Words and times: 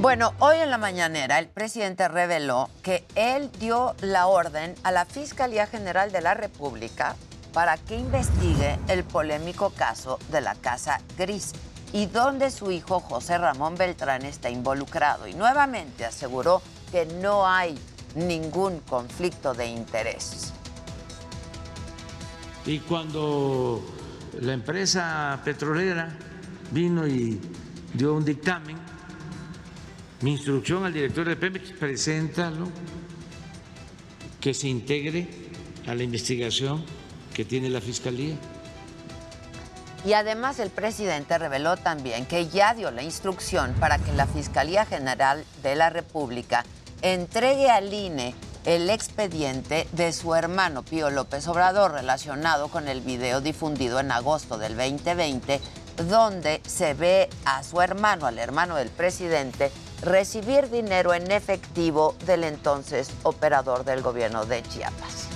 Bueno, 0.00 0.32
hoy 0.38 0.56
en 0.56 0.70
la 0.70 0.78
mañanera 0.78 1.38
el 1.38 1.48
presidente 1.48 2.08
reveló 2.08 2.70
que 2.82 3.06
él 3.16 3.50
dio 3.60 3.94
la 4.00 4.28
orden 4.28 4.74
a 4.82 4.92
la 4.92 5.04
Fiscalía 5.04 5.66
General 5.66 6.10
de 6.10 6.22
la 6.22 6.32
República 6.32 7.16
para 7.52 7.76
que 7.76 7.96
investigue 7.96 8.78
el 8.88 9.04
polémico 9.04 9.70
caso 9.70 10.18
de 10.30 10.40
la 10.40 10.54
Casa 10.54 11.02
Gris 11.18 11.52
y 11.92 12.06
donde 12.06 12.50
su 12.50 12.70
hijo 12.70 13.00
José 13.00 13.36
Ramón 13.36 13.74
Beltrán 13.74 14.24
está 14.24 14.48
involucrado. 14.48 15.26
Y 15.26 15.34
nuevamente 15.34 16.06
aseguró 16.06 16.62
que 16.90 17.04
no 17.04 17.46
hay 17.46 17.78
ningún 18.14 18.80
conflicto 18.80 19.52
de 19.52 19.66
interés. 19.66 20.54
Y 22.66 22.78
cuando 22.80 23.82
la 24.40 24.52
empresa 24.52 25.40
petrolera 25.44 26.16
vino 26.70 27.06
y 27.06 27.40
dio 27.94 28.14
un 28.14 28.24
dictamen, 28.24 28.76
mi 30.20 30.32
instrucción 30.32 30.84
al 30.84 30.92
director 30.92 31.26
de 31.26 31.36
Pemex, 31.36 31.70
preséntalo, 31.72 32.68
que 34.40 34.54
se 34.54 34.68
integre 34.68 35.28
a 35.86 35.94
la 35.94 36.02
investigación 36.02 36.84
que 37.34 37.44
tiene 37.44 37.70
la 37.70 37.80
Fiscalía. 37.80 38.36
Y 40.04 40.14
además 40.14 40.58
el 40.58 40.70
presidente 40.70 41.36
reveló 41.38 41.76
también 41.76 42.24
que 42.24 42.48
ya 42.48 42.74
dio 42.74 42.90
la 42.90 43.02
instrucción 43.02 43.74
para 43.78 43.98
que 43.98 44.12
la 44.12 44.26
Fiscalía 44.26 44.86
General 44.86 45.44
de 45.62 45.74
la 45.74 45.90
República 45.90 46.64
entregue 47.02 47.70
al 47.70 47.92
INE 47.92 48.34
el 48.64 48.90
expediente 48.90 49.86
de 49.92 50.12
su 50.12 50.34
hermano 50.34 50.82
Pío 50.82 51.10
López 51.10 51.46
Obrador 51.48 51.92
relacionado 51.92 52.68
con 52.68 52.88
el 52.88 53.00
video 53.00 53.40
difundido 53.40 54.00
en 54.00 54.12
agosto 54.12 54.58
del 54.58 54.76
2020 54.76 55.60
donde 56.08 56.60
se 56.66 56.94
ve 56.94 57.28
a 57.44 57.62
su 57.62 57.80
hermano, 57.80 58.26
al 58.26 58.38
hermano 58.38 58.76
del 58.76 58.88
presidente, 58.88 59.70
recibir 60.02 60.70
dinero 60.70 61.12
en 61.14 61.30
efectivo 61.30 62.16
del 62.26 62.44
entonces 62.44 63.10
operador 63.22 63.84
del 63.84 64.02
gobierno 64.02 64.46
de 64.46 64.62
Chiapas. 64.62 65.28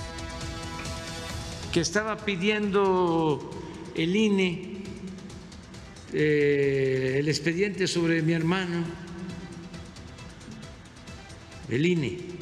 Que 1.71 1.81
estaba 1.81 2.17
pidiendo 2.17 3.51
el 3.95 4.15
INE 4.15 4.75
eh, 6.13 7.17
el 7.19 7.27
expediente 7.27 7.87
sobre 7.87 8.21
mi 8.21 8.31
hermano, 8.31 8.85
el 11.67 11.85
INE. 11.85 12.34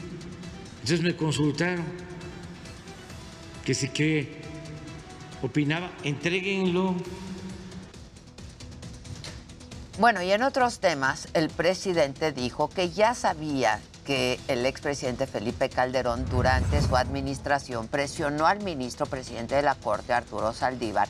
Entonces 0.83 1.01
me 1.01 1.15
consultaron 1.15 1.85
que 3.63 3.73
si 3.73 3.87
que 3.87 4.41
opinaba, 5.41 5.91
entréguenlo. 6.03 6.93
Bueno, 9.97 10.21
y 10.21 10.33
en 10.33 10.43
otros 10.43 10.79
temas, 10.81 11.29
el 11.33 11.49
presidente 11.49 12.33
dijo 12.33 12.69
que 12.69 12.89
ya 12.89 13.15
sabía 13.15 13.79
que 14.05 14.41
el 14.49 14.65
expresidente 14.65 15.25
Felipe 15.25 15.69
Calderón 15.69 16.25
durante 16.29 16.81
su 16.81 16.97
administración 16.97 17.87
presionó 17.87 18.45
al 18.45 18.61
ministro 18.61 19.05
presidente 19.05 19.55
de 19.55 19.61
la 19.61 19.75
Corte, 19.75 20.11
Arturo 20.11 20.51
Saldívar, 20.51 21.07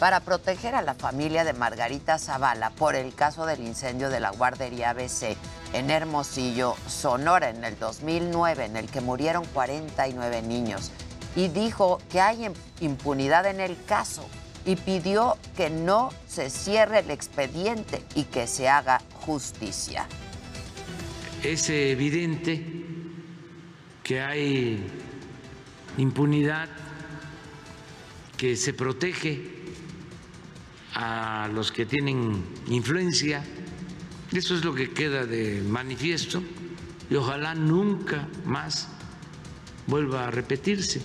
para 0.00 0.18
proteger 0.18 0.74
a 0.74 0.82
la 0.82 0.94
familia 0.94 1.44
de 1.44 1.52
Margarita 1.52 2.18
Zavala 2.18 2.70
por 2.70 2.96
el 2.96 3.14
caso 3.14 3.46
del 3.46 3.60
incendio 3.60 4.10
de 4.10 4.18
la 4.18 4.30
guardería 4.30 4.90
ABC 4.90 5.36
en 5.72 5.90
Hermosillo, 5.90 6.76
Sonora, 6.86 7.50
en 7.50 7.64
el 7.64 7.78
2009, 7.78 8.66
en 8.66 8.76
el 8.76 8.88
que 8.88 9.00
murieron 9.00 9.44
49 9.46 10.42
niños. 10.42 10.90
Y 11.34 11.48
dijo 11.48 12.00
que 12.10 12.20
hay 12.20 12.50
impunidad 12.80 13.46
en 13.46 13.60
el 13.60 13.76
caso 13.84 14.26
y 14.64 14.76
pidió 14.76 15.36
que 15.56 15.70
no 15.70 16.10
se 16.26 16.50
cierre 16.50 17.00
el 17.00 17.10
expediente 17.10 18.02
y 18.14 18.24
que 18.24 18.46
se 18.46 18.68
haga 18.68 19.00
justicia. 19.26 20.06
Es 21.42 21.68
evidente 21.70 22.64
que 24.02 24.20
hay 24.20 24.86
impunidad, 25.98 26.68
que 28.36 28.56
se 28.56 28.72
protege 28.72 29.40
a 30.94 31.48
los 31.52 31.72
que 31.72 31.86
tienen 31.86 32.44
influencia. 32.68 33.42
Eso 34.32 34.54
es 34.54 34.64
lo 34.64 34.74
que 34.74 34.94
queda 34.94 35.26
de 35.26 35.60
manifiesto 35.60 36.42
y 37.10 37.16
ojalá 37.16 37.54
nunca 37.54 38.28
más 38.44 38.88
vuelva 39.86 40.28
a 40.28 40.30
repetirse. 40.30 41.02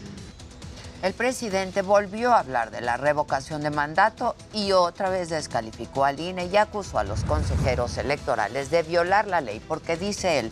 El 1.03 1.13
presidente 1.13 1.81
volvió 1.81 2.31
a 2.33 2.39
hablar 2.39 2.71
de 2.71 2.81
la 2.81 2.95
revocación 2.95 3.61
de 3.61 3.69
mandato 3.69 4.35
y 4.53 4.71
otra 4.71 5.09
vez 5.09 5.29
descalificó 5.29 6.05
al 6.05 6.19
INE 6.19 6.47
y 6.47 6.57
acusó 6.57 6.99
a 6.99 7.03
los 7.03 7.23
consejeros 7.25 7.97
electorales 7.97 8.71
de 8.71 8.81
violar 8.83 9.27
la 9.27 9.41
ley 9.41 9.61
porque 9.67 9.97
dice 9.97 10.39
él 10.39 10.51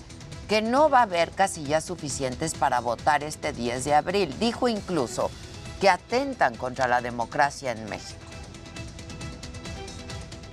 que 0.49 0.61
no 0.61 0.89
va 0.89 0.99
a 0.99 1.03
haber 1.03 1.31
casillas 1.31 1.85
suficientes 1.85 2.53
para 2.53 2.79
votar 2.81 3.23
este 3.23 3.53
10 3.53 3.85
de 3.85 3.93
abril. 3.95 4.35
Dijo 4.39 4.67
incluso 4.67 5.31
que 5.79 5.89
atentan 5.89 6.55
contra 6.55 6.87
la 6.87 7.01
democracia 7.01 7.71
en 7.71 7.85
México. 7.89 8.19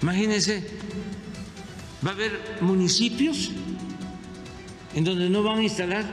Imagínense, 0.01 0.67
va 2.05 2.11
a 2.11 2.15
haber 2.15 2.59
municipios 2.61 3.51
en 4.95 5.05
donde 5.05 5.31
no 5.31 5.43
van 5.43 5.59
a 5.59 5.63
instalar 5.63 6.05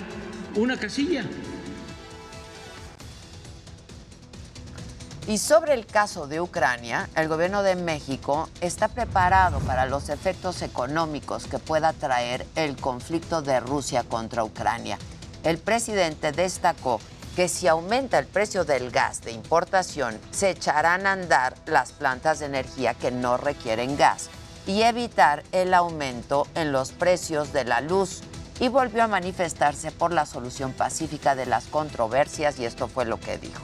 una 0.56 0.78
casilla. 0.78 1.24
Y 5.28 5.38
sobre 5.38 5.74
el 5.74 5.86
caso 5.86 6.26
de 6.28 6.42
Ucrania, 6.42 7.08
el 7.16 7.28
gobierno 7.28 7.62
de 7.62 7.76
México 7.76 8.50
está 8.62 8.88
preparado 8.88 9.60
para 9.60 9.86
los 9.86 10.10
efectos 10.10 10.64
económicos 10.64 11.46
que 11.46 11.60
pueda 11.60 11.94
traer 11.94 12.48
el 12.56 12.76
conflicto 12.78 13.44
de 13.44 13.60
Rusia 13.60 14.04
contra 14.04 14.44
Ucrania. 14.44 14.98
El 15.44 15.60
presidente 15.60 16.32
destacó 16.32 17.00
que 17.36 17.48
si 17.48 17.68
aumenta 17.68 18.18
el 18.18 18.26
precio 18.26 18.66
del 18.66 18.90
gas 18.90 19.22
de 19.22 19.32
importación, 19.32 20.18
se 20.32 20.50
echarán 20.50 21.06
a 21.06 21.12
andar 21.12 21.56
las 21.68 21.92
plantas 21.92 22.40
de 22.40 22.48
energía 22.48 22.96
que 22.96 23.12
no 23.12 23.38
requieren 23.38 23.98
gas 23.98 24.32
y 24.70 24.84
evitar 24.84 25.44
el 25.52 25.74
aumento 25.74 26.48
en 26.56 26.72
los 26.72 26.92
precios 26.92 27.52
de 27.52 27.66
la 27.66 27.82
luz. 27.82 28.22
Y 28.62 28.70
volvió 28.70 29.04
a 29.04 29.08
manifestarse 29.08 29.92
por 29.92 30.14
la 30.14 30.26
solución 30.26 30.72
pacífica 30.72 31.36
de 31.36 31.46
las 31.46 31.66
controversias 31.66 32.60
y 32.60 32.66
esto 32.66 32.88
fue 32.88 33.06
lo 33.06 33.20
que 33.20 33.38
dijo 33.38 33.64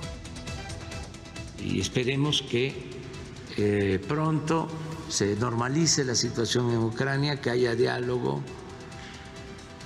y 1.65 1.79
esperemos 1.79 2.43
que 2.43 2.73
eh, 3.57 3.99
pronto 4.07 4.67
se 5.09 5.35
normalice 5.35 6.03
la 6.03 6.15
situación 6.15 6.69
en 6.71 6.77
Ucrania, 6.77 7.41
que 7.41 7.49
haya 7.49 7.75
diálogo 7.75 8.41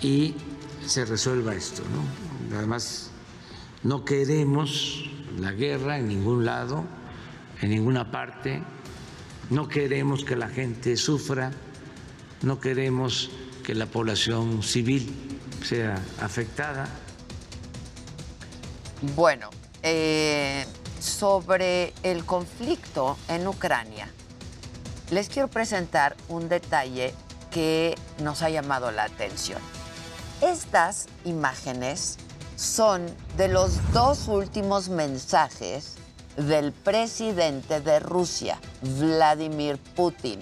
y 0.02 0.36
se 0.86 1.06
resuelva 1.06 1.56
esto. 1.56 1.84
Además, 2.56 3.12
no 3.84 4.04
queremos 4.04 5.10
la 5.38 5.52
guerra 5.52 6.00
en 6.00 6.08
ningún 6.08 6.46
lado, 6.46 6.84
en 7.62 7.70
ninguna 7.70 8.12
parte, 8.12 8.62
no 9.50 9.68
queremos 9.68 10.24
que 10.24 10.36
la 10.36 10.48
gente 10.48 10.96
sufra, 10.96 11.52
no 12.42 12.60
queremos 12.60 13.30
que 13.64 13.74
la 13.74 13.86
población 13.86 14.64
civil 14.64 15.14
sea 15.64 16.02
afectada. 16.22 16.88
Bueno, 19.16 19.50
eh, 19.82 20.66
sobre 21.00 21.94
el 22.04 22.26
conflicto 22.26 23.18
en 23.28 23.48
Ucrania, 23.48 24.10
les 25.12 25.30
quiero 25.30 25.48
presentar 25.48 26.16
un 26.28 26.50
detalle 26.50 27.14
que 27.52 27.96
nos 28.22 28.44
ha 28.44 28.50
llamado 28.50 28.92
la 28.92 29.06
atención. 29.06 29.60
Estas 30.42 31.08
imágenes 31.26 32.18
son 32.56 33.06
de 33.38 33.48
los 33.48 33.80
dos 33.94 34.28
últimos 34.28 34.90
mensajes 34.90 35.99
del 36.40 36.72
presidente 36.72 37.82
de 37.82 38.00
Rusia, 38.00 38.60
Vladimir 38.82 39.78
Putin. 39.96 40.40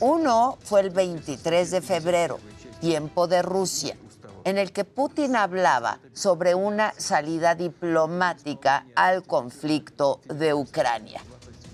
Uno 0.00 0.58
fue 0.62 0.82
el 0.82 0.90
23 0.90 1.70
de 1.70 1.80
febrero, 1.80 2.38
tiempo 2.80 3.26
de 3.26 3.40
Rusia, 3.40 3.96
en 4.44 4.58
el 4.58 4.72
que 4.72 4.84
Putin 4.84 5.36
hablaba 5.36 6.00
sobre 6.12 6.54
una 6.54 6.92
salida 6.98 7.54
diplomática 7.54 8.84
al 8.94 9.22
conflicto 9.22 10.20
de 10.26 10.52
Ucrania. 10.52 11.22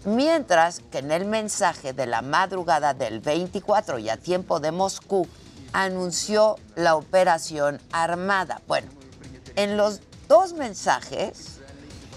Mientras 0.05 0.81
que 0.91 0.99
en 0.99 1.11
el 1.11 1.25
mensaje 1.25 1.93
de 1.93 2.07
la 2.07 2.23
madrugada 2.23 2.95
del 2.95 3.21
24 3.21 3.99
y 3.99 4.09
a 4.09 4.17
tiempo 4.17 4.61
de 4.61 4.71
Moscú 4.71 5.27
anunció 5.73 6.57
la 6.77 6.95
operación 6.95 7.81
armada. 7.93 8.63
Bueno, 8.67 8.89
en 9.57 9.77
los 9.77 10.01
dos 10.29 10.53
mensajes, 10.53 11.60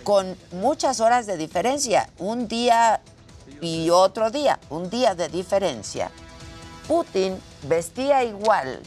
con 0.03 0.37
muchas 0.51 0.99
horas 0.99 1.25
de 1.25 1.37
diferencia, 1.37 2.09
un 2.17 2.47
día 2.47 3.01
y 3.61 3.89
otro 3.89 4.31
día, 4.31 4.59
un 4.69 4.89
día 4.89 5.15
de 5.15 5.29
diferencia, 5.29 6.11
Putin 6.87 7.39
vestía 7.63 8.23
igual, 8.23 8.81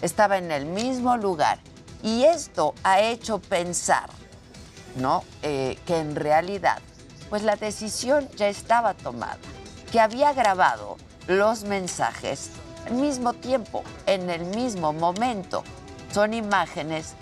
estaba 0.00 0.38
en 0.38 0.50
el 0.50 0.66
mismo 0.66 1.16
lugar. 1.16 1.58
Y 2.02 2.24
esto 2.24 2.74
ha 2.82 3.00
hecho 3.00 3.38
pensar, 3.38 4.10
¿no? 4.96 5.22
Eh, 5.42 5.78
que 5.86 5.98
en 5.98 6.16
realidad, 6.16 6.80
pues 7.30 7.42
la 7.42 7.56
decisión 7.56 8.28
ya 8.36 8.48
estaba 8.48 8.94
tomada, 8.94 9.38
que 9.90 10.00
había 10.00 10.32
grabado 10.32 10.96
los 11.28 11.64
mensajes 11.64 12.50
al 12.86 12.94
mismo 12.94 13.34
tiempo, 13.34 13.84
en 14.06 14.30
el 14.30 14.44
mismo 14.44 14.92
momento. 14.92 15.62
Son 16.12 16.34
imágenes, 16.34 17.14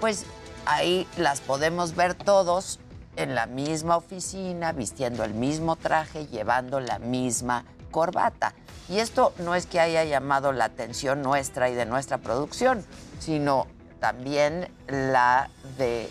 pues 0.00 0.24
ahí 0.66 1.06
las 1.16 1.40
podemos 1.40 1.96
ver 1.96 2.14
todos 2.14 2.78
en 3.18 3.34
la 3.34 3.46
misma 3.46 3.96
oficina, 3.96 4.72
vistiendo 4.72 5.24
el 5.24 5.34
mismo 5.34 5.74
traje, 5.76 6.28
llevando 6.28 6.78
la 6.78 7.00
misma 7.00 7.64
corbata. 7.90 8.54
Y 8.88 9.00
esto 9.00 9.34
no 9.38 9.54
es 9.54 9.66
que 9.66 9.80
haya 9.80 10.04
llamado 10.04 10.52
la 10.52 10.66
atención 10.66 11.20
nuestra 11.20 11.68
y 11.68 11.74
de 11.74 11.84
nuestra 11.84 12.18
producción, 12.18 12.84
sino 13.18 13.66
también 13.98 14.72
la 14.86 15.50
de 15.76 16.08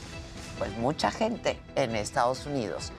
pues 0.59 0.77
mucha 0.77 1.09
gente 1.09 1.59
en 1.75 1.95
Estados 1.95 2.45
Unidos. 2.45 2.91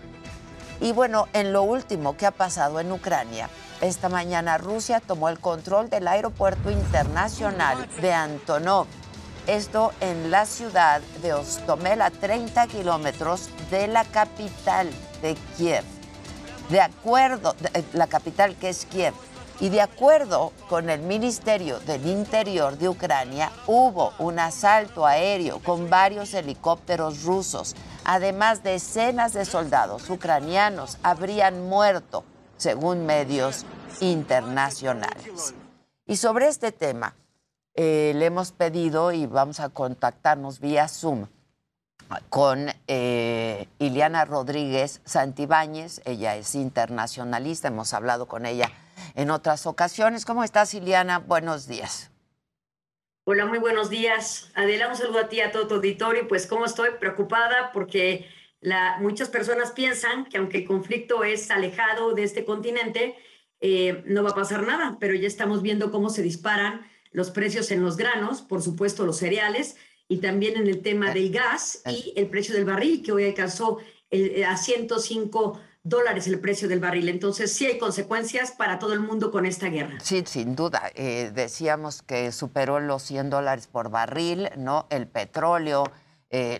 Y 0.80 0.92
bueno, 0.92 1.28
en 1.34 1.52
lo 1.52 1.62
último 1.62 2.16
que 2.16 2.24
ha 2.24 2.30
pasado 2.30 2.80
en 2.80 2.90
Ucrania, 2.90 3.50
esta 3.82 4.08
mañana 4.08 4.56
Rusia 4.56 5.00
tomó 5.00 5.28
el 5.28 5.38
control 5.38 5.90
del 5.90 6.08
aeropuerto 6.08 6.70
internacional 6.70 7.88
de 8.00 8.12
Antonov. 8.14 8.86
Esto 9.48 9.94
en 10.02 10.30
la 10.30 10.44
ciudad 10.44 11.00
de 11.22 11.32
Ostomel, 11.32 12.02
a 12.02 12.10
30 12.10 12.66
kilómetros 12.66 13.48
de 13.70 13.86
la 13.86 14.04
capital 14.04 14.90
de 15.22 15.36
Kiev. 15.56 15.84
De 16.68 16.82
acuerdo, 16.82 17.56
eh, 17.72 17.82
la 17.94 18.08
capital 18.08 18.56
que 18.56 18.68
es 18.68 18.84
Kiev. 18.84 19.14
Y 19.58 19.70
de 19.70 19.80
acuerdo 19.80 20.52
con 20.68 20.90
el 20.90 21.00
Ministerio 21.00 21.80
del 21.80 22.06
Interior 22.06 22.76
de 22.76 22.90
Ucrania, 22.90 23.50
hubo 23.66 24.12
un 24.18 24.38
asalto 24.38 25.06
aéreo 25.06 25.60
con 25.60 25.88
varios 25.88 26.34
helicópteros 26.34 27.22
rusos. 27.22 27.74
Además, 28.04 28.62
decenas 28.62 29.32
de 29.32 29.46
soldados 29.46 30.10
ucranianos 30.10 30.98
habrían 31.02 31.70
muerto 31.70 32.22
según 32.58 33.06
medios 33.06 33.64
internacionales. 34.00 35.54
Y 36.06 36.18
sobre 36.18 36.48
este 36.48 36.70
tema, 36.70 37.14
eh, 37.80 38.12
le 38.16 38.26
hemos 38.26 38.50
pedido 38.50 39.12
y 39.12 39.26
vamos 39.26 39.60
a 39.60 39.68
contactarnos 39.68 40.58
vía 40.58 40.88
Zoom 40.88 41.28
con 42.28 42.66
eh, 42.88 43.68
Rodríguez 44.26 45.00
Santibáñez. 45.04 46.00
Ella 46.04 46.34
es 46.34 46.56
internacionalista, 46.56 47.68
hemos 47.68 47.94
hablado 47.94 48.26
con 48.26 48.46
ella 48.46 48.72
en 49.14 49.30
otras 49.30 49.64
ocasiones. 49.64 50.24
¿Cómo 50.24 50.42
estás, 50.42 50.74
Iliana? 50.74 51.20
Buenos 51.20 51.68
días. 51.68 52.10
Hola, 53.22 53.46
muy 53.46 53.60
buenos 53.60 53.90
días. 53.90 54.50
Adela, 54.56 54.88
un 54.88 54.96
saludo 54.96 55.20
a 55.20 55.28
ti, 55.28 55.40
a 55.40 55.52
todo 55.52 55.68
tu 55.68 55.74
auditorio. 55.76 56.26
Pues, 56.26 56.48
¿cómo 56.48 56.64
estoy? 56.64 56.88
Preocupada 56.98 57.70
porque 57.72 58.26
muchas 58.98 59.28
personas 59.28 59.70
piensan 59.70 60.24
que 60.24 60.38
aunque 60.38 60.58
el 60.58 60.66
conflicto 60.66 61.22
es 61.22 61.48
alejado 61.52 62.12
de 62.12 62.24
este 62.24 62.44
continente, 62.44 63.14
eh, 63.60 64.02
no 64.04 64.24
va 64.24 64.30
a 64.30 64.34
pasar 64.34 64.66
nada, 64.66 64.96
pero 64.98 65.14
ya 65.14 65.28
estamos 65.28 65.62
viendo 65.62 65.92
cómo 65.92 66.10
se 66.10 66.22
disparan 66.22 66.84
los 67.12 67.30
precios 67.30 67.70
en 67.70 67.82
los 67.82 67.96
granos, 67.96 68.42
por 68.42 68.62
supuesto 68.62 69.04
los 69.04 69.18
cereales, 69.18 69.76
y 70.08 70.18
también 70.18 70.56
en 70.56 70.66
el 70.66 70.82
tema 70.82 71.12
del 71.12 71.30
gas 71.30 71.82
y 71.86 72.12
el 72.16 72.28
precio 72.28 72.54
del 72.54 72.64
barril, 72.64 73.02
que 73.02 73.12
hoy 73.12 73.26
alcanzó 73.26 73.78
eh, 74.10 74.44
a 74.44 74.56
105 74.56 75.60
dólares 75.82 76.26
el 76.26 76.40
precio 76.40 76.66
del 76.68 76.80
barril. 76.80 77.08
Entonces 77.08 77.52
sí 77.52 77.66
hay 77.66 77.78
consecuencias 77.78 78.52
para 78.52 78.78
todo 78.78 78.94
el 78.94 79.00
mundo 79.00 79.30
con 79.30 79.44
esta 79.44 79.68
guerra. 79.68 79.98
Sí, 80.00 80.22
sin 80.26 80.56
duda. 80.56 80.90
Eh, 80.94 81.30
decíamos 81.34 82.02
que 82.02 82.32
superó 82.32 82.80
los 82.80 83.02
100 83.02 83.30
dólares 83.30 83.66
por 83.66 83.90
barril, 83.90 84.48
¿no? 84.56 84.86
El 84.90 85.06
petróleo, 85.06 85.84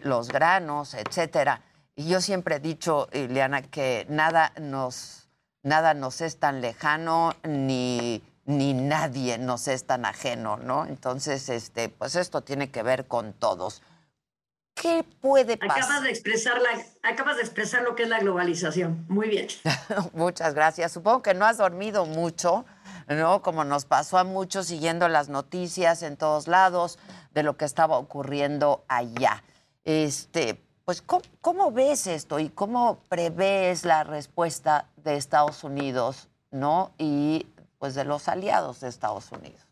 los 0.02 0.28
granos, 0.28 0.94
etcétera. 0.94 1.62
Y 1.98 2.08
yo 2.08 2.20
siempre 2.20 2.54
he 2.54 2.60
dicho, 2.60 3.08
Ileana, 3.12 3.62
que 3.62 4.06
nada 4.08 4.52
nos, 4.60 5.28
nada 5.64 5.94
nos 5.94 6.20
es 6.20 6.38
tan 6.38 6.60
lejano 6.60 7.34
ni, 7.42 8.22
ni 8.48 8.72
nadie 8.72 9.36
nos 9.36 9.68
es 9.68 9.84
tan 9.84 10.06
ajeno, 10.06 10.56
¿no? 10.56 10.86
Entonces, 10.86 11.50
este, 11.50 11.90
pues 11.90 12.16
esto 12.16 12.40
tiene 12.40 12.70
que 12.70 12.82
ver 12.82 13.06
con 13.06 13.34
todos. 13.34 13.82
¿Qué 14.74 15.04
puede 15.20 15.58
pasar? 15.58 15.82
Acabas 15.82 16.02
de 16.02 16.08
expresar, 16.08 16.58
la, 16.58 17.10
acabas 17.10 17.36
de 17.36 17.42
expresar 17.42 17.82
lo 17.82 17.94
que 17.94 18.04
es 18.04 18.08
la 18.08 18.20
globalización. 18.20 19.04
Muy 19.08 19.28
bien. 19.28 19.48
Muchas 20.14 20.54
gracias. 20.54 20.92
Supongo 20.92 21.22
que 21.22 21.34
no 21.34 21.44
has 21.44 21.58
dormido 21.58 22.06
mucho, 22.06 22.64
¿no? 23.06 23.42
Como 23.42 23.64
nos 23.64 23.84
pasó 23.84 24.16
a 24.16 24.24
muchos 24.24 24.68
siguiendo 24.68 25.08
las 25.08 25.28
noticias 25.28 26.02
en 26.02 26.16
todos 26.16 26.48
lados 26.48 26.98
de 27.34 27.42
lo 27.42 27.58
que 27.58 27.66
estaba 27.66 27.98
ocurriendo 27.98 28.82
allá. 28.88 29.42
Este, 29.84 30.58
pues, 30.86 31.02
¿cómo, 31.02 31.70
ves 31.70 32.06
esto 32.06 32.38
y 32.38 32.48
cómo 32.48 33.00
prevés 33.10 33.84
la 33.84 34.04
respuesta 34.04 34.86
de 34.96 35.16
Estados 35.16 35.64
Unidos, 35.64 36.28
¿no? 36.50 36.92
Y 36.96 37.46
pues 37.78 37.94
de 37.94 38.04
los 38.04 38.28
aliados 38.28 38.80
de 38.80 38.88
Estados 38.88 39.30
Unidos. 39.32 39.62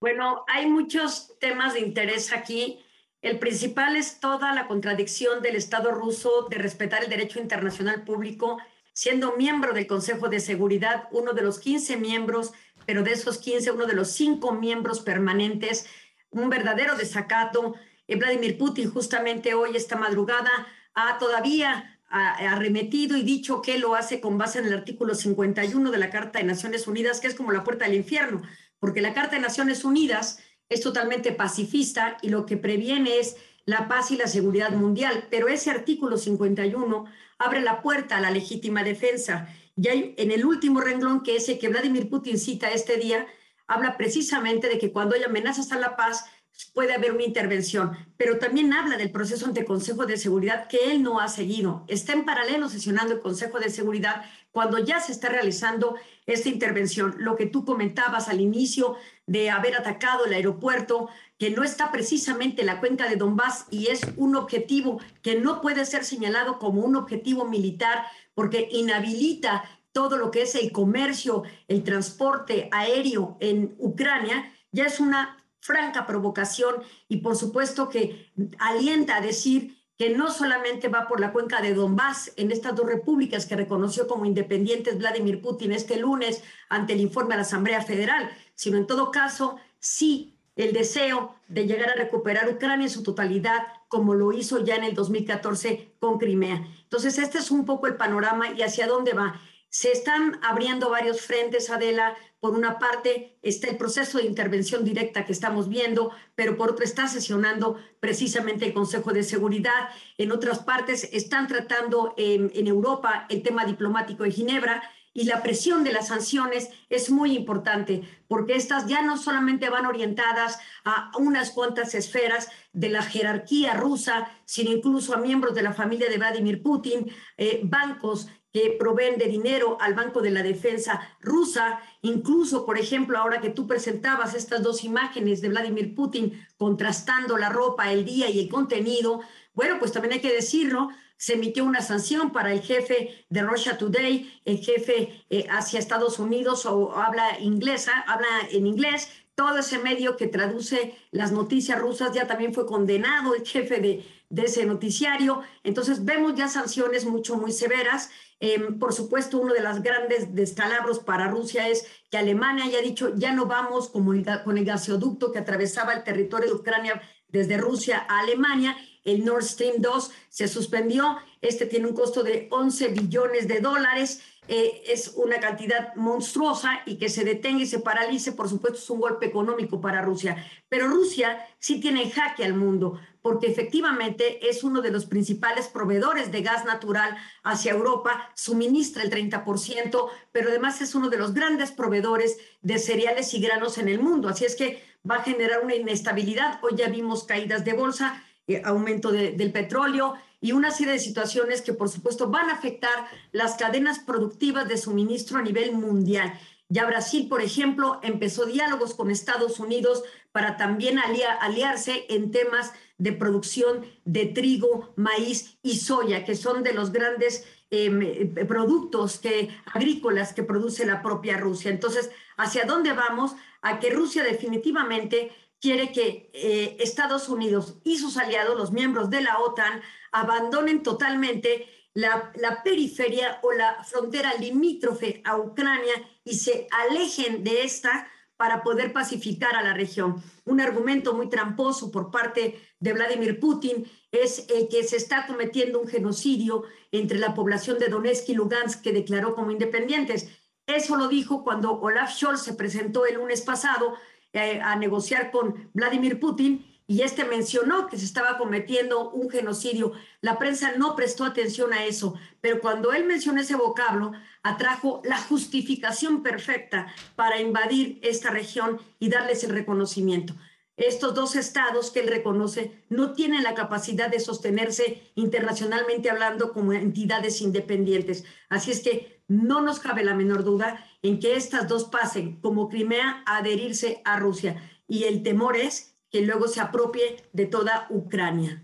Bueno, 0.00 0.44
hay 0.48 0.66
muchos 0.66 1.38
temas 1.38 1.74
de 1.74 1.80
interés 1.80 2.32
aquí. 2.32 2.84
El 3.22 3.38
principal 3.38 3.96
es 3.96 4.20
toda 4.20 4.52
la 4.54 4.66
contradicción 4.66 5.40
del 5.40 5.56
Estado 5.56 5.92
ruso 5.92 6.46
de 6.50 6.58
respetar 6.58 7.02
el 7.02 7.10
derecho 7.10 7.40
internacional 7.40 8.04
público, 8.04 8.58
siendo 8.92 9.36
miembro 9.36 9.72
del 9.72 9.86
Consejo 9.86 10.28
de 10.28 10.40
Seguridad, 10.40 11.08
uno 11.10 11.32
de 11.32 11.42
los 11.42 11.58
15 11.58 11.96
miembros, 11.96 12.52
pero 12.86 13.02
de 13.02 13.12
esos 13.12 13.38
15, 13.38 13.70
uno 13.70 13.86
de 13.86 13.94
los 13.94 14.10
cinco 14.10 14.52
miembros 14.52 15.00
permanentes, 15.00 15.86
un 16.30 16.50
verdadero 16.50 16.96
desacato 16.96 17.74
eh, 18.06 18.16
Vladimir 18.16 18.58
Putin 18.58 18.90
justamente 18.90 19.54
hoy, 19.54 19.76
esta 19.76 19.96
madrugada, 19.96 20.50
ha 20.94 21.18
todavía 21.18 21.93
arremetido 22.14 23.16
y 23.16 23.22
dicho 23.22 23.60
que 23.60 23.78
lo 23.78 23.96
hace 23.96 24.20
con 24.20 24.38
base 24.38 24.60
en 24.60 24.66
el 24.66 24.74
artículo 24.74 25.14
51 25.14 25.90
de 25.90 25.98
la 25.98 26.10
Carta 26.10 26.38
de 26.38 26.44
Naciones 26.44 26.86
Unidas, 26.86 27.20
que 27.20 27.26
es 27.26 27.34
como 27.34 27.50
la 27.50 27.64
puerta 27.64 27.86
del 27.86 27.96
infierno, 27.96 28.42
porque 28.78 29.00
la 29.00 29.14
Carta 29.14 29.34
de 29.34 29.42
Naciones 29.42 29.84
Unidas 29.84 30.38
es 30.68 30.80
totalmente 30.80 31.32
pacifista 31.32 32.16
y 32.22 32.28
lo 32.28 32.46
que 32.46 32.56
previene 32.56 33.18
es 33.18 33.36
la 33.66 33.88
paz 33.88 34.10
y 34.12 34.16
la 34.16 34.28
seguridad 34.28 34.70
mundial, 34.70 35.26
pero 35.30 35.48
ese 35.48 35.70
artículo 35.70 36.16
51 36.16 37.04
abre 37.38 37.60
la 37.62 37.82
puerta 37.82 38.18
a 38.18 38.20
la 38.20 38.30
legítima 38.30 38.84
defensa. 38.84 39.48
Y 39.76 39.88
en 39.88 40.30
el 40.30 40.44
último 40.44 40.80
renglón, 40.80 41.22
que 41.22 41.36
ese 41.36 41.58
que 41.58 41.68
Vladimir 41.68 42.08
Putin 42.08 42.38
cita 42.38 42.70
este 42.70 42.96
día, 42.96 43.26
habla 43.66 43.96
precisamente 43.96 44.68
de 44.68 44.78
que 44.78 44.92
cuando 44.92 45.16
hay 45.16 45.24
amenazas 45.24 45.72
a 45.72 45.78
la 45.78 45.96
paz, 45.96 46.26
puede 46.72 46.94
haber 46.94 47.12
una 47.12 47.24
intervención, 47.24 47.96
pero 48.16 48.38
también 48.38 48.72
habla 48.72 48.96
del 48.96 49.10
proceso 49.10 49.46
ante 49.46 49.64
Consejo 49.64 50.06
de 50.06 50.16
Seguridad 50.16 50.68
que 50.68 50.92
él 50.92 51.02
no 51.02 51.20
ha 51.20 51.28
seguido. 51.28 51.84
Está 51.88 52.12
en 52.12 52.24
paralelo 52.24 52.68
sesionando 52.68 53.14
el 53.14 53.20
Consejo 53.20 53.58
de 53.58 53.70
Seguridad 53.70 54.24
cuando 54.50 54.78
ya 54.78 55.00
se 55.00 55.12
está 55.12 55.28
realizando 55.28 55.96
esta 56.26 56.48
intervención. 56.48 57.16
Lo 57.18 57.36
que 57.36 57.46
tú 57.46 57.64
comentabas 57.64 58.28
al 58.28 58.40
inicio 58.40 58.96
de 59.26 59.50
haber 59.50 59.76
atacado 59.76 60.26
el 60.26 60.32
aeropuerto, 60.32 61.08
que 61.38 61.50
no 61.50 61.64
está 61.64 61.90
precisamente 61.90 62.60
en 62.60 62.66
la 62.66 62.80
cuenca 62.80 63.08
de 63.08 63.16
Donbass 63.16 63.66
y 63.70 63.88
es 63.88 64.02
un 64.16 64.36
objetivo 64.36 65.00
que 65.22 65.40
no 65.40 65.60
puede 65.60 65.84
ser 65.84 66.04
señalado 66.04 66.58
como 66.58 66.82
un 66.82 66.96
objetivo 66.96 67.44
militar 67.44 68.04
porque 68.34 68.68
inhabilita 68.70 69.64
todo 69.92 70.16
lo 70.16 70.30
que 70.30 70.42
es 70.42 70.54
el 70.56 70.72
comercio, 70.72 71.44
el 71.68 71.84
transporte 71.84 72.68
aéreo 72.72 73.36
en 73.40 73.74
Ucrania, 73.78 74.52
ya 74.72 74.86
es 74.86 74.98
una 74.98 75.43
franca 75.64 76.06
provocación 76.06 76.82
y 77.08 77.18
por 77.18 77.36
supuesto 77.36 77.88
que 77.88 78.30
alienta 78.58 79.16
a 79.16 79.22
decir 79.22 79.82
que 79.96 80.10
no 80.10 80.30
solamente 80.30 80.88
va 80.88 81.08
por 81.08 81.20
la 81.20 81.32
cuenca 81.32 81.62
de 81.62 81.72
Donbass, 81.72 82.32
en 82.36 82.50
estas 82.50 82.74
dos 82.74 82.84
repúblicas 82.84 83.46
que 83.46 83.56
reconoció 83.56 84.06
como 84.06 84.26
independientes 84.26 84.98
Vladimir 84.98 85.40
Putin 85.40 85.72
este 85.72 85.96
lunes 85.96 86.42
ante 86.68 86.92
el 86.92 87.00
informe 87.00 87.32
a 87.32 87.38
la 87.38 87.44
Asamblea 87.44 87.80
Federal, 87.80 88.30
sino 88.54 88.76
en 88.76 88.86
todo 88.86 89.10
caso, 89.10 89.56
sí 89.78 90.36
el 90.54 90.74
deseo 90.74 91.34
de 91.48 91.66
llegar 91.66 91.88
a 91.88 91.94
recuperar 91.94 92.50
Ucrania 92.50 92.84
en 92.84 92.90
su 92.90 93.02
totalidad, 93.02 93.66
como 93.88 94.14
lo 94.14 94.32
hizo 94.32 94.62
ya 94.62 94.76
en 94.76 94.84
el 94.84 94.94
2014 94.94 95.94
con 95.98 96.18
Crimea. 96.18 96.68
Entonces, 96.82 97.18
este 97.18 97.38
es 97.38 97.50
un 97.50 97.64
poco 97.64 97.86
el 97.86 97.96
panorama 97.96 98.52
y 98.52 98.62
hacia 98.62 98.86
dónde 98.86 99.14
va. 99.14 99.40
Se 99.70 99.90
están 99.90 100.38
abriendo 100.42 100.90
varios 100.90 101.22
frentes, 101.22 101.70
Adela. 101.70 102.14
Por 102.44 102.52
una 102.52 102.78
parte 102.78 103.38
está 103.40 103.70
el 103.70 103.78
proceso 103.78 104.18
de 104.18 104.26
intervención 104.26 104.84
directa 104.84 105.24
que 105.24 105.32
estamos 105.32 105.66
viendo, 105.66 106.10
pero 106.34 106.58
por 106.58 106.72
otra 106.72 106.84
está 106.84 107.08
sesionando 107.08 107.78
precisamente 108.00 108.66
el 108.66 108.74
Consejo 108.74 109.14
de 109.14 109.22
Seguridad. 109.22 109.88
En 110.18 110.30
otras 110.30 110.58
partes 110.58 111.08
están 111.14 111.46
tratando 111.46 112.12
en, 112.18 112.50
Europa 112.66 113.24
el 113.30 113.42
tema 113.42 113.64
diplomático 113.64 114.24
de 114.24 114.30
Ginebra 114.30 114.82
y 115.14 115.24
la 115.24 115.42
presión 115.42 115.84
de 115.84 115.92
las 115.94 116.08
sanciones 116.08 116.68
es 116.90 117.10
muy 117.10 117.34
importante, 117.34 118.02
porque 118.28 118.56
estas 118.56 118.88
ya 118.88 119.00
no 119.00 119.16
solamente 119.16 119.70
van 119.70 119.86
orientadas 119.86 120.58
a 120.84 121.12
unas 121.16 121.50
cuantas 121.50 121.94
esferas 121.94 122.50
de 122.74 122.90
la 122.90 123.02
jerarquía 123.02 123.72
rusa, 123.72 124.28
sino 124.44 124.70
incluso 124.70 125.14
a 125.14 125.16
miembros 125.16 125.54
de 125.54 125.62
la 125.62 125.72
familia 125.72 126.10
de 126.10 126.18
Vladimir 126.18 126.62
Putin, 126.62 127.10
eh, 127.38 127.62
bancos 127.64 128.28
que 128.54 128.76
proveen 128.78 129.18
de 129.18 129.26
dinero 129.26 129.76
al 129.80 129.94
Banco 129.94 130.22
de 130.22 130.30
la 130.30 130.44
Defensa 130.44 131.00
rusa. 131.20 131.80
Incluso, 132.02 132.64
por 132.64 132.78
ejemplo, 132.78 133.18
ahora 133.18 133.40
que 133.40 133.50
tú 133.50 133.66
presentabas 133.66 134.32
estas 134.32 134.62
dos 134.62 134.84
imágenes 134.84 135.40
de 135.40 135.48
Vladimir 135.48 135.92
Putin 135.92 136.46
contrastando 136.56 137.36
la 137.36 137.48
ropa, 137.48 137.92
el 137.92 138.04
día 138.04 138.30
y 138.30 138.38
el 138.38 138.48
contenido, 138.48 139.22
bueno, 139.54 139.80
pues 139.80 139.90
también 139.90 140.12
hay 140.12 140.20
que 140.20 140.32
decirlo, 140.32 140.90
se 141.16 141.34
emitió 141.34 141.64
una 141.64 141.80
sanción 141.80 142.30
para 142.30 142.52
el 142.52 142.60
jefe 142.60 143.26
de 143.28 143.42
Russia 143.42 143.76
Today, 143.76 144.40
el 144.44 144.58
jefe 144.58 145.24
eh, 145.30 145.46
hacia 145.50 145.80
Estados 145.80 146.20
Unidos 146.20 146.64
o 146.64 146.96
habla 146.96 147.40
inglesa, 147.40 148.04
habla 148.06 148.28
en 148.52 148.68
inglés, 148.68 149.08
todo 149.34 149.58
ese 149.58 149.80
medio 149.80 150.16
que 150.16 150.28
traduce 150.28 150.94
las 151.10 151.32
noticias 151.32 151.80
rusas 151.80 152.12
ya 152.12 152.28
también 152.28 152.54
fue 152.54 152.66
condenado 152.66 153.34
el 153.34 153.44
jefe 153.44 153.80
de, 153.80 154.04
de 154.34 154.42
ese 154.42 154.66
noticiario. 154.66 155.42
Entonces 155.62 156.04
vemos 156.04 156.34
ya 156.34 156.48
sanciones 156.48 157.04
mucho, 157.04 157.36
muy 157.36 157.52
severas. 157.52 158.10
Em, 158.40 158.78
por 158.78 158.92
supuesto, 158.92 159.38
uno 159.38 159.54
de 159.54 159.62
los 159.62 159.82
grandes 159.82 160.34
descalabros 160.34 160.98
para 160.98 161.28
Rusia 161.28 161.68
es 161.68 161.86
que 162.10 162.18
Alemania 162.18 162.64
haya 162.64 162.80
dicho 162.80 163.14
ya 163.16 163.32
no 163.32 163.46
vamos 163.46 163.88
con 163.88 164.58
el 164.58 164.64
gasoducto 164.64 165.32
que 165.32 165.38
atravesaba 165.38 165.92
el 165.92 166.04
territorio 166.04 166.48
de 166.48 166.54
Ucrania 166.54 167.02
desde 167.28 167.56
Rusia 167.56 168.06
a 168.08 168.20
Alemania. 168.20 168.76
El 169.04 169.24
Nord 169.24 169.44
Stream 169.44 169.76
2 169.78 170.10
se 170.28 170.48
suspendió. 170.48 171.18
Este 171.42 171.66
tiene 171.66 171.86
un 171.86 171.94
costo 171.94 172.22
de 172.22 172.48
11 172.50 172.88
billones 172.88 173.48
de 173.48 173.60
dólares. 173.60 174.22
Eh, 174.46 174.82
es 174.88 175.14
una 175.16 175.40
cantidad 175.40 175.94
monstruosa 175.94 176.82
y 176.84 176.96
que 176.96 177.08
se 177.08 177.24
detenga 177.24 177.62
y 177.62 177.66
se 177.66 177.78
paralice, 177.78 178.32
por 178.32 178.48
supuesto, 178.48 178.78
es 178.78 178.90
un 178.90 179.00
golpe 179.00 179.24
económico 179.24 179.80
para 179.80 180.02
Rusia. 180.02 180.36
Pero 180.68 180.88
Rusia 180.88 181.46
sí 181.58 181.80
tiene 181.80 182.02
en 182.02 182.10
jaque 182.10 182.44
al 182.44 182.52
mundo, 182.52 183.00
porque 183.22 183.46
efectivamente 183.46 184.46
es 184.46 184.62
uno 184.62 184.82
de 184.82 184.90
los 184.90 185.06
principales 185.06 185.68
proveedores 185.68 186.30
de 186.30 186.42
gas 186.42 186.66
natural 186.66 187.16
hacia 187.42 187.72
Europa, 187.72 188.30
suministra 188.34 189.02
el 189.02 189.10
30%, 189.10 190.08
pero 190.30 190.50
además 190.50 190.82
es 190.82 190.94
uno 190.94 191.08
de 191.08 191.16
los 191.16 191.32
grandes 191.32 191.72
proveedores 191.72 192.36
de 192.60 192.78
cereales 192.78 193.32
y 193.32 193.40
granos 193.40 193.78
en 193.78 193.88
el 193.88 193.98
mundo. 193.98 194.28
Así 194.28 194.44
es 194.44 194.56
que 194.56 194.82
va 195.10 195.16
a 195.16 195.22
generar 195.22 195.60
una 195.64 195.74
inestabilidad. 195.74 196.58
Hoy 196.62 196.72
ya 196.76 196.88
vimos 196.88 197.24
caídas 197.24 197.64
de 197.64 197.72
bolsa, 197.72 198.22
eh, 198.46 198.60
aumento 198.62 199.10
del 199.10 199.52
petróleo 199.52 200.16
y 200.44 200.52
una 200.52 200.70
serie 200.70 200.92
de 200.92 200.98
situaciones 200.98 201.62
que 201.62 201.72
por 201.72 201.88
supuesto 201.88 202.28
van 202.28 202.50
a 202.50 202.52
afectar 202.52 203.08
las 203.32 203.54
cadenas 203.54 203.98
productivas 204.00 204.68
de 204.68 204.76
suministro 204.76 205.38
a 205.38 205.42
nivel 205.42 205.72
mundial. 205.72 206.38
Ya 206.68 206.84
Brasil, 206.84 207.28
por 207.30 207.40
ejemplo, 207.40 207.98
empezó 208.02 208.44
diálogos 208.44 208.92
con 208.92 209.10
Estados 209.10 209.58
Unidos 209.58 210.02
para 210.32 210.58
también 210.58 210.98
aliarse 210.98 212.04
en 212.10 212.30
temas 212.30 212.74
de 212.98 213.12
producción 213.12 213.86
de 214.04 214.26
trigo, 214.26 214.92
maíz 214.96 215.56
y 215.62 215.78
soya, 215.78 216.26
que 216.26 216.36
son 216.36 216.62
de 216.62 216.74
los 216.74 216.92
grandes 216.92 217.46
em, 217.70 218.02
eh, 218.02 218.44
productos 218.46 219.18
que, 219.18 219.48
agrícolas 219.72 220.34
que 220.34 220.42
produce 220.42 220.84
la 220.84 221.00
propia 221.00 221.38
Rusia. 221.38 221.70
Entonces, 221.70 222.10
¿hacia 222.36 222.66
dónde 222.66 222.92
vamos? 222.92 223.34
A 223.62 223.80
que 223.80 223.88
Rusia 223.88 224.22
definitivamente 224.22 225.32
quiere 225.64 225.92
que 225.92 226.28
eh, 226.34 226.76
Estados 226.80 227.30
Unidos 227.30 227.76
y 227.84 227.96
sus 227.96 228.18
aliados, 228.18 228.54
los 228.54 228.72
miembros 228.72 229.08
de 229.08 229.22
la 229.22 229.38
OTAN, 229.38 229.80
abandonen 230.14 230.82
totalmente 230.82 231.66
la, 231.92 232.32
la, 232.36 232.62
periferia 232.62 233.40
o 233.42 233.52
la 233.52 233.82
frontera 233.84 234.34
limítrofe 234.34 235.20
a 235.24 235.36
Ucrania 235.36 235.94
y 236.24 236.34
se 236.34 236.66
alejen 236.70 237.44
de 237.44 237.64
esta 237.64 238.08
para 238.36 238.62
poder 238.62 238.92
pacificar 238.92 239.54
a 239.54 239.62
la 239.62 239.74
región. 239.74 240.22
Un 240.44 240.60
argumento 240.60 241.14
muy 241.14 241.28
tramposo 241.28 241.90
por 241.90 242.10
parte 242.10 242.60
de 242.80 242.92
Vladimir 242.92 243.38
Putin 243.38 243.86
es 244.10 244.46
el 244.48 244.68
que 244.68 244.84
se 244.84 244.96
está 244.96 245.26
cometiendo 245.26 245.80
un 245.80 245.88
genocidio 245.88 246.64
entre 246.92 247.18
la 247.18 247.34
población 247.34 247.78
de 247.78 247.88
Donetsk 247.88 248.28
y 248.28 248.34
Lugansk 248.34 248.82
que 248.82 248.92
declaró 248.92 249.34
como 249.34 249.50
independientes. 249.50 250.28
Eso 250.66 250.96
lo 250.96 251.08
dijo 251.08 251.44
cuando 251.44 251.80
Olaf 251.80 252.12
Scholz 252.12 252.42
se 252.42 252.54
presentó 252.54 253.06
el 253.06 253.16
lunes 253.16 253.42
pasado 253.42 253.94
eh, 254.32 254.60
a 254.60 254.76
negociar 254.76 255.30
con 255.30 255.70
Vladimir 255.74 256.18
Putin 256.18 256.73
y 256.86 257.00
este 257.02 257.24
mencionó 257.24 257.86
que 257.86 257.96
se 257.96 258.04
estaba 258.04 258.36
cometiendo 258.36 259.10
un 259.10 259.30
genocidio. 259.30 259.92
La 260.20 260.38
prensa 260.38 260.72
no 260.76 260.94
prestó 260.94 261.24
atención 261.24 261.72
a 261.72 261.84
eso, 261.84 262.14
pero 262.40 262.60
cuando 262.60 262.92
él 262.92 263.04
mencionó 263.06 263.40
ese 263.40 263.56
vocablo, 263.56 264.12
atrajo 264.42 265.00
la 265.04 265.18
justificación 265.18 266.22
perfecta 266.22 266.92
para 267.16 267.40
invadir 267.40 267.98
esta 268.02 268.30
región 268.30 268.80
y 268.98 269.08
darles 269.08 269.44
el 269.44 269.50
reconocimiento. 269.50 270.34
Estos 270.76 271.14
dos 271.14 271.36
estados 271.36 271.90
que 271.90 272.00
él 272.00 272.08
reconoce 272.08 272.82
no 272.90 273.12
tienen 273.12 273.44
la 273.44 273.54
capacidad 273.54 274.10
de 274.10 274.20
sostenerse 274.20 275.02
internacionalmente 275.14 276.10
hablando 276.10 276.52
como 276.52 276.72
entidades 276.72 277.40
independientes. 277.40 278.24
Así 278.48 278.72
es 278.72 278.80
que 278.80 279.22
no 279.28 279.62
nos 279.62 279.78
cabe 279.78 280.04
la 280.04 280.14
menor 280.14 280.44
duda 280.44 280.84
en 281.02 281.20
que 281.20 281.36
estas 281.36 281.68
dos 281.68 281.84
pasen 281.84 282.40
como 282.40 282.68
Crimea 282.68 283.22
a 283.24 283.38
adherirse 283.38 284.02
a 284.04 284.18
Rusia. 284.18 284.60
Y 284.88 285.04
el 285.04 285.22
temor 285.22 285.56
es 285.56 285.93
que 286.14 286.22
luego 286.22 286.46
se 286.46 286.60
apropie 286.60 287.16
de 287.32 287.46
toda 287.46 287.88
Ucrania. 287.90 288.62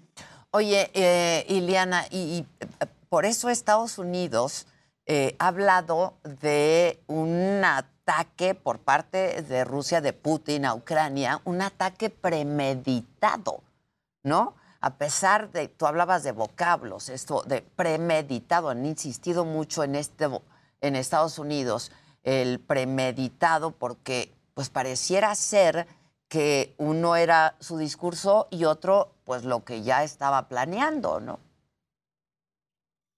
Oye, 0.52 0.88
eh, 0.94 1.44
Iliana, 1.48 2.06
y, 2.08 2.46
eh, 2.60 2.86
por 3.08 3.24
eso 3.24 3.48
Estados 3.48 3.98
Unidos 3.98 4.68
eh, 5.04 5.34
ha 5.40 5.48
hablado 5.48 6.14
de 6.22 7.00
un 7.08 7.60
ataque 7.64 8.54
por 8.54 8.78
parte 8.78 9.42
de 9.42 9.64
Rusia, 9.64 10.00
de 10.00 10.12
Putin 10.12 10.64
a 10.64 10.74
Ucrania, 10.74 11.40
un 11.44 11.60
ataque 11.60 12.08
premeditado, 12.08 13.64
¿no? 14.22 14.54
A 14.80 14.94
pesar 14.94 15.50
de, 15.50 15.66
tú 15.66 15.88
hablabas 15.88 16.22
de 16.22 16.30
vocablos, 16.30 17.08
esto 17.08 17.42
de 17.42 17.62
premeditado, 17.62 18.68
han 18.68 18.86
insistido 18.86 19.44
mucho 19.44 19.82
en, 19.82 19.96
este, 19.96 20.28
en 20.82 20.94
Estados 20.94 21.36
Unidos 21.40 21.90
el 22.22 22.60
premeditado 22.60 23.72
porque 23.72 24.32
pues 24.54 24.70
pareciera 24.70 25.34
ser 25.34 25.88
que 26.30 26.74
uno 26.78 27.16
era 27.16 27.56
su 27.58 27.76
discurso 27.76 28.46
y 28.50 28.64
otro 28.64 29.12
pues 29.24 29.44
lo 29.44 29.64
que 29.64 29.82
ya 29.82 30.04
estaba 30.04 30.48
planeando, 30.48 31.20
¿no? 31.20 31.40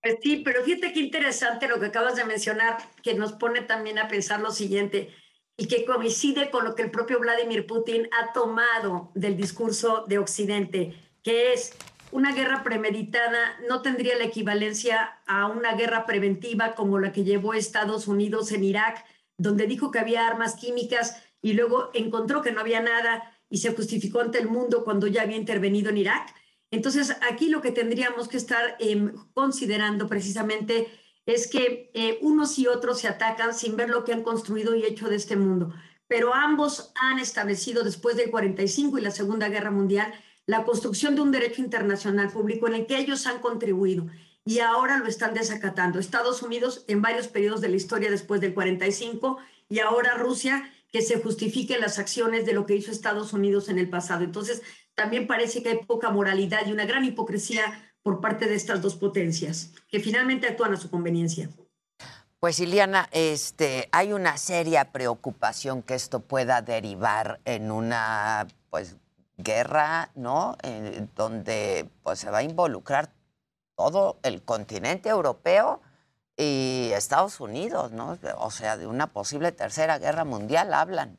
Pues 0.02 0.16
sí, 0.20 0.42
pero 0.44 0.64
fíjate 0.64 0.92
qué 0.92 1.00
interesante 1.00 1.68
lo 1.68 1.78
que 1.78 1.86
acabas 1.86 2.16
de 2.16 2.24
mencionar, 2.24 2.78
que 3.02 3.14
nos 3.14 3.34
pone 3.34 3.60
también 3.60 3.98
a 3.98 4.08
pensar 4.08 4.40
lo 4.40 4.50
siguiente 4.50 5.14
y 5.56 5.68
que 5.68 5.84
coincide 5.84 6.50
con 6.50 6.64
lo 6.64 6.74
que 6.74 6.82
el 6.82 6.90
propio 6.90 7.20
Vladimir 7.20 7.66
Putin 7.66 8.08
ha 8.18 8.32
tomado 8.32 9.12
del 9.14 9.36
discurso 9.36 10.06
de 10.08 10.18
Occidente, 10.18 10.96
que 11.22 11.52
es 11.52 11.76
una 12.12 12.32
guerra 12.32 12.62
premeditada 12.62 13.58
no 13.68 13.82
tendría 13.82 14.16
la 14.16 14.24
equivalencia 14.24 15.20
a 15.26 15.46
una 15.46 15.74
guerra 15.74 16.06
preventiva 16.06 16.74
como 16.74 16.98
la 16.98 17.12
que 17.12 17.24
llevó 17.24 17.54
Estados 17.54 18.08
Unidos 18.08 18.52
en 18.52 18.64
Irak, 18.64 19.04
donde 19.36 19.66
dijo 19.66 19.90
que 19.90 19.98
había 19.98 20.26
armas 20.26 20.54
químicas 20.54 21.22
y 21.42 21.52
luego 21.52 21.90
encontró 21.92 22.40
que 22.40 22.52
no 22.52 22.60
había 22.60 22.80
nada 22.80 23.36
y 23.50 23.58
se 23.58 23.74
justificó 23.74 24.20
ante 24.20 24.38
el 24.38 24.48
mundo 24.48 24.84
cuando 24.84 25.08
ya 25.08 25.22
había 25.22 25.36
intervenido 25.36 25.90
en 25.90 25.98
Irak. 25.98 26.34
Entonces, 26.70 27.14
aquí 27.30 27.50
lo 27.50 27.60
que 27.60 27.72
tendríamos 27.72 28.28
que 28.28 28.38
estar 28.38 28.76
em, 28.78 29.12
considerando 29.34 30.08
precisamente 30.08 30.88
es 31.26 31.46
que 31.48 31.90
eh, 31.92 32.18
unos 32.22 32.58
y 32.58 32.66
otros 32.66 33.00
se 33.00 33.08
atacan 33.08 33.54
sin 33.54 33.76
ver 33.76 33.90
lo 33.90 34.04
que 34.04 34.12
han 34.12 34.22
construido 34.22 34.74
y 34.74 34.84
hecho 34.84 35.08
de 35.08 35.16
este 35.16 35.36
mundo. 35.36 35.74
Pero 36.08 36.32
ambos 36.32 36.92
han 36.94 37.18
establecido 37.18 37.84
después 37.84 38.16
del 38.16 38.30
45 38.30 38.98
y 38.98 39.02
la 39.02 39.10
Segunda 39.10 39.48
Guerra 39.48 39.70
Mundial 39.70 40.12
la 40.46 40.64
construcción 40.64 41.14
de 41.14 41.20
un 41.20 41.30
derecho 41.30 41.60
internacional 41.60 42.30
público 42.30 42.66
en 42.66 42.74
el 42.74 42.86
que 42.86 42.98
ellos 42.98 43.26
han 43.26 43.40
contribuido 43.40 44.06
y 44.44 44.58
ahora 44.58 44.98
lo 44.98 45.06
están 45.06 45.34
desacatando. 45.34 45.98
Estados 45.98 46.42
Unidos 46.42 46.84
en 46.88 47.00
varios 47.00 47.28
periodos 47.28 47.60
de 47.60 47.68
la 47.68 47.76
historia 47.76 48.10
después 48.10 48.40
del 48.40 48.54
45 48.54 49.38
y 49.68 49.78
ahora 49.78 50.14
Rusia 50.14 50.71
que 50.92 51.02
se 51.02 51.20
justifiquen 51.20 51.80
las 51.80 51.98
acciones 51.98 52.44
de 52.44 52.52
lo 52.52 52.66
que 52.66 52.76
hizo 52.76 52.90
Estados 52.90 53.32
Unidos 53.32 53.68
en 53.68 53.78
el 53.78 53.88
pasado. 53.88 54.24
Entonces, 54.24 54.62
también 54.94 55.26
parece 55.26 55.62
que 55.62 55.70
hay 55.70 55.78
poca 55.78 56.10
moralidad 56.10 56.66
y 56.66 56.72
una 56.72 56.84
gran 56.84 57.04
hipocresía 57.04 57.92
por 58.02 58.20
parte 58.20 58.46
de 58.46 58.54
estas 58.54 58.82
dos 58.82 58.96
potencias, 58.96 59.72
que 59.88 60.00
finalmente 60.00 60.46
actúan 60.46 60.74
a 60.74 60.76
su 60.76 60.90
conveniencia. 60.90 61.48
Pues 62.40 62.58
Iliana, 62.58 63.08
este, 63.12 63.88
hay 63.92 64.12
una 64.12 64.36
seria 64.36 64.90
preocupación 64.92 65.82
que 65.82 65.94
esto 65.94 66.20
pueda 66.20 66.60
derivar 66.60 67.40
en 67.44 67.70
una 67.70 68.48
pues 68.68 68.96
guerra, 69.38 70.10
¿no? 70.14 70.56
donde 71.14 71.88
pues, 72.02 72.18
se 72.18 72.30
va 72.30 72.38
a 72.38 72.42
involucrar 72.42 73.12
todo 73.76 74.18
el 74.22 74.42
continente 74.42 75.08
europeo 75.08 75.80
y 76.42 76.92
Estados 76.92 77.40
Unidos, 77.40 77.92
¿no? 77.92 78.18
O 78.38 78.50
sea, 78.50 78.76
de 78.76 78.86
una 78.86 79.12
posible 79.12 79.52
tercera 79.52 79.98
guerra 79.98 80.24
mundial 80.24 80.74
hablan. 80.74 81.18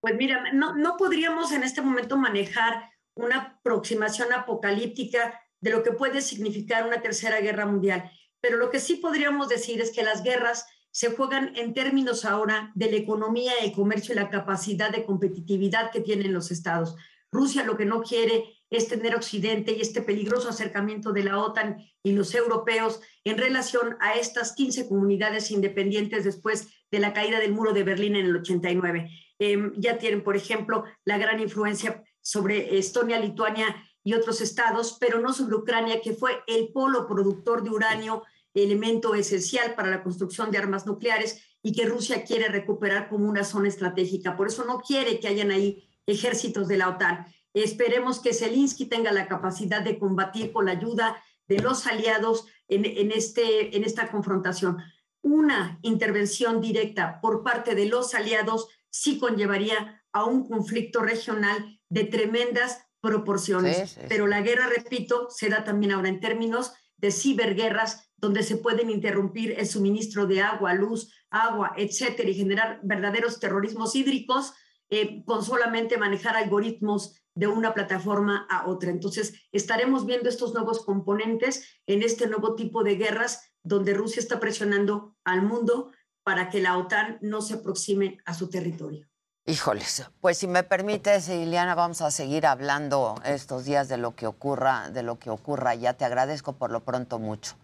Pues 0.00 0.14
mira, 0.16 0.52
no, 0.52 0.74
no 0.74 0.96
podríamos 0.96 1.52
en 1.52 1.64
este 1.64 1.82
momento 1.82 2.16
manejar 2.16 2.90
una 3.14 3.58
aproximación 3.58 4.32
apocalíptica 4.32 5.40
de 5.60 5.70
lo 5.70 5.82
que 5.82 5.92
puede 5.92 6.20
significar 6.20 6.86
una 6.86 7.02
tercera 7.02 7.40
guerra 7.40 7.66
mundial. 7.66 8.10
Pero 8.40 8.56
lo 8.56 8.70
que 8.70 8.80
sí 8.80 8.96
podríamos 8.96 9.48
decir 9.48 9.80
es 9.80 9.90
que 9.90 10.04
las 10.04 10.22
guerras 10.22 10.66
se 10.90 11.10
juegan 11.14 11.54
en 11.56 11.74
términos 11.74 12.24
ahora 12.24 12.72
de 12.74 12.90
la 12.90 12.96
economía, 12.96 13.52
el 13.60 13.72
comercio 13.72 14.14
y 14.14 14.16
la 14.16 14.30
capacidad 14.30 14.90
de 14.90 15.04
competitividad 15.04 15.90
que 15.90 16.00
tienen 16.00 16.32
los 16.32 16.50
estados. 16.50 16.96
Rusia 17.30 17.64
lo 17.64 17.76
que 17.76 17.84
no 17.84 18.02
quiere 18.02 18.57
es 18.70 18.88
tener 18.88 19.14
Occidente 19.14 19.72
y 19.72 19.80
este 19.80 20.02
peligroso 20.02 20.48
acercamiento 20.48 21.12
de 21.12 21.24
la 21.24 21.38
OTAN 21.38 21.78
y 22.02 22.12
los 22.12 22.34
europeos 22.34 23.00
en 23.24 23.38
relación 23.38 23.96
a 24.00 24.14
estas 24.14 24.52
15 24.54 24.88
comunidades 24.88 25.50
independientes 25.50 26.24
después 26.24 26.68
de 26.90 26.98
la 26.98 27.12
caída 27.12 27.40
del 27.40 27.52
muro 27.52 27.72
de 27.72 27.84
Berlín 27.84 28.16
en 28.16 28.26
el 28.26 28.36
89. 28.36 29.10
Em, 29.38 29.72
ya 29.76 29.98
tienen, 29.98 30.22
por 30.22 30.36
ejemplo, 30.36 30.84
la 31.04 31.18
gran 31.18 31.40
influencia 31.40 32.02
sobre 32.20 32.78
Estonia, 32.78 33.18
Lituania 33.18 33.74
y 34.02 34.14
otros 34.14 34.40
estados, 34.40 34.96
pero 35.00 35.20
no 35.20 35.32
sobre 35.32 35.56
Ucrania, 35.56 36.00
que 36.00 36.14
fue 36.14 36.42
el 36.46 36.68
polo 36.72 37.06
productor 37.06 37.62
de 37.62 37.70
uranio, 37.70 38.22
elemento 38.54 39.14
esencial 39.14 39.74
para 39.74 39.90
la 39.90 40.02
construcción 40.02 40.50
de 40.50 40.58
armas 40.58 40.86
nucleares 40.86 41.42
y 41.62 41.72
que 41.72 41.86
Rusia 41.86 42.24
quiere 42.24 42.48
recuperar 42.48 43.08
como 43.08 43.28
una 43.28 43.44
zona 43.44 43.68
estratégica. 43.68 44.36
Por 44.36 44.48
eso 44.48 44.64
no 44.64 44.80
quiere 44.80 45.20
que 45.20 45.28
hayan 45.28 45.50
ahí 45.50 45.88
ejércitos 46.06 46.68
de 46.68 46.78
la 46.78 46.88
OTAN. 46.88 47.26
Esperemos 47.54 48.20
que 48.20 48.34
Zelensky 48.34 48.86
tenga 48.86 49.12
la 49.12 49.26
capacidad 49.26 49.82
de 49.82 49.98
combatir 49.98 50.52
con 50.52 50.66
la 50.66 50.72
ayuda 50.72 51.22
de 51.46 51.58
los 51.60 51.86
aliados 51.86 52.46
en, 52.68 53.10
este, 53.12 53.76
en 53.76 53.84
esta 53.84 54.10
confrontación. 54.10 54.78
Una 55.22 55.78
intervención 55.82 56.60
directa 56.60 57.20
por 57.20 57.42
parte 57.42 57.74
de 57.74 57.86
los 57.86 58.14
aliados 58.14 58.68
sí 58.90 59.18
conllevaría 59.18 60.04
a 60.12 60.24
un 60.24 60.46
conflicto 60.46 61.00
regional 61.00 61.80
de 61.88 62.04
tremendas 62.04 62.86
proporciones. 63.00 63.98
Pero 64.08 64.26
la 64.26 64.42
guerra, 64.42 64.68
repito, 64.68 65.28
se 65.30 65.48
da 65.48 65.64
también 65.64 65.92
ahora 65.92 66.08
en 66.08 66.20
términos 66.20 66.72
de 66.96 67.10
ciberguerras, 67.10 68.10
donde 68.16 68.42
se 68.42 68.56
pueden 68.56 68.90
interrumpir 68.90 69.54
el 69.58 69.66
suministro 69.66 70.26
de 70.26 70.42
agua, 70.42 70.74
luz, 70.74 71.12
agua, 71.30 71.72
etcétera, 71.76 72.28
y 72.28 72.34
generar 72.34 72.80
verdaderos 72.82 73.38
terrorismos 73.38 73.94
hídricos 73.94 74.52
eh, 74.90 75.22
con 75.24 75.44
solamente 75.44 75.98
manejar 75.98 76.36
algoritmos 76.36 77.14
de 77.38 77.46
una 77.46 77.72
plataforma 77.72 78.48
a 78.50 78.66
otra. 78.66 78.90
Entonces, 78.90 79.32
estaremos 79.52 80.04
viendo 80.06 80.28
estos 80.28 80.54
nuevos 80.54 80.84
componentes 80.84 81.80
en 81.86 82.02
este 82.02 82.26
nuevo 82.26 82.56
tipo 82.56 82.82
de 82.82 82.96
guerras 82.96 83.52
donde 83.62 83.94
Rusia 83.94 84.18
está 84.18 84.40
presionando 84.40 85.16
al 85.22 85.42
mundo 85.42 85.92
para 86.24 86.48
que 86.50 86.60
la 86.60 86.76
OTAN 86.76 87.18
no 87.20 87.40
se 87.40 87.54
aproxime 87.54 88.18
a 88.24 88.34
su 88.34 88.50
territorio. 88.50 89.06
Híjoles, 89.46 90.10
pues 90.20 90.38
si 90.38 90.48
me 90.48 90.64
permites, 90.64 91.28
Iliana, 91.28 91.76
vamos 91.76 92.02
a 92.02 92.10
seguir 92.10 92.44
hablando 92.44 93.14
estos 93.24 93.64
días 93.64 93.88
de 93.88 93.98
lo 93.98 94.16
que 94.16 94.26
ocurra, 94.26 94.90
de 94.90 95.04
lo 95.04 95.20
que 95.20 95.30
ocurra. 95.30 95.76
Ya 95.76 95.94
te 95.94 96.04
agradezco 96.04 96.54
por 96.54 96.72
lo 96.72 96.80
pronto 96.80 97.20
mucho. 97.20 97.54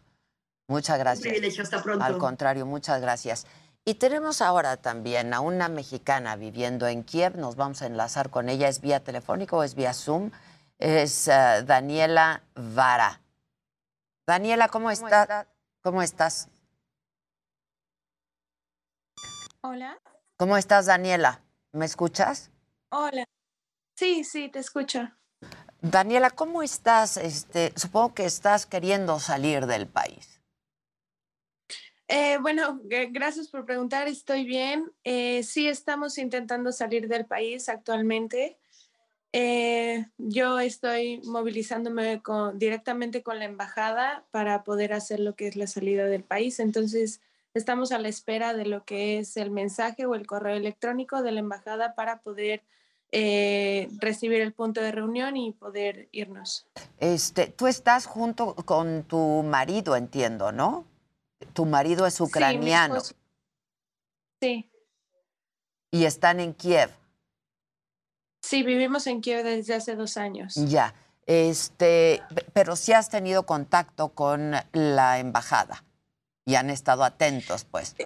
Muchas 0.68 1.00
gracias. 1.00 1.26
Un 1.26 1.32
privilegio, 1.32 1.64
hasta 1.64 1.82
pronto. 1.82 2.04
Al 2.04 2.16
contrario, 2.16 2.64
muchas 2.64 3.00
gracias. 3.00 3.44
Y 3.86 3.94
tenemos 3.96 4.40
ahora 4.40 4.78
también 4.78 5.34
a 5.34 5.40
una 5.40 5.68
mexicana 5.68 6.36
viviendo 6.36 6.86
en 6.86 7.04
Kiev. 7.04 7.36
Nos 7.36 7.54
vamos 7.56 7.82
a 7.82 7.86
enlazar 7.86 8.30
con 8.30 8.48
ella. 8.48 8.68
¿Es 8.68 8.80
vía 8.80 9.04
telefónico 9.04 9.58
o 9.58 9.62
es 9.62 9.74
vía 9.74 9.92
Zoom? 9.92 10.30
Es 10.78 11.28
eh, 11.28 11.62
Daniela 11.66 12.42
Vara. 12.54 13.20
Daniela, 14.26 14.68
¿cómo, 14.68 14.90
estás? 14.90 15.46
¿Cómo 15.82 16.00
estás? 16.00 16.48
Hola. 19.60 19.98
¿Cómo 20.38 20.56
estás, 20.56 20.86
Daniela? 20.86 21.42
¿Me 21.72 21.84
escuchas? 21.84 22.50
Hola. 22.90 23.24
Sí, 23.96 24.24
sí, 24.24 24.48
te 24.48 24.60
escucho. 24.60 25.10
Daniela, 25.82 26.30
¿cómo 26.30 26.62
estás? 26.62 27.18
Este, 27.18 27.74
supongo 27.76 28.14
que 28.14 28.24
estás 28.24 28.64
queriendo 28.64 29.20
salir 29.20 29.66
del 29.66 29.86
país. 29.86 30.33
Eh, 32.08 32.38
bueno, 32.40 32.80
gracias 33.10 33.48
por 33.48 33.64
preguntar. 33.64 34.08
Estoy 34.08 34.44
bien. 34.44 34.92
Eh, 35.04 35.42
sí, 35.42 35.68
estamos 35.68 36.18
intentando 36.18 36.72
salir 36.72 37.08
del 37.08 37.26
país 37.26 37.68
actualmente. 37.68 38.58
Eh, 39.32 40.06
yo 40.18 40.60
estoy 40.60 41.20
movilizándome 41.24 42.22
directamente 42.54 43.22
con 43.22 43.38
la 43.38 43.46
embajada 43.46 44.24
para 44.30 44.62
poder 44.62 44.92
hacer 44.92 45.18
lo 45.20 45.34
que 45.34 45.48
es 45.48 45.56
la 45.56 45.66
salida 45.66 46.06
del 46.06 46.22
país. 46.22 46.60
Entonces, 46.60 47.20
Estamos 47.54 47.92
a 47.92 48.00
la 48.00 48.08
espera 48.08 48.52
de 48.52 48.66
lo 48.66 48.84
que 48.84 49.20
es 49.20 49.36
el 49.36 49.52
mensaje 49.52 50.06
o 50.06 50.16
el 50.16 50.26
correo 50.26 50.56
electrónico 50.56 51.22
de 51.22 51.30
la 51.30 51.38
embajada 51.38 51.94
para 51.94 52.18
poder 52.18 52.64
eh, 53.12 53.88
recibir 54.00 54.40
el 54.40 54.52
punto 54.52 54.80
de 54.80 54.90
reunión 54.90 55.36
y 55.36 55.52
poder 55.52 56.08
irnos. 56.10 56.66
Este, 56.98 57.46
tú 57.46 57.68
estás 57.68 58.06
junto 58.06 58.56
con 58.56 59.04
tu 59.04 59.44
marido, 59.44 59.94
entiendo, 59.94 60.50
¿no? 60.50 60.84
Tu 61.52 61.66
marido 61.66 62.06
es 62.06 62.20
ucraniano. 62.20 63.00
Sí. 64.40 64.70
Y 65.90 66.04
están 66.04 66.40
en 66.40 66.54
Kiev. 66.54 66.90
Sí, 68.42 68.62
vivimos 68.62 69.06
en 69.06 69.20
Kiev 69.20 69.44
desde 69.44 69.74
hace 69.74 69.94
dos 69.94 70.16
años. 70.16 70.54
Ya. 70.54 70.94
Este, 71.26 72.22
pero 72.52 72.76
sí 72.76 72.92
has 72.92 73.08
tenido 73.08 73.46
contacto 73.46 74.10
con 74.10 74.54
la 74.72 75.18
embajada 75.18 75.84
y 76.44 76.56
han 76.56 76.68
estado 76.68 77.04
atentos, 77.04 77.64
pues. 77.64 77.96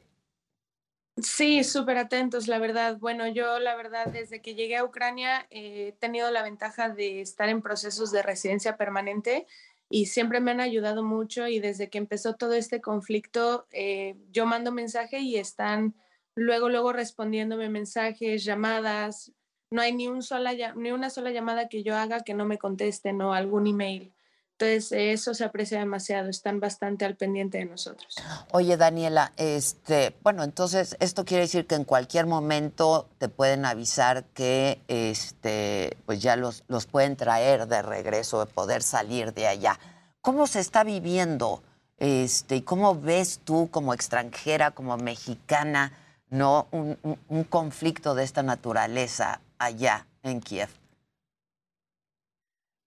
Sí, 1.21 1.65
súper 1.65 1.99
atentos, 1.99 2.47
la 2.47 2.59
verdad. 2.59 2.99
Bueno, 2.99 3.27
yo 3.27 3.59
la 3.59 3.75
verdad 3.75 4.07
desde 4.07 4.41
que 4.41 4.55
llegué 4.55 4.77
a 4.77 4.85
Ucrania 4.85 5.47
eh, 5.51 5.89
he 5.89 5.93
tenido 5.93 6.31
la 6.31 6.43
ventaja 6.43 6.91
de 6.91 7.21
estar 7.21 7.49
en 7.49 7.61
procesos 7.61 8.13
de 8.13 8.23
residencia 8.23 8.77
permanente 8.77 9.47
y 9.91 10.07
siempre 10.07 10.41
me 10.41 10.51
han 10.51 10.61
ayudado 10.61 11.03
mucho 11.03 11.49
y 11.49 11.61
desde 11.61 11.89
que 11.89 11.99
empezó 11.99 12.35
todo 12.35 12.53
este 12.53 12.81
conflicto 12.81 13.67
eh, 13.73 14.17
yo 14.31 14.45
mando 14.47 14.71
mensaje 14.71 15.21
y 15.21 15.37
están 15.37 15.95
luego, 16.35 16.69
luego 16.69 16.93
respondiéndome 16.93 17.69
mensajes, 17.69 18.45
llamadas. 18.45 19.33
No 19.71 19.83
hay 19.83 19.93
ni, 19.93 20.09
un 20.09 20.23
sola, 20.23 20.53
ni 20.77 20.93
una 20.93 21.11
sola 21.11 21.31
llamada 21.31 21.69
que 21.69 21.83
yo 21.83 21.97
haga 21.97 22.21
que 22.21 22.35
no 22.35 22.45
me 22.45 22.59
contesten 22.59 23.21
o 23.23 23.35
algún 23.35 23.67
email. 23.67 24.13
Entonces, 24.61 24.91
eso 24.91 25.35
se 25.35 25.45
aprecia 25.45 25.79
demasiado, 25.79 26.29
están 26.29 26.59
bastante 26.59 27.05
al 27.05 27.15
pendiente 27.15 27.59
de 27.59 27.67
nosotros. 27.67 28.17
Oye, 28.51 28.77
Daniela, 28.77 29.33
este, 29.37 30.17
bueno, 30.23 30.43
entonces 30.43 30.97
esto 30.99 31.25
quiere 31.25 31.45
decir 31.45 31.69
que 31.69 31.77
en 31.77 31.85
cualquier 31.85 32.27
momento 32.27 33.09
te 33.19 33.29
pueden 33.29 33.65
avisar 33.65 34.25
que 34.35 34.81
este, 34.89 35.97
pues 36.07 36.21
ya 36.21 36.35
los, 36.35 36.65
los 36.67 36.87
pueden 36.87 37.15
traer 37.15 37.69
de 37.69 37.83
regreso, 37.83 38.45
de 38.45 38.53
poder 38.53 38.83
salir 38.83 39.33
de 39.33 39.47
allá. 39.47 39.79
¿Cómo 40.23 40.49
se 40.49 40.59
está 40.59 40.83
viviendo? 40.83 41.63
Este, 41.97 42.57
y 42.57 42.63
cómo 42.63 43.01
ves 43.01 43.39
tú 43.45 43.69
como 43.71 43.95
extranjera, 43.95 44.73
como 44.73 44.97
mexicana, 44.97 45.93
no 46.31 46.67
un, 46.73 46.99
un 47.29 47.45
conflicto 47.45 48.17
de 48.17 48.25
esta 48.25 48.43
naturaleza 48.43 49.41
allá 49.59 50.09
en 50.25 50.41
Kiev? 50.41 50.69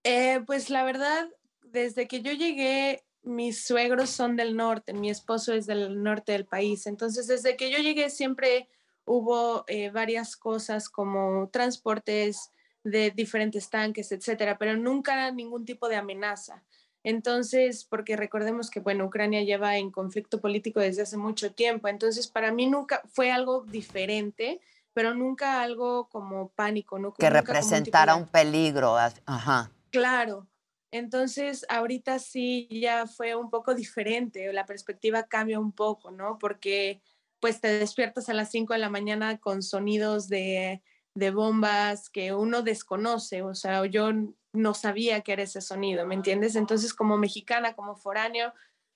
Eh, 0.04 0.42
pues 0.46 0.68
la 0.68 0.84
verdad, 0.84 1.28
desde 1.72 2.06
que 2.06 2.22
yo 2.22 2.32
llegué, 2.32 3.02
mis 3.22 3.64
suegros 3.64 4.10
son 4.10 4.36
del 4.36 4.56
norte, 4.56 4.92
mi 4.92 5.10
esposo 5.10 5.52
es 5.54 5.66
del 5.66 6.02
norte 6.02 6.32
del 6.32 6.44
país. 6.44 6.86
Entonces, 6.86 7.26
desde 7.26 7.56
que 7.56 7.70
yo 7.70 7.78
llegué 7.78 8.10
siempre 8.10 8.68
hubo 9.04 9.64
eh, 9.66 9.90
varias 9.90 10.36
cosas 10.36 10.88
como 10.88 11.48
transportes 11.48 12.50
de 12.84 13.10
diferentes 13.10 13.70
tanques, 13.70 14.12
etcétera, 14.12 14.58
pero 14.58 14.76
nunca 14.76 15.30
ningún 15.30 15.64
tipo 15.64 15.88
de 15.88 15.96
amenaza. 15.96 16.62
Entonces, 17.04 17.84
porque 17.84 18.16
recordemos 18.16 18.70
que, 18.70 18.80
bueno, 18.80 19.06
Ucrania 19.06 19.42
lleva 19.42 19.76
en 19.76 19.90
conflicto 19.90 20.40
político 20.40 20.78
desde 20.78 21.02
hace 21.02 21.16
mucho 21.16 21.52
tiempo, 21.52 21.88
entonces 21.88 22.28
para 22.28 22.52
mí 22.52 22.66
nunca 22.68 23.02
fue 23.12 23.32
algo 23.32 23.64
diferente, 23.64 24.60
pero 24.92 25.14
nunca 25.14 25.62
algo 25.62 26.08
como 26.08 26.50
pánico, 26.50 26.98
¿no? 26.98 27.12
Que 27.12 27.30
representara 27.30 28.14
un, 28.14 28.22
un 28.22 28.28
peligro, 28.28 28.96
ajá. 29.26 29.70
Claro, 29.90 30.46
entonces, 30.92 31.64
ahorita 31.68 32.18
sí 32.18 32.68
ya 32.70 33.06
fue 33.06 33.34
un 33.34 33.50
poco 33.50 33.74
diferente, 33.74 34.52
la 34.52 34.66
perspectiva 34.66 35.24
cambia 35.24 35.58
un 35.58 35.72
poco, 35.72 36.10
¿no? 36.10 36.38
Porque 36.38 37.00
pues 37.40 37.60
te 37.60 37.68
despiertas 37.78 38.28
a 38.28 38.34
las 38.34 38.50
5 38.50 38.74
de 38.74 38.78
la 38.78 38.90
mañana 38.90 39.38
con 39.38 39.62
sonidos 39.62 40.28
de, 40.28 40.82
de, 41.16 41.30
bombas 41.32 42.08
que 42.08 42.32
uno 42.34 42.62
desconoce, 42.62 43.42
o 43.42 43.54
sea, 43.54 43.84
yo 43.86 44.10
no 44.52 44.74
sabía 44.74 45.22
que 45.22 45.32
era 45.32 45.42
ese 45.42 45.60
sonido, 45.60 46.06
¿me 46.06 46.14
entiendes? 46.14 46.54
Entonces, 46.54 46.94
como 46.94 47.16
mexicana, 47.16 47.74
como 47.74 47.96
foráneo, 47.96 48.52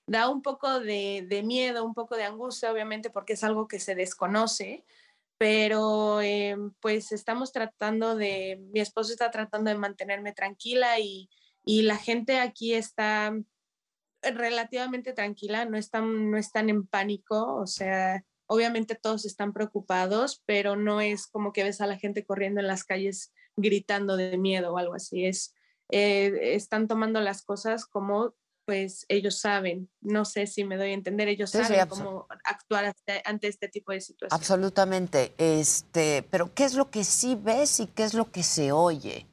da 0.07 0.29
un 0.29 0.41
poco 0.41 0.79
de, 0.79 1.25
de 1.27 1.43
miedo, 1.43 1.83
un 1.83 1.93
poco 1.93 2.15
de 2.15 2.23
angustia, 2.23 2.71
obviamente, 2.71 3.09
porque 3.09 3.33
es 3.33 3.43
algo 3.43 3.67
que 3.67 3.79
se 3.79 3.95
desconoce, 3.95 4.85
pero 5.37 6.21
eh, 6.21 6.55
pues 6.79 7.11
estamos 7.11 7.51
tratando 7.51 8.15
de, 8.15 8.59
mi 8.71 8.79
esposo 8.79 9.11
está 9.11 9.29
tratando 9.31 9.69
de 9.69 9.77
mantenerme 9.77 10.31
tranquila 10.31 10.99
y 10.99 11.29
y 11.67 11.81
la 11.81 11.97
gente 11.97 12.39
aquí 12.39 12.73
está 12.73 13.33
relativamente 14.23 15.13
tranquila, 15.13 15.65
no 15.65 15.77
están, 15.77 16.31
no 16.31 16.37
están 16.37 16.69
en 16.69 16.87
pánico, 16.87 17.57
o 17.57 17.67
sea, 17.67 18.23
obviamente 18.47 18.95
todos 18.95 19.25
están 19.25 19.53
preocupados, 19.53 20.41
pero 20.45 20.77
no 20.77 21.01
es 21.01 21.27
como 21.27 21.51
que 21.51 21.63
ves 21.63 21.81
a 21.81 21.87
la 21.87 21.97
gente 21.97 22.25
corriendo 22.25 22.61
en 22.61 22.67
las 22.67 22.85
calles 22.85 23.33
gritando 23.57 24.15
de 24.15 24.37
miedo 24.37 24.73
o 24.73 24.77
algo 24.77 24.95
así, 24.95 25.25
es, 25.25 25.53
eh, 25.91 26.55
están 26.55 26.87
tomando 26.87 27.19
las 27.19 27.43
cosas 27.43 27.85
como 27.85 28.33
pues 28.65 29.05
ellos 29.07 29.39
saben, 29.39 29.89
no 30.01 30.25
sé 30.25 30.45
si 30.45 30.65
me 30.65 30.75
doy 30.75 30.89
a 30.89 30.93
entender, 30.93 31.29
ellos 31.29 31.51
saben 31.51 31.87
cómo 31.87 32.27
actuar 32.43 32.93
ante 33.23 33.47
este 33.47 33.69
tipo 33.69 33.93
de 33.93 34.01
situaciones. 34.01 34.33
Absolutamente, 34.33 35.33
este, 35.37 36.25
pero 36.29 36.53
¿qué 36.53 36.65
es 36.65 36.73
lo 36.73 36.89
que 36.89 37.05
sí 37.05 37.35
ves 37.41 37.79
y 37.79 37.87
qué 37.87 38.03
es 38.03 38.13
lo 38.13 38.29
que 38.29 38.43
se 38.43 38.73
oye? 38.73 39.25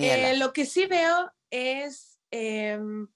Eh, 0.00 0.36
lo 0.36 0.52
que 0.52 0.66
sí 0.66 0.86
veo 0.86 1.30
es 1.50 2.18
em, 2.30 3.08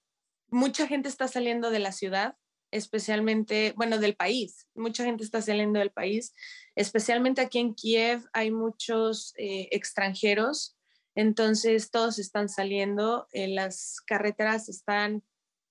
mucha 0.49 0.87
gente 0.87 1.09
está 1.09 1.29
saliendo 1.29 1.71
de 1.71 1.81
la 1.81 1.93
ciudad, 1.93 2.37
especialmente, 2.71 3.75
bueno, 3.77 3.99
del 3.99 4.15
país. 4.15 4.69
Mucha 4.75 5.05
gente 5.05 5.25
está 5.25 5.43
saliendo 5.43 5.79
del 5.79 5.91
país, 5.91 6.33
especialmente 6.75 7.41
aquí 7.41 7.59
en 7.59 7.75
Kiev 7.75 8.25
hay 8.33 8.51
muchos 8.51 9.35
eh, 9.37 9.69
extranjeros, 9.73 10.77
entonces 11.15 11.91
todos 11.91 12.19
están 12.19 12.49
saliendo, 12.49 13.29
eh, 13.33 13.49
las 13.49 14.01
carreteras 14.07 14.69
están 14.69 15.23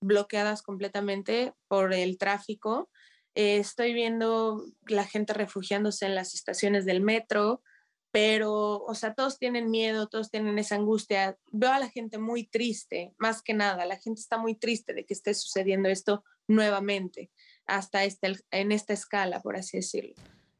bloqueadas 0.02 0.62
completamente 0.62 1.54
por 1.68 1.94
el 1.94 2.18
tráfico. 2.18 2.90
Eh, 3.36 3.58
estoy 3.58 3.94
viendo 3.94 4.66
la 4.88 5.06
gente 5.06 5.34
refugiándose 5.34 6.06
en 6.06 6.16
las 6.16 6.34
estaciones 6.34 6.86
del 6.86 7.02
metro, 7.02 7.64
pero, 8.12 8.84
o 8.84 8.94
sea, 8.94 9.14
todos 9.14 9.40
tienen 9.40 9.72
miedo, 9.72 10.08
todos 10.08 10.30
tienen 10.30 10.60
esa 10.60 10.76
angustia. 10.76 11.38
Veo 11.52 11.72
a 11.72 11.80
la 11.80 11.90
gente 11.90 12.18
muy 12.18 12.46
triste, 12.46 13.14
más 13.18 13.42
que 13.42 13.54
nada, 13.54 13.86
la 13.86 13.98
gente 13.98 14.20
está 14.20 14.38
muy 14.38 14.56
triste 14.56 14.94
de 14.94 15.06
que 15.06 15.14
esté 15.14 15.34
sucediendo 15.34 15.88
esto 15.88 16.24
nuevamente, 16.48 17.32
hasta 17.66 18.04
este, 18.04 18.34
en 18.52 18.74
esta 18.74 18.94
escala, 18.94 19.42
por 19.42 19.56
así 19.56 19.78
decirlo. 19.78 20.14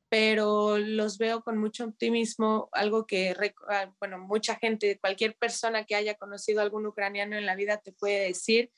Pero 0.08 0.78
los 0.78 1.18
veo 1.18 1.42
con 1.42 1.58
mucho 1.58 1.86
optimismo, 1.86 2.70
algo 2.72 3.06
que, 3.06 3.36
ah, 3.70 3.94
bueno, 4.00 4.18
mucha 4.18 4.56
gente, 4.56 4.98
cualquier 5.00 5.36
persona 5.36 5.86
que 5.86 5.96
haya 5.96 6.16
conocido 6.16 6.62
a 6.62 6.64
algún 6.64 6.86
ucraniano 6.86 7.38
en 7.38 7.46
la 7.46 7.56
vida 7.56 7.78
te 7.78 7.92
puede 7.92 8.28
decir 8.28 8.72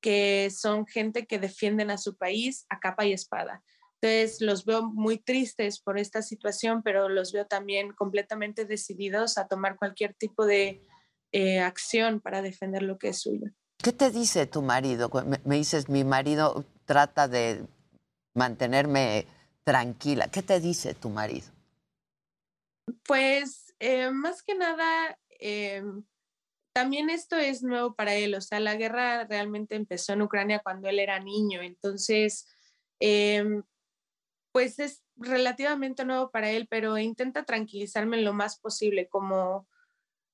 que 0.00 0.50
son 0.50 0.86
gente 0.86 1.26
que 1.26 1.38
defienden 1.38 1.90
a 1.90 1.98
su 1.98 2.16
país 2.16 2.64
a 2.70 2.78
capa 2.80 3.04
y 3.04 3.12
espada 3.12 3.62
entonces 4.02 4.40
los 4.40 4.64
veo 4.64 4.82
muy 4.82 5.18
tristes 5.18 5.78
por 5.78 5.98
esta 5.98 6.22
situación, 6.22 6.82
pero 6.82 7.08
los 7.08 7.32
veo 7.32 7.46
también 7.46 7.92
completamente 7.92 8.64
decididos 8.64 9.36
a 9.36 9.46
tomar 9.46 9.76
cualquier 9.76 10.14
tipo 10.14 10.46
de 10.46 10.82
eh, 11.32 11.60
acción 11.60 12.20
para 12.20 12.40
defender 12.40 12.82
lo 12.82 12.98
que 12.98 13.08
es 13.08 13.20
suyo. 13.20 13.50
¿Qué 13.82 13.92
te 13.92 14.10
dice 14.10 14.46
tu 14.46 14.62
marido? 14.62 15.10
Me, 15.44 15.56
dices, 15.56 15.88
mi 15.88 16.04
marido 16.04 16.64
trata 16.86 17.28
de 17.28 17.66
mantenerme 18.34 19.26
tranquila. 19.64 20.28
¿Qué 20.28 20.42
te 20.42 20.60
dice 20.60 20.94
tu 20.94 21.10
marido? 21.10 21.48
Pues 23.04 23.74
eh, 23.78 24.10
más 24.10 24.42
que 24.42 24.54
nada, 24.54 25.18
em, 25.38 26.04
también 26.72 27.10
esto 27.10 27.36
es 27.36 27.62
nuevo 27.62 27.94
para 27.94 28.14
él. 28.14 28.34
O 28.34 28.40
sea, 28.40 28.60
la 28.60 28.76
guerra 28.76 29.24
realmente 29.24 29.76
empezó 29.76 30.14
en 30.14 30.22
Ucrania 30.22 30.60
cuando 30.62 30.88
él 30.88 30.98
era 30.98 31.20
niño. 31.20 31.60
Entonces, 31.62 32.46
em, 32.98 33.62
pues 34.52 34.78
es 34.78 35.02
relativamente 35.16 36.04
nuevo 36.04 36.30
para 36.30 36.50
él, 36.50 36.66
pero 36.68 36.98
intenta 36.98 37.44
tranquilizarme 37.44 38.20
lo 38.20 38.32
más 38.32 38.58
posible, 38.58 39.08
como 39.08 39.68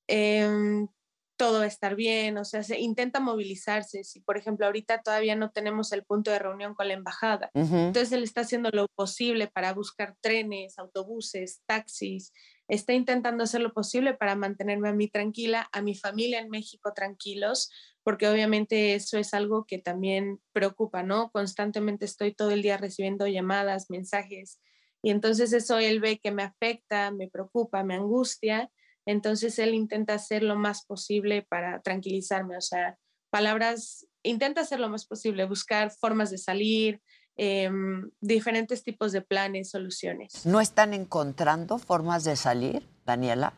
em, 0.09 0.89
todo 1.37 1.59
va 1.59 1.65
a 1.65 1.69
estar 1.69 1.97
bien, 1.97 2.39
o 2.39 2.45
sea, 2.45 2.63
se 2.63 2.79
intenta 2.79 3.21
movilizarse. 3.21 4.05
Si, 4.05 4.21
por 4.21 4.37
ejemplo, 4.37 4.67
ahorita 4.67 5.03
todavía 5.03 5.37
no 5.37 5.51
tenemos 5.51 5.93
el 5.93 6.05
punto 6.05 6.31
de 6.31 6.39
reunión 6.39 6.75
con 6.75 6.89
la 6.89 6.95
embajada, 6.95 7.51
entonces 7.55 8.13
él 8.13 8.23
está 8.23 8.43
haciendo 8.43 8.71
lo 8.73 8.89
posible 8.89 9.49
para 9.49 9.73
buscar 9.75 10.17
trenes, 10.21 10.79
autobuses, 10.79 11.63
taxis, 11.67 12.33
está 12.69 12.95
intentando 12.95 13.45
hacer 13.45 13.61
lo 13.61 13.73
posible 13.73 14.15
para 14.15 14.35
mantenerme 14.35 14.89
a 14.89 14.95
mí 14.95 15.09
tranquila, 15.09 15.69
a 15.73 15.83
mi 15.83 15.95
familia 15.95 16.41
en 16.41 16.49
México 16.49 16.93
tranquilos, 16.95 17.71
porque 18.07 18.29
obviamente 18.29 18.95
eso 18.95 19.19
es 19.19 19.35
algo 19.35 19.65
que 19.67 19.79
también 19.79 20.41
preocupa, 20.53 21.03
¿no? 21.03 21.33
Constantemente 21.33 22.05
estoy 22.05 22.33
todo 22.33 22.53
el 22.53 22.63
día 22.63 22.77
recibiendo 22.77 23.27
llamadas, 23.27 23.91
mensajes, 23.91 24.61
y 25.03 25.11
entonces 25.11 25.53
eso 25.53 25.81
él 25.81 25.99
ve 25.99 26.21
que 26.21 26.31
me 26.31 26.45
afecta, 26.45 27.11
me 27.11 27.27
preocupa, 27.29 27.83
me 27.83 27.97
angustia, 27.97 28.71
entonces 29.07 29.59
él 29.59 29.75
intenta 29.75 30.15
hacer 30.15 30.45
lo 30.45 30.55
más 30.55 30.87
posible 30.87 31.43
para 31.51 31.83
tranquilizarme, 31.83 32.57
o 32.57 32.61
sea, 32.61 32.97
palabras, 33.29 34.07
intenta 34.23 34.61
hacer 34.61 34.79
lo 34.79 34.89
más 34.89 35.05
posible, 35.05 35.45
buscar 35.45 35.91
formas 35.91 36.31
de 36.31 36.39
salir, 36.39 37.03
em, 37.37 38.09
diferentes 38.21 38.85
tipos 38.85 39.11
de 39.11 39.23
planes, 39.23 39.71
soluciones. 39.71 40.47
¿No 40.47 40.61
están 40.61 40.95
encontrando 40.95 41.79
formas 41.79 42.23
de 42.23 42.37
salir, 42.37 42.89
Daniela? 43.05 43.55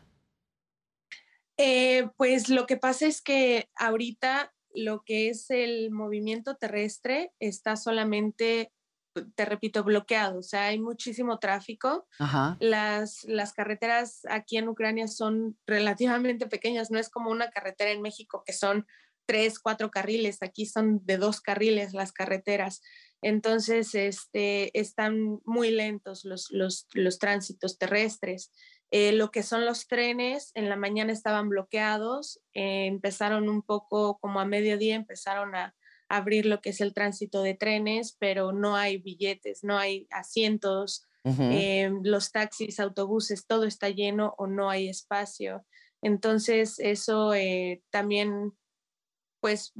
Eh, 1.61 2.07
pues 2.15 2.47
lo 2.47 2.65
que 2.65 2.77
pasa 2.77 3.05
es 3.05 3.21
que 3.21 3.69
ahorita 3.75 4.53
lo 4.73 5.03
que 5.03 5.27
es 5.27 5.49
el 5.49 5.91
movimiento 5.91 6.55
terrestre 6.55 7.33
está 7.39 7.75
solamente, 7.75 8.71
te 9.35 9.43
repito, 9.43 9.83
bloqueado. 9.83 10.39
O 10.39 10.43
sea, 10.43 10.67
hay 10.67 10.79
muchísimo 10.79 11.37
tráfico. 11.37 12.07
Las, 12.61 13.25
las 13.25 13.51
carreteras 13.51 14.21
aquí 14.29 14.55
en 14.55 14.69
Ucrania 14.69 15.09
son 15.09 15.57
relativamente 15.67 16.47
pequeñas. 16.47 16.91
No 16.91 16.97
es 16.97 17.09
como 17.09 17.29
una 17.29 17.49
carretera 17.49 17.91
en 17.91 18.01
México 18.01 18.41
que 18.45 18.53
son 18.53 18.87
tres, 19.25 19.59
cuatro 19.59 19.91
carriles. 19.91 20.41
Aquí 20.41 20.65
son 20.65 21.05
de 21.05 21.17
dos 21.17 21.41
carriles 21.41 21.93
las 21.93 22.13
carreteras. 22.13 22.81
Entonces, 23.21 23.95
este, 23.95 24.79
están 24.79 25.41
muy 25.43 25.71
lentos 25.71 26.23
los, 26.23 26.47
los, 26.51 26.87
los 26.93 27.19
tránsitos 27.19 27.77
terrestres. 27.77 28.53
Eh, 28.91 29.11
lo 29.11 29.29
que 29.29 29.43
son 29.43 29.65
los 29.65 29.87
trenes, 29.87 30.51
en 30.55 30.67
la 30.67 30.75
mañana 30.75 31.13
estaban 31.13 31.49
bloqueados, 31.49 32.39
eh, 32.53 32.87
empezaron 32.87 33.47
un 33.47 33.61
poco 33.61 34.17
como 34.19 34.39
a 34.39 34.45
mediodía, 34.45 34.95
empezaron 34.95 35.55
a 35.55 35.75
abrir 36.07 36.47
lo 36.47 36.59
que 36.59 36.71
es 36.71 36.81
el 36.81 36.95
tránsito 36.95 37.43
de 37.43 37.53
trenes, 37.53 38.15
pero 38.19 38.51
no 38.51 38.75
hay 38.75 38.97
billetes, 38.97 39.63
no 39.63 39.77
hay 39.77 40.07
asientos, 40.09 41.05
eh, 41.23 41.91
los 42.01 42.31
taxis, 42.31 42.79
autobuses, 42.79 43.45
todo 43.45 43.65
está 43.65 43.89
lleno 43.89 44.33
o 44.39 44.47
no 44.47 44.71
hay 44.71 44.89
espacio. 44.89 45.63
Entonces 46.01 46.79
eso 46.79 47.33
también, 47.91 48.53
pues, 49.39 49.73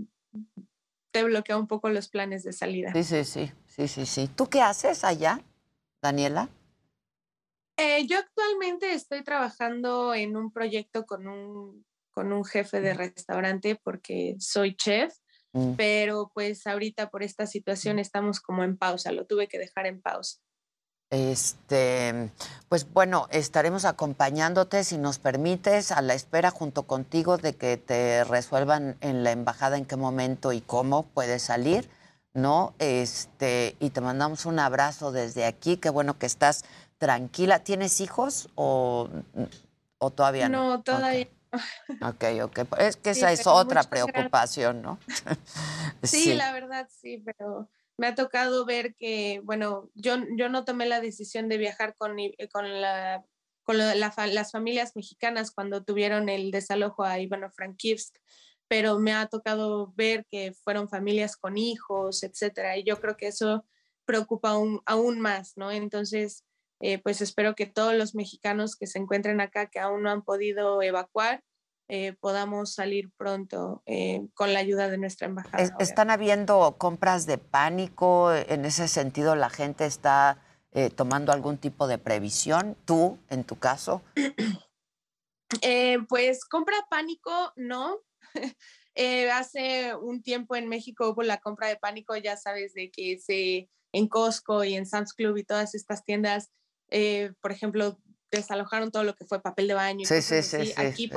te 1.11 1.23
bloquea 1.23 1.57
un 1.57 1.65
poco 1.65 1.89
los 1.89 2.09
planes 2.09 2.43
de 2.43 2.53
salida. 2.53 2.93
Sí, 2.93 3.03
sí, 3.03 3.23
sí, 3.23 3.51
sí, 3.65 3.87
sí, 3.87 4.05
sí. 4.05 4.29
¿Tú 4.35 4.45
qué 4.47 4.61
haces 4.61 5.03
allá, 5.03 5.41
Daniela? 6.03 6.49
Eh, 7.79 8.05
yo 8.07 8.19
actualmente 8.19 8.93
estoy 8.93 9.23
trabajando 9.23 10.13
en 10.13 10.35
un 10.35 10.51
proyecto 10.51 11.05
con 11.05 11.27
un, 11.27 11.85
con 12.11 12.33
un 12.33 12.43
jefe 12.43 12.81
de 12.81 12.93
restaurante 12.93 13.79
porque 13.81 14.35
soy 14.39 14.75
chef, 14.75 15.13
mm. 15.53 15.75
pero 15.75 16.29
pues 16.33 16.67
ahorita 16.67 17.09
por 17.09 17.23
esta 17.23 17.47
situación 17.47 17.97
estamos 17.97 18.41
como 18.41 18.65
en 18.65 18.77
pausa, 18.77 19.13
lo 19.13 19.25
tuve 19.25 19.47
que 19.47 19.59
dejar 19.59 19.85
en 19.85 20.01
pausa. 20.01 20.39
Este, 21.09 22.31
pues 22.67 22.91
bueno, 22.91 23.27
estaremos 23.31 23.85
acompañándote 23.85 24.83
si 24.83 24.97
nos 24.97 25.17
permites 25.17 25.93
a 25.93 26.01
la 26.01 26.13
espera 26.13 26.51
junto 26.51 26.83
contigo 26.83 27.37
de 27.37 27.55
que 27.55 27.77
te 27.77 28.25
resuelvan 28.25 28.97
en 28.99 29.23
la 29.23 29.31
embajada 29.31 29.77
en 29.77 29.85
qué 29.85 29.95
momento 29.95 30.51
y 30.51 30.59
cómo 30.59 31.03
puedes 31.03 31.43
salir, 31.43 31.89
¿no? 32.33 32.75
Este, 32.77 33.75
y 33.79 33.89
te 33.89 34.01
mandamos 34.01 34.45
un 34.45 34.59
abrazo 34.59 35.11
desde 35.11 35.45
aquí, 35.45 35.77
qué 35.77 35.89
bueno 35.89 36.19
que 36.19 36.27
estás 36.27 36.63
tranquila. 36.99 37.63
¿Tienes 37.63 37.99
hijos 38.01 38.49
o, 38.53 39.09
o 39.97 40.11
todavía 40.11 40.47
no? 40.47 40.69
No, 40.69 40.83
todavía 40.83 41.27
Ok, 42.01 42.23
ok. 42.43 42.59
Es 42.79 42.97
que 42.97 43.11
esa 43.11 43.31
es 43.31 43.47
otra 43.47 43.83
preocupación, 43.83 44.81
¿no? 44.81 44.99
sí, 46.03 46.33
la 46.33 46.51
verdad 46.53 46.87
sí, 46.89 47.23
pero 47.25 47.69
me 47.97 48.07
ha 48.07 48.15
tocado 48.15 48.65
ver 48.65 48.95
que, 48.95 49.41
bueno, 49.43 49.89
yo, 49.93 50.15
yo 50.37 50.49
no 50.49 50.63
tomé 50.63 50.85
la 50.85 51.01
decisión 51.01 51.49
de 51.49 51.57
viajar 51.57 51.95
con, 51.97 52.15
con, 52.51 52.81
la, 52.81 53.25
con 53.63 53.77
las 53.77 54.51
familias 54.51 54.95
mexicanas 54.95 55.51
cuando 55.51 55.83
tuvieron 55.83 56.29
el 56.29 56.51
desalojo 56.51 57.03
a 57.03 57.19
Ivano-Frankivsk, 57.19 58.15
pero 58.67 58.99
me 58.99 59.13
ha 59.13 59.25
tocado 59.25 59.91
ver 59.95 60.25
que 60.29 60.53
fueron 60.53 60.87
familias 60.87 61.35
con 61.35 61.57
hijos, 61.57 62.23
etcétera, 62.23 62.77
y 62.77 62.83
yo 62.83 63.01
creo 63.01 63.17
que 63.17 63.27
eso 63.27 63.65
preocupa 64.05 64.51
aún, 64.51 64.81
aún 64.85 65.19
más, 65.19 65.57
¿no? 65.57 65.71
Entonces, 65.71 66.45
eh, 66.81 66.97
pues 66.99 67.21
espero 67.21 67.55
que 67.55 67.65
todos 67.65 67.93
los 67.93 68.15
mexicanos 68.15 68.75
que 68.75 68.87
se 68.87 68.99
encuentren 68.99 69.41
acá, 69.41 69.65
que 69.67 69.79
aún 69.79 70.03
no 70.03 70.11
han 70.11 70.21
podido 70.21 70.81
evacuar, 70.81 71.43
eh, 71.89 72.13
podamos 72.19 72.73
salir 72.73 73.09
pronto 73.17 73.81
eh, 73.85 74.21
con 74.33 74.53
la 74.53 74.59
ayuda 74.59 74.87
de 74.89 74.97
nuestra 74.97 75.27
embajada. 75.27 75.75
¿Están 75.79 76.09
habiendo 76.09 76.77
compras 76.77 77.25
de 77.25 77.37
pánico? 77.37 78.33
En 78.33 78.63
ese 78.63 78.87
sentido, 78.87 79.35
¿la 79.35 79.49
gente 79.49 79.85
está 79.85 80.41
tomando 80.95 81.31
algún 81.31 81.57
tipo 81.57 81.87
de 81.87 81.97
previsión? 81.97 82.77
¿Tú, 82.85 83.17
en 83.29 83.43
tu 83.43 83.57
caso? 83.57 84.03
pues 86.07 86.45
compra 86.45 86.75
pánico, 86.91 87.51
no, 87.55 87.97
hace 89.33 89.95
un 89.95 90.21
tiempo 90.21 90.55
en 90.55 90.69
México 90.69 91.09
hubo 91.09 91.23
la 91.23 91.39
compra 91.39 91.67
de 91.67 91.75
pánico, 91.75 92.15
ya 92.15 92.37
sabes, 92.37 92.75
de 92.75 92.91
que 92.91 93.17
se, 93.17 93.67
en 93.91 94.07
Costco 94.07 94.63
y 94.63 94.75
en 94.75 94.85
Sam's 94.85 95.13
Club 95.13 95.37
y 95.37 95.43
todas 95.43 95.73
estas 95.73 96.05
tiendas, 96.05 96.51
eh, 96.91 97.31
por 97.41 97.51
ejemplo, 97.51 97.97
desalojaron 98.31 98.91
todo 98.91 99.03
lo 99.03 99.15
que 99.15 99.25
fue 99.25 99.41
papel 99.41 99.67
de 99.67 99.73
baño. 99.73 100.01
Y 100.01 100.05
sí, 100.05 100.21
sí, 100.21 100.43
sí, 100.43 100.73
Aquí, 100.75 101.09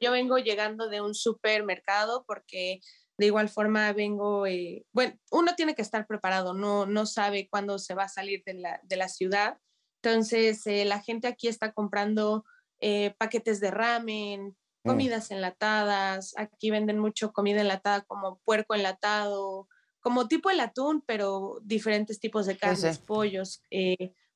yo 0.00 0.12
vengo 0.12 0.38
llegando 0.38 0.88
de 0.88 1.00
un 1.00 1.14
supermercado 1.14 2.24
porque 2.26 2.80
de 3.16 3.26
igual 3.26 3.48
forma 3.48 3.92
vengo, 3.92 4.46
eh, 4.46 4.84
bueno, 4.92 5.18
uno 5.32 5.54
tiene 5.56 5.74
que 5.74 5.82
estar 5.82 6.06
preparado, 6.06 6.54
no, 6.54 6.86
no 6.86 7.04
sabe 7.04 7.48
cuándo 7.50 7.78
se 7.78 7.94
va 7.94 8.04
a 8.04 8.08
salir 8.08 8.42
de 8.44 8.54
la, 8.54 8.80
de 8.84 8.96
la 8.96 9.08
ciudad. 9.08 9.58
Entonces, 10.02 10.64
eh, 10.66 10.84
la 10.84 11.00
gente 11.00 11.26
aquí 11.26 11.48
está 11.48 11.72
comprando 11.72 12.44
eh, 12.80 13.14
paquetes 13.18 13.58
de 13.58 13.72
ramen, 13.72 14.56
mm. 14.84 14.88
comidas 14.88 15.32
enlatadas, 15.32 16.34
aquí 16.36 16.70
venden 16.70 16.98
mucho 16.98 17.32
comida 17.32 17.60
enlatada 17.60 18.02
como 18.02 18.38
puerco 18.44 18.76
enlatado, 18.76 19.68
como 19.98 20.28
tipo 20.28 20.50
el 20.50 20.60
atún, 20.60 21.02
pero 21.04 21.58
diferentes 21.64 22.20
tipos 22.20 22.46
de 22.46 22.56
carnes, 22.56 23.00
pollos, 23.00 23.62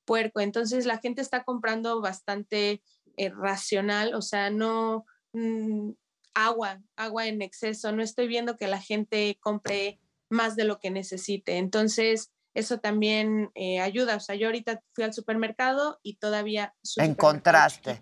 puerco. 0.05 0.41
Entonces, 0.41 0.87
la 0.87 0.99
gente 0.99 1.23
está 1.23 1.45
comprando 1.45 2.01
bastante 2.01 2.83
racional, 3.17 4.15
o 4.15 4.23
sea, 4.23 4.51
no... 4.51 5.05
Mm, 5.33 5.93
agua, 6.35 6.83
agua 6.97 7.27
en 7.27 7.43
exceso. 7.43 7.93
No 7.93 8.03
estoy 8.03 8.27
viendo 8.29 8.57
que 8.57 8.67
la 8.67 8.81
gente 8.81 9.39
compre 9.41 10.01
más 10.31 10.57
de 10.57 10.65
lo 10.65 10.79
que 10.79 10.91
necesite. 10.91 11.59
Entonces, 11.59 12.33
eso 12.55 12.79
también 12.79 13.51
eh, 13.55 13.81
ayuda. 13.81 14.17
O 14.17 14.21
sea, 14.21 14.35
yo 14.35 14.47
ahorita 14.47 14.83
fui 14.95 15.05
al 15.05 15.13
supermercado 15.13 15.99
y 16.03 16.17
todavía... 16.17 16.75
Encontraste. 16.97 17.99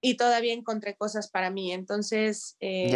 Y 0.00 0.16
todavía 0.16 0.52
encontré 0.52 0.96
cosas 0.96 1.30
para 1.30 1.50
mí. 1.50 1.72
Entonces, 1.72 2.56
eh, 2.60 2.94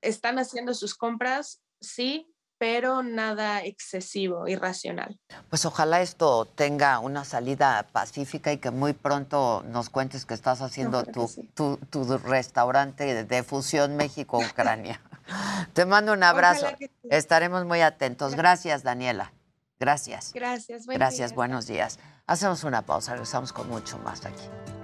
están 0.00 0.38
haciendo 0.38 0.74
sus 0.74 0.94
compras, 0.94 1.62
sí, 1.80 2.32
pero 2.58 3.02
nada 3.02 3.62
excesivo, 3.62 4.48
irracional. 4.48 5.18
Pues 5.50 5.64
ojalá 5.64 6.00
esto 6.00 6.46
tenga 6.46 6.98
una 6.98 7.24
salida 7.24 7.86
pacífica 7.92 8.52
y 8.52 8.58
que 8.58 8.70
muy 8.70 8.92
pronto 8.92 9.62
nos 9.68 9.90
cuentes 9.90 10.24
que 10.24 10.34
estás 10.34 10.62
haciendo 10.62 11.04
tu, 11.04 11.28
tu, 11.90 12.18
restaurante 12.18 13.24
de 13.24 13.42
fusión 13.42 13.96
México-Ucrania. 13.96 15.00
Te 15.72 15.84
mando 15.84 16.12
un 16.12 16.22
abrazo. 16.22 16.66
Estaremos 17.10 17.64
muy 17.64 17.80
atentos. 17.80 18.34
Gracias, 18.34 18.82
Daniela. 18.82 19.32
Gracias. 19.78 20.32
Gracias. 20.32 20.86
Gracias, 20.86 21.34
buenos 21.34 21.66
días. 21.66 21.98
Hacemos 22.26 22.64
una 22.64 22.82
pausa, 22.82 23.12
regresamos 23.12 23.52
con 23.52 23.68
mucho 23.68 23.98
más 23.98 24.24
aquí. 24.24 24.75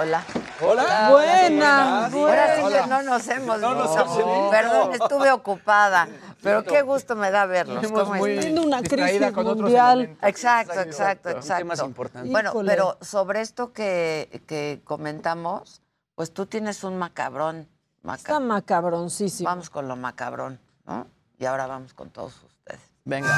Hola. 0.00 0.24
Hola. 0.62 1.10
Buenas. 1.10 2.14
Ahora 2.14 2.56
sí 2.56 2.62
que 2.72 2.86
no 2.86 3.02
nos 3.02 3.28
hemos 3.28 3.60
visto. 3.60 4.48
Perdón, 4.50 4.94
estuve 4.94 5.30
ocupada. 5.30 6.08
Pero 6.42 6.64
qué 6.64 6.80
gusto 6.80 7.16
me 7.16 7.30
da 7.30 7.44
verlos. 7.44 7.86
¿Cómo 7.92 8.16
están? 8.24 8.58
una 8.58 8.82
crisis 8.82 9.20
mundial. 9.36 10.16
Exacto, 10.22 10.80
exacto, 10.80 11.28
exacto. 11.28 11.92
Bueno, 12.24 12.52
pero 12.64 12.96
sobre 13.02 13.42
esto 13.42 13.74
que, 13.74 14.42
que 14.46 14.80
comentamos, 14.84 15.82
pues 16.14 16.32
tú 16.32 16.46
tienes 16.46 16.82
un 16.82 16.96
macabrón. 16.96 17.68
Está 18.14 18.40
macabroncísimo. 18.40 19.50
Vamos 19.50 19.68
con 19.68 19.86
lo 19.86 19.96
macabrón, 19.96 20.58
¿no? 20.86 21.08
Y 21.38 21.44
ahora 21.44 21.66
vamos 21.66 21.92
con 21.92 22.08
todos 22.08 22.42
ustedes. 22.42 22.80
Venga. 23.04 23.28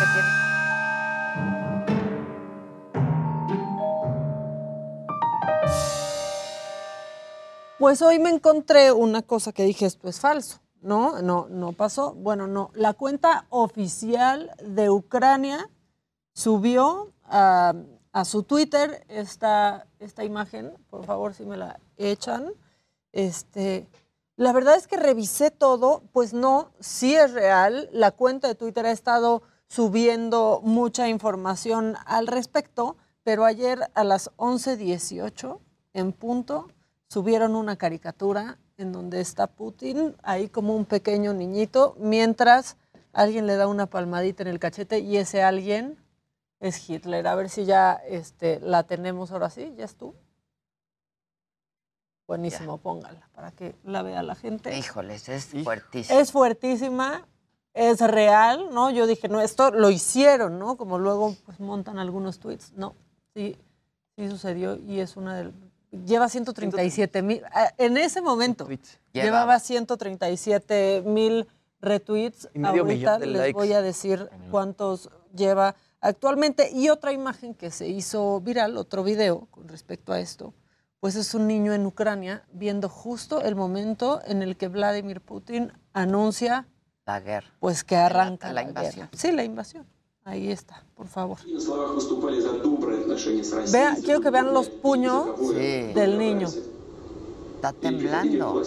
Pues 7.83 8.01
hoy 8.01 8.21
me 8.21 8.31
encontré 8.31 8.93
una 8.93 9.23
cosa 9.23 9.51
que 9.51 9.65
dije, 9.65 9.87
esto 9.87 10.09
es 10.09 10.21
falso. 10.21 10.61
No, 10.83 11.21
no, 11.21 11.49
no 11.51 11.73
pasó. 11.73 12.15
Bueno, 12.15 12.47
no. 12.47 12.71
La 12.75 12.93
cuenta 12.93 13.47
oficial 13.51 14.53
de 14.65 14.89
Ucrania 14.89 15.69
subió 16.33 17.13
a, 17.25 17.75
su 18.25 18.45
Twitter 18.45 19.05
esta, 19.09 19.89
esta 19.99 20.23
imagen. 20.23 20.73
Por 20.91 21.05
favor, 21.05 21.35
si 21.35 21.45
me 21.45 21.57
la 21.57 21.81
echan. 21.97 22.53
Este, 23.11 23.89
la 24.37 24.53
verdad 24.53 24.77
es 24.77 24.87
que 24.87 24.97
revisé 24.97 25.51
todo, 25.51 26.05
pues 26.13 26.33
no, 26.33 26.71
sí 26.79 27.17
es 27.17 27.33
real. 27.33 27.89
La 27.93 28.13
cuenta 28.13 28.47
de 28.47 28.55
Twitter 28.55 28.87
ha 28.87 28.93
estado 28.93 29.43
subiendo 29.67 30.61
mucha 30.63 31.09
información 31.09 31.97
al 32.07 32.29
respecto, 32.29 32.97
pero 33.25 33.45
ayer 33.45 33.91
a 33.95 34.05
las 34.05 34.31
11.18 34.37 35.59
en 35.95 36.13
punto 36.13 36.69
subieron 37.13 37.57
una 37.57 37.77
caricatura 37.77 38.57
en 38.79 38.91
donde 38.91 39.21
está 39.21 39.47
Putin 39.47 40.17
ahí 40.23 40.49
como 40.49 40.75
un 40.75 40.87
pequeño 40.87 41.35
niñito, 41.35 41.95
mientras 41.99 42.79
alguien 43.13 43.47
le 43.47 43.57
da 43.57 43.67
una 43.67 43.85
palmadita 43.85 44.43
en 44.43 44.49
el 44.49 44.59
cachete 44.59 45.01
y 45.01 45.19
ese 45.19 45.43
alguien 45.43 46.03
es 46.59 46.89
Hitler. 46.89 47.27
A 47.27 47.35
ver 47.35 47.51
si 47.51 47.67
ya 47.67 48.01
este, 48.09 48.61
la 48.61 48.85
tenemos 48.85 49.31
ahora 49.31 49.51
sí, 49.51 49.75
ya 49.77 49.85
es 49.85 49.95
tú. 49.97 50.15
Buenísimo, 52.27 52.79
póngala 52.79 53.29
para 53.35 53.51
que 53.51 53.75
la 53.85 54.01
vea 54.01 54.23
la 54.23 54.35
gente. 54.35 54.75
Híjoles, 54.75 55.29
es 55.29 55.45
fuertísima. 55.45 56.19
Es 56.19 56.33
fuertísima, 56.33 57.29
es 57.75 58.01
real, 58.01 58.71
¿no? 58.73 58.91
Yo 58.91 59.07
dije, 59.07 59.29
no, 59.29 59.43
esto 59.43 59.71
lo 59.71 59.91
hicieron, 59.91 60.59
¿no? 60.59 60.79
Como 60.79 60.99
luego 60.99 61.37
pues, 61.45 61.61
montan 61.61 61.99
algunos 61.99 62.39
tweets. 62.39 62.73
No, 62.73 62.95
sí, 63.35 63.59
sí 64.17 64.31
sucedió 64.31 64.77
y 64.77 65.01
es 65.01 65.19
una 65.19 65.37
de 65.37 65.53
Lleva 65.93 66.29
137 66.29 67.23
mil. 67.23 67.43
Ah, 67.53 67.73
en 67.77 67.99
ese 67.99 68.23
momento 68.23 68.67
llevaba 69.13 69.61
137 69.61 71.03
mil 71.05 71.47
retweets. 71.83 72.49
Ahorita 72.65 73.19
les 73.19 73.53
voy 73.53 73.75
a 73.75 73.83
decir 73.83 74.31
cuántos 74.51 75.11
lleva 75.35 75.77
actualmente. 76.01 76.71
Y 76.73 76.89
otra 76.89 77.13
imagen 77.13 77.55
que 77.55 77.71
se 77.71 77.89
hizo 77.89 78.41
viral, 78.41 78.79
otro 78.79 79.05
video 79.05 79.49
con 79.51 79.69
respecto 79.69 80.15
a 80.15 80.21
esto, 80.21 80.55
pues 80.99 81.15
es 81.15 81.35
un 81.35 81.47
niño 81.47 81.75
en 81.75 81.85
Ucrania 81.85 82.45
viendo 82.53 82.89
justo 82.89 83.43
el 83.43 83.55
momento 83.55 84.23
en 84.25 84.43
el 84.43 84.57
que 84.57 84.69
Vladimir 84.69 85.21
Putin 85.21 85.73
anuncia 85.93 86.69
la 87.05 87.21
guerra. 87.21 87.49
Pues 87.61 87.85
que 87.85 87.97
arranca 87.97 88.53
la, 88.53 88.63
invasión. 88.63 89.09
Sí, 89.13 89.33
la 89.33 89.45
invasión. 89.45 89.87
Ahí 90.25 90.51
está, 90.53 90.85
por 90.95 91.09
favor. 91.09 91.39
Vea, 93.73 93.97
quiero 94.05 94.21
que 94.21 94.31
vean 94.31 94.55
los 94.55 94.69
puños 94.69 95.51
del 95.95 96.19
niño. 96.19 96.49
Está 97.57 97.73
temblando. 97.73 98.63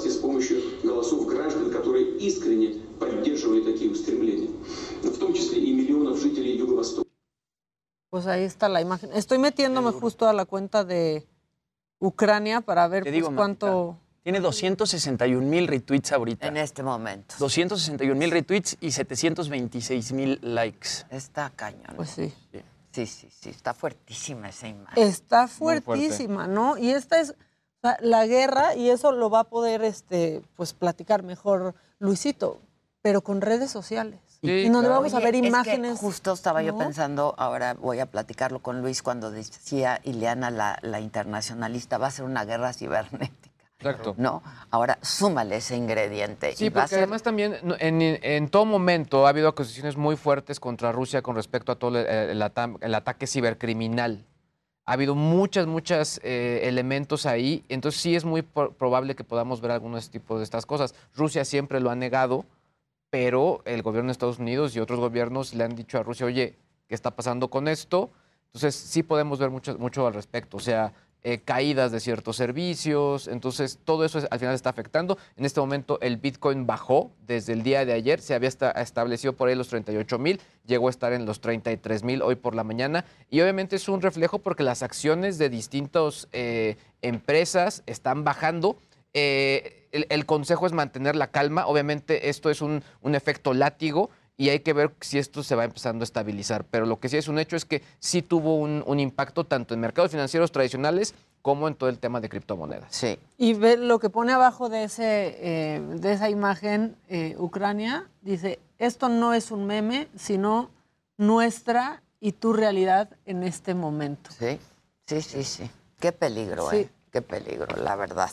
Pues 8.10 8.28
ahí 8.28 8.44
está 8.44 8.70
la 8.70 8.82
imagen. 8.82 9.10
Estoy 9.14 9.38
metiéndome 9.38 9.92
justo 9.92 10.28
a 10.28 10.34
la 10.34 10.46
cuenta 10.46 10.84
de 10.84 11.26
Ucrania 12.00 12.62
para 12.62 12.88
ver 12.88 13.04
pues, 13.04 13.30
cuánto... 13.36 13.98
Tiene 14.26 14.40
261 14.40 15.48
mil 15.48 15.68
retweets 15.68 16.12
ahorita. 16.12 16.48
En 16.48 16.58
este 16.58 16.82
momento. 16.82 17.36
261 17.38 18.18
mil 18.18 18.32
retweets 18.32 18.76
y 18.82 18.90
726 18.90 20.14
mil 20.14 20.40
likes. 20.42 20.90
Está 21.12 21.52
cañón. 21.56 21.94
Pues 21.96 22.10
sí. 22.10 22.34
sí. 22.52 23.06
Sí, 23.06 23.06
sí, 23.06 23.50
Está 23.52 23.76
fuertísima 23.76 24.50
esa 24.50 24.68
imagen. 24.68 25.04
Está 25.04 25.48
fuertísima, 25.48 26.48
¿no? 26.48 26.76
Y 26.76 26.90
esta 26.90 27.20
es 27.20 27.36
la 28.00 28.26
guerra 28.26 28.74
y 28.74 28.90
eso 28.90 29.12
lo 29.12 29.30
va 29.30 29.42
a 29.42 29.44
poder 29.44 29.84
este, 29.84 30.42
pues, 30.56 30.74
platicar 30.74 31.22
mejor 31.22 31.76
Luisito, 32.00 32.62
pero 33.04 33.22
con 33.22 33.42
redes 33.42 33.70
sociales. 33.70 34.20
y 34.42 34.70
donde 34.70 34.90
vamos 34.90 35.14
a 35.14 35.20
ver 35.20 35.36
imágenes. 35.36 36.00
justo 36.00 36.34
estaba 36.34 36.64
yo 36.64 36.76
pensando, 36.76 37.36
ahora 37.38 37.76
voy 37.76 38.00
a 38.00 38.08
platicarlo 38.08 38.58
con 38.58 38.82
Luis 38.82 39.04
cuando 39.04 39.30
decía 39.30 40.02
Ileana, 40.04 40.50
la, 40.50 40.80
la 40.82 41.00
internacionalista, 41.00 42.00
va 42.00 42.08
a 42.08 42.12
ser 42.12 42.26
una 42.26 42.44
guerra 42.44 42.74
cibernética. 42.74 43.55
Exacto. 43.80 44.16
¿No? 44.18 44.42
Ahora, 44.72 44.98
súmale 45.02 45.58
ese 45.58 45.76
ingrediente. 45.76 46.56
Sí, 46.56 46.70
porque 46.70 46.96
además 46.96 47.24
también 47.24 47.58
en, 47.80 48.50
todo 48.50 48.66
momento 48.66 49.26
ha 49.26 49.30
habido 49.30 49.50
acusaciones 49.50 49.98
muy 49.98 50.16
fuertes 50.16 50.60
contra 50.60 50.92
Rusia 50.92 51.22
con 51.22 51.36
respecto 51.36 51.72
a 51.72 51.76
todo 51.76 52.00
el, 52.00 52.42
ataque 52.42 53.28
cibercriminal. 53.28 54.26
Ha 54.86 54.94
habido 54.94 55.16
muchas, 55.16 55.68
muchos 55.68 56.20
eh, 56.24 56.62
elementos 56.64 57.26
ahí. 57.26 57.66
Entonces 57.70 58.00
sí 58.00 58.16
es 58.16 58.24
muy 58.24 58.44
probable 58.44 59.16
que 59.16 59.24
podamos 59.24 59.60
ver 59.62 59.72
algunos 59.72 60.10
tipos 60.10 60.40
de 60.40 60.44
estas 60.44 60.66
cosas. 60.66 60.96
Rusia 61.16 61.44
siempre 61.44 61.80
lo 61.80 61.90
ha 61.90 61.96
negado, 61.96 62.46
pero 63.10 63.62
el 63.66 63.82
gobierno 63.82 64.08
de 64.08 64.14
Estados 64.14 64.40
Unidos 64.40 64.76
y 64.76 64.80
otros 64.80 65.00
gobiernos 65.00 65.54
le 65.54 65.64
han 65.64 65.76
dicho 65.76 65.98
a 65.98 66.04
Rusia, 66.04 66.26
oye, 66.26 66.56
¿qué 66.88 66.96
está 66.96 67.12
pasando 67.12 67.50
con 67.50 67.68
esto? 67.68 68.12
Entonces 68.48 68.76
sí 68.76 69.04
podemos 69.04 69.38
ver 69.40 69.50
mucho, 69.50 69.78
mucho 69.78 70.08
al 70.08 70.14
respecto. 70.14 70.58
O 70.58 70.62
sea, 70.62 70.94
eh, 71.28 71.40
caídas 71.44 71.92
de 71.92 72.00
ciertos 72.00 72.36
servicios. 72.36 73.28
Entonces, 73.28 73.80
todo 73.84 74.06
eso 74.06 74.20
es- 74.20 74.28
al 74.30 74.38
final 74.38 74.54
está 74.54 74.70
afectando. 74.70 75.18
En 75.36 75.44
este 75.44 75.60
momento, 75.60 75.98
el 76.02 76.18
Bitcoin 76.18 76.68
bajó 76.68 77.10
desde 77.26 77.54
el 77.54 77.64
día 77.64 77.84
de 77.84 77.94
ayer. 77.94 78.22
Se 78.22 78.36
había 78.36 78.48
esta- 78.48 78.70
establecido 78.70 79.34
por 79.34 79.50
ahí 79.50 79.56
los 79.56 79.68
38 79.68 80.20
mil, 80.20 80.40
llegó 80.68 80.86
a 80.86 80.92
estar 80.92 81.14
en 81.14 81.26
los 81.26 81.42
33 81.42 82.04
mil 82.04 82.22
hoy 82.22 82.36
por 82.36 82.54
la 82.54 82.64
mañana. 82.64 83.06
Y 83.32 83.42
obviamente 83.42 83.76
es 83.76 83.90
un 83.90 84.04
reflejo 84.04 84.38
porque 84.38 84.62
las 84.62 84.84
acciones 84.84 85.40
de 85.40 85.50
distintas 85.50 86.28
eh, 86.32 86.78
empresas 87.02 87.82
están 87.88 88.24
bajando. 88.24 88.78
Eh, 89.16 89.88
el, 89.92 90.26
consejo 90.28 90.68
es 90.68 90.74
mantener 90.74 91.16
la 91.16 91.32
calma. 91.32 91.66
Obviamente, 91.66 92.30
esto 92.30 92.52
es 92.52 92.62
un 92.62 92.84
efecto 93.16 93.56
látigo 93.56 94.12
y 94.38 94.50
hay 94.50 94.60
que 94.60 94.74
ver 94.74 94.94
si 95.02 95.18
esto 95.18 95.44
se 95.44 95.56
va 95.56 95.64
empezando 95.64 96.04
a 96.04 96.06
estabilizar. 96.06 96.66
Pero 96.66 96.86
lo 96.86 97.00
que 97.00 97.10
sí 97.10 97.18
es 97.18 97.28
un 97.28 97.40
hecho 97.40 97.56
es 97.56 97.66
que 97.66 97.82
sí 98.00 98.22
tuvo 98.22 98.56
un, 98.58 98.84
un 98.86 99.00
impacto 99.00 99.46
tanto 99.46 99.74
en 99.74 99.80
mercados 99.80 100.12
financieros 100.12 100.52
tradicionales 100.52 101.14
como 101.42 101.68
en 101.68 101.76
todo 101.76 101.90
el 101.90 102.00
tema 102.00 102.20
de 102.22 102.28
criptomonedas. 102.30 102.88
Sí. 102.94 103.20
Y 103.38 103.54
ve 103.54 103.78
lo 103.78 104.00
que 104.00 104.10
pone 104.10 104.34
abajo 104.34 104.68
de, 104.68 104.86
ese, 104.86 105.38
eh, 105.40 105.80
de 105.80 106.12
esa 106.14 106.30
imagen, 106.30 106.96
eh, 107.08 107.36
Ucrania, 107.38 108.10
dice, 108.22 108.60
esto 108.80 109.10
no 109.10 109.34
es 109.34 109.52
un 109.52 109.66
meme, 109.68 110.08
sino 110.18 110.70
nuestra 111.18 112.02
y 112.20 112.32
tu 112.34 112.54
realidad 112.54 113.10
en 113.26 113.44
este 113.44 113.74
momento. 113.76 114.32
Sí, 114.32 114.60
sí, 115.06 115.22
sí, 115.22 115.44
sí. 115.44 115.70
Qué 116.00 116.12
peligro, 116.12 116.70
Sí. 116.70 116.78
¿eh? 116.78 116.90
Qué 117.12 117.22
peligro, 117.22 117.68
la 117.78 117.96
verdad. 117.96 118.30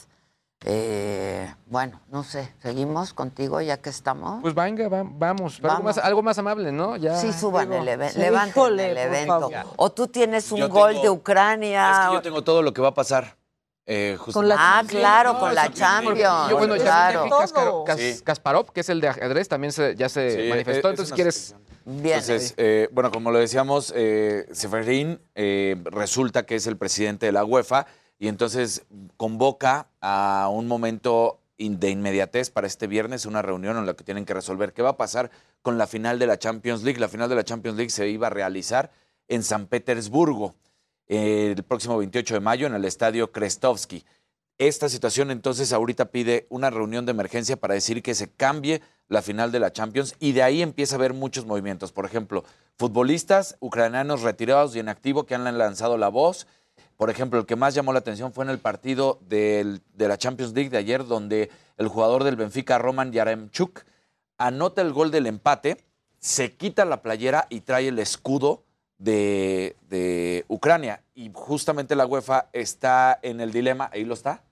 Eh, 0.65 1.53
bueno, 1.67 2.01
no 2.11 2.23
sé, 2.25 2.53
seguimos 2.63 3.13
contigo 3.15 3.61
ya 3.61 3.79
que 3.79 3.91
estamos. 3.91 4.41
Pues 4.43 4.55
venga, 4.55 4.89
va- 4.89 5.03
vamos. 5.05 5.57
Pero 5.61 5.73
Algo, 5.73 5.83
Vamos. 5.85 5.97
más, 5.97 6.05
algo 6.05 6.23
más 6.23 6.39
amable, 6.39 6.73
¿no? 6.73 6.97
Ya. 6.97 7.17
sí, 7.19 7.33
suban 7.33 7.71
digo, 7.71 7.83
el 7.83 7.89
evento, 7.89 8.15
sí, 8.15 8.21
levanten 8.21 8.51
híjole, 8.51 8.91
el 8.93 8.99
evento. 8.99 9.51
O 9.77 9.91
tú 9.93 10.07
tienes 10.09 10.51
un 10.53 10.59
Yo 10.61 10.69
gol 10.69 10.91
tengo- 10.93 11.03
de 11.03 11.11
Ucrania. 11.11 11.93
Es 12.03 12.09
que 12.09 12.15
yo 12.15 12.23
tengo 12.23 12.45
todo 12.45 12.63
lo 12.63 12.73
que 12.73 12.81
va 12.83 12.89
a 12.89 12.95
pasar. 12.95 13.37
eh, 13.85 14.17
Con 14.33 14.47
la 14.49 14.55
Ah, 14.57 14.77
Champions. 14.79 15.01
claro, 15.01 15.33
No, 15.33 15.41
con 15.41 15.55
la 15.57 15.73
Champions. 15.73 16.19
Yo, 16.51 16.57
bueno, 16.57 16.77
ya 16.77 16.83
claro. 16.85 17.27
Todo. 17.29 17.85
Kas- 17.85 17.99
Sí. 17.99 18.21
Kasparov, 18.23 18.71
que 18.73 18.81
es 18.81 18.89
el 18.89 19.01
de 19.01 19.09
ajedrez, 19.09 19.49
también 19.49 19.73
se- 19.73 19.97
ya 19.97 20.09
se 20.09 20.45
Sí, 20.45 20.49
manifestó. 20.51 20.89
es- 20.89 20.93
Entonces, 20.93 21.13
¿quieres. 21.15 21.57
Bien. 21.85 22.21
Entonces, 22.21 22.55
eh, 22.59 22.89
bueno, 22.93 23.11
como 23.11 23.33
lo 23.33 23.41
decíamos, 23.41 23.93
eh, 23.97 24.47
Seferín 24.53 25.21
eh, 25.35 25.77
resulta 25.87 26.45
que 26.47 26.55
es 26.55 26.69
el 26.69 26.77
presidente 26.77 27.27
de 27.27 27.33
la 27.33 27.45
UEFA 27.45 27.87
y 28.23 28.29
entonces 28.29 28.85
convoca 29.17 29.89
a 30.01 30.49
un 30.49 30.69
momento 30.69 31.41
de 31.59 31.91
inmediatez 31.91 32.51
para 32.51 32.69
este 32.69 32.87
viernes, 32.87 33.27
una 33.27 33.43
reunión 33.43 33.77
en 33.77 33.85
la 33.85 33.95
que 33.95 34.05
tienen 34.05 34.25
que 34.25 34.33
resolver 34.33 34.73
qué 34.73 34.81
va 34.81 34.91
a 34.91 34.97
pasar 34.97 35.33
con 35.61 35.77
la 35.77 35.89
final 35.89 36.21
de 36.21 36.29
la 36.29 36.39
Champions 36.39 36.85
League. 36.85 37.01
La 37.01 37.09
final 37.09 37.29
de 37.29 37.35
la 37.35 37.43
Champions 37.43 37.77
League 37.77 37.91
se 37.91 38.09
iba 38.09 38.29
a 38.29 38.31
realizar 38.31 38.93
en 39.27 39.43
San 39.43 39.67
Petersburgo 39.67 40.55
el 41.09 41.65
próximo 41.65 41.99
28 41.99 42.35
de 42.35 42.41
mayo 42.41 42.69
en 42.69 42.75
el 42.75 42.85
estadio 42.85 43.33
Krestovsky. 43.33 44.05
Esta 44.57 44.89
situación 44.89 45.33
entonces 45.33 45.73
ahorita 45.73 46.13
pide 46.13 46.47
una 46.49 46.71
reunión 46.71 47.05
de 47.05 47.11
emergencia 47.11 47.57
para 47.57 47.75
decir 47.75 48.05
que 48.05 48.15
se 48.15 48.31
cambie 48.31 48.83
la 49.09 49.23
final 49.23 49.51
de 49.51 49.59
la 49.59 49.73
Champions 49.73 50.15
y 50.21 50.31
de 50.31 50.45
ahí 50.45 50.63
empieza 50.63 50.95
a 50.95 50.99
haber 50.99 51.13
muchos 51.13 51.45
movimientos. 51.45 51.91
Por 51.91 52.07
ejemplo, 52.07 52.45
futbolistas 52.77 53.57
ucranianos 53.59 54.23
retirados 54.23 54.77
y 54.77 54.79
en 54.79 54.89
activo 54.89 55.27
que 55.27 55.35
han 55.35 55.59
lanzado 55.59 55.99
la 55.99 56.07
voz. 56.07 56.47
Por 57.03 57.11
ejemplo, 57.11 57.41
el 57.41 57.47
que 57.47 57.57
más 57.57 57.75
llamó 57.75 57.93
la 57.93 57.99
atención 57.99 58.33
fue 58.33 58.45
en 58.45 58.51
el 58.51 58.61
partido 58.61 59.19
del- 59.29 59.83
de 59.95 60.07
la 60.07 60.17
Champions 60.19 60.53
League 60.53 60.71
de 60.71 60.79
ayer, 60.79 61.05
donde 61.05 61.51
el 61.77 61.89
jugador 61.89 62.23
del 62.23 62.37
Benfica, 62.37 62.79
Roman 62.79 63.11
Yaremchuk, 63.11 63.81
anota 64.39 64.83
el 64.83 64.93
gol 64.93 65.11
del 65.11 65.27
empate, 65.27 65.79
se 66.21 66.55
quita 66.55 66.85
la 66.85 67.03
playera 67.03 67.49
y 67.51 67.63
trae 67.63 67.89
el 67.89 67.99
escudo 67.99 68.63
de, 68.99 69.75
de 69.89 70.45
Ucrania. 70.47 71.03
Y 71.17 71.33
justamente 71.35 71.97
la 71.97 72.07
UEFA 72.07 72.51
está 72.53 73.19
en 73.23 73.41
el 73.41 73.51
dilema, 73.51 73.91
ahí 73.93 74.05
lo 74.05 74.15
está, 74.15 74.45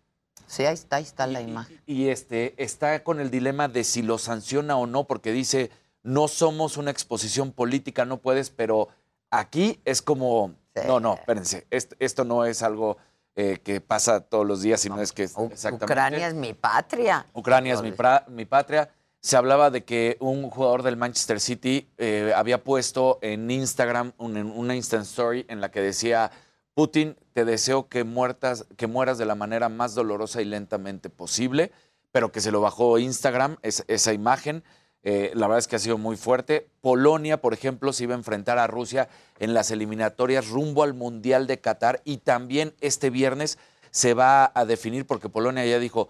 Sí, 0.49 0.65
ahí 0.65 0.75
está, 0.75 0.97
ahí 0.97 1.05
está 1.05 1.29
la 1.29 1.41
y- 1.43 1.45
imagen. 1.49 1.81
Y, 1.87 2.09
este, 2.09 2.61
está 2.61 3.05
con 3.05 3.21
el 3.21 3.31
dilema 3.31 3.69
de 3.69 3.85
si 3.85 4.03
lo 4.03 4.19
sanciona 4.19 4.77
o 4.77 4.89
no, 4.89 5.05
porque 5.05 5.31
dice, 5.31 5.71
no 6.03 6.27
somos 6.27 6.77
una 6.79 6.91
exposición 6.91 7.53
política, 7.53 8.05
no 8.05 8.17
puedes, 8.17 8.51
pero 8.51 8.89
aquí 9.31 9.79
es 9.85 10.03
como. 10.03 10.57
No, 10.87 11.01
no, 11.01 11.15
espérense, 11.15 11.67
est- 11.71 11.93
esto 11.99 12.25
no 12.25 12.45
es 12.45 12.63
algo 12.63 12.97
eh, 13.37 13.59
que 13.63 13.81
pasa 13.81 14.21
todos 14.21 14.47
los 14.47 14.63
días, 14.63 14.81
sino 14.81 15.01
es 15.01 15.13
que 15.13 15.23
es 15.25 15.35
U- 15.37 15.47
exactamente... 15.53 15.85
Ucrania 15.85 16.27
es 16.29 16.35
mi 16.35 16.53
patria. 16.53 17.27
Ucrania 17.33 17.75
es 17.75 17.83
mi, 17.83 18.45
patria. 18.45 18.91
Se 19.21 19.37
hablaba 19.37 19.71
de 19.71 19.85
que 19.85 20.17
un 20.21 20.49
jugador 20.51 20.83
del 20.83 20.97
Manchester 20.97 21.41
City 21.41 21.89
eh, 21.99 22.33
había 22.35 22.65
puesto 22.65 23.19
en 23.23 23.51
Instagram 23.51 24.13
un- 24.19 24.37
una 24.37 24.75
Instant 24.75 25.05
Story 25.05 25.47
en 25.49 25.61
la 25.61 25.71
que 25.71 25.81
decía, 25.81 26.31
Putin, 26.75 27.17
te 27.33 27.45
deseo 27.45 27.89
que, 27.89 28.05
muertas, 28.05 28.67
que 28.77 28.87
mueras 28.87 29.19
de 29.19 29.27
la 29.27 29.35
manera 29.35 29.69
más 29.69 29.95
dolorosa 29.95 30.41
y 30.43 30.45
lentamente 30.47 31.09
posible, 31.11 31.71
pero 32.13 32.33
que 32.33 32.41
se 32.41 32.51
lo 32.51 32.61
bajó 32.61 32.99
Instagram, 32.99 33.57
es- 33.63 33.85
esa 33.89 34.13
imagen. 34.13 34.65
Eh, 35.03 35.33
la 35.35 35.47
verdad 35.47 35.61
es 35.61 35.69
que 35.69 35.77
ha 35.77 35.81
sido 35.81 35.99
muy 35.99 36.17
fuerte. 36.17 36.69
Polonia, 36.81 37.41
por 37.41 37.55
ejemplo, 37.55 37.93
se 37.93 38.05
iba 38.05 38.15
a 38.15 38.19
enfrentar 38.19 38.59
a 38.59 38.67
Rusia 38.67 39.09
en 39.39 39.55
las 39.55 39.71
eliminatorias 39.71 40.49
rumbo 40.49 40.83
al 40.83 40.95
Mundial 40.95 41.47
de 41.47 41.61
Qatar 41.61 42.03
y 42.05 42.19
también 42.19 42.75
este 42.81 43.11
viernes 43.11 43.59
se 43.91 44.15
va 44.15 44.53
a 44.55 44.65
definir 44.65 45.07
porque 45.07 45.29
Polonia 45.29 45.65
ya 45.65 45.79
dijo, 45.79 46.09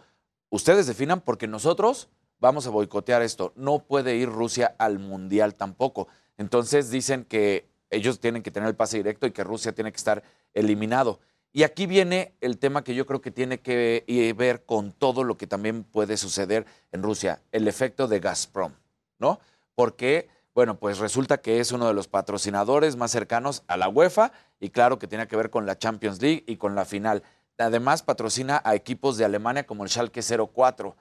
ustedes 0.50 0.86
definan 0.86 1.20
porque 1.20 1.46
nosotros 1.46 2.08
vamos 2.40 2.66
a 2.66 2.70
boicotear 2.70 3.22
esto. 3.22 3.52
No 3.56 3.80
puede 3.80 4.16
ir 4.16 4.28
Rusia 4.28 4.74
al 4.78 4.98
Mundial 4.98 5.54
tampoco. 5.54 6.08
Entonces 6.36 6.90
dicen 6.90 7.24
que 7.24 7.68
ellos 7.90 8.20
tienen 8.20 8.42
que 8.42 8.50
tener 8.50 8.68
el 8.68 8.76
pase 8.76 8.96
directo 8.96 9.26
y 9.26 9.32
que 9.32 9.44
Rusia 9.44 9.72
tiene 9.72 9.92
que 9.92 9.98
estar 9.98 10.22
eliminado. 10.54 11.20
Y 11.52 11.64
aquí 11.64 11.86
viene 11.86 12.34
el 12.40 12.58
tema 12.58 12.84
que 12.84 12.94
yo 12.94 13.06
creo 13.06 13.20
que 13.20 13.32
tiene 13.32 13.58
que 13.58 14.04
eh, 14.06 14.32
ver 14.34 14.64
con 14.64 14.92
todo 14.92 15.24
lo 15.24 15.36
que 15.36 15.48
también 15.48 15.82
puede 15.82 16.16
suceder 16.16 16.64
en 16.92 17.02
Rusia, 17.02 17.42
el 17.50 17.66
efecto 17.66 18.06
de 18.06 18.20
Gazprom, 18.20 18.72
¿no? 19.18 19.40
Porque, 19.74 20.28
bueno, 20.54 20.78
pues 20.78 20.98
resulta 20.98 21.38
que 21.38 21.58
es 21.58 21.72
uno 21.72 21.88
de 21.88 21.94
los 21.94 22.06
patrocinadores 22.06 22.94
más 22.96 23.10
cercanos 23.10 23.64
a 23.66 23.76
la 23.76 23.88
UEFA 23.88 24.32
y 24.60 24.70
claro 24.70 24.98
que 25.00 25.08
tiene 25.08 25.26
que 25.26 25.36
ver 25.36 25.50
con 25.50 25.66
la 25.66 25.76
Champions 25.76 26.22
League 26.22 26.44
y 26.46 26.56
con 26.56 26.76
la 26.76 26.84
final. 26.84 27.24
Además, 27.58 28.02
patrocina 28.02 28.62
a 28.64 28.76
equipos 28.76 29.16
de 29.16 29.24
Alemania 29.24 29.66
como 29.66 29.82
el 29.82 29.90
Schalke 29.90 30.22
04. 30.22 30.94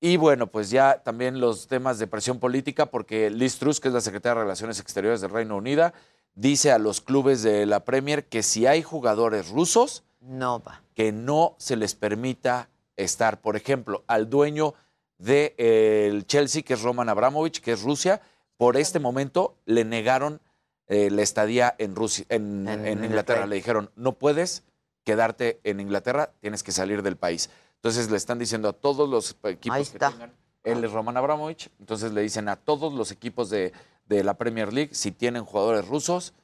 Y 0.00 0.18
bueno, 0.18 0.46
pues 0.48 0.68
ya 0.68 1.02
también 1.02 1.40
los 1.40 1.68
temas 1.68 1.98
de 1.98 2.06
presión 2.06 2.38
política, 2.38 2.86
porque 2.86 3.30
Liz 3.30 3.58
Truss, 3.58 3.80
que 3.80 3.88
es 3.88 3.94
la 3.94 4.02
secretaria 4.02 4.34
de 4.34 4.42
Relaciones 4.42 4.78
Exteriores 4.78 5.22
del 5.22 5.30
Reino 5.30 5.56
Unido, 5.56 5.90
dice 6.36 6.70
a 6.70 6.78
los 6.78 7.00
clubes 7.00 7.42
de 7.42 7.66
la 7.66 7.84
Premier 7.84 8.26
que 8.26 8.44
si 8.44 8.66
hay 8.66 8.82
jugadores 8.82 9.48
rusos, 9.48 10.04
No 10.20 10.60
va. 10.60 10.82
que 10.94 11.10
no 11.10 11.56
se 11.58 11.74
les 11.76 11.94
permita 11.96 12.68
estar. 12.96 13.40
Por 13.40 13.56
ejemplo, 13.56 14.04
al 14.06 14.30
dueño 14.30 14.74
del 15.18 16.26
Chelsea, 16.26 16.62
que 16.62 16.74
es 16.74 16.82
Roman 16.82 17.08
Abramovich, 17.08 17.60
que 17.60 17.72
es 17.72 17.82
Rusia, 17.82 18.20
por 18.56 18.76
este 18.76 19.00
momento 19.00 19.56
le 19.64 19.84
negaron 19.84 20.40
eh, 20.88 21.10
la 21.10 21.22
estadía 21.22 21.74
en, 21.78 21.96
Rusia, 21.96 22.24
en, 22.28 22.68
En 22.68 22.86
en 22.86 22.98
el 22.98 23.04
Inglaterra. 23.06 23.46
Le 23.46 23.56
dijeron, 23.56 23.90
no 23.96 24.12
puedes 24.12 24.62
quedarte 25.04 25.60
en 25.64 25.80
Inglaterra, 25.80 26.32
tienes 26.40 26.62
que 26.62 26.72
salir 26.72 27.02
del 27.02 27.16
país. 27.16 27.50
Entonces 27.76 28.10
le 28.10 28.16
están 28.16 28.38
diciendo 28.38 28.68
a 28.68 28.72
todos 28.72 29.08
los 29.08 29.36
equipos 29.44 29.90
que 29.90 29.98
tengan, 29.98 30.32
él 30.64 30.82
es 30.84 30.90
Roman 30.90 31.16
Abramovich, 31.16 31.70
entonces 31.78 32.12
le 32.12 32.22
dicen 32.22 32.48
a 32.48 32.56
todos 32.56 32.92
los 32.92 33.12
equipos 33.12 33.48
de, 33.50 33.72
de 34.06 34.24
la 34.24 34.34
Premier 34.34 34.72
League, 34.72 34.94
si 34.94 35.12
tienen 35.12 35.44
jugadores 35.44 35.86
rusos, 35.86 36.34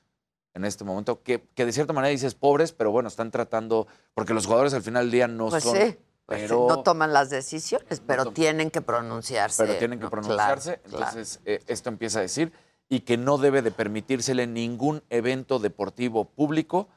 en 0.55 0.64
este 0.64 0.85
momento, 0.85 1.22
que, 1.22 1.42
que 1.55 1.64
de 1.64 1.72
cierta 1.72 1.92
manera 1.92 2.11
dices 2.11 2.35
pobres, 2.35 2.72
pero 2.72 2.90
bueno, 2.90 3.09
están 3.09 3.31
tratando, 3.31 3.87
porque 4.14 4.35
los 4.35 4.46
jugadores 4.46 4.75
al 4.75 4.83
final 4.83 5.05
del 5.05 5.11
día 5.11 5.29
no 5.29 5.48
Pues 5.48 5.64
son... 5.64 5.77
sí. 5.77 5.96
pues 6.27 6.42
pero, 6.42 6.66
no 6.68 6.83
toman 6.83 7.12
las 7.12 7.31
decisiones, 7.31 8.03
pero 8.07 8.33
tienen 8.33 8.70
que 8.70 8.83
pronunciarse. 8.83 9.64
pero 9.64 9.79
tienen 9.79 9.98
que 9.98 10.09
pronunciarse. 10.09 10.81
claro. 10.81 11.07
Entonces, 11.07 11.40
eh, 11.46 11.62
esto 11.66 11.88
empieza 11.88 12.18
a 12.18 12.22
decir, 12.22 12.53
y 12.88 13.01
que 13.01 13.16
no 13.16 13.38
debe 13.38 13.62
de 13.62 13.70
permitírsele 13.70 14.46
ningún 14.46 15.03
evento 15.09 15.59
deportivo 15.59 16.27
público 16.27 16.88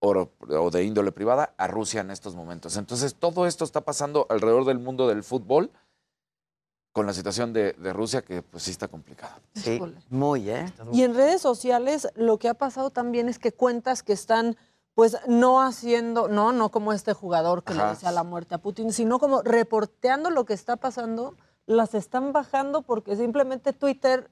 o, 0.00 0.30
o 0.48 0.70
de 0.70 0.84
índole 0.84 1.12
privada 1.12 1.54
a 1.58 1.66
Rusia 1.66 2.00
en 2.00 2.10
estos 2.10 2.34
momentos. 2.34 2.78
Entonces, 2.78 3.14
todo 3.16 3.46
esto 3.46 3.64
está 3.64 3.82
pasando 3.82 4.26
alrededor 4.30 4.64
del 4.64 4.78
mundo 4.78 5.08
del 5.08 5.22
fútbol 5.22 5.70
con 6.92 7.06
la 7.06 7.14
situación 7.14 7.52
de, 7.52 7.72
de 7.72 7.92
Rusia, 7.92 8.22
que 8.22 8.42
pues 8.42 8.64
sí 8.64 8.70
está 8.70 8.88
complicada. 8.88 9.40
Sí, 9.54 9.80
muy, 10.10 10.50
¿eh? 10.50 10.66
Y 10.92 11.02
en 11.02 11.14
redes 11.14 11.40
sociales 11.40 12.08
lo 12.14 12.38
que 12.38 12.48
ha 12.48 12.54
pasado 12.54 12.90
también 12.90 13.28
es 13.28 13.38
que 13.38 13.52
cuentas 13.52 14.02
que 14.02 14.12
están 14.12 14.56
pues 14.94 15.16
no 15.26 15.62
haciendo, 15.62 16.28
no, 16.28 16.52
no 16.52 16.70
como 16.70 16.92
este 16.92 17.14
jugador 17.14 17.64
que 17.64 17.72
le 17.72 17.80
Ajá. 17.80 17.90
desea 17.94 18.12
la 18.12 18.24
muerte 18.24 18.54
a 18.54 18.58
Putin, 18.58 18.92
sino 18.92 19.18
como 19.18 19.40
reporteando 19.40 20.28
lo 20.28 20.44
que 20.44 20.52
está 20.52 20.76
pasando, 20.76 21.34
las 21.64 21.94
están 21.94 22.34
bajando 22.34 22.82
porque 22.82 23.16
simplemente 23.16 23.72
Twitter 23.72 24.30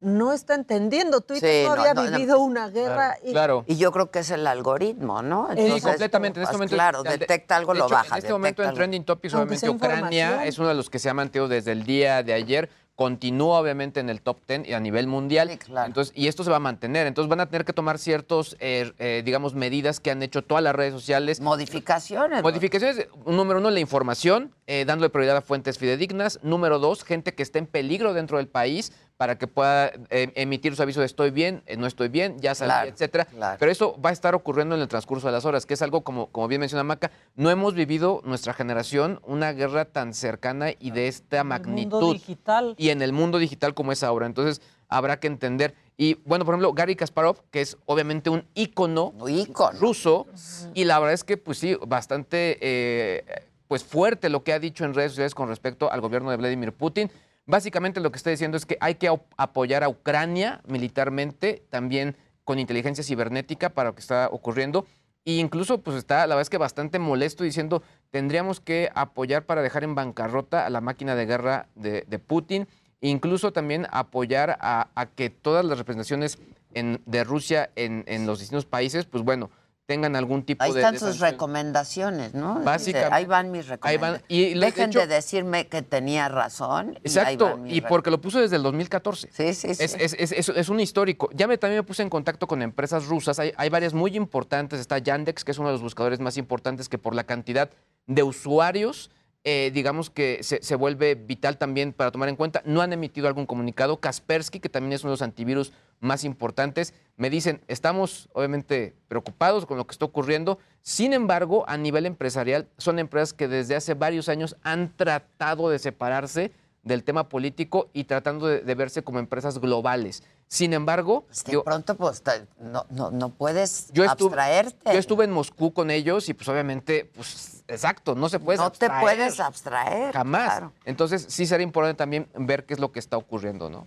no 0.00 0.32
está 0.32 0.54
entendiendo. 0.54 1.20
Twitter 1.20 1.62
Sí, 1.62 1.68
no 1.68 1.76
no, 1.76 1.82
había 1.82 1.94
no, 1.94 2.02
no. 2.04 2.10
vivido 2.10 2.40
una 2.40 2.68
guerra 2.68 3.16
y 3.22 3.32
Claro. 3.32 3.64
Y 3.66 3.76
yo 3.76 3.92
creo 3.92 4.10
que 4.10 4.20
es 4.20 4.30
el 4.30 4.46
algoritmo, 4.46 5.22
¿no? 5.22 5.48
Sí, 5.54 5.80
completamente. 5.80 6.40
En 6.40 6.44
este 6.44 6.52
pues, 6.52 6.58
momento, 6.58 6.74
claro, 6.74 7.02
de- 7.02 7.18
detecta 7.18 7.56
algo, 7.56 7.72
de 7.74 7.80
lo 7.80 7.86
hecho, 7.86 7.94
baja. 7.94 8.14
En 8.16 8.18
este 8.18 8.32
momento 8.32 8.62
en 8.62 8.68
detecta 8.68 8.68
algo. 8.68 8.76
Trending 8.76 9.04
Topics, 9.04 9.34
obviamente 9.34 9.70
Ucrania 9.70 10.44
es 10.46 10.58
uno 10.58 10.68
de 10.68 10.74
los 10.74 10.88
que 10.90 10.98
se 10.98 11.10
ha 11.10 11.14
mantenido 11.14 11.48
desde 11.48 11.72
el 11.72 11.84
día 11.84 12.22
de 12.22 12.32
ayer 12.32 12.70
continúa 12.96 13.60
obviamente 13.60 13.98
en 13.98 14.10
el 14.10 14.20
top 14.20 14.36
10 14.46 14.68
y 14.68 14.74
a 14.74 14.78
nivel 14.80 15.06
mundial. 15.06 15.48
Sí, 15.48 15.56
claro. 15.56 15.86
Entonces, 15.86 16.12
y 16.14 16.28
esto 16.28 16.44
se 16.44 16.50
va 16.50 16.56
a 16.56 16.60
mantener. 16.60 17.06
Entonces 17.06 17.30
van 17.30 17.40
a 17.40 17.46
tener 17.46 17.64
que 17.64 17.72
tomar 17.72 17.96
ciertos, 17.98 18.58
eh, 18.60 18.92
eh, 18.98 19.22
digamos, 19.24 19.54
medidas 19.54 20.00
que 20.00 20.10
han 20.10 20.22
hecho 20.22 20.42
todas 20.42 20.62
las 20.62 20.74
redes 20.74 20.92
sociales. 20.92 21.40
Modificaciones. 21.40 22.42
Modificaciones, 22.42 23.08
número 23.24 23.58
uno, 23.58 23.70
la 23.70 23.80
información, 23.80 24.52
eh, 24.66 24.84
dándole 24.86 25.08
prioridad 25.08 25.38
a 25.38 25.40
fuentes 25.40 25.78
fidedignas. 25.78 26.40
Número 26.42 26.78
dos, 26.78 27.02
gente 27.02 27.34
que 27.34 27.42
esté 27.42 27.58
en 27.58 27.66
peligro 27.66 28.12
dentro 28.12 28.36
del 28.36 28.48
país 28.48 28.92
para 29.20 29.36
que 29.36 29.46
pueda 29.46 29.92
eh, 30.08 30.32
emitir 30.34 30.74
su 30.74 30.82
aviso 30.82 31.00
de 31.00 31.04
estoy 31.04 31.30
bien, 31.30 31.62
eh, 31.66 31.76
no 31.76 31.86
estoy 31.86 32.08
bien, 32.08 32.38
ya 32.38 32.54
salí, 32.54 32.70
Claro, 32.70 32.88
etcétera. 32.88 33.26
claro. 33.26 33.56
Pero 33.60 33.70
eso 33.70 34.00
va 34.00 34.08
a 34.08 34.12
estar 34.14 34.34
ocurriendo 34.34 34.74
en 34.74 34.80
el 34.80 34.88
transcurso 34.88 35.26
de 35.26 35.32
las 35.34 35.44
horas, 35.44 35.66
que 35.66 35.74
es 35.74 35.82
algo 35.82 36.00
como, 36.00 36.28
como 36.28 36.48
bien 36.48 36.60
menciona 36.62 36.84
Maca, 36.84 37.10
no 37.36 37.50
hemos 37.50 37.74
vivido 37.74 38.22
nuestra 38.24 38.54
generación 38.54 39.20
una 39.26 39.52
guerra 39.52 39.84
tan 39.84 40.14
cercana 40.14 40.70
y 40.78 40.92
de 40.92 41.06
esta 41.06 41.40
El 41.42 41.44
mundo 41.44 41.58
magnitud 41.68 42.12
digital. 42.14 42.74
y 42.78 42.88
en 42.88 43.02
el 43.02 43.12
mundo 43.12 43.36
digital 43.36 43.74
como 43.74 43.92
es 43.92 44.02
ahora. 44.02 44.24
Entonces, 44.24 44.62
habrá 44.88 45.20
que 45.20 45.26
entender. 45.26 45.74
Y 45.98 46.14
bueno, 46.24 46.46
por 46.46 46.54
ejemplo, 46.54 46.72
Gary 46.72 46.96
Kasparov, 46.96 47.42
que 47.50 47.60
es 47.60 47.76
obviamente 47.84 48.30
un 48.30 48.46
ícono 48.54 49.12
Ícono. 49.28 49.78
ruso, 49.78 50.28
y 50.72 50.84
la 50.84 50.98
verdad 50.98 51.12
es 51.12 51.24
que, 51.24 51.36
pues 51.36 51.58
sí, 51.58 51.76
bastante 51.86 52.56
eh, 52.62 53.24
pues 53.68 53.84
fuerte 53.84 54.30
lo 54.30 54.44
que 54.44 54.54
ha 54.54 54.58
dicho 54.58 54.86
en 54.86 54.94
redes 54.94 55.12
sociales 55.12 55.34
con 55.34 55.46
respecto 55.48 55.92
al 55.92 56.00
gobierno 56.00 56.30
de 56.30 56.38
Vladimir 56.38 56.72
Putin. 56.72 57.10
Básicamente 57.46 58.00
lo 58.00 58.10
que 58.10 58.16
está 58.16 58.30
diciendo 58.30 58.56
es 58.56 58.66
que 58.66 58.76
hay 58.80 58.94
que 58.96 59.08
apoyar 59.36 59.82
a 59.82 59.88
Ucrania 59.88 60.60
militarmente, 60.66 61.64
también 61.70 62.16
con 62.44 62.58
inteligencia 62.58 63.04
cibernética 63.04 63.70
para 63.70 63.90
lo 63.90 63.94
que 63.94 64.00
está 64.00 64.28
ocurriendo. 64.30 64.86
E 65.24 65.34
incluso, 65.34 65.82
pues 65.82 65.96
está, 65.96 66.26
la 66.26 66.34
verdad 66.34 66.42
es 66.42 66.50
que 66.50 66.58
bastante 66.58 66.98
molesto 66.98 67.44
diciendo, 67.44 67.82
tendríamos 68.10 68.60
que 68.60 68.90
apoyar 68.94 69.44
para 69.44 69.62
dejar 69.62 69.84
en 69.84 69.94
bancarrota 69.94 70.64
a 70.64 70.70
la 70.70 70.80
máquina 70.80 71.14
de 71.14 71.26
guerra 71.26 71.68
de, 71.74 72.18
Putin, 72.18 72.66
e 73.02 73.08
incluso 73.08 73.52
también 73.52 73.86
apoyar 73.90 74.56
a, 74.60 74.88
que 75.16 75.28
todas 75.30 75.64
las 75.64 75.78
representaciones 75.78 76.38
en- 76.72 77.02
de 77.04 77.24
Rusia 77.24 77.70
en, 77.76 78.04
en 78.06 78.26
los 78.26 78.38
distintos 78.38 78.64
países, 78.66 79.04
pues 79.04 79.22
bueno, 79.24 79.50
tengan 79.90 80.14
algún 80.14 80.44
tipo 80.44 80.62
Ahí 80.62 80.70
de... 80.72 80.78
están 80.78 80.94
de 80.94 81.00
sus 81.00 81.08
sanción. 81.08 81.32
recomendaciones, 81.32 82.32
¿no? 82.32 82.60
Básicamente- 82.60 83.12
ahí 83.12 83.24
van 83.26 83.50
mis 83.50 83.68
Ahí 83.82 83.96
van, 83.96 84.12
recomendaciones. 84.14 84.22
y 84.28 84.54
de 84.54 84.60
Dejen 84.60 84.90
hecho- 84.90 85.00
de 85.00 85.06
decirme 85.08 85.66
que 85.66 85.82
tenía 85.82 86.28
razón. 86.28 86.90
y 86.90 86.90
ahí 86.90 87.00
Exacto, 87.02 87.58
y 87.66 87.80
porque 87.80 88.12
lo 88.12 88.20
puso 88.20 88.40
desde 88.40 88.54
el 88.54 88.62
2014. 88.62 89.28
Sí, 89.32 89.52
sí, 89.52 89.74
sí. 89.74 89.82
Es, 89.82 89.94
es- 89.98 90.14
es- 90.16 90.30
es- 90.32 90.48
es 90.48 90.68
un 90.68 90.78
histórico. 90.78 91.28
Ya 91.34 91.48
me, 91.48 91.58
también 91.58 91.80
me 91.80 91.82
puse 91.82 92.02
en 92.04 92.08
contacto 92.08 92.46
con 92.46 92.62
empresas 92.62 93.06
rusas. 93.06 93.40
Hay, 93.40 93.52
hay 93.56 93.68
varias 93.68 93.92
muy 93.92 94.16
importantes. 94.16 94.78
Está 94.78 94.98
Yandex, 94.98 95.42
que 95.44 95.50
es 95.50 95.58
uno 95.58 95.68
de 95.70 95.72
los 95.74 95.82
buscadores 95.82 96.20
más 96.20 96.36
importantes 96.36 96.88
que 96.88 96.96
por 96.98 97.16
la 97.16 97.24
cantidad 97.24 97.68
de 98.06 98.22
usuarios, 98.22 99.10
eh, 99.42 99.72
digamos 99.74 100.08
que 100.10 100.38
se, 100.42 100.62
se 100.62 100.74
vuelve 100.76 101.16
vital 101.16 101.58
también 101.58 101.92
para 101.92 102.12
tomar 102.12 102.28
en 102.28 102.36
cuenta. 102.36 102.62
No 102.64 102.80
han 102.80 102.92
emitido 102.92 103.26
algún 103.26 103.46
comunicado. 103.46 103.98
Kaspersky, 103.98 104.60
que 104.60 104.68
también 104.68 104.92
es 104.92 105.02
uno 105.02 105.10
de 105.10 105.14
los 105.14 105.22
antivirus 105.22 105.72
más 106.00 106.24
importantes, 106.24 106.94
me 107.16 107.30
dicen, 107.30 107.62
estamos 107.68 108.28
obviamente 108.32 108.94
preocupados 109.08 109.66
con 109.66 109.76
lo 109.76 109.86
que 109.86 109.92
está 109.92 110.06
ocurriendo. 110.06 110.58
Sin 110.82 111.12
embargo, 111.12 111.64
a 111.68 111.76
nivel 111.76 112.06
empresarial, 112.06 112.68
son 112.78 112.98
empresas 112.98 113.32
que 113.34 113.46
desde 113.48 113.76
hace 113.76 113.94
varios 113.94 114.28
años 114.28 114.56
han 114.62 114.96
tratado 114.96 115.68
de 115.68 115.78
separarse 115.78 116.52
del 116.82 117.04
tema 117.04 117.28
político 117.28 117.90
y 117.92 118.04
tratando 118.04 118.46
de, 118.46 118.60
de 118.60 118.74
verse 118.74 119.02
como 119.04 119.18
empresas 119.18 119.58
globales. 119.58 120.22
Sin 120.48 120.72
embargo, 120.72 121.26
Pues 121.26 121.44
de 121.44 121.52
yo, 121.52 121.62
pronto, 121.62 121.94
pues, 121.94 122.22
no, 122.58 122.86
no, 122.88 123.10
no 123.10 123.28
puedes 123.28 123.88
yo 123.92 124.02
estuve, 124.04 124.30
abstraerte. 124.30 124.92
yo 124.92 124.98
estuve 124.98 125.24
en 125.24 125.30
Moscú 125.30 125.72
con 125.72 125.90
ellos 125.90 126.28
y 126.28 126.34
pues 126.34 126.48
obviamente, 126.48 127.04
pues 127.04 127.62
exacto, 127.68 128.14
no 128.14 128.28
se 128.28 128.40
puede 128.40 128.58
no 128.58 128.72
te 128.72 128.88
puedes 128.88 129.38
abstraer. 129.38 130.12
Jamás. 130.12 130.46
claro. 130.46 130.72
Entonces 130.86 131.26
sí 131.28 131.46
será 131.46 131.62
importante 131.62 131.98
también 131.98 132.28
ver 132.34 132.64
qué 132.64 132.74
es 132.74 132.80
lo 132.80 132.90
que 132.90 132.98
está 132.98 133.16
ocurriendo, 133.16 133.68
¿no? 133.70 133.86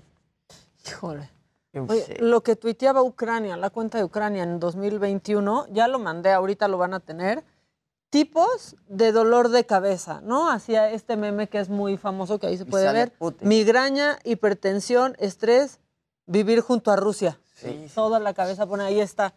Híjole. 0.88 1.30
Oye, 1.88 2.04
Sí. 2.06 2.14
lo 2.20 2.42
que 2.44 2.56
tuiteaba 2.56 3.02
Ucrania, 3.02 3.58
la 3.58 3.70
cuenta 3.72 3.98
de 3.98 4.04
Ucrania 4.04 4.44
en 4.44 4.60
2021, 4.60 5.66
ya 5.72 5.88
lo 5.88 5.98
mandé, 6.00 6.32
ahorita 6.32 6.68
lo 6.68 6.78
van 6.78 6.94
a 6.94 7.00
tener. 7.00 7.44
Tipos 8.10 8.76
de 8.88 9.12
dolor 9.12 9.50
de 9.50 9.66
cabeza, 9.66 10.22
¿no? 10.22 10.52
Hacía 10.52 10.92
este 10.92 11.18
meme 11.18 11.50
que 11.50 11.60
es 11.60 11.70
muy 11.70 11.98
famoso, 11.98 12.38
que 12.40 12.46
ahí 12.46 12.58
se 12.60 12.66
puede 12.66 12.92
ver. 12.94 13.12
Putin. 13.14 13.48
Migraña, 13.48 14.20
hipertensión, 14.24 15.16
estrés, 15.18 15.80
vivir 16.28 16.62
junto 16.62 16.92
a 16.92 16.96
Rusia. 16.96 17.40
Sí. 17.56 17.88
Toda 17.96 18.20
la 18.20 18.36
cabeza 18.36 18.68
pone, 18.68 18.84
ahí 18.84 19.00
está. 19.00 19.34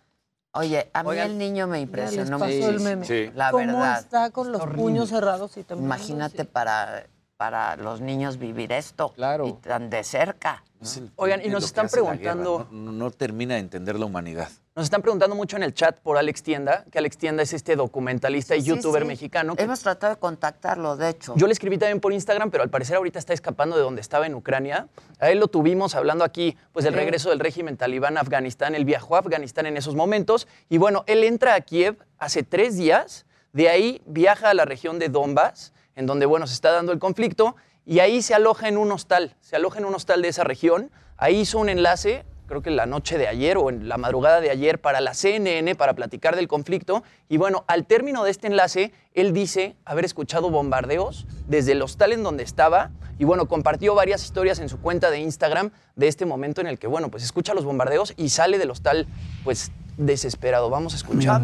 Oye, 0.52 0.90
a 0.92 1.02
mí 1.02 1.08
Oigan. 1.10 1.30
el 1.30 1.38
niño 1.38 1.66
me 1.66 1.78
Ya 1.78 1.80
les 1.80 1.86
impresionó 1.88 2.38
pasó 2.38 2.52
mucho. 2.54 2.68
el 2.68 2.80
meme. 2.80 3.06
sí. 3.06 3.30
La 3.34 3.50
¿Cómo 3.50 3.66
verdad. 3.66 3.98
está 3.98 4.30
con 4.30 4.52
los 4.52 4.62
puños 4.66 5.08
cerrados 5.08 5.56
y 5.56 5.64
temblando? 5.64 5.94
Imagínate 5.96 6.42
Sí. 6.42 6.48
para, 6.50 7.06
para 7.36 7.76
los 7.76 8.00
niños 8.00 8.38
vivir 8.38 8.72
esto. 8.72 9.12
Claro. 9.14 9.46
Y 9.46 9.52
tan 9.54 9.90
de 9.90 10.02
cerca. 10.04 10.64
No 10.80 10.88
Oigan, 11.16 11.44
y 11.44 11.48
nos 11.48 11.64
están 11.64 11.88
preguntando- 11.88 12.66
No, 12.70 12.92
no 12.92 13.10
termina 13.10 13.54
de 13.54 13.60
entender 13.60 13.98
la 13.98 14.06
humanidad. 14.06 14.48
Nos 14.74 14.84
están 14.84 15.00
preguntando 15.00 15.34
mucho 15.34 15.56
en 15.56 15.62
el 15.62 15.72
chat 15.72 15.98
por 16.00 16.18
Alex 16.18 16.42
Tienda, 16.42 16.84
que 16.92 16.98
Alex 16.98 17.16
Tienda 17.16 17.42
es 17.42 17.54
este 17.54 17.76
documentalista 17.76 18.56
y 18.56 18.60
Sí, 18.60 18.68
youtuber 18.68 19.02
sí. 19.02 19.08
mexicano. 19.08 19.56
que 19.56 19.62
Hemos 19.62 19.80
tratado 19.80 20.14
de 20.14 20.20
contactarlo, 20.20 20.96
de 20.98 21.08
hecho. 21.10 21.32
Yo 21.36 21.46
le 21.46 21.54
escribí 21.54 21.78
también 21.78 21.98
por 21.98 22.12
Instagram, 22.12 22.50
pero 22.50 22.62
al 22.62 22.68
parecer 22.68 22.96
ahorita 22.96 23.18
está 23.18 23.32
escapando 23.32 23.74
de 23.76 23.82
donde 23.82 24.02
estaba 24.02 24.26
en 24.26 24.34
Ucrania. 24.34 24.88
A 25.18 25.30
él 25.30 25.38
lo 25.38 25.48
tuvimos 25.48 25.94
hablando 25.94 26.24
aquí, 26.24 26.58
pues 26.72 26.84
del 26.84 26.92
regreso 26.92 27.30
del 27.30 27.40
régimen 27.40 27.78
talibán 27.78 28.18
a 28.18 28.20
Afganistán. 28.20 28.74
Él 28.74 28.84
viajó 28.84 29.16
a 29.16 29.20
Afganistán 29.20 29.64
en 29.64 29.78
esos 29.78 29.94
momentos. 29.94 30.46
Y 30.68 30.76
bueno, 30.76 31.04
él 31.06 31.24
entra 31.24 31.54
a 31.54 31.60
Kiev 31.62 31.96
hace 32.18 32.42
tres 32.42 32.76
días. 32.76 33.24
De 33.54 33.70
ahí 33.70 34.02
viaja 34.04 34.50
a 34.50 34.54
la 34.54 34.66
región 34.66 34.98
de 34.98 35.08
Donbass, 35.08 35.72
en 35.96 36.06
donde, 36.06 36.26
bueno, 36.26 36.46
se 36.46 36.54
está 36.54 36.70
dando 36.70 36.92
el 36.92 36.98
conflicto. 37.00 37.56
Y 37.84 37.98
ahí 37.98 38.22
se 38.22 38.34
aloja 38.34 38.68
en 38.68 38.78
un 38.78 38.92
hostal. 38.92 39.34
Se 39.40 39.56
aloja 39.56 39.78
en 39.78 39.84
un 39.84 39.94
hostal 39.94 40.22
de 40.22 40.28
esa 40.28 40.44
región. 40.44 40.90
Ahí 41.16 41.40
hizo 41.40 41.58
un 41.58 41.68
enlace 41.68 42.24
creo 42.46 42.62
que 42.62 42.70
la 42.70 42.86
noche 42.86 43.18
de 43.18 43.28
ayer 43.28 43.56
o 43.56 43.70
en 43.70 43.88
la 43.88 43.98
madrugada 43.98 44.40
de 44.40 44.50
ayer 44.50 44.80
para 44.80 45.00
la 45.00 45.14
CNN 45.14 45.74
para 45.74 45.94
platicar 45.94 46.36
del 46.36 46.48
conflicto. 46.48 47.02
Y 47.28 47.36
bueno, 47.36 47.64
al 47.66 47.86
término 47.86 48.24
de 48.24 48.30
este 48.30 48.46
enlace, 48.46 48.92
él 49.14 49.32
dice 49.32 49.76
haber 49.84 50.04
escuchado 50.04 50.50
bombardeos 50.50 51.26
desde 51.46 51.72
el 51.72 51.82
hostal 51.82 52.12
en 52.12 52.22
donde 52.22 52.44
estaba. 52.44 52.90
Y 53.18 53.24
bueno, 53.24 53.48
compartió 53.48 53.94
varias 53.94 54.24
historias 54.24 54.58
en 54.58 54.68
su 54.68 54.80
cuenta 54.80 55.10
de 55.10 55.18
Instagram 55.18 55.70
de 55.96 56.08
este 56.08 56.26
momento 56.26 56.60
en 56.60 56.66
el 56.66 56.78
que, 56.78 56.86
bueno, 56.86 57.10
pues 57.10 57.22
escucha 57.22 57.54
los 57.54 57.64
bombardeos 57.64 58.14
y 58.16 58.28
sale 58.28 58.58
del 58.58 58.70
hostal, 58.70 59.06
pues 59.44 59.72
desesperado. 59.96 60.70
Vamos 60.70 60.92
a 60.94 60.96
escuchar. 60.96 61.42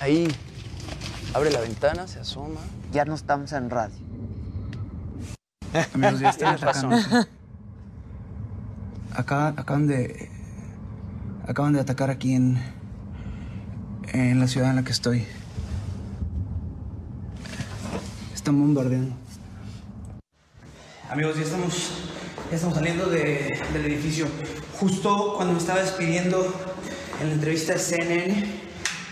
Ahí 0.00 0.28
abre 1.34 1.50
la 1.50 1.60
ventana, 1.60 2.06
se 2.06 2.20
asoma. 2.20 2.60
Ya 2.92 3.04
no 3.04 3.14
estamos 3.14 3.52
en 3.52 3.70
radio. 3.70 3.94
Amigos, 5.94 6.20
ya 6.20 6.30
están 6.30 6.54
atacando. 6.54 6.96
Acá- 9.14 9.48
acaban 9.56 9.86
de. 9.86 10.30
Acaban 11.46 11.72
de 11.72 11.80
atacar 11.80 12.10
aquí 12.10 12.34
en. 12.34 12.58
En 14.12 14.40
la 14.40 14.48
ciudad 14.48 14.70
en 14.70 14.76
la 14.76 14.82
que 14.82 14.90
estoy. 14.92 15.24
Están 18.34 18.58
bombardeando. 18.58 19.14
Amigos, 21.10 21.36
ya 21.36 21.42
estamos. 21.42 21.90
Ya 22.50 22.56
estamos 22.56 22.74
saliendo 22.76 23.06
de- 23.06 23.60
del 23.72 23.84
edificio. 23.86 24.26
Justo 24.80 25.34
cuando 25.36 25.52
me 25.52 25.58
estaba 25.60 25.80
despidiendo 25.80 26.44
en 27.20 27.28
la 27.28 27.34
entrevista 27.34 27.74
de 27.74 27.78
CNN, 27.78 28.46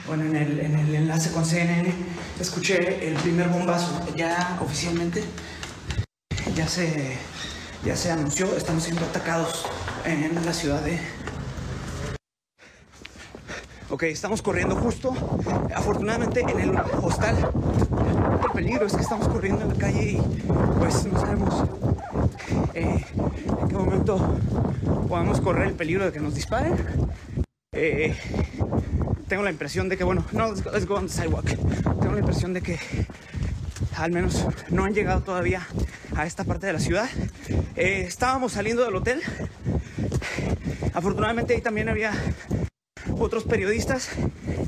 bueno, 0.08 0.24
en 0.24 0.34
el, 0.34 0.58
en 0.60 0.74
el 0.74 0.94
enlace 0.94 1.30
con 1.30 1.44
CNN, 1.44 1.92
escuché 2.40 3.06
el 3.06 3.14
primer 3.16 3.48
bombazo. 3.48 4.00
Ya 4.16 4.58
oficialmente 4.60 5.22
ya 6.54 6.66
se, 6.66 7.16
ya 7.84 7.94
se 7.94 8.10
anunció, 8.10 8.56
estamos 8.56 8.82
siendo 8.82 9.04
atacados 9.04 9.66
en 10.04 10.34
la 10.44 10.52
ciudad 10.52 10.82
de... 10.82 10.98
Ok, 13.90 14.04
estamos 14.04 14.42
corriendo 14.42 14.74
justo, 14.76 15.14
afortunadamente 15.74 16.40
en 16.40 16.60
el 16.60 16.76
hostal. 17.02 17.36
El 18.42 18.50
peligro 18.52 18.86
es 18.86 18.94
que 18.94 19.02
estamos 19.02 19.28
corriendo 19.28 19.62
en 19.62 19.68
la 19.68 19.74
calle 19.74 20.10
y 20.12 20.16
pues 20.78 21.04
no 21.04 21.20
sabemos 21.20 21.64
eh, 22.74 23.04
en 23.62 23.68
qué 23.68 23.74
momento 23.74 24.18
podamos 25.08 25.40
correr 25.40 25.68
el 25.68 25.74
peligro 25.74 26.04
de 26.04 26.12
que 26.12 26.20
nos 26.20 26.34
disparen. 26.34 26.76
Eh, 27.72 28.16
tengo 29.28 29.42
la 29.42 29.50
impresión 29.50 29.88
de 29.88 29.96
que, 29.96 30.04
bueno, 30.04 30.24
no, 30.32 30.52
let's 30.52 30.86
go, 30.86 30.96
on 30.96 31.06
the 31.06 31.12
sidewalk. 31.12 31.46
Tengo 31.46 32.12
la 32.12 32.20
impresión 32.20 32.54
de 32.54 32.62
que 32.62 32.78
al 33.96 34.10
menos 34.10 34.46
no 34.70 34.84
han 34.84 34.94
llegado 34.94 35.20
todavía 35.20 35.66
a 36.16 36.26
esta 36.26 36.44
parte 36.44 36.66
de 36.66 36.72
la 36.72 36.80
ciudad. 36.80 37.08
Eh, 37.76 38.04
estábamos 38.06 38.52
saliendo 38.52 38.84
del 38.84 38.96
hotel. 38.96 39.20
Afortunadamente 40.94 41.54
ahí 41.54 41.60
también 41.60 41.88
había 41.88 42.12
otros 43.18 43.44
periodistas 43.44 44.08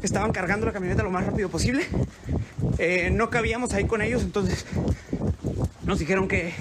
que 0.00 0.06
estaban 0.06 0.32
cargando 0.32 0.66
la 0.66 0.72
camioneta 0.72 1.02
lo 1.02 1.10
más 1.10 1.24
rápido 1.24 1.48
posible. 1.48 1.86
Eh, 2.78 3.10
no 3.10 3.30
cabíamos 3.30 3.72
ahí 3.72 3.86
con 3.86 4.02
ellos, 4.02 4.22
entonces 4.22 4.66
nos 5.84 5.98
dijeron 5.98 6.28
que 6.28 6.52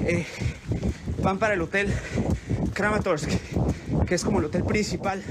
eh, 0.00 0.26
van 1.22 1.38
para 1.38 1.54
el 1.54 1.60
hotel 1.60 1.92
Kramatorsk, 2.72 3.30
que 4.06 4.14
es 4.14 4.24
como 4.24 4.38
el 4.38 4.46
hotel 4.46 4.64
principal 4.64 5.22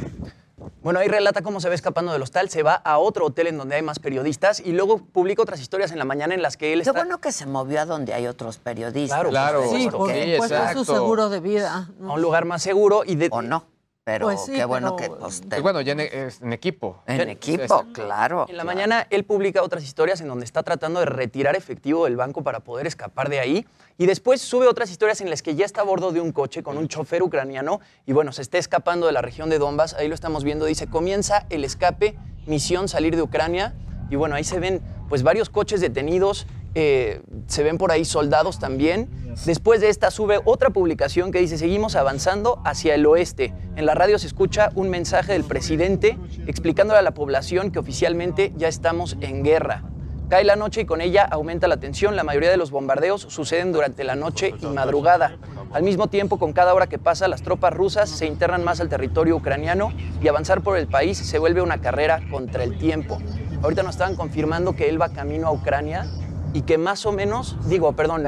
Bueno, 0.86 1.00
ahí 1.00 1.08
relata 1.08 1.42
cómo 1.42 1.60
se 1.60 1.68
va 1.68 1.74
escapando 1.74 2.14
del 2.14 2.22
hostal, 2.22 2.48
se 2.52 2.62
va 2.62 2.76
a 2.76 3.00
otro 3.00 3.26
hotel 3.26 3.48
en 3.48 3.58
donde 3.58 3.76
hay 3.76 3.82
más 3.82 3.98
periodistas 3.98 4.60
y 4.60 4.72
luego 4.72 5.00
publica 5.00 5.42
otras 5.42 5.60
historias 5.60 5.92
en 5.92 5.98
la 5.98 6.06
mañana 6.06 6.36
en 6.36 6.44
las 6.44 6.58
que 6.58 6.74
él 6.74 6.84
Qué 6.84 6.90
está... 6.92 7.00
bueno 7.00 7.20
que 7.20 7.32
se 7.32 7.48
movió 7.48 7.82
a 7.82 7.86
donde 7.88 8.14
hay 8.14 8.28
otros 8.28 8.60
periodistas. 8.60 9.18
Claro, 9.18 9.32
Claro. 9.32 9.64
Sí, 9.68 9.90
porque 9.92 10.26
Sí, 10.26 10.34
pues 10.38 10.52
es 10.52 10.74
su 10.74 10.86
seguro 10.86 11.30
de 11.30 11.40
vida. 11.40 11.90
a 12.00 12.14
un 12.14 12.22
lugar 12.22 12.46
más 12.46 12.62
seguro 12.62 13.02
y 13.04 13.16
de... 13.16 13.30
O 13.32 13.42
no. 13.42 13.66
Pero 14.06 14.28
Pues 14.28 14.46
sí, 14.46 14.52
qué 14.54 14.66
bueno 14.66 14.96
pero- 14.96 15.16
que 15.16 15.20
pues, 15.20 15.42
te- 15.42 15.60
bueno, 15.62 15.82
ya 15.82 15.94
en, 15.94 16.02
es- 16.02 16.40
en 16.40 16.54
equipo. 16.54 17.02
en 17.08 17.22
en- 17.22 17.30
equipo, 17.30 17.86
claro. 17.92 18.46
En 18.48 18.56
la 18.56 18.62
claro. 18.62 18.66
mañana 18.78 19.08
él 19.10 19.24
publica 19.26 19.64
otras 19.64 19.84
historias 19.84 20.22
en 20.22 20.28
donde 20.28 20.46
está 20.46 20.62
tratando 20.62 21.00
de 21.00 21.08
retirar 21.08 21.56
efectivo 21.56 22.06
del 22.06 22.16
banco 22.16 22.44
para 22.44 22.60
poder 22.60 22.86
escapar 22.86 23.30
de 23.30 23.40
ahí. 23.40 23.66
Y 23.98 24.06
después 24.06 24.42
sube 24.42 24.68
otras 24.68 24.92
historias 24.92 25.22
en 25.22 25.32
las 25.32 25.42
que 25.42 25.56
ya 25.56 25.66
está 25.66 25.82
a 25.82 25.86
bordo 25.86 26.12
de 26.12 26.22
un 26.22 26.32
coche 26.34 26.62
con 26.62 26.78
un 26.78 26.88
chofer 26.88 27.24
ucraniano 27.24 27.80
y 28.06 28.14
bueno, 28.14 28.32
se 28.32 28.44
está 28.44 28.60
escapando 28.60 29.08
de 29.08 29.12
la 29.12 29.24
región 29.24 29.50
de 29.50 29.58
Donbass. 29.58 29.96
Ahí 29.96 30.08
lo 30.08 30.14
estamos 30.14 30.44
viendo. 30.44 30.66
Dice, 30.66 30.86
comienza 30.86 31.48
el 31.50 31.64
escape, 31.64 32.16
misión 32.46 32.88
salir 32.88 33.16
de 33.16 33.24
Ucrania. 33.24 33.74
Y 34.12 34.18
bueno, 34.18 34.36
ahí 34.36 34.44
se 34.44 34.60
ven 34.60 34.82
pues 35.10 35.24
varios 35.24 35.50
coches 35.50 35.82
detenidos. 35.82 36.46
Eh, 36.76 37.22
se 37.48 37.64
ven 37.64 37.78
por 37.78 37.92
ahí 37.92 38.06
soldados 38.06 38.60
también. 38.60 39.10
Después 39.46 39.82
de 39.82 39.90
esta 39.90 40.12
sube 40.12 40.40
otra 40.46 40.70
publicación 40.70 41.32
que 41.32 41.40
dice, 41.40 41.58
seguimos 41.58 41.96
avanzando 41.96 42.62
hacia 42.66 42.96
el 42.96 43.06
oeste. 43.06 43.54
En 43.76 43.86
la 43.86 43.96
radio 43.96 44.20
se 44.20 44.28
escucha 44.28 44.72
un 44.76 44.90
mensaje 44.90 45.34
del 45.34 45.46
presidente 45.46 46.18
explicándole 46.48 47.00
a 47.00 47.02
la 47.02 47.14
población 47.14 47.72
que 47.72 47.80
oficialmente 47.80 48.54
ya 48.58 48.68
estamos 48.68 49.18
en 49.22 49.44
guerra. 49.44 49.84
Cae 50.30 50.44
la 50.44 50.56
noche 50.56 50.82
y 50.82 50.86
con 50.86 51.02
ella 51.02 51.24
aumenta 51.24 51.68
la 51.68 51.78
tensión. 51.78 52.16
La 52.16 52.24
mayoría 52.24 52.50
de 52.50 52.58
los 52.58 52.72
bombardeos 52.72 53.22
suceden 53.22 53.72
durante 53.72 54.04
la 54.04 54.16
noche 54.16 54.54
y 54.60 54.66
madrugada. 54.66 55.38
Al 55.72 55.84
mismo 55.84 56.08
tiempo, 56.08 56.40
con 56.40 56.52
cada 56.52 56.74
hora 56.74 56.88
que 56.88 56.98
pasa, 56.98 57.28
las 57.28 57.42
tropas 57.42 57.74
rusas 57.74 58.10
se 58.10 58.26
internan 58.26 58.64
más 58.64 58.82
al 58.82 58.90
territorio 58.90 59.36
ucraniano 59.36 59.94
y 60.22 60.28
avanzar 60.28 60.62
por 60.62 60.78
el 60.78 60.88
país 60.88 61.18
se 61.18 61.38
vuelve 61.38 61.62
una 61.62 61.80
carrera 61.80 62.22
contra 62.32 62.64
el 62.64 62.78
tiempo. 62.78 63.20
Ahorita 63.62 63.84
nos 63.84 63.96
estaban 63.96 64.16
confirmando 64.16 64.76
que 64.76 64.90
él 64.90 65.00
va 65.02 65.10
camino 65.10 65.48
a 65.48 65.52
Ucrania 65.52 66.08
y 66.56 66.62
que 66.62 66.78
más 66.78 67.06
o 67.06 67.12
menos, 67.12 67.58
digo, 67.68 67.92
perdón, 67.98 68.24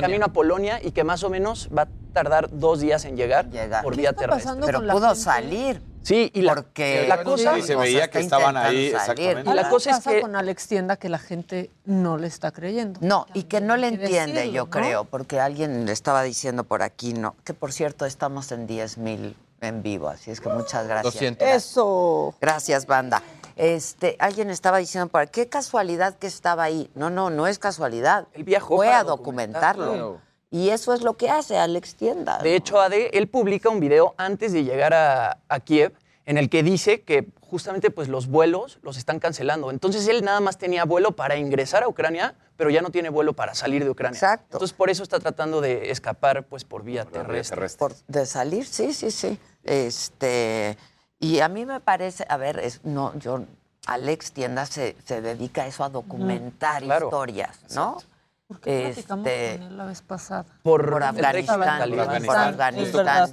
camino 0.00 0.24
a 0.26 0.28
Polonia 0.32 0.80
y 0.82 0.90
que 0.90 1.04
más 1.04 1.22
o 1.22 1.30
menos 1.30 1.68
va 1.76 1.82
a 1.82 1.88
tardar 2.12 2.48
dos 2.50 2.80
días 2.80 3.04
en 3.04 3.16
llegar, 3.16 3.48
Llegar. 3.50 3.84
por 3.84 3.94
¿Qué 3.94 4.00
vía 4.00 4.12
terrestre. 4.12 4.52
Pero 4.66 4.80
pudo 4.80 5.06
gente. 5.10 5.14
salir. 5.14 5.82
Sí, 6.02 6.28
y 6.34 6.42
la, 6.42 6.56
Porque 6.56 7.04
la 7.06 7.22
cosa... 7.22 7.54
Sí, 7.54 7.62
se 7.62 7.76
veía 7.76 8.10
que 8.10 8.18
estaban 8.18 8.56
ahí, 8.56 8.86
exactamente. 8.86 9.48
Y 9.48 9.54
la 9.54 9.68
cosa 9.68 9.90
es 9.90 9.96
pasa 9.98 10.10
que- 10.10 10.20
con 10.22 10.34
Alex 10.34 10.66
Tienda 10.66 10.96
que 10.96 11.08
la 11.08 11.18
gente 11.20 11.70
no 11.84 12.16
le 12.18 12.26
está 12.26 12.50
creyendo. 12.50 12.98
No, 13.00 13.26
y 13.32 13.44
que 13.44 13.60
no 13.60 13.76
le 13.76 13.86
entiende, 13.88 14.32
decirlo, 14.40 14.52
yo 14.52 14.64
¿no? 14.64 14.70
creo, 14.70 15.04
porque 15.04 15.38
alguien 15.38 15.86
le 15.86 15.92
estaba 15.92 16.24
diciendo 16.24 16.64
por 16.64 16.82
aquí, 16.82 17.12
no, 17.12 17.36
que 17.44 17.54
por 17.54 17.72
cierto 17.72 18.06
estamos 18.06 18.50
en 18.50 18.66
10 18.66 18.98
mil 18.98 19.36
en 19.60 19.82
vivo, 19.82 20.08
así 20.08 20.30
es 20.30 20.40
que 20.40 20.48
muchas 20.48 20.86
gracias. 20.88 21.14
200. 21.14 21.46
Eso. 21.48 22.34
Gracias, 22.40 22.86
banda. 22.86 23.22
Este, 23.58 24.16
alguien 24.20 24.50
estaba 24.50 24.78
diciendo 24.78 25.08
por 25.08 25.20
aquí, 25.20 25.32
qué 25.42 25.48
casualidad 25.48 26.16
que 26.16 26.26
estaba 26.26 26.62
ahí. 26.62 26.90
No, 26.94 27.10
no, 27.10 27.28
no 27.28 27.46
es 27.46 27.58
casualidad. 27.58 28.26
Él 28.32 28.44
viajó 28.44 28.76
Fue 28.76 28.86
para 28.86 29.00
a 29.00 29.04
documentarlo. 29.04 29.84
documentarlo. 29.84 30.28
Y 30.50 30.70
eso 30.70 30.94
es 30.94 31.02
lo 31.02 31.14
que 31.18 31.28
hace 31.28 31.58
Alex 31.58 31.96
Tienda. 31.96 32.38
De 32.38 32.50
¿no? 32.50 32.56
hecho, 32.56 32.80
Ade, 32.80 33.10
él 33.18 33.28
publica 33.28 33.68
un 33.68 33.80
video 33.80 34.14
antes 34.16 34.52
de 34.52 34.64
llegar 34.64 34.94
a, 34.94 35.38
a 35.48 35.60
Kiev 35.60 35.92
en 36.24 36.38
el 36.38 36.48
que 36.48 36.62
dice 36.62 37.02
que 37.02 37.28
justamente 37.40 37.90
pues, 37.90 38.08
los 38.08 38.28
vuelos 38.28 38.78
los 38.82 38.96
están 38.96 39.18
cancelando. 39.18 39.70
Entonces 39.70 40.06
él 40.08 40.24
nada 40.24 40.40
más 40.40 40.56
tenía 40.56 40.84
vuelo 40.84 41.12
para 41.12 41.36
ingresar 41.36 41.82
a 41.82 41.88
Ucrania, 41.88 42.34
pero 42.56 42.70
ya 42.70 42.80
no 42.80 42.90
tiene 42.90 43.08
vuelo 43.08 43.32
para 43.34 43.54
salir 43.54 43.82
de 43.84 43.90
Ucrania. 43.90 44.16
Exacto. 44.16 44.56
Entonces 44.56 44.74
por 44.76 44.88
eso 44.88 45.02
está 45.02 45.18
tratando 45.20 45.60
de 45.60 45.90
escapar 45.90 46.44
pues, 46.46 46.64
por 46.64 46.82
vía 46.82 47.04
Por 47.04 47.12
la 47.14 47.18
vía 47.20 47.26
terrestre. 47.28 47.56
terrestre. 47.56 47.78
Por- 47.78 47.94
de 48.06 48.24
salir, 48.26 48.66
sí, 48.66 48.92
sí, 48.94 49.10
sí. 49.10 49.38
Este, 49.64 50.76
y 51.20 51.40
a 51.40 51.48
mí 51.48 51.66
me 51.66 51.80
parece, 51.80 52.24
a 52.28 52.36
ver, 52.36 52.58
es, 52.58 52.84
no, 52.84 53.16
yo, 53.18 53.44
Alex 53.86 54.32
Tienda 54.32 54.66
se, 54.66 54.96
se 55.04 55.20
dedica 55.20 55.62
a 55.62 55.66
eso, 55.66 55.84
a 55.84 55.88
documentar 55.88 56.82
Claro. 56.82 57.06
historias, 57.06 57.58
¿no? 57.74 57.98
¿Por 58.46 58.60
qué 58.60 58.88
Este, 58.88 59.04
con 59.04 59.26
él 59.26 59.76
la 59.76 59.84
vez 59.84 60.00
pasada? 60.02 60.44
Por, 60.62 61.02
Afganistán, 61.02 61.90
por. 62.24 62.36
Afganistán, 62.36 63.30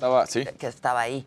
que 0.58 0.68
estaba 0.68 1.02
ahí. 1.02 1.26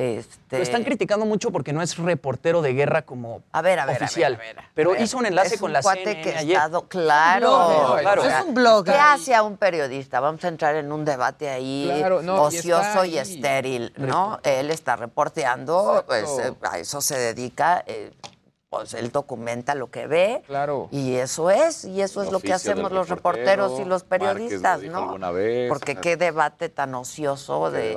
Este, 0.00 0.58
Lo 0.58 0.62
están 0.62 0.84
criticando 0.84 1.26
mucho 1.26 1.50
porque 1.50 1.72
no 1.72 1.82
es 1.82 1.98
reportero 1.98 2.62
de 2.62 2.72
guerra 2.72 3.02
como 3.02 3.42
A 3.50 3.62
ver, 3.62 3.80
a 3.80 3.84
ver, 3.84 3.96
a 3.96 3.98
ver, 3.98 4.02
oficial. 4.04 4.34
a 4.34 4.38
ver, 4.38 4.58
a 4.60 4.64
pero 4.72 4.94
hizo 4.94 5.18
un 5.18 5.26
enlace 5.26 5.56
Es 5.56 5.60
con 5.60 5.70
un 5.70 5.72
la 5.72 5.82
cuate 5.82 6.02
CNN 6.04 6.22
que 6.22 6.36
ayer. 6.36 6.56
está 6.56 6.68
do- 6.68 6.86
claro, 6.86 7.50
blogger, 7.50 8.02
claro. 8.02 8.22
O 8.22 8.24
sea, 8.24 8.38
Es 8.38 8.44
un 8.44 8.54
blogger. 8.54 8.94
¿Qué 8.94 9.00
hace 9.00 9.34
a 9.34 9.42
un 9.42 9.56
periodista? 9.56 10.20
Vamos 10.20 10.44
a 10.44 10.48
entrar 10.48 10.76
en 10.76 10.92
un 10.92 11.04
debate 11.04 11.48
ahí 11.50 11.90
Claro, 11.98 12.22
no, 12.22 12.42
ocioso 12.44 13.04
y, 13.04 13.18
estéril, 13.18 13.92
¿no? 13.96 14.38
Él 14.44 14.70
está 14.70 14.94
reporteando, 14.94 16.04
pues 16.06 16.28
a 16.62 16.78
eso 16.78 17.00
se 17.00 17.18
dedica, 17.18 17.82
eh, 17.84 18.12
pues 18.70 18.92
él 18.94 19.10
documenta 19.10 19.74
lo 19.74 19.90
que 19.90 20.06
ve. 20.06 20.42
Claro. 20.46 20.88
Y 20.90 21.14
eso 21.14 21.50
es, 21.50 21.84
y 21.84 22.02
eso 22.02 22.22
es 22.22 22.30
lo 22.30 22.40
que 22.40 22.52
hacemos 22.52 22.92
los 22.92 23.08
reportero, 23.08 23.46
reporteros 23.68 23.80
y 23.80 23.84
los 23.88 24.02
lo 24.02 24.08
periodistas, 24.08 24.80
dijo 24.82 25.16
¿no? 25.18 25.32
vez, 25.32 25.68
Porque 25.70 25.92
sea, 25.92 26.00
qué 26.02 26.16
debate 26.18 26.68
tan 26.68 26.94
ocioso 26.94 27.70
de, 27.70 27.96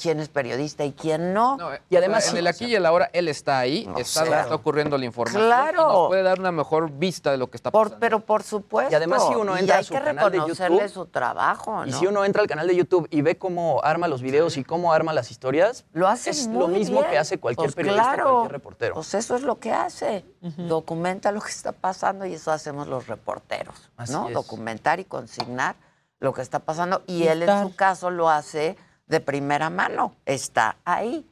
quién 0.00 0.20
es 0.20 0.28
periodista 0.28 0.84
y 0.84 0.92
quién 0.92 1.32
no. 1.32 1.56
No, 1.56 1.70
Y 1.88 1.96
además 1.96 2.28
en 2.30 2.36
el 2.36 2.46
aquí 2.46 2.58
sea, 2.60 2.68
y 2.68 2.74
el 2.74 2.84
ahora, 2.86 3.08
él 3.14 3.28
está 3.28 3.58
ahí, 3.58 3.86
No 3.86 3.96
está 3.98 4.24
donde 4.24 4.40
está 4.40 4.54
ocurriendo 4.54 4.98
la 4.98 5.06
información. 5.06 5.42
Claro. 5.44 5.80
Y 5.80 5.84
nos 5.84 6.08
puede 6.08 6.22
dar 6.22 6.38
una 6.38 6.52
mejor 6.52 6.90
vista 6.90 7.30
de 7.30 7.38
lo 7.38 7.48
que 7.48 7.56
está 7.56 7.70
Por- 7.70 7.84
pasando. 7.84 8.00
pero 8.00 8.20
por 8.20 8.42
supuesto. 8.42 8.92
Y 8.92 8.96
además, 8.96 9.26
si 9.26 9.34
uno 9.34 9.56
Y 9.56 9.60
entra 9.60 9.76
a 9.76 9.78
hay 9.78 9.84
su 9.84 9.94
que 9.94 10.00
canal 10.00 10.16
de 10.30 10.36
reconocerle 10.38 10.76
YouTube, 10.78 10.92
su 10.92 11.06
trabajo, 11.06 11.76
¿no? 11.80 11.86
Y 11.86 11.92
si 11.92 12.06
uno 12.06 12.24
entra 12.26 12.42
al 12.42 12.48
canal 12.48 12.66
de 12.66 12.76
YouTube 12.76 13.06
y 13.10 13.22
ve 13.22 13.38
cómo 13.38 13.80
arma 13.82 14.06
los 14.06 14.20
videos 14.20 14.58
y 14.58 14.64
cómo 14.64 14.92
arma 14.92 15.14
las 15.14 15.30
historias, 15.30 15.86
Lo 15.94 16.08
hace 16.08 16.30
es 16.30 16.46
muy 16.46 16.58
lo 16.60 16.68
mismo 16.68 16.98
bien. 17.00 17.10
que 17.10 17.18
hace 17.18 17.38
cualquier 17.38 17.68
Pues 17.68 17.74
periodista, 17.74 18.04
claro. 18.14 18.30
cualquier 18.30 18.52
reportero. 18.52 18.94
Pues 18.94 19.14
eso 19.14 19.34
es 19.34 19.42
lo 19.42 19.58
que 19.58 19.72
hace. 19.72 20.09
Documenta 20.40 21.32
lo 21.32 21.40
que 21.40 21.50
está 21.50 21.72
pasando 21.72 22.24
y 22.26 22.34
eso 22.34 22.50
hacemos 22.52 22.86
los 22.88 23.06
reporteros, 23.06 23.90
Así 23.96 24.12
¿no? 24.12 24.28
es. 24.28 24.34
Documentar 24.34 25.00
y 25.00 25.04
consignar 25.04 25.76
lo 26.18 26.32
que 26.32 26.42
está 26.42 26.58
pasando. 26.58 27.02
Y 27.06 27.22
¿Qué 27.22 27.32
él 27.32 27.42
en 27.42 27.62
su 27.62 27.74
caso 27.76 28.10
lo 28.10 28.28
hace 28.30 28.76
de 29.06 29.20
primera 29.20 29.70
mano. 29.70 30.14
Está 30.26 30.76
ahí. 30.84 31.26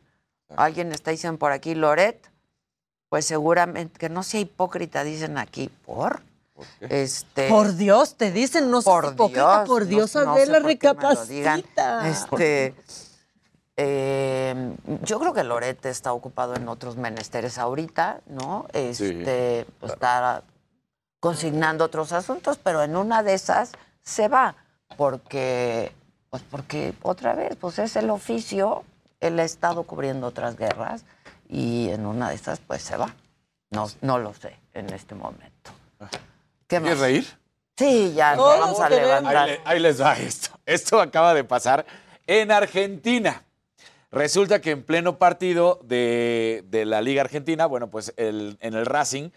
Alguien 0.57 0.93
está 0.93 1.11
diciendo 1.11 1.39
por 1.39 1.53
aquí, 1.53 1.75
Loret, 1.75 2.31
pues 3.09 3.25
seguramente, 3.27 3.99
que 3.99 4.09
no 4.09 4.23
sea 4.23 4.41
hipócrita, 4.41 5.05
dicen 5.05 5.39
aquí, 5.39 5.69
¿por? 5.87 6.23
Este, 6.81 7.49
Por 7.49 7.75
Dios, 7.77 8.17
te 8.17 8.33
dicen, 8.33 8.71
no 8.71 8.83
seas 8.83 8.93
por 8.95 9.13
hipócrita, 9.13 9.57
Dios, 9.65 9.69
por 9.69 9.87
Dios, 9.87 10.15
no- 10.17 10.25
no 10.25 10.31
a 10.33 10.35
ver, 10.35 10.47
sé 10.47 10.53
la 10.53 10.59
por 10.59 10.67
recapacita. 10.67 11.61
Este, 12.09 12.75
eh, 13.81 14.75
yo 15.03 15.21
creo 15.21 15.33
que 15.33 15.45
Loret 15.45 15.87
está 15.87 16.13
ocupado 16.13 16.57
en 16.57 16.69
otros 16.69 16.97
menesteres 16.97 17.59
ahorita, 17.59 18.21
¿no? 18.27 18.67
Este, 18.73 19.65
pues, 19.79 19.93
está 19.93 20.43
consignando 21.21 21.85
otros 21.85 22.13
asuntos, 22.13 22.59
pero 22.63 22.83
en 22.83 22.97
una 22.97 23.23
de 23.23 23.35
esas 23.35 23.73
se 24.03 24.27
va, 24.27 24.57
porque, 24.97 25.93
pues 26.29 26.43
porque 26.51 26.93
otra 27.03 27.35
vez, 27.35 27.55
pues 27.57 27.79
es 27.79 27.95
el 27.95 28.11
oficio, 28.11 28.83
él 29.21 29.39
ha 29.39 29.45
estado 29.45 29.85
cubriendo 29.85 30.27
otras 30.27 30.57
guerras 30.57 31.05
y 31.49 31.89
en 31.91 32.05
una 32.05 32.31
de 32.31 32.35
esas, 32.35 32.59
pues 32.59 32.83
se 32.83 32.97
va. 32.97 33.15
No, 33.71 33.87
no 34.01 34.19
lo 34.19 34.35
sé 34.35 34.57
en 34.75 34.93
este 34.93 35.15
momento. 35.15 35.71
¿Qué 36.67 36.79
¿Quieres 36.81 36.91
más? 36.91 36.99
reír? 37.01 37.27
Sí, 37.77 38.13
ya 38.15 38.35
nos 38.35 38.45
Todos 38.45 38.61
vamos 38.61 38.81
a 38.81 38.91
levantar. 38.91 39.37
Ahí, 39.37 39.51
le- 39.53 39.61
ahí 39.65 39.79
les 39.79 40.03
va 40.03 40.17
esto. 40.19 40.49
Esto 40.67 41.01
acaba 41.01 41.33
de 41.33 41.45
pasar 41.45 41.87
en 42.27 42.51
Argentina. 42.51 43.45
Resulta 44.11 44.61
que 44.61 44.71
en 44.71 44.83
pleno 44.83 45.19
partido 45.19 45.81
de, 45.85 46.65
la 46.87 47.03
Liga 47.03 47.23
Argentina, 47.23 47.67
bueno, 47.67 47.91
pues 47.91 48.15
en 48.17 48.57
el 48.61 48.87
Racing, 48.87 49.31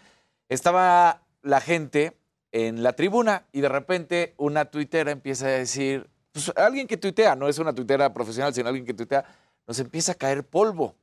estaba 0.48 1.22
la 1.42 1.60
gente 1.60 2.16
en 2.52 2.82
la 2.82 2.92
tribuna 2.92 3.46
y 3.52 3.60
de 3.60 3.68
repente 3.68 4.34
una 4.36 4.66
tuitera 4.66 5.10
empieza 5.10 5.46
a 5.46 5.50
decir, 5.50 6.08
pues 6.32 6.52
alguien 6.56 6.86
que 6.86 6.96
tuitea, 6.96 7.36
no 7.36 7.48
es 7.48 7.58
una 7.58 7.74
tuitera 7.74 8.12
profesional, 8.12 8.54
sino 8.54 8.68
alguien 8.68 8.86
que 8.86 8.94
tuitea, 8.94 9.24
nos 9.66 9.78
empieza 9.78 10.12
a 10.12 10.14
caer 10.14 10.44
polvo. 10.44 10.94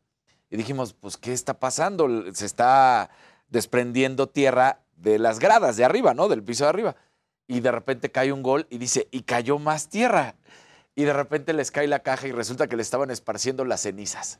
Y 0.49 0.57
dijimos, 0.57 0.93
pues, 0.93 1.17
¿qué 1.17 1.32
está 1.34 1.59
pasando? 1.59 2.07
Se 2.34 2.45
está 2.45 3.09
desprendiendo 3.49 4.28
tierra 4.28 4.82
de 4.95 5.20
las 5.20 5.39
gradas 5.39 5.78
de 5.78 5.86
arriba, 5.86 6.13
¿no? 6.13 6.28
Del 6.28 6.43
piso 6.43 6.63
de 6.63 6.70
arriba. 6.70 6.95
Y 7.47 7.59
de 7.59 7.72
repente 7.72 8.11
cae 8.11 8.32
un 8.32 8.43
gol 8.43 8.65
y 8.70 8.80
dice, 8.80 9.07
y 9.11 9.22
cayó 9.22 9.59
más 9.59 9.89
tierra. 9.89 10.36
Y 11.00 11.06
de 11.06 11.14
repente 11.14 11.54
les 11.54 11.72
cae 11.72 11.88
la 11.88 12.00
caja 12.00 12.28
y 12.28 12.34
resulta 12.34 12.68
que 12.68 12.76
le 12.76 12.82
estaban 12.82 13.10
esparciendo 13.10 13.64
las 13.64 13.80
cenizas. 13.84 14.39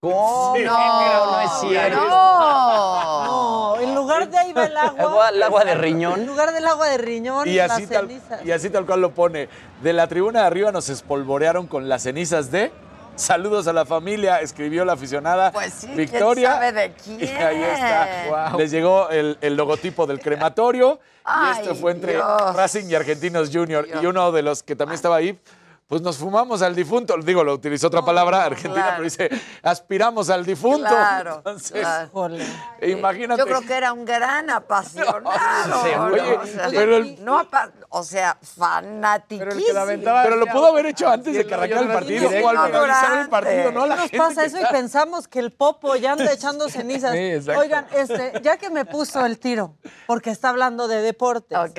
¿Cómo? 0.00 0.54
No, 0.62 1.30
no 1.32 1.40
es 1.40 1.50
cierto. 1.60 1.96
No. 2.08 3.24
No, 3.24 3.80
en 3.80 3.94
lugar 3.94 4.28
de 4.28 4.36
ahí 4.36 4.52
va 4.52 4.66
el 4.66 4.76
agua. 4.76 5.02
Agua- 5.02 5.28
el 5.30 5.42
agua 5.42 5.64
de 5.64 5.72
En 5.72 5.78
riñón. 5.80 6.26
lugar 6.26 6.52
del 6.52 6.66
agua 6.66 6.88
de 6.88 6.98
riñón, 6.98 7.48
Y 7.48 7.54
las 7.54 7.70
así, 7.70 7.86
tal, 7.86 8.06
cenizas. 8.06 8.44
y 8.44 8.52
así 8.52 8.68
tal 8.68 8.84
cual 8.84 9.00
lo 9.00 9.14
pone. 9.14 9.48
De 9.82 9.94
la 9.94 10.06
tribuna 10.08 10.40
de 10.42 10.46
arriba 10.46 10.72
nos 10.72 10.90
espolvorearon 10.90 11.66
con 11.66 11.88
las 11.88 12.02
cenizas 12.02 12.50
de... 12.50 12.70
Saludos 13.16 13.66
a 13.66 13.72
la 13.72 13.86
familia, 13.86 14.40
escribió 14.42 14.84
la 14.84 14.92
aficionada 14.92 15.50
Pues 15.50 15.72
sí, 15.72 15.86
¿quién 15.86 15.96
Victoria. 15.96 16.52
sabe 16.52 16.72
de 16.72 16.92
quién? 16.92 17.20
Y 17.22 17.24
ahí 17.26 17.62
está. 17.62 18.54
Les 18.58 18.70
llegó 18.70 19.08
el, 19.08 19.38
el 19.40 19.56
logotipo 19.56 20.06
del 20.06 20.20
crematorio. 20.20 21.00
y 21.26 21.58
esto 21.60 21.74
fue 21.74 21.92
entre 21.92 22.12
Dios. 22.12 22.54
Racing 22.56 22.84
y 22.90 22.94
Argentinos 22.94 23.48
Junior. 23.52 23.86
Dios. 23.86 24.02
Y 24.02 24.06
uno 24.06 24.30
de 24.32 24.42
los 24.42 24.62
que 24.62 24.76
también 24.76 24.96
estaba 24.96 25.16
ahí, 25.16 25.38
pues 25.86 26.02
nos 26.02 26.16
fumamos 26.16 26.62
al 26.62 26.74
difunto. 26.74 27.16
Digo, 27.18 27.44
lo 27.44 27.54
utilizó 27.54 27.86
otra 27.86 28.02
palabra 28.04 28.44
argentina, 28.44 28.74
claro. 28.74 28.90
pero 28.96 29.04
dice, 29.04 29.30
aspiramos 29.62 30.30
al 30.30 30.44
difunto. 30.44 30.88
Claro, 30.88 31.36
Entonces, 31.36 31.80
claro. 31.80 32.06
Híjole. 32.08 32.46
imagínate. 32.82 33.38
Yo 33.40 33.46
creo 33.46 33.60
que 33.62 33.72
era 33.74 33.92
un 33.92 34.04
gran 34.04 34.50
apasionado. 34.50 35.22
seguro. 35.82 36.08
¿no? 36.08 36.12
Oye, 36.22 36.36
o 36.38 36.46
sea, 36.46 36.68
pero 36.70 36.96
el- 36.96 37.24
no 37.24 37.38
apa- 37.38 37.70
o 37.88 38.02
sea, 38.02 38.36
fanatiquísimo. 38.42 39.84
Pero 39.86 40.36
lo 40.36 40.46
pudo 40.46 40.66
haber 40.66 40.86
hecho 40.86 41.08
antes 41.08 41.34
de 41.34 41.46
que 41.46 41.54
arrancara 41.54 41.80
el 41.82 41.92
partido 41.92 42.28
o 42.28 42.48
al 42.48 42.66
finalizar 42.66 43.18
el 43.20 43.28
partido, 43.28 43.72
¿no? 43.72 43.86
La 43.86 43.94
¿Qué 43.94 44.00
nos 44.00 44.10
gente 44.10 44.18
pasa 44.18 44.44
eso 44.44 44.58
y 44.60 44.64
pensamos 44.72 45.28
que 45.28 45.38
el 45.38 45.52
popo 45.52 45.94
ya 45.96 46.12
anda 46.12 46.32
echando 46.32 46.68
cenizas? 46.68 47.12
Sí. 47.12 47.50
Oigan, 47.50 47.86
este, 47.94 48.32
ya 48.42 48.56
que 48.56 48.70
me 48.70 48.84
puso 48.84 49.24
el 49.24 49.38
tiro, 49.38 49.76
porque 50.06 50.30
está 50.30 50.48
hablando 50.48 50.88
de 50.88 51.00
deportes, 51.02 51.56
Ok. 51.58 51.78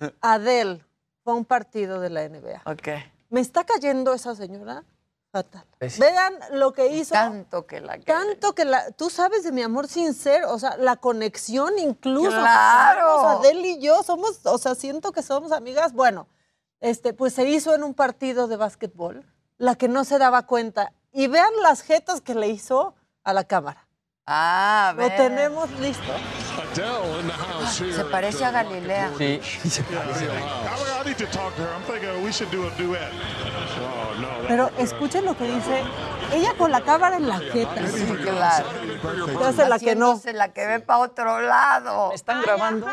¿no? 0.00 0.10
Adele 0.22 0.80
fue 1.22 1.32
a 1.34 1.36
un 1.36 1.44
partido 1.44 2.00
de 2.00 2.10
la 2.10 2.28
NBA. 2.28 2.62
Ok. 2.64 2.88
¿Me 3.34 3.40
está 3.40 3.64
cayendo 3.64 4.14
esa 4.14 4.36
señora? 4.36 4.84
Fatal. 5.32 5.66
Sí. 5.88 6.00
Vean 6.00 6.34
lo 6.52 6.72
que 6.72 6.86
hizo. 6.86 7.14
Tanto 7.14 7.66
que 7.66 7.80
la 7.80 7.98
Tanto 7.98 8.54
que 8.54 8.64
la, 8.64 8.92
tú 8.92 9.10
sabes 9.10 9.42
de 9.42 9.50
mi 9.50 9.60
amor 9.60 9.88
sincero, 9.88 10.52
o 10.52 10.58
sea, 10.60 10.76
la 10.76 10.94
conexión 10.94 11.76
incluso. 11.80 12.30
Claro. 12.30 13.16
O 13.16 13.20
sea, 13.22 13.30
Adele 13.32 13.70
y 13.70 13.80
yo 13.80 14.04
somos, 14.04 14.46
o 14.46 14.56
sea, 14.58 14.76
siento 14.76 15.10
que 15.10 15.20
somos 15.24 15.50
amigas. 15.50 15.94
Bueno, 15.94 16.28
este, 16.78 17.12
pues 17.12 17.34
se 17.34 17.42
hizo 17.48 17.74
en 17.74 17.82
un 17.82 17.92
partido 17.94 18.46
de 18.46 18.56
básquetbol, 18.56 19.26
la 19.58 19.74
que 19.74 19.88
no 19.88 20.04
se 20.04 20.18
daba 20.18 20.46
cuenta. 20.46 20.92
Y 21.10 21.26
vean 21.26 21.50
las 21.60 21.82
jetas 21.82 22.20
que 22.20 22.36
le 22.36 22.46
hizo 22.50 22.94
a 23.24 23.32
la 23.32 23.42
cámara. 23.42 23.88
Ah, 24.26 24.92
Lo 24.96 25.02
ve. 25.02 25.10
tenemos 25.10 25.68
listo. 25.80 26.12
Se 27.70 28.04
parece 28.04 28.44
a 28.44 28.50
Galilea. 28.50 29.10
Sí. 29.18 29.40
Pero 34.48 34.70
escuchen 34.78 35.24
lo 35.24 35.36
que 35.36 35.44
dice 35.44 35.82
ella 36.32 36.54
con 36.56 36.70
la 36.70 36.80
cámara 36.80 37.16
en 37.16 37.28
la 37.28 37.38
jeta. 37.38 37.86
Sí, 37.86 38.06
claro. 38.22 38.66
Se 39.54 39.68
la 39.68 39.78
que 39.78 39.94
no. 39.94 40.20
La 40.34 40.52
que 40.52 40.66
ve 40.66 40.80
para 40.80 41.00
otro 41.00 41.40
lado. 41.40 42.08
¿Me 42.08 42.14
están 42.14 42.42
grabando? 42.42 42.86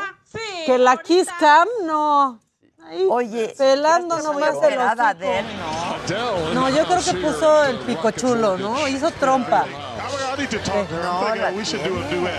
Que 0.66 0.78
la 0.78 0.98
Kiss 0.98 1.28
Cam, 1.40 1.68
no. 1.84 2.40
Ahí, 2.84 3.08
Oye, 3.10 3.54
pelando 3.58 4.20
nomás 4.22 4.56
el 4.64 4.80
hocico. 4.80 5.02
Adele, 5.02 5.46
¿no? 5.54 6.54
No, 6.54 6.70
yo 6.70 6.86
creo 6.86 7.04
que 7.04 7.14
puso 7.14 7.64
el 7.66 7.78
pico 7.80 8.12
chulo, 8.12 8.58
¿no? 8.58 8.88
Hizo 8.88 9.12
trompa. 9.12 9.66
No, 11.04 11.36
la 11.36 11.52
tiene. 11.52 12.32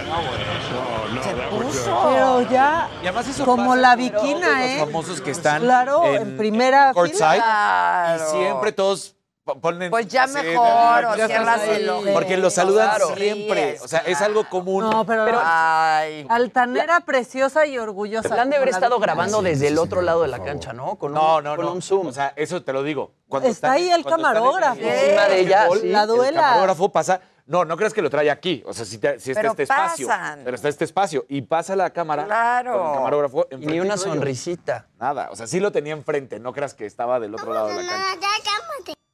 Se 1.21 1.35
puso. 1.35 2.01
Pero 2.11 2.43
ya, 2.51 2.89
Y 3.03 3.07
además 3.07 3.29
eso 3.29 3.45
como 3.45 3.69
pasa 3.71 3.81
la 3.81 3.97
viquina, 3.97 4.65
¿eh? 4.67 4.79
Los 4.79 4.87
famosos 4.87 5.21
que 5.21 5.31
están 5.33 5.63
Claro, 5.63 6.05
en 6.07 6.37
primera 6.37 6.93
courtside, 6.95 7.33
fila. 7.35 8.17
Y 8.17 8.31
siempre 8.31 8.73
todos 8.73 9.15
po- 9.45 9.61
ponen. 9.61 9.91
Pues 9.91 10.07
ya 10.09 10.25
así, 10.25 10.35
mejor, 10.35 11.05
o 11.05 11.15
cierras 11.27 11.63
el 11.69 11.89
ojo. 11.91 12.05
Porque 12.13 12.37
lo 12.37 12.49
saludan 12.51 12.89
Claro. 12.91 13.15
siempre. 13.17 13.79
O 13.83 13.89
sea, 13.89 14.01
es 14.07 14.21
algo 14.23 14.49
común. 14.49 14.89
No, 14.89 15.05
pero, 15.05 15.41
Ay. 15.45 16.27
altanera, 16.29 17.01
preciosa 17.01 17.67
y 17.67 17.79
orgullosa. 17.79 18.35
La 18.35 18.43
han 18.43 18.51
de 18.51 18.57
haber 18.57 18.69
estado 18.71 18.99
grabando 18.99 19.43
desde 19.43 19.69
el 19.69 19.79
otro 19.79 20.01
lado 20.03 20.23
de 20.23 20.29
la 20.29 20.43
cancha, 20.43 20.73
¿no? 20.73 20.97
Con 20.97 21.11
un, 21.13 21.15
No, 21.19 21.41
no, 21.43 21.57
con 21.57 21.65
no. 21.67 21.73
un 21.73 21.83
zoom. 21.83 22.07
O 22.07 22.13
sea, 22.13 22.33
eso 22.37 22.63
te 22.63 22.73
lo 22.73 22.83
digo. 22.83 23.13
Cuando 23.29 23.49
Está 23.49 23.69
están- 23.69 23.73
ahí 23.83 23.91
el 23.91 24.01
en 24.01 24.05
camarógrafo. 24.05 24.81
el 24.81 24.87
Encima 24.87 25.25
de 25.27 25.41
ella, 25.41 25.67
sí. 25.81 25.89
La 25.89 26.03
El 26.03 26.09
duela. 26.09 26.41
camarógrafo 26.41 26.89
pasa. 26.91 27.21
No, 27.53 27.67
no 27.67 27.77
creas 27.77 27.93
que 27.93 28.01
lo 28.01 28.09
trae 28.09 28.31
aquí. 28.31 28.63
O 28.65 28.73
sea, 28.73 28.87
si, 28.87 28.97
te- 28.97 29.21
si 29.21 29.31
está 29.33 29.43
Pero 29.43 29.51
este 29.51 29.65
espacio. 29.65 30.09
pasan. 30.09 30.41
Pero 30.43 30.55
está 30.55 30.71
este 30.71 30.85
espacio. 30.87 31.27
Y 31.29 31.43
pasa 31.43 31.77
la 31.77 31.91
cámara. 31.91 32.25
Claro. 32.25 32.79
Con 32.79 32.87
el 32.89 32.95
camarógrafo. 32.95 33.47
y 33.51 33.57
ni 33.67 33.79
una 33.79 33.99
sonrisita. 33.99 34.87
Nada. 34.99 35.29
O 35.31 35.37
sea, 35.37 35.47
sí 35.47 35.61
lo 35.61 35.71
tenía 35.71 35.93
enfrente. 35.93 36.41
No 36.41 36.55
creas 36.55 36.73
que 36.73 36.87
estaba 36.87 37.21
del 37.21 37.35
otro 37.35 37.53
lado 37.53 37.69
de 37.69 37.83
la 37.83 37.83
cancha. 37.83 38.29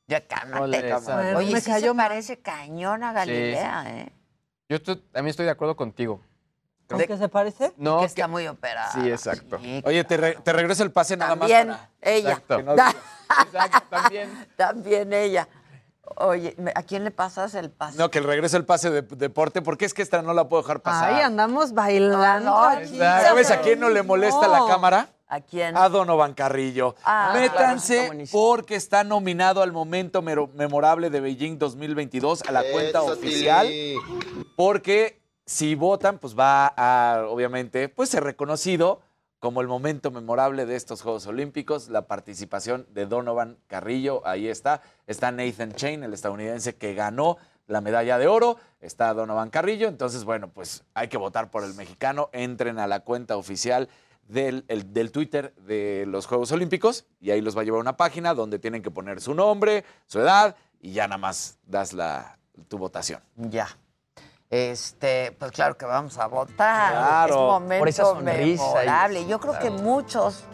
Ya 0.06 0.24
cálmate. 0.24 0.62
Ole, 0.62 0.88
cabrón. 0.88 1.16
Bueno, 1.16 1.38
Oye, 1.38 1.52
me 1.52 1.60
sí 1.60 1.68
cayó 1.68 1.90
se 1.90 1.96
parece 1.96 2.38
cañón 2.38 3.02
a 3.02 3.12
Galilea, 3.12 3.84
¿eh? 3.88 4.12
Yo 4.68 4.80
también 4.80 5.26
estoy 5.30 5.44
de 5.46 5.50
acuerdo 5.50 5.74
contigo. 5.74 6.22
¿Con 6.88 7.00
qué 7.00 7.18
se 7.18 7.28
parece? 7.28 7.72
No, 7.76 7.96
que 7.96 8.00
que- 8.02 8.06
está 8.06 8.28
muy 8.28 8.46
operada. 8.46 8.92
Sí, 8.92 9.10
exacto. 9.10 9.58
Sí, 9.60 9.82
Oye, 9.84 10.04
te, 10.04 10.16
re- 10.16 10.38
te 10.42 10.52
regreso 10.52 10.84
el 10.84 10.92
pase 10.92 11.16
nada 11.16 11.34
más. 11.34 11.48
También 11.50 11.68
para- 11.76 11.90
ella. 12.00 12.30
Exacto. 12.30 12.56
que 12.58 12.62
no- 12.62 12.72
Exacto, 12.74 13.82
también. 13.90 14.48
También 14.56 15.12
ella. 15.12 15.48
Oye, 16.16 16.54
¿me- 16.58 16.72
¿a 16.74 16.82
quién 16.82 17.04
le 17.04 17.10
pasas 17.10 17.54
el 17.54 17.70
pase? 17.70 17.98
No, 17.98 18.10
que 18.10 18.18
el 18.18 18.24
regreso 18.24 18.56
el 18.56 18.64
pase 18.64 18.90
de 18.90 19.02
deporte, 19.02 19.62
porque 19.62 19.84
es 19.84 19.94
que 19.94 20.02
esta 20.02 20.22
no 20.22 20.32
la 20.34 20.48
puedo 20.48 20.62
dejar 20.62 20.80
pasar. 20.80 21.14
Ay, 21.14 21.20
andamos 21.22 21.72
bailando. 21.74 22.18
No, 22.18 22.60
no, 22.60 22.64
aquí. 22.64 22.98
¿Sabes 22.98 23.50
a 23.50 23.60
quién 23.60 23.80
no 23.80 23.88
le 23.88 24.02
molesta 24.02 24.48
la 24.48 24.66
cámara? 24.66 25.08
¿A 25.30 25.40
quién? 25.42 25.76
A 25.76 25.90
Donovan 25.90 26.32
Carrillo. 26.32 26.94
Ah, 27.04 27.28
claro, 27.32 27.40
Métanse 27.74 28.28
porque 28.32 28.76
está 28.76 29.04
nominado 29.04 29.60
al 29.60 29.72
momento 29.72 30.22
memorable 30.22 31.10
de 31.10 31.20
Beijing 31.20 31.58
2022 31.58 32.42
a 32.48 32.52
la 32.52 32.62
cuenta 32.72 33.02
oficial. 33.02 33.68
Porque 34.56 35.20
si 35.44 35.74
votan, 35.74 36.18
pues 36.18 36.34
va 36.38 36.72
a, 36.76 37.24
obviamente, 37.28 37.88
pues 37.88 38.08
ser 38.08 38.24
reconocido 38.24 39.00
como 39.40 39.60
el 39.60 39.68
momento 39.68 40.10
memorable 40.10 40.66
de 40.66 40.74
estos 40.76 41.02
Juegos 41.02 41.26
Olímpicos, 41.26 41.88
la 41.88 42.06
participación 42.06 42.86
de 42.90 43.06
Donovan 43.06 43.58
Carrillo, 43.68 44.26
ahí 44.26 44.48
está. 44.48 44.82
Está 45.06 45.30
Nathan 45.30 45.72
Chain, 45.72 46.02
el 46.02 46.12
estadounidense 46.14 46.76
que 46.76 46.94
ganó 46.94 47.36
la 47.66 47.80
medalla 47.80 48.18
de 48.18 48.26
oro, 48.26 48.56
está 48.80 49.12
Donovan 49.14 49.50
Carrillo, 49.50 49.88
entonces, 49.88 50.24
bueno, 50.24 50.48
pues 50.48 50.84
hay 50.94 51.08
que 51.08 51.18
votar 51.18 51.50
por 51.50 51.64
el 51.64 51.74
mexicano, 51.74 52.30
entren 52.32 52.78
a 52.78 52.86
la 52.86 53.00
cuenta 53.00 53.36
oficial 53.36 53.88
del, 54.26 54.64
el- 54.68 54.92
del 54.92 55.12
Twitter 55.12 55.54
de 55.56 56.04
los 56.08 56.26
Juegos 56.26 56.50
Olímpicos 56.52 57.04
y 57.20 57.30
ahí 57.30 57.40
los 57.40 57.56
va 57.56 57.60
a 57.60 57.64
llevar 57.64 57.78
a 57.78 57.82
una 57.82 57.96
página 57.96 58.34
donde 58.34 58.58
tienen 58.58 58.82
que 58.82 58.90
poner 58.90 59.20
su 59.20 59.34
nombre, 59.34 59.84
su 60.06 60.18
edad 60.20 60.56
y 60.80 60.92
ya 60.92 61.06
nada 61.08 61.18
más 61.18 61.58
das 61.66 61.92
la, 61.92 62.38
tu 62.68 62.78
votación. 62.78 63.20
Ya. 63.36 63.68
Este, 64.50 65.32
pues 65.38 65.52
claro 65.52 65.76
que 65.76 65.84
vamos 65.84 66.16
a 66.18 66.26
votar. 66.26 66.92
Claro. 66.92 67.34
Es 67.34 67.40
un 67.40 67.46
momento 67.46 67.78
Por 67.80 67.88
esa 67.88 68.04
sonrisa 68.04 68.64
y- 68.64 68.68
memorable. 68.86 69.26
Yo 69.26 69.38
creo 69.40 69.58
que 69.58 69.70
muchos 69.70 70.44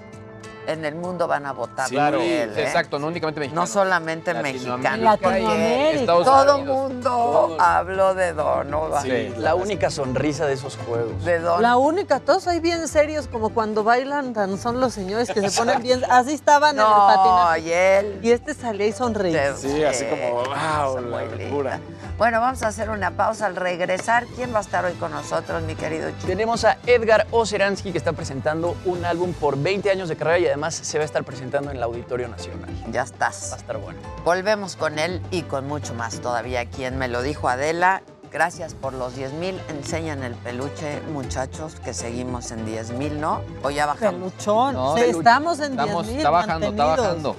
en 0.66 0.84
el 0.84 0.94
mundo 0.94 1.26
van 1.26 1.46
a 1.46 1.52
votar 1.52 1.88
Claro. 1.88 2.18
por 2.18 2.26
él. 2.26 2.52
¿eh? 2.56 2.62
Exacto, 2.62 2.98
no 2.98 3.06
únicamente 3.08 3.40
mexicano. 3.40 3.62
No 3.62 3.66
solamente 3.66 4.34
mexicanos. 4.34 5.00
Latinoamérica. 5.00 6.06
Todo 6.06 6.56
Unidos. 6.58 6.90
mundo 6.90 7.56
habló 7.60 8.14
de 8.14 8.32
Donovan. 8.32 9.02
Sí. 9.02 9.34
La 9.38 9.54
única 9.54 9.90
sonrisa 9.90 10.46
de 10.46 10.54
esos 10.54 10.76
juegos. 10.76 11.24
De 11.24 11.38
Don. 11.38 11.62
La 11.62 11.76
única, 11.76 12.20
todos 12.20 12.46
ahí 12.48 12.60
bien 12.60 12.86
serios, 12.88 13.28
como 13.28 13.50
cuando 13.50 13.84
bailan, 13.84 14.34
son 14.58 14.80
los 14.80 14.92
señores 14.94 15.30
que 15.30 15.48
se 15.48 15.56
ponen 15.58 15.82
bien. 15.82 16.02
Así 16.10 16.32
estaban 16.32 16.76
en 16.76 16.80
el 16.80 16.86
patinaje. 16.86 17.60
y 17.60 17.72
él. 17.72 18.18
Y 18.22 18.30
este 18.30 18.54
salía 18.54 18.86
y 18.86 18.92
sonreía. 18.92 19.54
Sí, 19.56 19.82
así 19.84 20.04
como, 20.06 20.44
wow, 20.44 21.00
Muy 21.00 21.10
la 21.10 21.24
locura. 21.44 21.80
Bueno, 22.18 22.40
vamos 22.40 22.62
a 22.62 22.68
hacer 22.68 22.90
una 22.90 23.10
pausa 23.10 23.46
al 23.46 23.56
regresar. 23.56 24.24
¿Quién 24.36 24.54
va 24.54 24.58
a 24.58 24.62
estar 24.62 24.84
hoy 24.84 24.92
con 24.94 25.10
nosotros, 25.10 25.62
mi 25.62 25.74
querido 25.74 26.10
Chuy? 26.10 26.26
Tenemos 26.28 26.64
a 26.64 26.78
Edgar 26.86 27.26
Oceransky 27.32 27.90
que 27.90 27.98
está 27.98 28.12
presentando 28.12 28.76
un 28.84 29.04
álbum 29.04 29.32
por 29.32 29.58
20 29.58 29.90
años 29.90 30.08
de 30.08 30.16
carrera 30.16 30.38
y 30.38 30.46
además 30.54 30.74
se 30.76 30.98
va 30.98 31.02
a 31.02 31.04
estar 31.04 31.24
presentando 31.24 31.70
en 31.70 31.78
el 31.78 31.82
Auditorio 31.82 32.28
Nacional. 32.28 32.70
Ya 32.92 33.00
Va 33.00 33.00
a 33.00 33.04
estás. 33.04 33.52
estar 33.56 33.76
bueno. 33.78 33.98
Volvemos 34.24 34.76
con 34.76 35.00
él 35.00 35.20
y 35.32 35.42
con 35.42 35.66
mucho 35.66 35.94
más 35.94 36.20
todavía. 36.20 36.66
Quien 36.66 36.96
me 36.96 37.08
lo 37.08 37.22
dijo 37.22 37.48
Adela. 37.48 38.02
Gracias 38.30 38.74
por 38.74 38.92
los 38.94 39.16
10 39.16 39.32
mil. 39.34 39.60
Enseñan 39.68 40.22
el 40.22 40.34
peluche, 40.34 41.00
muchachos, 41.12 41.74
que 41.84 41.92
seguimos 41.92 42.52
en 42.52 42.64
10 42.66 42.92
mil, 42.92 43.20
¿no? 43.20 43.42
O 43.64 43.70
ya 43.70 43.86
bajamos. 43.86 44.32
Peluchón. 44.32 44.74
No, 44.74 44.94
Sí, 44.96 45.02
estamos 45.02 45.58
en 45.58 45.72
Estamos, 45.72 46.06
10,000 46.06 46.16
está 46.18 46.30
bajando, 46.30 46.66
está 46.68 46.84
bajando. 46.84 47.36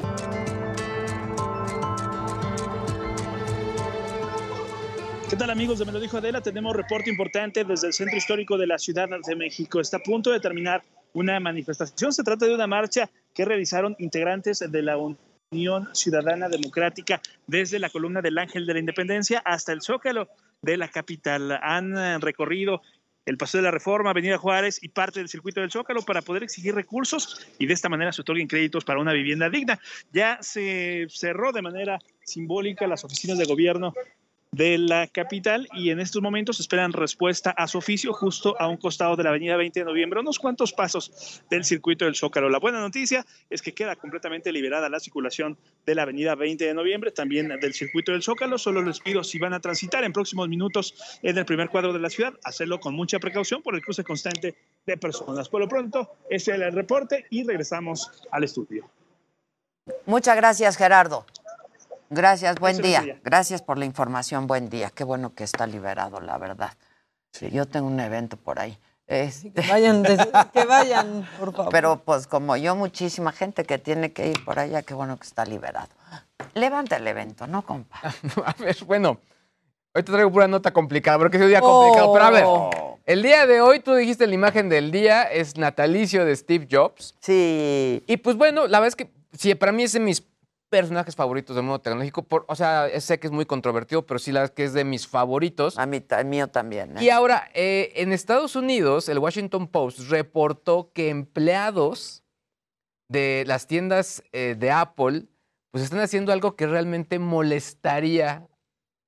¿Qué 5.28 5.36
tal 5.36 5.50
amigos 5.50 5.80
de 5.80 5.86
Me 5.86 5.92
lo 5.92 6.00
dijo 6.00 6.18
Adela? 6.18 6.40
Tenemos 6.40 6.76
reporte 6.76 7.10
importante 7.10 7.64
desde 7.64 7.88
el 7.88 7.94
Centro 7.94 8.16
Histórico 8.16 8.60
de 8.60 8.68
la 8.68 8.78
Ciudad 8.78 9.10
de 9.10 9.36
México. 9.36 9.80
Está 9.80 9.98
a 9.98 10.04
punto 10.04 10.32
de 10.32 10.40
terminar 10.40 10.84
una 11.14 11.40
manifestación. 11.40 12.14
Se 12.14 12.24
trata 12.24 12.46
de 12.46 12.54
una 12.54 12.68
marcha 12.68 13.10
que 13.34 13.44
realizaron 13.44 13.96
integrantes 13.98 14.60
de 14.60 14.82
la 14.84 14.98
Unión 15.52 15.90
Ciudadana 15.94 16.48
Democrática 16.48 17.22
desde 17.48 17.80
la 17.80 17.90
columna 17.90 18.22
del 18.22 18.38
Ángel 18.38 18.68
de 18.68 18.74
la 18.74 18.80
Independencia 18.80 19.42
hasta 19.44 19.72
el 19.72 19.82
Zócalo 19.82 20.30
de 20.62 20.78
la 20.78 20.90
capital. 20.90 21.60
Han 21.60 21.98
eh, 21.98 22.20
recorrido 22.20 22.84
el 23.26 23.38
Paseo 23.38 23.62
de 23.62 23.66
la 23.66 23.72
Reforma, 23.72 24.12
Avenida 24.12 24.38
Juárez 24.38 24.78
y 24.84 24.90
parte 24.90 25.22
del 25.22 25.30
circuito 25.30 25.60
del 25.60 25.72
Zócalo 25.72 26.04
para 26.04 26.22
poder 26.22 26.44
exigir 26.44 26.76
recursos 26.76 27.48
y 27.58 27.66
de 27.66 27.74
esta 27.74 27.90
manera 27.90 28.12
se 28.12 28.22
otorguen 28.22 28.48
créditos 28.48 28.86
para 28.86 29.00
una 29.00 29.12
vivienda 29.12 29.50
digna. 29.50 29.80
Ya 30.14 30.38
se 30.42 31.08
cerró 31.10 31.52
de 31.52 31.64
manera 31.64 31.98
simbólica 32.24 32.86
las 32.86 33.04
oficinas 33.04 33.40
de 33.40 33.46
gobierno 33.46 33.96
de 34.56 34.78
la 34.78 35.08
capital 35.08 35.68
y 35.74 35.90
en 35.90 36.00
estos 36.00 36.22
momentos 36.22 36.62
esperan 36.62 36.94
respuesta 36.94 37.52
a 37.52 37.68
su 37.68 37.78
oficio 37.78 38.14
justo 38.14 38.56
a 38.58 38.70
un 38.70 38.78
costado 38.78 39.18
de 39.18 39.24
la 39.24 39.30
avenida 39.30 39.58
20 39.58 39.82
de 39.82 39.86
noviembre, 39.86 40.22
unos 40.22 40.40
cuantos 40.40 40.72
pasos 40.72 41.44
del 41.50 41.66
circuito 41.66 42.06
del 42.06 42.16
Zócalo. 42.16 42.50
La 42.50 42.60
buena 42.60 42.80
noticia 42.80 43.26
es 43.50 43.62
que 43.62 43.74
queda 43.74 43.98
completamente 43.98 44.54
liberada 44.54 44.88
la 44.88 45.02
circulación 45.02 45.58
de 45.86 45.96
la 45.96 46.04
avenida 46.04 46.36
20 46.36 46.64
de 46.64 46.74
noviembre, 46.74 47.12
también 47.12 47.50
del 47.60 47.74
circuito 47.74 48.14
del 48.14 48.24
Zócalo. 48.24 48.58
Solo 48.58 48.82
les 48.82 49.02
pido 49.02 49.26
si 49.26 49.40
van 49.40 49.54
a 49.54 49.60
transitar 49.60 50.06
en 50.06 50.14
próximos 50.14 50.48
minutos 50.48 51.20
en 51.22 51.38
el 51.38 51.46
primer 51.46 51.68
cuadro 51.70 51.92
de 51.92 52.00
la 52.00 52.10
ciudad, 52.10 52.34
hacerlo 52.46 52.80
con 52.80 52.96
mucha 52.96 53.20
precaución 53.20 53.62
por 53.62 53.76
el 53.76 53.82
cruce 53.82 54.06
constante 54.06 54.56
de 54.86 54.98
personas. 54.98 55.50
Por 55.50 55.60
lo 55.60 55.68
pronto, 55.68 56.16
ese 56.30 56.56
es 56.56 56.62
el 56.62 56.72
reporte 56.72 57.26
y 57.30 57.44
regresamos 57.44 58.24
al 58.32 58.46
estudio. 58.46 58.90
Muchas 60.06 60.38
gracias, 60.38 60.78
Gerardo. 60.78 61.26
Gracias, 62.10 62.60
buen 62.60 62.78
Gracias, 62.78 63.04
día. 63.04 63.20
Gracias 63.24 63.62
por 63.62 63.78
la 63.78 63.86
información, 63.86 64.48
buen 64.48 64.70
día. 64.70 64.92
Qué 64.94 65.04
bueno 65.04 65.34
que 65.34 65.44
está 65.44 65.66
liberado, 65.68 66.20
la 66.22 66.38
verdad. 66.38 66.72
Yo 67.52 67.66
tengo 67.66 67.88
un 67.88 68.00
evento 68.00 68.38
por 68.38 68.60
ahí. 68.60 68.78
Este, 69.08 69.52
Que 69.52 69.68
vayan, 69.68 70.02
des- 70.04 70.28
que 70.54 70.66
vayan, 70.66 71.28
por 71.40 71.54
favor. 71.54 71.72
Pero 71.72 71.98
pues 72.04 72.26
como 72.28 72.56
yo, 72.58 72.76
muchísima 72.76 73.32
gente 73.32 73.64
que 73.64 73.78
tiene 73.78 74.12
que 74.14 74.30
ir 74.30 74.44
por 74.46 74.58
allá, 74.58 74.82
qué 74.82 74.94
bueno 74.94 75.18
que 75.18 75.28
está 75.28 75.46
liberado. 75.46 75.90
Levanta 76.54 76.96
el 76.98 77.08
evento, 77.08 77.46
¿no, 77.46 77.62
compa? 77.64 78.00
A 78.46 78.54
ver, 78.58 78.78
bueno, 78.86 79.20
ahorita 79.94 80.12
traigo 80.14 80.32
pura 80.32 80.48
nota 80.48 80.72
complicada, 80.72 81.18
porque 81.20 81.38
es 81.38 81.44
un 81.44 81.50
día 81.50 81.62
complicado. 81.62 82.14
Pero 82.14 82.26
a 82.26 82.30
ver, 82.32 82.44
Oh. 82.48 83.00
el 83.06 83.22
día 83.22 83.46
de 83.46 83.62
hoy, 83.62 83.80
tú 83.80 83.94
dijiste 83.94 84.26
la 84.26 84.34
imagen 84.34 84.70
del 84.70 84.90
día 84.92 85.24
es 85.24 85.58
natalicio 85.58 86.26
de 86.26 86.36
Steve 86.36 86.68
Jobs. 86.72 87.14
Sí. 87.20 88.04
Y 88.08 88.18
pues 88.18 88.36
bueno, 88.38 88.68
la 88.68 88.80
verdad 88.80 88.88
es 88.88 88.96
que 88.96 89.12
sí, 89.38 89.54
para 89.56 89.72
mí 89.72 89.84
es 89.84 89.92
de 89.94 90.00
mis 90.00 90.24
personajes 90.70 91.16
favoritos 91.16 91.56
del 91.56 91.64
mundo 91.64 91.80
tecnológico. 91.80 92.24
Por, 92.24 92.46
o 92.48 92.56
sea, 92.56 92.90
sé 93.00 93.20
que 93.20 93.28
es 93.28 93.34
muy 93.34 93.46
controvertido, 93.46 94.06
pero 94.06 94.20
sí 94.20 94.32
la 94.32 94.42
verdad 94.42 94.54
es 94.54 94.56
que 94.56 94.64
es 94.66 94.74
de 94.74 94.84
mis 94.84 95.08
favoritos. 95.08 95.78
A 95.78 95.86
mí, 95.86 96.04
el 96.08 96.26
mío 96.26 96.48
también. 96.48 96.98
¿eh? 96.98 97.04
Y 97.04 97.10
ahora, 97.10 97.50
eh, 97.54 97.94
en 97.96 98.12
Estados 98.12 98.56
Unidos, 98.56 99.10
el 99.10 99.20
Washington 99.20 99.68
Post 99.68 100.10
reportó 100.10 100.92
que 100.94 101.10
empleados 101.10 102.24
de 103.10 103.44
las 103.48 103.68
tiendas 103.68 104.24
eh, 104.32 104.56
de 104.58 104.72
Apple, 104.72 105.26
pues 105.72 105.84
están 105.84 106.00
haciendo 106.00 106.32
algo 106.34 106.56
que 106.56 106.68
realmente 106.68 107.20
molestaría 107.20 108.48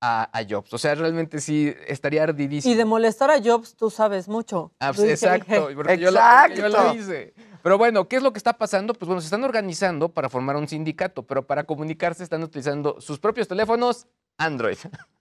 a, 0.01 0.29
a 0.37 0.43
Jobs. 0.47 0.73
O 0.73 0.77
sea, 0.77 0.95
realmente 0.95 1.39
sí 1.39 1.73
estaría 1.87 2.23
ardidísimo. 2.23 2.73
Y 2.73 2.77
de 2.77 2.85
molestar 2.85 3.31
a 3.31 3.41
Jobs, 3.41 3.75
tú 3.75 3.89
sabes 3.89 4.27
mucho. 4.27 4.71
Ah, 4.79 4.91
Luis 4.95 5.09
exacto, 5.09 5.69
porque 5.75 5.97
yo, 5.97 6.11
lo, 6.11 6.19
porque 6.19 6.55
yo 6.57 6.69
lo 6.69 6.77
Exacto. 6.77 6.95
hice. 6.95 7.33
Pero 7.67 7.77
bueno, 7.77 8.07
¿qué 8.07 8.15
es 8.15 8.23
lo 8.23 8.31
que 8.31 8.37
está 8.37 8.53
pasando? 8.53 8.93
Pues 8.93 9.07
bueno, 9.07 9.19
se 9.19 9.25
están 9.25 9.43
organizando 9.43 10.07
para 10.07 10.29
formar 10.29 10.55
un 10.55 10.69
sindicato, 10.69 11.23
pero 11.23 11.45
para 11.45 11.65
comunicarse 11.65 12.23
están 12.23 12.41
utilizando 12.41 13.01
sus 13.01 13.19
propios 13.19 13.45
teléfonos 13.45 14.07
Android. 14.37 14.77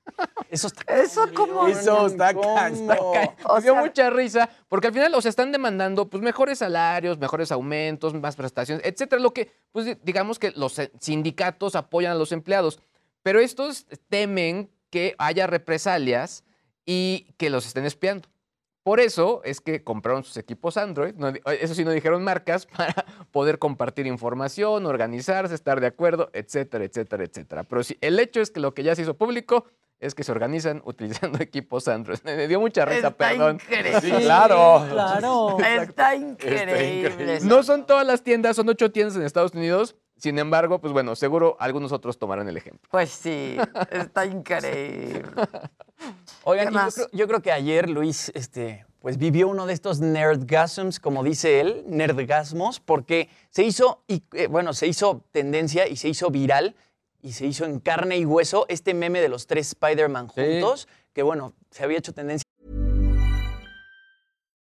Eso 0.48 0.68
está. 0.68 0.94
Eso 0.94 1.26
como... 1.34 1.66
Eso 1.66 2.06
está. 2.06 2.32
O 2.36 3.60
dio 3.60 3.72
sea- 3.72 3.80
mucha 3.82 4.10
risa, 4.10 4.48
porque 4.68 4.86
al 4.86 4.92
final 4.92 5.10
los 5.10 5.26
están 5.26 5.50
demandando 5.50 6.08
pues 6.08 6.22
mejores 6.22 6.58
salarios, 6.60 7.18
mejores 7.18 7.50
aumentos, 7.50 8.14
más 8.14 8.36
prestaciones, 8.36 8.84
etcétera, 8.86 9.20
lo 9.20 9.32
que 9.34 9.50
pues 9.72 9.84
di- 9.86 9.96
digamos 10.04 10.38
que 10.38 10.52
los 10.52 10.78
eh, 10.78 10.92
sindicatos 11.00 11.74
apoyan 11.74 12.12
a 12.12 12.14
los 12.14 12.30
empleados, 12.30 12.78
pero 13.24 13.40
estos 13.40 13.86
temen 14.08 14.70
que 14.90 15.16
haya 15.18 15.48
represalias 15.48 16.44
y 16.84 17.26
que 17.38 17.50
los 17.50 17.66
estén 17.66 17.86
espiando. 17.86 18.28
Por 18.86 19.00
eso 19.00 19.40
es 19.42 19.60
que 19.60 19.82
compraron 19.82 20.22
sus 20.22 20.36
equipos 20.36 20.76
Android, 20.76 21.12
no 21.16 21.32
eso 21.50 21.74
sí 21.74 21.84
no 21.84 21.90
dijeron 21.90 22.22
marcas, 22.22 22.66
para 22.76 22.94
poder 23.32 23.58
compartir 23.58 24.06
información, 24.06 24.86
organizarse, 24.86 25.56
estar 25.56 25.80
de 25.80 25.88
acuerdo, 25.88 26.30
etcétera, 26.32 26.84
etcétera, 26.84 27.24
etcétera. 27.24 27.64
Pero 27.64 27.82
sí, 27.82 27.98
el 28.00 28.16
hecho 28.20 28.40
es 28.40 28.52
que 28.52 28.60
lo 28.60 28.74
que 28.74 28.84
ya 28.84 28.94
se 28.94 29.02
hizo 29.02 29.14
público 29.14 29.64
es 29.98 30.14
que 30.14 30.22
se 30.22 30.30
organizan 30.30 30.82
utilizando 30.86 31.42
equipos 31.42 31.88
Android. 31.88 32.20
Me 32.22 32.46
dio 32.46 32.60
mucha 32.60 32.84
risa, 32.84 33.08
Está 33.08 33.10
perdón. 33.10 33.56
increíble. 33.56 34.00
Sí, 34.02 34.12
claro. 34.22 34.86
Claro. 34.88 35.56
Está 35.58 36.14
increíble. 36.14 37.40
No 37.42 37.64
son 37.64 37.86
todas 37.86 38.06
las 38.06 38.22
tiendas, 38.22 38.54
son 38.54 38.68
ocho 38.68 38.92
tiendas 38.92 39.16
en 39.16 39.22
Estados 39.22 39.52
Unidos. 39.52 39.96
Sin 40.16 40.38
embargo, 40.38 40.80
pues 40.80 40.92
bueno, 40.92 41.16
seguro 41.16 41.56
algunos 41.58 41.90
otros 41.90 42.20
tomarán 42.20 42.48
el 42.48 42.56
ejemplo. 42.56 42.88
Pues 42.92 43.10
sí, 43.10 43.56
está 43.90 44.26
increíble. 44.26 45.24
Oigan, 46.44 46.68
¿Qué 46.68 46.74
y 46.74 46.76
yo 46.76 46.90
creo, 46.92 47.08
yo 47.12 47.28
creo 47.28 47.42
que 47.42 47.52
ayer 47.52 47.88
Luis 47.90 48.30
este, 48.34 48.86
pues 49.00 49.18
vivió 49.18 49.48
uno 49.48 49.66
de 49.66 49.72
estos 49.72 50.00
nerdgasms, 50.00 51.00
como 51.00 51.22
dice 51.24 51.60
él, 51.60 51.84
nerdgasmos, 51.86 52.80
porque 52.80 53.28
se 53.50 53.62
hizo, 53.64 54.02
y, 54.08 54.22
eh, 54.32 54.46
bueno, 54.46 54.72
se 54.74 54.86
hizo 54.86 55.22
tendencia 55.32 55.88
y 55.88 55.96
se 55.96 56.08
hizo 56.08 56.30
viral 56.30 56.74
y 57.22 57.32
se 57.32 57.46
hizo 57.46 57.64
en 57.64 57.80
carne 57.80 58.18
y 58.18 58.24
hueso 58.24 58.66
este 58.68 58.94
meme 58.94 59.20
de 59.20 59.28
los 59.28 59.46
tres 59.46 59.68
Spider-Man 59.68 60.28
Sí. 60.34 60.40
juntos, 60.40 60.88
que 61.12 61.22
bueno, 61.22 61.52
se 61.70 61.82
había 61.84 61.98
hecho 61.98 62.12
tendencia. 62.14 62.45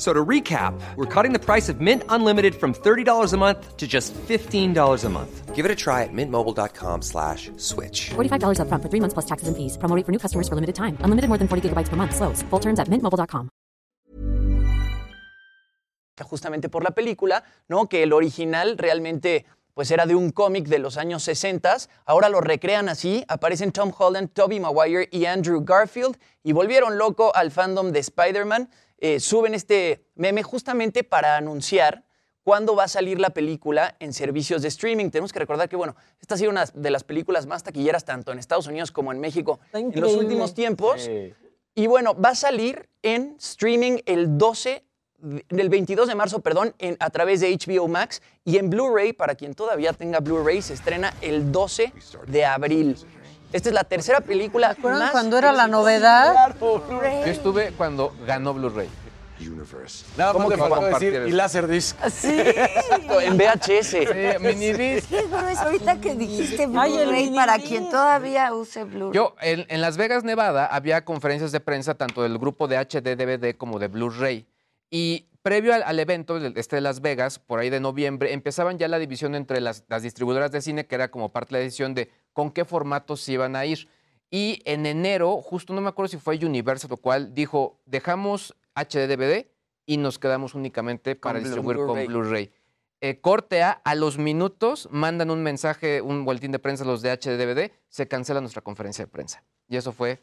So 0.00 0.14
to 0.14 0.24
recap, 0.24 0.72
we're 0.96 1.04
cutting 1.04 1.34
the 1.34 1.38
price 1.38 1.68
of 1.68 1.82
Mint 1.82 2.04
Unlimited 2.08 2.54
from 2.54 2.72
$30 2.72 3.34
a 3.34 3.36
month 3.36 3.76
to 3.76 3.86
just 3.86 4.14
$15 4.14 5.04
a 5.04 5.08
month. 5.10 5.54
Give 5.54 5.66
it 5.66 5.70
a 5.70 5.74
try 5.76 6.04
at 6.04 6.08
mintmobile.com 6.10 7.02
slash 7.02 7.50
switch. 7.58 8.08
$45 8.16 8.60
upfront 8.64 8.82
for 8.82 8.88
three 8.88 9.00
months 9.00 9.12
plus 9.12 9.26
taxes 9.26 9.48
and 9.48 9.56
fees. 9.58 9.76
Promo 9.76 10.00
for 10.02 10.10
new 10.10 10.18
customers 10.18 10.48
for 10.48 10.54
limited 10.54 10.74
time. 10.74 10.96
Unlimited 11.04 11.28
more 11.28 11.36
than 11.36 11.48
40 11.48 11.68
gigabytes 11.68 11.90
per 11.90 11.96
month. 11.96 12.16
Slows. 12.16 12.40
Full 12.48 12.60
terms 12.60 12.80
at 12.80 12.88
mintmobile.com. 12.88 13.50
justamente 16.30 16.68
por 16.68 16.84
la 16.84 16.90
película, 16.90 17.44
¿no? 17.68 17.86
Que 17.86 18.02
el 18.02 18.12
original 18.12 18.76
realmente 18.78 19.46
pues 19.74 19.90
era 19.90 20.04
de 20.04 20.14
un 20.14 20.30
cómic 20.30 20.66
de 20.66 20.78
los 20.78 20.98
años 20.98 21.22
60, 21.22 21.76
ahora 22.04 22.28
lo 22.28 22.40
recrean 22.40 22.88
así, 22.88 23.24
aparecen 23.28 23.72
Tom 23.72 23.92
Holland, 23.96 24.30
Tobey 24.32 24.60
Maguire 24.60 25.08
y 25.10 25.24
Andrew 25.24 25.64
Garfield 25.64 26.18
y 26.42 26.52
volvieron 26.52 26.98
loco 26.98 27.34
al 27.34 27.50
fandom 27.50 27.90
de 27.90 28.00
Spider-Man, 28.00 28.68
Eh, 29.00 29.18
suben 29.20 29.54
este 29.54 30.04
meme 30.14 30.42
justamente 30.42 31.04
para 31.04 31.36
anunciar 31.36 32.04
cuándo 32.42 32.74
va 32.76 32.84
a 32.84 32.88
salir 32.88 33.18
la 33.18 33.30
película 33.30 33.96
en 33.98 34.12
servicios 34.12 34.62
de 34.62 34.68
streaming. 34.68 35.10
Tenemos 35.10 35.32
que 35.32 35.38
recordar 35.38 35.68
que, 35.68 35.76
bueno, 35.76 35.96
esta 36.20 36.34
ha 36.34 36.38
sido 36.38 36.50
una 36.50 36.66
de 36.66 36.90
las 36.90 37.04
películas 37.04 37.46
más 37.46 37.62
taquilleras 37.62 38.04
tanto 38.04 38.30
en 38.32 38.38
Estados 38.38 38.66
Unidos 38.66 38.90
como 38.92 39.12
en 39.12 39.20
México 39.20 39.60
en 39.94 40.00
los 40.00 40.12
últimos 40.24 40.54
tiempos. 40.54 41.08
Y 41.74 41.86
bueno, 41.86 42.14
va 42.14 42.30
a 42.30 42.34
salir 42.34 42.88
en 43.02 43.36
streaming 43.38 43.98
el 44.04 44.36
12, 44.36 44.84
de- 45.18 45.44
el 45.48 45.68
22 45.68 46.08
de 46.08 46.14
marzo, 46.14 46.40
perdón, 46.40 46.74
en, 46.78 46.96
a 46.98 47.08
través 47.10 47.40
de 47.40 47.50
HBO 47.56 47.88
Max 47.88 48.20
y 48.44 48.56
en 48.58 48.68
Blu-ray, 48.68 49.12
para 49.12 49.34
quien 49.34 49.54
todavía 49.54 49.92
tenga 49.92 50.18
Blu-ray, 50.20 50.60
se 50.62 50.74
estrena 50.74 51.14
el 51.22 51.52
12 51.52 51.92
de 52.26 52.44
abril. 52.44 52.96
Esta 53.52 53.68
es 53.68 53.74
la 53.74 53.84
tercera 53.84 54.20
película 54.20 54.74
¿Recuerdan 54.74 55.00
más 55.00 55.10
cuando 55.10 55.36
era 55.38 55.52
la 55.52 55.66
novedad? 55.66 56.54
Yo 56.60 56.82
estuve 57.24 57.72
cuando 57.72 58.14
ganó 58.26 58.54
Blu-ray. 58.54 58.88
Nada 60.16 60.32
¿Cómo 60.32 60.48
más 60.48 60.56
le 60.56 60.56
faltó 60.58 60.76
compartir 60.76 61.12
decir 61.12 61.22
eso? 61.22 61.28
y 61.28 61.32
Laserdisc. 61.32 61.96
Sí. 62.08 62.40
Exacto, 62.40 63.20
en 63.20 63.38
VHS. 63.38 63.86
Sí, 63.86 63.98
minidisc. 64.40 65.08
Qué 65.08 65.22
grueso, 65.26 65.62
ahorita 65.62 66.00
que 66.00 66.14
dijiste 66.14 66.66
Blu-ray, 66.66 67.34
para 67.34 67.58
quien 67.58 67.84
disc. 67.84 67.90
todavía 67.90 68.52
use 68.52 68.84
Blu-ray. 68.84 69.14
Yo, 69.14 69.34
en, 69.40 69.64
en 69.68 69.80
Las 69.80 69.96
Vegas, 69.96 70.24
Nevada, 70.24 70.66
había 70.66 71.04
conferencias 71.04 71.52
de 71.52 71.60
prensa 71.60 71.94
tanto 71.94 72.22
del 72.22 72.38
grupo 72.38 72.68
de 72.68 72.76
HD, 72.78 73.16
DVD 73.16 73.56
como 73.56 73.78
de 73.78 73.88
Blu-ray. 73.88 74.46
Y 74.90 75.26
previo 75.42 75.74
al, 75.74 75.82
al 75.84 75.98
evento 76.00 76.36
este 76.38 76.76
de 76.76 76.82
Las 76.82 77.00
Vegas, 77.00 77.38
por 77.38 77.58
ahí 77.60 77.70
de 77.70 77.80
noviembre, 77.80 78.32
empezaban 78.32 78.78
ya 78.78 78.88
la 78.88 78.98
división 78.98 79.34
entre 79.34 79.60
las, 79.60 79.84
las 79.88 80.02
distribuidoras 80.02 80.50
de 80.52 80.60
cine, 80.60 80.86
que 80.86 80.94
era 80.94 81.10
como 81.10 81.30
parte 81.30 81.54
de 81.54 81.60
la 81.60 81.64
decisión 81.64 81.94
de 81.94 82.10
con 82.32 82.50
qué 82.50 82.64
formatos 82.64 83.20
se 83.20 83.32
iban 83.32 83.56
a 83.56 83.64
ir. 83.66 83.88
Y 84.30 84.62
en 84.64 84.86
enero, 84.86 85.40
justo 85.42 85.72
no 85.72 85.80
me 85.80 85.88
acuerdo 85.88 86.08
si 86.10 86.16
fue 86.18 86.36
Universal 86.44 86.92
o 86.92 86.96
cual, 86.96 87.34
dijo, 87.34 87.80
dejamos 87.86 88.54
HD, 88.74 89.06
DVD 89.08 89.46
y 89.86 89.96
nos 89.96 90.18
quedamos 90.18 90.54
únicamente 90.54 91.16
para 91.16 91.38
Blu- 91.40 91.42
distribuir 91.44 91.76
Blu-ray. 91.78 92.04
con 92.06 92.14
Blu-ray. 92.14 92.52
Eh, 93.00 93.18
corte 93.20 93.62
A, 93.62 93.70
a 93.70 93.94
los 93.94 94.18
minutos 94.18 94.88
mandan 94.92 95.30
un 95.30 95.42
mensaje, 95.42 96.02
un 96.02 96.24
boletín 96.24 96.52
de 96.52 96.58
prensa 96.58 96.84
a 96.84 96.86
los 96.86 97.00
de 97.02 97.10
HD, 97.10 97.38
DVD, 97.38 97.72
se 97.88 98.06
cancela 98.06 98.40
nuestra 98.40 98.60
conferencia 98.62 99.04
de 99.06 99.10
prensa. 99.10 99.42
Y 99.68 99.76
eso 99.78 99.90
fue 99.92 100.22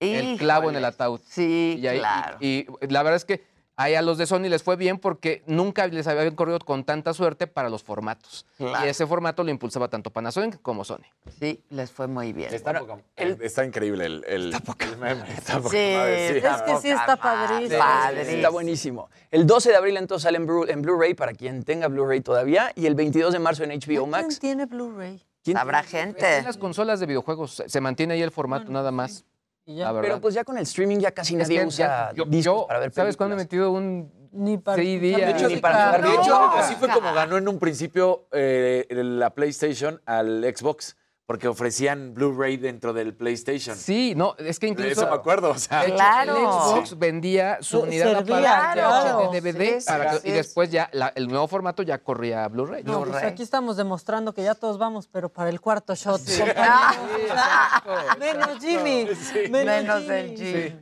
el 0.00 0.38
clavo 0.38 0.70
en 0.70 0.76
el 0.76 0.84
ataúd. 0.84 1.20
Sí, 1.26 1.76
Y, 1.82 1.86
ahí- 1.88 1.96
y- 1.96 2.00
claro. 2.00 2.36
y 2.40 2.66
la 2.88 3.02
verdad 3.02 3.16
es 3.16 3.24
que 3.24 3.42
ahí 3.78 3.94
a 3.94 4.02
los 4.02 4.18
de 4.18 4.26
Sony 4.26 4.48
les 4.50 4.62
fue 4.62 4.76
bien 4.76 4.98
porque 4.98 5.42
nunca 5.46 5.86
les 5.86 6.06
habían 6.06 6.34
corrido 6.34 6.58
con 6.58 6.84
tanta 6.84 7.14
suerte 7.14 7.46
para 7.46 7.70
los 7.70 7.82
formatos. 7.82 8.44
Claro. 8.58 8.84
Y 8.84 8.88
ese 8.90 9.06
formato 9.06 9.42
lo 9.44 9.50
impulsaba 9.50 9.88
tanto 9.88 10.10
Panasonic 10.10 10.60
como 10.60 10.84
Sony. 10.84 11.04
Sí, 11.40 11.62
les 11.70 11.90
fue 11.90 12.06
muy 12.08 12.32
bien. 12.32 12.52
Está, 12.52 12.78
poca- 12.78 12.98
está 13.16 13.64
increíble 13.64 14.04
el, 14.04 14.24
el, 14.26 14.52
el 14.54 14.96
meme. 14.98 15.24
Está 15.32 15.58
poca 15.60 15.70
Sí, 15.70 15.94
madre, 15.96 16.40
sí. 16.40 16.46
Es 16.46 16.62
que 16.62 16.76
sí 16.82 16.90
está 16.90 17.16
padrísimo. 17.16 17.78
Padrísimo. 17.78 18.36
Está 18.36 18.48
buenísimo. 18.50 19.10
El 19.30 19.46
12 19.46 19.70
de 19.70 19.76
abril 19.76 19.96
entonces 19.96 20.24
sale 20.24 20.36
en 20.38 20.46
Blu- 20.46 20.68
en 20.68 20.82
Blu-ray 20.82 21.14
para 21.14 21.32
quien 21.32 21.62
tenga 21.62 21.88
Blu-ray 21.88 22.20
todavía 22.20 22.72
y 22.74 22.86
el 22.86 22.94
22 22.94 23.32
de 23.32 23.38
marzo 23.38 23.64
en 23.64 23.70
HBO 23.70 23.80
¿Quién 23.86 24.10
Max. 24.10 24.38
tiene 24.40 24.66
Blu-ray? 24.66 25.24
¿Quién 25.44 25.56
Habrá 25.56 25.82
tiene 25.82 26.06
gente. 26.06 26.38
En 26.38 26.44
las 26.44 26.58
consolas 26.58 27.00
de 27.00 27.06
videojuegos 27.06 27.62
se- 27.66 27.80
mantiene 27.80 28.14
ahí 28.14 28.22
el 28.22 28.32
formato 28.32 28.70
nada 28.70 28.90
más. 28.90 29.24
Ya. 29.74 29.92
Pero 30.00 30.20
pues 30.20 30.34
ya 30.34 30.44
con 30.44 30.56
el 30.56 30.62
streaming 30.64 30.98
ya 30.98 31.10
casi 31.12 31.36
nadie 31.36 31.64
usa 31.64 32.12
yo- 32.14 32.24
discos 32.24 32.44
yo, 32.62 32.66
para 32.66 32.80
ver 32.80 32.92
¿Sabes 32.92 33.16
cuándo 33.16 33.34
he 33.34 33.38
metido 33.38 33.70
un 33.70 34.12
Ni 34.32 34.58
para 34.58 34.76
CD 34.76 34.98
De 35.16 35.30
hecho, 35.30 35.48
Ni 35.48 35.56
para 35.56 35.86
jugar 35.86 36.02
de 36.02 36.14
hecho, 36.14 36.36
así 36.52 36.74
fue 36.76 36.88
como 36.88 37.12
ganó 37.14 37.36
en 37.38 37.48
un 37.48 37.58
principio 37.58 38.26
eh, 38.32 38.86
la 38.90 39.30
PlayStation 39.34 40.00
al 40.06 40.44
Xbox. 40.54 40.96
Porque 41.28 41.46
ofrecían 41.46 42.14
Blu-ray 42.14 42.56
dentro 42.56 42.94
del 42.94 43.12
PlayStation. 43.14 43.76
Sí, 43.76 44.14
no, 44.16 44.34
es 44.38 44.58
que 44.58 44.66
incluso. 44.66 45.02
eso 45.02 45.10
me 45.10 45.14
acuerdo, 45.14 45.50
o 45.50 45.58
sea. 45.58 45.80
de 45.82 45.88
hecho, 45.88 45.94
Claro. 45.96 46.36
El 46.36 46.42
Xbox 46.46 46.98
vendía 46.98 47.58
su 47.60 47.80
Se- 47.80 47.86
unidad 47.86 48.12
servía, 48.16 48.70
claro. 48.72 49.30
de 49.30 49.38
DVD 49.42 49.78
Sí, 49.82 49.86
para 49.86 50.18
que- 50.20 50.28
y 50.30 50.32
después 50.32 50.70
ya 50.70 50.88
la- 50.94 51.12
el 51.14 51.28
nuevo 51.28 51.46
formato 51.46 51.82
ya 51.82 51.98
corría 51.98 52.44
a 52.44 52.48
Blu-ray. 52.48 52.82
No, 52.82 53.00
pues 53.00 53.10
Blu-ray. 53.10 53.26
aquí 53.28 53.42
estamos 53.42 53.76
demostrando 53.76 54.32
que 54.32 54.42
ya 54.42 54.54
todos 54.54 54.78
vamos, 54.78 55.06
pero 55.06 55.28
para 55.28 55.50
el 55.50 55.60
cuarto 55.60 55.94
shot. 55.94 56.22
Ah, 56.56 56.94
Menos 58.18 58.58
Jimmy. 58.60 59.06
Menos 59.50 60.02
Jimmy. 60.04 60.14
el 60.14 60.36
Jim. 60.38 60.80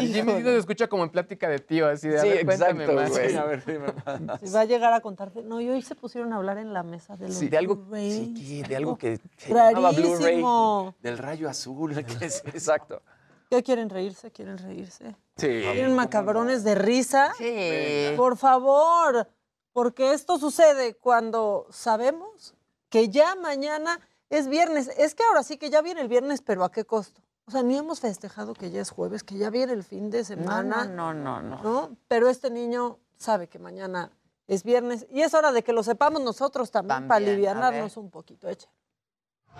Y 0.00 0.12
Jimmy 0.12 0.32
nos 0.34 0.52
escucha 0.54 0.88
como 0.88 1.04
en 1.04 1.10
plática 1.10 1.48
de 1.48 1.60
tío, 1.60 1.86
así 1.88 2.08
de, 2.08 2.18
a 2.18 2.22
Sí, 2.22 2.28
ver, 2.30 2.44
cuéntame 2.44 2.84
exacto, 2.84 3.00
más. 3.02 3.10
güey. 3.10 3.36
A 3.36 3.44
ver, 3.44 3.64
dime 3.64 3.86
más. 4.04 4.40
Si 4.40 4.50
va 4.50 4.60
a 4.62 4.64
llegar 4.64 4.92
a 4.92 5.00
contarte. 5.00 5.42
No, 5.42 5.60
y 5.60 5.68
hoy 5.68 5.80
se 5.82 5.94
pusieron 5.94 6.32
a 6.32 6.36
hablar 6.38 6.58
en 6.58 6.72
la 6.72 6.82
mesa 6.82 7.16
de 7.16 7.28
los 7.28 7.36
Sí, 7.36 7.48
de 7.48 7.56
algo, 7.56 7.76
Blu-ray. 7.76 8.34
sí, 8.36 8.62
de 8.64 8.74
algo 8.76 8.98
que 8.98 9.20
se 9.36 9.52
llamaba 9.76 9.92
Blu-ray. 9.92 10.24
Rarísimo. 10.24 10.94
Del 11.00 11.18
rayo 11.18 11.48
azul. 11.48 11.94
¿qué 12.04 12.26
es 12.26 12.36
eso? 12.36 12.48
Exacto. 12.48 13.02
¿Qué 13.50 13.62
quieren 13.62 13.88
reírse? 13.88 14.30
¿Quieren 14.32 14.58
reírse? 14.58 15.14
Sí. 15.36 15.46
¿Quieren 15.46 15.94
macabrones 15.94 16.64
de 16.64 16.74
risa? 16.74 17.32
Sí. 17.38 18.12
Por 18.16 18.36
favor, 18.36 19.28
porque 19.72 20.12
esto 20.12 20.38
sucede 20.38 20.94
cuando 20.94 21.66
sabemos 21.70 22.54
que 22.88 23.08
ya 23.08 23.34
mañana 23.36 24.00
es 24.30 24.48
viernes. 24.48 24.90
Es 24.98 25.14
que 25.14 25.22
ahora 25.24 25.42
sí 25.44 25.58
que 25.58 25.70
ya 25.70 25.80
viene 25.82 26.00
el 26.00 26.08
viernes, 26.08 26.42
pero 26.42 26.64
¿a 26.64 26.72
qué 26.72 26.84
costo? 26.84 27.20
O 27.46 27.52
sea, 27.52 27.62
ni 27.62 27.76
hemos 27.78 28.00
festejado 28.00 28.54
que 28.54 28.70
ya 28.70 28.80
es 28.80 28.90
jueves, 28.90 29.22
que 29.22 29.36
ya 29.38 29.50
viene 29.50 29.72
el 29.72 29.84
fin 29.84 30.10
de 30.10 30.24
semana. 30.24 30.84
no, 30.84 31.14
no, 31.14 31.40
no, 31.40 31.42
no. 31.42 31.62
¿no? 31.62 31.96
Pero 32.08 32.28
este 32.28 32.50
niño 32.50 32.98
sabe 33.16 33.48
que 33.48 33.60
mañana 33.60 34.10
es 34.48 34.64
viernes 34.64 35.06
y 35.12 35.22
es 35.22 35.32
hora 35.34 35.52
de 35.52 35.62
que 35.62 35.72
lo 35.72 35.84
sepamos 35.84 36.20
nosotros 36.22 36.72
también, 36.72 37.06
para 37.06 37.18
También, 37.20 37.30
a 37.30 37.32
alivianarnos 37.34 37.94
ver. 37.94 38.04
un 38.04 38.10
poquito. 38.10 38.48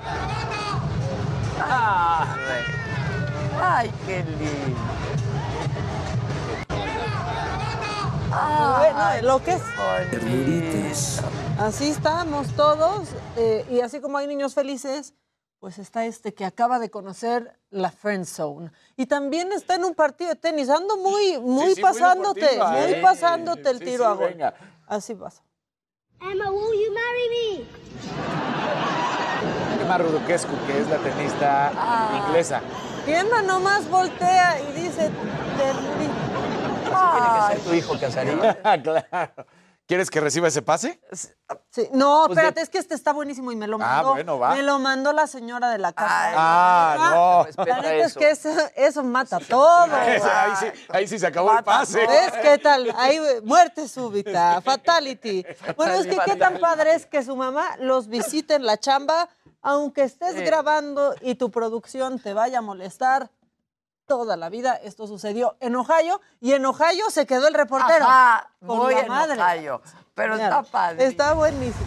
Eche. 0.01 1.67
Ay, 3.61 3.91
qué 4.07 4.23
lindo. 4.25 4.81
Bueno, 8.79 9.23
lo 9.23 9.43
que 9.43 9.53
es. 9.53 9.63
Ternuritas. 10.11 11.23
Así 11.59 11.89
estamos 11.89 12.49
todos 12.55 13.09
eh, 13.37 13.65
y 13.71 13.81
así 13.81 14.01
como 14.01 14.19
hay 14.19 14.27
niños 14.27 14.55
felices, 14.55 15.15
pues 15.59 15.79
está 15.79 16.05
este 16.05 16.35
que 16.35 16.45
acaba 16.45 16.79
de 16.79 16.91
conocer 16.91 17.59
la 17.71 17.91
Friend 17.91 18.27
Zone. 18.27 18.71
Y 18.97 19.07
también 19.07 19.53
está 19.53 19.77
en 19.77 19.85
un 19.85 19.95
partido 19.95 20.31
de 20.31 20.37
tenis. 20.37 20.69
Ando 20.69 20.99
muy, 20.99 21.39
muy 21.41 21.75
sí, 21.75 21.81
muy 21.81 21.83
pasándote, 21.83 22.41
deportiva, 22.41 22.71
muy 22.73 22.93
¿eh? 22.93 23.01
pasándote 23.03 23.71
el 23.71 23.79
Sí, 23.79 23.85
tiro 23.87 24.05
sí, 24.05 24.11
a 24.11 24.13
gol. 24.13 24.37
Así 24.87 25.15
pasa. 25.15 25.43
Emma, 26.21 26.51
will 26.51 26.79
you 26.79 26.93
marry 26.93 27.29
me? 27.31 28.86
Emma 29.87 29.99
Ruduquescu, 29.99 30.51
que 30.67 30.81
es 30.81 30.89
la 30.89 30.97
tenista 30.97 31.71
inglesa. 32.27 32.61
Y 33.07 33.13
Emma 33.13 33.41
nomás 33.41 33.89
voltea 33.89 34.59
y 34.61 34.73
dice, 34.73 35.11
ternurita. 35.57 36.13
Tiene 37.13 37.29
que 37.39 37.55
ser 37.55 37.61
tu 37.61 37.73
hijo, 37.73 38.01
Casarín. 38.01 38.41
claro. 38.83 39.47
¿Quieres 39.87 40.11
que 40.11 40.21
reciba 40.21 40.49
ese 40.49 40.63
pase? 40.63 41.01
Sí, 41.71 41.89
No, 41.93 42.25
Pues 42.27 42.35
de- 42.37 42.43
espérate, 42.43 42.61
es 42.61 42.69
que 42.71 42.79
este 42.79 42.95
está 42.97 43.13
buenísimo 43.13 43.53
y 43.53 43.57
me 43.57 43.69
lo 43.69 43.77
Ah, 43.77 43.79
mandó. 43.79 44.11
bueno, 44.15 44.39
va. 44.39 44.55
Me 44.57 44.63
lo 44.65 44.81
mandó 44.81 45.13
la 45.13 45.29
señora 45.29 45.71
de 45.71 45.79
la 45.79 45.93
casa. 45.93 46.33
Ah, 46.35 47.47
no. 47.57 47.65
La 47.65 47.77
neta 47.77 47.95
es 47.95 48.07
eso. 48.11 48.19
que 48.21 48.31
eso, 48.31 48.49
eso 48.75 49.05
mata 49.05 49.39
todo. 49.39 49.87
ahí, 49.95 50.57
sí, 50.59 50.67
ahí 50.89 51.07
sí 51.07 51.19
se 51.21 51.27
acabó 51.29 51.57
el 51.57 51.63
pase. 51.63 52.05
¿Ves 52.05 52.33
qué 52.43 52.59
tal? 52.59 52.93
Ahí, 52.99 53.21
muerte 53.45 53.87
súbita, 53.87 54.61
fatality. 54.61 55.47
Bueno, 55.77 55.95
es 55.95 56.07
que 56.09 56.19
qué 56.25 56.35
tan 56.35 56.59
padre 56.59 56.95
es 56.95 57.07
que 57.07 57.23
su 57.23 57.37
mamá 57.37 57.77
los 57.79 58.09
visite 58.09 58.55
en 58.57 58.67
la 58.67 58.79
chamba, 58.79 59.29
aunque 59.63 60.03
estés 60.03 60.35
grabando 60.35 61.15
y 61.21 61.37
tu 61.37 61.53
producción 61.53 62.19
te 62.19 62.35
vaya 62.35 62.59
a 62.59 62.63
molestar 62.63 63.31
toda 64.07 64.37
la 64.37 64.49
vida. 64.49 64.75
Esto 64.77 65.07
sucedió 65.07 65.57
en 65.61 65.77
Ohio 65.77 66.21
y 66.41 66.53
en 66.53 66.65
Ohio 66.65 67.11
se 67.11 67.27
quedó 67.27 67.49
el 67.49 67.55
reportero. 67.55 68.05
Ajá, 68.05 68.51
con 68.65 68.91
la 68.91 69.01
en 69.01 69.09
madre. 69.09 69.41
Ohio, 69.41 69.83
pero 70.15 70.35
Mira, 70.35 70.47
está 70.47 70.63
padre. 70.63 71.05
Está 71.05 71.33
buenísimo. 71.35 71.87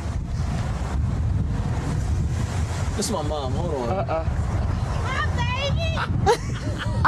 This 2.96 3.06
is 3.06 3.12
my 3.12 3.24
mom. 3.24 3.54
Hold 3.54 3.90
on. 3.92 4.06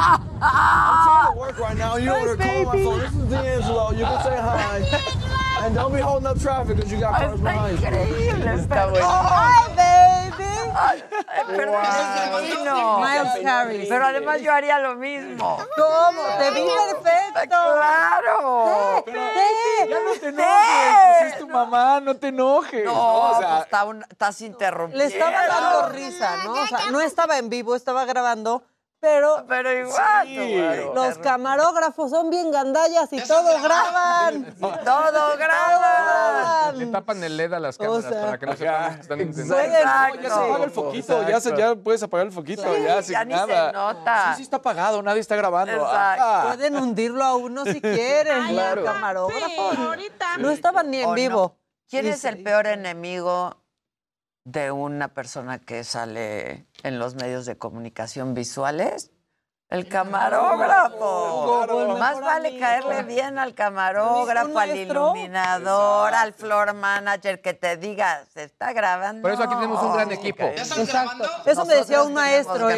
Ah, 0.04 0.20
I'm 0.40 1.04
trying 1.04 1.34
to 1.34 1.40
work 1.40 1.60
right 1.60 1.78
now. 1.78 1.98
You 1.98 2.12
over 2.12 2.36
there 2.36 2.64
calling 2.64 2.66
my 2.66 2.84
phone. 2.84 3.00
This 3.00 3.14
is 3.14 3.30
D'Angelo. 3.30 3.92
You 3.92 4.06
can 4.06 4.24
say 4.24 4.38
hi. 4.38 5.48
And 5.64 5.76
don't 5.76 5.94
be 5.94 6.00
holding 6.02 6.28
up 6.28 6.40
traffic 6.40 6.76
because 6.76 6.92
you 6.92 7.00
got 7.00 7.14
cars 7.20 7.40
Está 7.40 7.44
behind 7.44 7.80
you. 7.80 7.88
increíble. 7.88 8.54
Está 8.56 8.76
pero- 8.76 8.90
bueno. 8.92 9.08
¡Ay, 9.30 9.76
baby! 9.76 10.72
Ay, 10.74 11.04
pero 11.48 11.82
es 11.82 12.42
divino. 12.50 13.00
Miles 13.00 13.46
Harris. 13.46 13.90
Pero 13.90 14.06
además 14.06 14.42
yo 14.42 14.54
haría 14.54 14.80
lo 14.80 14.96
mismo. 14.96 15.58
¿Cómo? 15.76 16.22
Te 16.40 16.52
vi 16.52 16.66
perfecto. 16.66 17.50
¡Claro! 17.50 19.04
Ya 19.06 20.00
no 20.00 20.12
te 20.20 20.28
enojes, 20.30 20.96
pues 21.20 21.34
es 21.34 21.40
tu 21.40 21.48
mamá, 21.48 22.00
no 22.00 22.16
te 22.16 22.28
enojes. 22.30 22.86
No, 22.86 22.94
o 23.32 23.38
sea, 23.40 23.50
pues 23.50 23.62
está 23.66 23.84
un- 23.86 24.06
estás 24.10 24.42
interrumpiendo. 24.42 24.98
Le 25.06 25.14
estaba 25.14 25.48
dando 25.48 25.90
risa, 25.90 26.38
¿no? 26.46 26.54
O 26.54 26.68
sea, 26.68 26.80
no 26.92 27.02
estaba 27.02 27.38
en 27.38 27.50
vivo, 27.50 27.76
estaba 27.76 28.06
grabando, 28.06 28.64
pero 29.02 29.44
Pero 29.48 29.74
igual, 29.74 30.28
Sí. 30.28 30.62
los 30.94 31.18
camarógrafos 31.18 32.12
son 32.12 32.30
bien 32.30 32.52
gandallas 32.52 33.12
y 33.12 33.20
todo 33.28 33.62
graban. 33.62 34.56
Todo 34.60 35.38
graba. 35.38 36.72
Le 36.74 36.86
tapan 36.86 37.24
el 37.24 37.36
LED 37.36 37.54
a 37.54 37.60
las 37.60 37.76
O 37.80 37.84
cámaras 37.84 38.06
sea, 38.06 38.22
para 38.22 38.38
que 38.40 38.46
no 38.46 38.56
sepan 38.56 38.96
que 38.96 39.02
están 39.02 39.22
intentando. 39.22 39.60
Exacto. 39.60 40.22
ya 40.22 40.30
se 40.30 40.36
apaga 40.36 40.64
el 40.64 40.72
foquito, 40.72 41.28
ya, 41.28 41.42
se- 41.42 41.58
ya 41.58 41.76
puedes 41.76 42.04
apagar 42.04 42.28
el 42.28 42.32
foquito, 42.34 42.62
Sí, 42.64 42.84
ya 42.84 43.02
sin 43.02 43.14
ya 43.14 43.26
ni 43.26 43.34
nada. 43.34 43.68
se 43.68 43.74
nota. 43.74 44.24
Sí, 44.32 44.38
sí 44.38 44.44
está 44.44 44.58
apagado, 44.58 45.02
nadie 45.02 45.20
está 45.20 45.36
grabando. 45.36 45.74
Exacto. 45.74 46.24
Ah. 46.26 46.44
Pueden 46.48 46.78
hundirlo 46.78 47.24
a 47.24 47.36
uno 47.36 47.66
si 47.66 47.82
quieren. 47.82 48.48
Claro. 48.50 48.82
Los 48.82 48.92
camarógrafos. 48.94 49.78
No 50.38 50.50
estaban 50.52 50.90
ni 50.92 51.04
¿O 51.04 51.10
en 51.10 51.16
vivo. 51.16 51.58
¿Quién 51.90 52.06
Sí, 52.06 52.10
es 52.12 52.24
el 52.24 52.38
sí. 52.38 52.44
peor 52.44 52.68
enemigo 52.68 53.58
de 54.44 54.72
una 54.72 55.10
persona 55.10 55.60
que 55.60 55.84
sale 55.84 56.66
en 56.84 57.00
los 57.00 57.16
medios 57.16 57.46
de 57.46 57.58
comunicación 57.58 58.34
visuales? 58.34 59.12
El 59.70 59.88
camarógrafo. 59.88 61.64
Claro. 61.66 61.98
Más 61.98 62.20
vale 62.20 62.50
amigo. 62.50 62.60
caerle 62.66 63.04
bien 63.04 63.40
al 63.40 63.54
camarógrafo, 63.54 64.50
¿Un 64.50 64.58
al 64.58 64.76
iluminador, 64.76 66.14
al 66.14 66.34
floor 66.34 66.74
manager, 66.74 67.42
que 67.42 67.54
te 67.54 67.78
diga, 67.78 68.26
se 68.34 68.44
está 68.44 68.74
grabando. 68.74 69.22
Por 69.22 69.32
eso 69.32 69.44
aquí 69.44 69.56
tenemos 69.56 69.82
un 69.82 69.94
gran 69.94 70.12
equipo. 70.12 70.44
Exacto. 70.44 71.24
Eso 71.46 71.64
me 71.66 71.76
decía 71.76 72.04
un 72.04 72.14
maestro. 72.14 72.70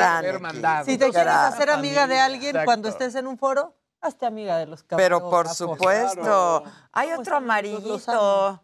Si 0.85 0.97
te 0.99 1.09
quieres 1.09 1.33
hacer 1.33 1.71
amiga 1.71 2.05
de 2.05 2.19
alguien 2.19 2.49
Exacto. 2.49 2.65
cuando 2.65 2.89
estés 2.89 3.15
en 3.15 3.25
un 3.25 3.39
foro, 3.39 3.75
hazte 3.99 4.27
amiga 4.27 4.57
de 4.59 4.67
los 4.67 4.83
Pero 4.83 5.17
camarógrafos. 5.19 5.57
por 5.57 5.69
supuesto. 5.77 6.63
Hay 6.91 7.09
¿Cómo 7.09 7.21
otro 7.21 7.37
amarillito. 7.37 8.61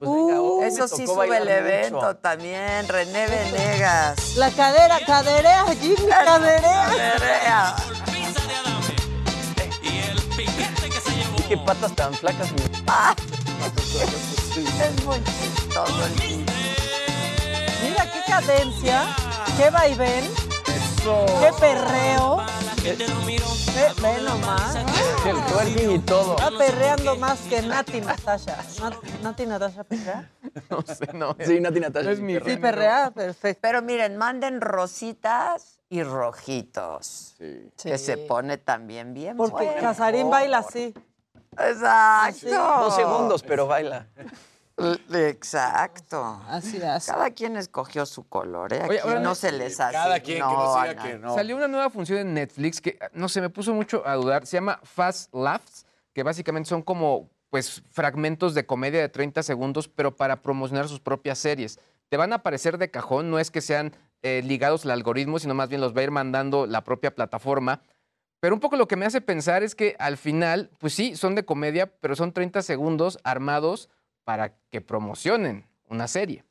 Pues 0.00 0.10
venga, 0.12 0.40
hoy 0.40 0.60
me 0.62 0.66
Eso 0.68 0.88
sí 0.88 1.04
tocó 1.04 1.14
sube 1.14 1.24
el 1.24 1.30
bailar 1.30 1.58
evento 1.58 1.96
mucho. 1.96 2.16
también. 2.16 2.88
René 2.88 3.26
Venegas. 3.26 4.36
La 4.36 4.50
cadera, 4.50 4.98
caderea, 5.06 5.66
Jimmy, 5.78 6.06
caderea. 6.08 6.86
Caderea. 6.86 7.76
Qué 11.48 11.56
patas 11.58 11.94
tan 11.94 12.14
flacas. 12.14 12.50
mi- 12.52 12.60
Es 14.80 15.04
muy 15.04 15.22
chistoso 15.24 16.06
el 16.06 16.14
chiste. 16.16 16.52
Mira 17.82 18.10
qué 18.10 18.20
cadencia, 18.26 19.04
qué 19.58 19.68
vaivén, 19.70 20.24
qué 21.04 21.50
perreo. 21.60 22.42
Ve, 22.82 22.96
ve 24.02 24.22
nomás. 24.22 24.74
El 25.26 25.36
twerking 25.52 25.90
y 25.92 25.98
todo. 25.98 26.36
Está 26.36 26.50
perreando 26.56 27.14
más 27.16 27.38
que 27.40 27.60
Nati 27.60 28.00
Natasha. 28.00 28.56
Nat- 28.80 29.20
Nati 29.22 29.46
Natasha 29.46 29.84
perrea. 29.84 30.30
No 30.70 30.82
sé, 30.82 31.12
no. 31.12 31.36
Sí, 31.44 31.60
Nati 31.60 31.78
Natasha. 31.80 32.10
Es 32.12 32.20
mi 32.20 32.34
Sí, 32.40 32.56
perrea, 32.56 33.10
perfecto. 33.14 33.60
Pero 33.62 33.82
miren, 33.82 34.16
manden 34.16 34.60
rositas 34.60 35.78
y 35.90 36.02
rojitos. 36.02 37.34
Que 37.82 37.98
se 37.98 38.16
pone 38.16 38.56
también 38.56 39.12
bien. 39.14 39.36
Porque. 39.36 39.76
Casarín 39.80 40.30
baila 40.30 40.58
así. 40.58 40.94
Exacto. 41.58 42.48
Dos 42.50 42.96
segundos, 42.96 43.42
pero 43.42 43.66
baila. 43.66 44.06
Exacto. 45.12 46.42
Así 46.48 46.80
hace. 46.82 47.12
Cada 47.12 47.30
quien 47.30 47.56
escogió 47.56 48.06
su 48.06 48.28
color, 48.28 48.72
¿eh? 48.72 48.80
Aquí 48.82 48.90
Oye, 48.90 49.00
ahora 49.00 49.20
no 49.20 49.30
no- 49.30 49.34
se 49.34 49.52
les 49.52 49.78
hace. 49.80 49.92
Cada 49.92 50.20
quien 50.20 50.38
que 50.38 50.42
nos 50.44 50.82
diga 50.82 51.02
que 51.02 51.18
no. 51.18 51.34
Salió 51.34 51.56
una 51.56 51.68
nueva 51.68 51.90
función 51.90 52.18
en 52.18 52.34
Netflix 52.34 52.80
que, 52.80 52.98
no 53.12 53.28
sé, 53.28 53.40
me 53.40 53.50
puso 53.50 53.72
mucho 53.74 54.06
a 54.06 54.14
dudar. 54.14 54.46
Se 54.46 54.56
llama 54.56 54.80
Fast 54.82 55.34
Laughs, 55.34 55.86
que 56.12 56.22
básicamente 56.22 56.68
son 56.68 56.82
como, 56.82 57.30
pues, 57.50 57.82
fragmentos 57.90 58.54
de 58.54 58.66
comedia 58.66 59.00
de 59.00 59.08
30 59.08 59.42
segundos, 59.42 59.88
pero 59.88 60.16
para 60.16 60.42
promocionar 60.42 60.88
sus 60.88 61.00
propias 61.00 61.38
series. 61.38 61.78
Te 62.08 62.16
van 62.16 62.32
a 62.32 62.36
aparecer 62.36 62.78
de 62.78 62.90
cajón, 62.90 63.30
no 63.30 63.38
es 63.38 63.50
que 63.50 63.60
sean 63.60 63.94
eh, 64.22 64.42
ligados 64.44 64.84
al 64.84 64.90
algoritmo, 64.90 65.38
sino 65.38 65.54
más 65.54 65.68
bien 65.68 65.80
los 65.80 65.96
va 65.96 66.00
a 66.00 66.04
ir 66.04 66.10
mandando 66.10 66.66
la 66.66 66.82
propia 66.84 67.14
plataforma. 67.14 67.80
Pero 68.40 68.54
un 68.54 68.60
poco 68.60 68.76
lo 68.76 68.88
que 68.88 68.96
me 68.96 69.06
hace 69.06 69.20
pensar 69.20 69.62
es 69.62 69.74
que 69.74 69.96
al 69.98 70.16
final, 70.16 70.70
pues 70.78 70.94
sí, 70.94 71.14
son 71.14 71.34
de 71.34 71.44
comedia, 71.44 71.86
pero 72.00 72.16
son 72.16 72.32
30 72.32 72.62
segundos 72.62 73.18
armados 73.22 73.88
para 74.24 74.54
que 74.70 74.80
promocionen 74.80 75.66
una 75.88 76.08
serie. 76.08 76.44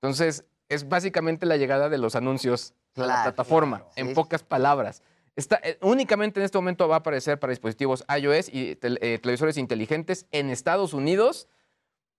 Entonces, 0.00 0.44
es 0.68 0.88
básicamente 0.88 1.46
la 1.46 1.56
llegada 1.56 1.88
de 1.88 1.98
los 1.98 2.16
anuncios 2.16 2.74
a 2.96 3.00
la 3.02 3.22
plataforma, 3.24 3.78
claro, 3.78 3.92
en 3.96 4.08
sí. 4.08 4.14
pocas 4.14 4.42
palabras. 4.42 5.02
Está, 5.36 5.60
eh, 5.62 5.78
únicamente 5.82 6.40
en 6.40 6.44
este 6.44 6.56
momento 6.56 6.88
va 6.88 6.96
a 6.96 6.98
aparecer 7.00 7.38
para 7.38 7.50
dispositivos 7.50 8.04
iOS 8.08 8.48
y 8.50 8.74
tel- 8.76 8.98
eh, 9.02 9.18
televisores 9.18 9.58
inteligentes 9.58 10.26
en 10.32 10.48
Estados 10.48 10.94
Unidos, 10.94 11.46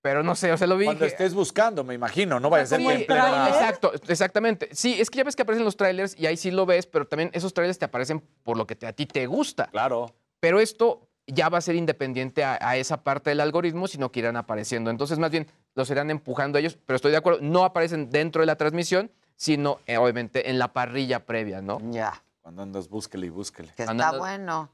pero 0.01 0.21
no 0.21 0.35
sé, 0.35 0.51
o 0.53 0.57
sea, 0.57 0.67
lo 0.67 0.77
vi. 0.77 0.85
Cuando 0.85 1.03
dije, 1.05 1.15
estés 1.15 1.33
buscando, 1.33 1.83
me 1.83 1.95
imagino, 1.95 2.39
no 2.39 2.51
vaya 2.51 2.63
a 2.65 2.67
ser 2.67 2.79
que 2.79 2.93
en 2.93 3.05
plena- 3.07 3.47
Exacto, 3.49 3.91
exactamente. 4.07 4.69
Sí, 4.71 5.01
es 5.01 5.09
que 5.09 5.17
ya 5.17 5.23
ves 5.23 5.35
que 5.35 5.41
aparecen 5.41 5.65
los 5.65 5.75
trailers 5.75 6.15
y 6.17 6.27
ahí 6.27 6.37
sí 6.37 6.51
lo 6.51 6.67
ves, 6.67 6.85
pero 6.85 7.07
también 7.07 7.31
esos 7.33 7.53
trailers 7.55 7.79
te 7.79 7.85
aparecen 7.85 8.21
por 8.43 8.55
lo 8.55 8.67
que 8.67 8.75
te- 8.75 8.85
a 8.85 8.93
ti 8.93 9.07
te 9.07 9.25
gusta. 9.25 9.65
Claro. 9.67 10.13
Pero 10.39 10.59
esto 10.59 11.09
ya 11.27 11.49
va 11.49 11.57
a 11.57 11.61
ser 11.61 11.75
independiente 11.75 12.43
a, 12.43 12.57
a 12.61 12.77
esa 12.77 13.03
parte 13.03 13.29
del 13.29 13.41
algoritmo, 13.41 13.87
sino 13.87 14.11
que 14.11 14.19
irán 14.19 14.37
apareciendo. 14.37 14.89
Entonces, 14.89 15.19
más 15.19 15.29
bien, 15.29 15.47
los 15.75 15.89
irán 15.89 16.09
empujando 16.09 16.57
ellos, 16.57 16.77
pero 16.85 16.95
estoy 16.95 17.11
de 17.11 17.17
acuerdo, 17.17 17.39
no 17.41 17.63
aparecen 17.65 18.09
dentro 18.09 18.41
de 18.41 18.45
la 18.47 18.55
transmisión, 18.55 19.11
sino 19.35 19.79
eh, 19.85 19.97
obviamente 19.97 20.49
en 20.49 20.57
la 20.57 20.73
parrilla 20.73 21.25
previa, 21.25 21.61
¿no? 21.61 21.79
Ya. 21.91 22.23
Cuando 22.41 22.63
andas, 22.63 22.87
búsquele 22.87 23.27
y 23.27 23.29
búsquele. 23.29 23.67
Que 23.75 23.83
está 23.83 23.91
Andando- 23.91 24.19
bueno. 24.19 24.71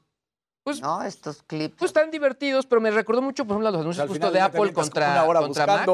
Pues- 0.64 0.80
¿No? 0.80 1.02
Estos 1.02 1.42
clips. 1.42 1.76
Pues 1.78 1.90
están 1.90 2.10
divertidos, 2.10 2.64
pero 2.64 2.80
me 2.80 2.90
recordó 2.90 3.20
mucho, 3.20 3.44
por 3.44 3.52
ejemplo, 3.56 3.70
los 3.70 3.80
anuncios 3.82 4.02
Al 4.02 4.08
justo 4.08 4.30
de 4.30 4.40
Apple 4.40 4.72
contra, 4.72 5.10
una 5.12 5.24
hora 5.24 5.40
contra 5.40 5.66
Mac. 5.66 5.88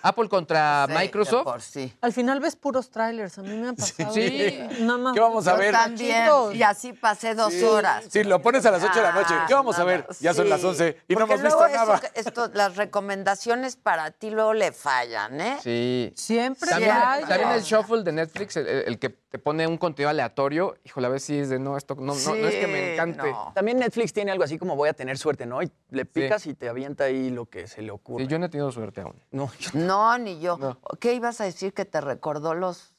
Apple 0.00 0.28
contra 0.30 0.86
Sí, 0.88 0.94
Microsoft. 0.94 1.44
por 1.44 1.60
sí. 1.60 1.92
Al 2.00 2.12
final 2.14 2.40
ves 2.40 2.56
puros 2.56 2.88
trailers, 2.90 3.36
a 3.38 3.42
mí 3.42 3.54
me 3.54 3.68
ha 3.68 3.72
pasado. 3.74 4.12
Sí. 4.14 4.58
Nada 4.80 4.98
más. 4.98 5.12
¿Qué 5.14 5.20
vamos 5.20 5.46
a 5.46 5.54
ver? 5.56 5.72
también. 5.72 6.26
Y 6.54 6.62
así 6.62 6.94
pasé 6.94 7.34
dos 7.34 7.52
horas. 7.62 8.06
Sí, 8.08 8.24
lo 8.24 8.40
pones 8.40 8.64
a 8.64 8.70
las 8.70 8.82
8 8.82 8.94
de 8.94 9.02
la 9.02 9.12
noche. 9.12 9.34
Ah, 9.34 9.44
¿Qué 9.46 9.52
vamos 9.52 9.76
a 9.76 9.80
nada, 9.80 9.90
ver? 9.90 10.06
Ya 10.20 10.32
son 10.32 10.44
sí. 10.44 10.50
las 10.50 10.64
11 10.64 10.96
y 11.06 11.14
no 11.16 11.24
hemos 11.24 11.42
visto 11.42 11.66
eso 11.66 11.76
nada. 11.76 12.00
esto- 12.14 12.50
las 12.54 12.76
recomendaciones 12.76 13.76
para 13.76 14.10
ti 14.10 14.30
luego 14.30 14.54
le 14.54 14.72
fallan, 14.72 15.38
¿eh? 15.38 15.58
Sí. 15.62 16.12
Siempre 16.16 16.70
También, 16.70 16.92
hay. 16.92 17.24
también 17.24 17.50
el 17.50 17.62
shuffle 17.62 18.02
de 18.02 18.12
Netflix, 18.12 18.56
el, 18.56 18.66
el 18.66 18.98
que 18.98 19.10
te 19.10 19.38
pone 19.38 19.66
un 19.66 19.76
contenido 19.76 20.10
aleatorio, 20.10 20.76
híjole, 20.84 21.08
a 21.08 21.10
ver 21.10 21.20
si 21.20 21.36
es 21.38 21.48
de 21.50 21.58
no, 21.58 21.76
esto 21.76 21.94
no, 21.96 22.14
no, 22.14 22.34
no 22.36 22.48
es 22.48 22.54
que 22.54 22.66
me 22.68 22.78
Sí, 22.86 22.90
encante. 22.92 23.30
no. 23.30 23.52
También 23.54 23.78
Netflix 23.78 24.12
tiene 24.14 24.32
algo 24.32 24.44
así 24.44 24.56
como 24.56 24.76
voy 24.76 24.88
a 24.88 24.94
tener 24.94 25.18
suerte, 25.18 25.44
¿no? 25.44 25.62
Y 25.62 25.70
le 25.90 26.06
picas 26.06 26.46
y 26.46 26.54
te 26.54 26.68
avienta 26.70 27.04
ahí 27.04 27.28
lo 27.28 27.44
que 27.46 27.66
se 27.66 27.82
le 27.82 27.90
ocurre. 27.90 28.24
Sí, 28.24 28.30
yo 28.30 28.38
no 28.38 28.46
he 28.46 28.48
tenido 28.48 28.72
suerte 28.72 29.02
aún. 29.02 29.20
No, 29.30 29.50
yo- 29.58 29.70
No, 29.74 30.16
ni 30.16 30.40
yo. 30.40 30.56
No. 30.56 30.78
¿Qué 30.98 31.12
ibas 31.12 31.40
a 31.42 31.44
decir 31.44 31.74
que 31.74 31.84
te 31.84 32.00
recordó 32.00 32.54
los, 32.54 32.94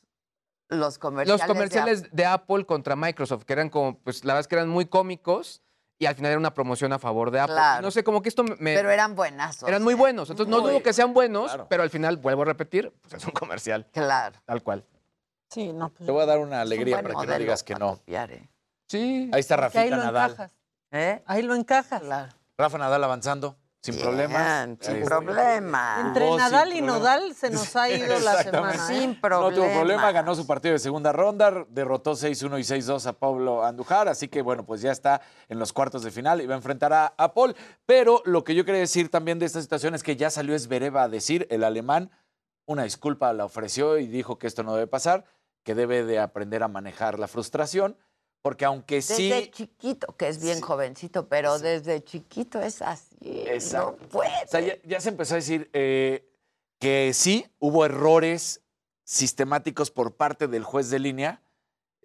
los 0.69 0.99
comerciales? 0.99 1.41
Los 1.41 1.47
comerciales 1.47 2.11
de, 2.15 2.25
Apple 2.25 2.65
contra 2.65 2.95
Microsoft, 2.95 3.45
que 3.45 3.53
eran 3.53 3.69
como, 3.69 3.97
pues 3.99 4.23
la 4.23 4.33
verdad 4.33 4.41
es 4.41 4.47
que 4.47 4.55
eran 4.55 4.69
muy 4.69 4.85
cómicos 4.85 5.63
y 5.97 6.05
al 6.05 6.15
final 6.15 6.31
era 6.31 6.39
una 6.39 6.53
promoción 6.53 6.93
a 6.93 6.99
favor 6.99 7.31
de 7.31 7.39
Apple. 7.39 7.55
Claro. 7.55 7.81
No 7.81 7.89
sé, 7.89 8.03
como 8.03 8.21
que 8.21 8.29
esto 8.29 8.43
me... 8.43 8.75
Pero 8.75 8.91
eran 8.91 9.15
buenazos. 9.15 9.67
eran 9.67 9.81
muy 9.81 9.93
¿eh? 9.93 9.97
buenos. 9.97 10.29
Entonces 10.29 10.51
no 10.51 10.61
dudo 10.61 10.83
que 10.83 10.93
sean 10.93 11.13
buenos, 11.13 11.45
Claro. 11.45 11.67
pero 11.69 11.81
al 11.83 11.89
final, 11.89 12.17
vuelvo 12.17 12.41
a 12.43 12.45
repetir, 12.45 12.93
pues 13.01 13.13
es 13.13 13.25
un 13.25 13.31
comercial, 13.31 13.87
Claro. 13.91 14.37
tal 14.45 14.61
cual. 14.61 14.85
Sí, 15.49 15.71
no, 15.71 15.89
pues. 15.89 16.05
Te 16.05 16.11
voy 16.11 16.21
a 16.23 16.25
dar 16.25 16.39
una 16.39 16.47
un 16.47 16.53
alegría 16.61 17.01
para 17.01 17.15
que 17.15 17.27
no 17.27 17.37
digas 17.37 17.63
que 17.63 17.75
no. 17.75 17.97
copiar, 17.97 18.31
¿eh? 18.31 18.49
Sí. 18.87 19.29
Ahí 19.33 19.39
está 19.39 19.55
Rafita 19.55 19.85
Nadal. 19.89 20.31
encajas. 20.31 20.53
¿Eh? 20.91 21.21
Ahí 21.25 21.41
lo 21.41 21.55
encajas. 21.55 22.01
Claro. 22.01 22.33
Rafa 22.57 22.77
Nadal 22.77 23.03
avanzando, 23.03 23.57
sin 23.81 23.95
Bien, 23.95 24.05
problemas. 24.05 24.69
Sin 24.79 25.03
problema. 25.03 25.97
Entre 26.07 26.29
Nadal 26.35 26.69
y 26.69 26.77
problema. 26.77 26.87
Nodal 26.99 27.35
se 27.35 27.49
nos 27.49 27.75
ha 27.75 27.89
ido 27.89 28.17
la 28.19 28.41
semana. 28.43 28.73
¿eh? 28.73 28.79
Sin 28.87 29.11
No 29.11 29.19
problema. 29.21 29.53
tuvo 29.55 29.73
problema, 29.73 30.11
ganó 30.11 30.33
su 30.35 30.47
partido 30.47 30.73
de 30.73 30.79
segunda 30.79 31.11
ronda, 31.11 31.65
derrotó 31.69 32.13
6-1 32.13 32.59
y 32.59 32.63
6-2 32.63 33.05
a 33.07 33.13
Pablo 33.13 33.63
Andujar, 33.65 34.07
así 34.07 34.27
que 34.29 34.41
bueno, 34.41 34.65
pues 34.65 34.81
ya 34.81 34.91
está 34.91 35.21
en 35.49 35.59
los 35.59 35.73
cuartos 35.73 36.01
de 36.03 36.11
final 36.11 36.41
y 36.41 36.45
va 36.47 36.53
a 36.53 36.57
enfrentar 36.57 36.93
a, 36.93 37.13
a 37.17 37.33
Paul. 37.33 37.55
Pero 37.85 38.21
lo 38.25 38.43
que 38.43 38.55
yo 38.55 38.63
quería 38.63 38.79
decir 38.81 39.09
también 39.11 39.37
de 39.37 39.45
esta 39.47 39.61
situación 39.61 39.93
es 39.95 40.01
que 40.03 40.15
ya 40.15 40.29
salió 40.29 40.55
Esbereva 40.55 41.03
a 41.03 41.09
decir, 41.09 41.45
el 41.51 41.63
alemán, 41.65 42.09
una 42.65 42.83
disculpa 42.83 43.33
la 43.33 43.45
ofreció 43.45 43.97
y 43.99 44.07
dijo 44.07 44.39
que 44.39 44.47
esto 44.47 44.63
no 44.63 44.73
debe 44.73 44.87
pasar, 44.87 45.25
que 45.63 45.75
debe 45.75 46.03
de 46.05 46.19
aprender 46.19 46.63
a 46.63 46.67
manejar 46.67 47.19
la 47.19 47.27
frustración, 47.27 47.97
porque 48.45 48.63
aunque 48.63 48.97
Desde 48.97 49.15
sí... 49.15 49.49
chiquito, 49.51 50.15
que 50.15 50.27
es 50.27 50.39
bien 50.39 50.61
jovencito, 50.61 51.27
pero 51.27 51.57
desde 51.57 52.03
chiquito 52.03 52.61
es 52.61 52.83
así. 52.83 53.15
Exacto. 53.23 53.97
No 53.99 54.07
puede. 54.09 54.29
O 54.45 54.47
sea, 54.47 54.59
ya, 54.59 54.77
ya 54.83 55.01
se 55.01 55.09
empezó 55.09 55.33
a 55.33 55.37
decir 55.37 55.67
eh, 55.73 56.29
que 56.77 57.09
sí, 57.15 57.47
hubo 57.57 57.85
errores 57.85 58.61
sistemáticos 59.03 59.89
por 59.89 60.13
parte 60.13 60.47
del 60.47 60.63
juez 60.63 60.91
de 60.91 60.99
línea, 60.99 61.41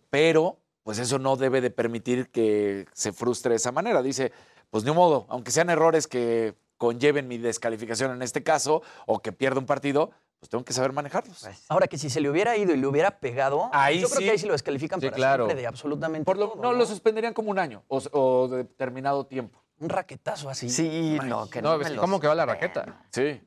pero 0.08 0.56
pues 0.82 0.98
eso 0.98 1.18
no 1.18 1.36
debe 1.36 1.60
de 1.60 1.70
permitir 1.70 2.30
que 2.30 2.86
se 2.94 3.12
frustre 3.12 3.50
de 3.50 3.56
esa 3.56 3.70
manera. 3.70 4.00
Dice, 4.00 4.32
pues 4.70 4.82
ni 4.84 4.92
modo, 4.92 5.26
aunque 5.28 5.50
sean 5.50 5.68
errores 5.68 6.06
que 6.06 6.54
conlleven 6.78 7.28
mi 7.28 7.36
descalificación 7.36 8.12
en 8.12 8.22
este 8.22 8.42
caso 8.42 8.80
o 9.04 9.18
que 9.18 9.32
pierda 9.32 9.60
un 9.60 9.66
partido, 9.66 10.10
pues 10.40 10.48
tengo 10.48 10.64
que 10.64 10.72
saber 10.72 10.92
manejarlos. 10.92 11.46
Ahora 11.68 11.86
que 11.86 11.98
si 11.98 12.08
se 12.08 12.18
le 12.20 12.30
hubiera 12.30 12.56
ido 12.56 12.72
y 12.72 12.78
le 12.78 12.86
hubiera 12.86 13.20
pegado, 13.20 13.68
Ahí 13.72 14.00
yo 14.00 14.08
creo 14.08 14.20
sí. 14.20 14.24
que 14.24 14.30
ahí 14.32 14.38
sí 14.38 14.46
lo 14.46 14.52
descalifican 14.52 14.98
Sí, 14.98 15.06
para 15.06 15.16
claro. 15.16 15.44
siempre 15.44 15.60
de 15.60 15.66
absolutamente 15.68 16.24
Por 16.24 16.38
lo- 16.38 16.48
todo, 16.48 16.62
no, 16.62 16.72
lo 16.72 16.86
suspenderían 16.86 17.34
como 17.34 17.50
un 17.50 17.58
año 17.58 17.84
o, 17.88 18.00
o 18.12 18.48
determinado 18.48 19.26
tiempo. 19.26 19.62
Un 19.78 19.90
raquetazo 19.90 20.48
así. 20.48 20.70
Sí, 20.70 21.18
no, 21.24 21.48
que 21.48 21.60
no, 21.62 21.76
No, 21.76 22.00
¿cómo 22.00 22.18
quedó 22.20 22.34
la 22.34 22.44
suspenda. 22.46 22.82
raqueta? 22.84 23.04
Sí. 23.12 23.46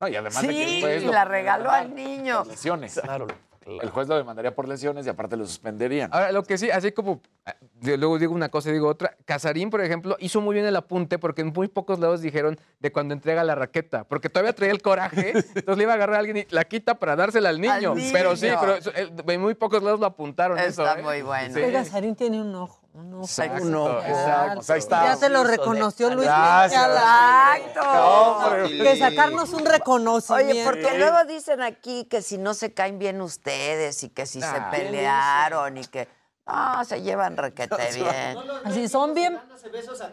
No, 0.00 0.08
y 0.08 0.16
además 0.16 0.40
de 0.42 0.48
que 0.48 0.66
Sí, 0.66 0.80
juez 0.80 1.04
lo 1.04 1.12
la 1.12 1.24
regaló 1.26 1.70
al 1.70 1.94
niño. 1.94 2.44
Lesiones. 2.46 2.98
Claro, 3.02 3.26
El 3.66 3.90
juez 3.90 4.08
lo 4.08 4.16
demandaría 4.16 4.54
por 4.54 4.66
lesiones 4.66 5.06
y 5.06 5.10
aparte 5.10 5.36
lo 5.36 5.44
suspenderían. 5.44 6.10
Ahora, 6.12 6.32
lo 6.32 6.42
que 6.42 6.56
sí, 6.56 6.70
así 6.70 6.92
como 6.92 7.20
ah, 7.44 7.54
yo 7.80 7.96
luego 7.98 8.18
digo 8.18 8.32
una 8.32 8.48
cosa 8.48 8.70
y 8.70 8.72
digo 8.72 8.88
otra, 8.88 9.16
Casarín, 9.26 9.68
por 9.68 9.82
ejemplo, 9.82 10.16
hizo 10.18 10.40
muy 10.40 10.54
bien 10.54 10.66
el 10.66 10.76
apunte 10.76 11.18
porque 11.18 11.42
en 11.42 11.52
muy 11.52 11.68
pocos 11.68 11.98
lados 11.98 12.22
dijeron 12.22 12.58
de 12.78 12.90
cuando 12.90 13.12
entrega 13.12 13.44
la 13.44 13.54
raqueta, 13.54 14.04
porque 14.04 14.30
todavía 14.30 14.54
traía 14.54 14.72
el 14.72 14.80
coraje, 14.80 15.32
entonces 15.54 15.76
le 15.76 15.82
iba 15.82 15.92
a 15.92 15.96
agarrar 15.96 16.16
a 16.16 16.18
alguien 16.20 16.38
y 16.38 16.46
la 16.50 16.64
quita 16.64 16.98
para 16.98 17.16
dársela 17.16 17.50
al 17.50 17.60
niño. 17.60 17.94
niño. 17.94 18.10
Pero 18.12 18.34
sí, 18.34 18.48
pero 18.58 18.76
eso, 18.76 18.90
eh, 18.94 19.10
en 19.26 19.40
muy 19.40 19.54
pocos 19.54 19.82
lados 19.82 20.00
lo 20.00 20.06
apuntaron 20.06 20.58
eso. 20.58 20.82
Está 20.82 20.98
¿eh? 20.98 21.02
muy 21.02 21.22
bueno. 21.22 21.54
Sí. 21.54 21.60
Oiga, 21.60 21.84
Sarín 21.84 22.16
tiene 22.16 22.40
un 22.40 22.54
ojo. 22.54 22.79
Un 22.92 23.14
ojo. 23.14 23.24
Exacto, 23.24 23.62
Un 23.62 23.74
ojo. 23.76 24.00
Exacto. 24.00 24.72
Ahí 24.72 24.78
está. 24.78 25.04
Ya 25.04 25.16
te 25.16 25.28
lo 25.28 25.44
de- 25.44 25.56
reconoció 25.56 26.10
Luis. 26.10 26.26
Gracias. 26.26 26.86
Exacto. 26.88 28.66
Que 28.66 28.96
sacarnos 28.98 29.52
un 29.52 29.64
reconocimiento. 29.64 30.52
Oye, 30.52 30.64
porque 30.64 30.98
luego 30.98 31.24
dicen 31.24 31.62
aquí 31.62 32.04
que 32.06 32.20
si 32.22 32.36
no 32.38 32.52
se 32.54 32.72
caen 32.74 32.98
bien 32.98 33.20
ustedes 33.20 34.02
y 34.02 34.08
que 34.08 34.26
si 34.26 34.40
se 34.40 34.46
Ah. 34.46 34.68
pelearon 34.70 35.78
y 35.78 35.84
que 35.84 36.08
no, 36.46 36.84
se 36.84 37.00
llevan 37.02 37.36
requete 37.36 37.76
bien. 37.94 38.36
Así 38.64 38.88
son 38.88 39.14
bien. 39.14 39.38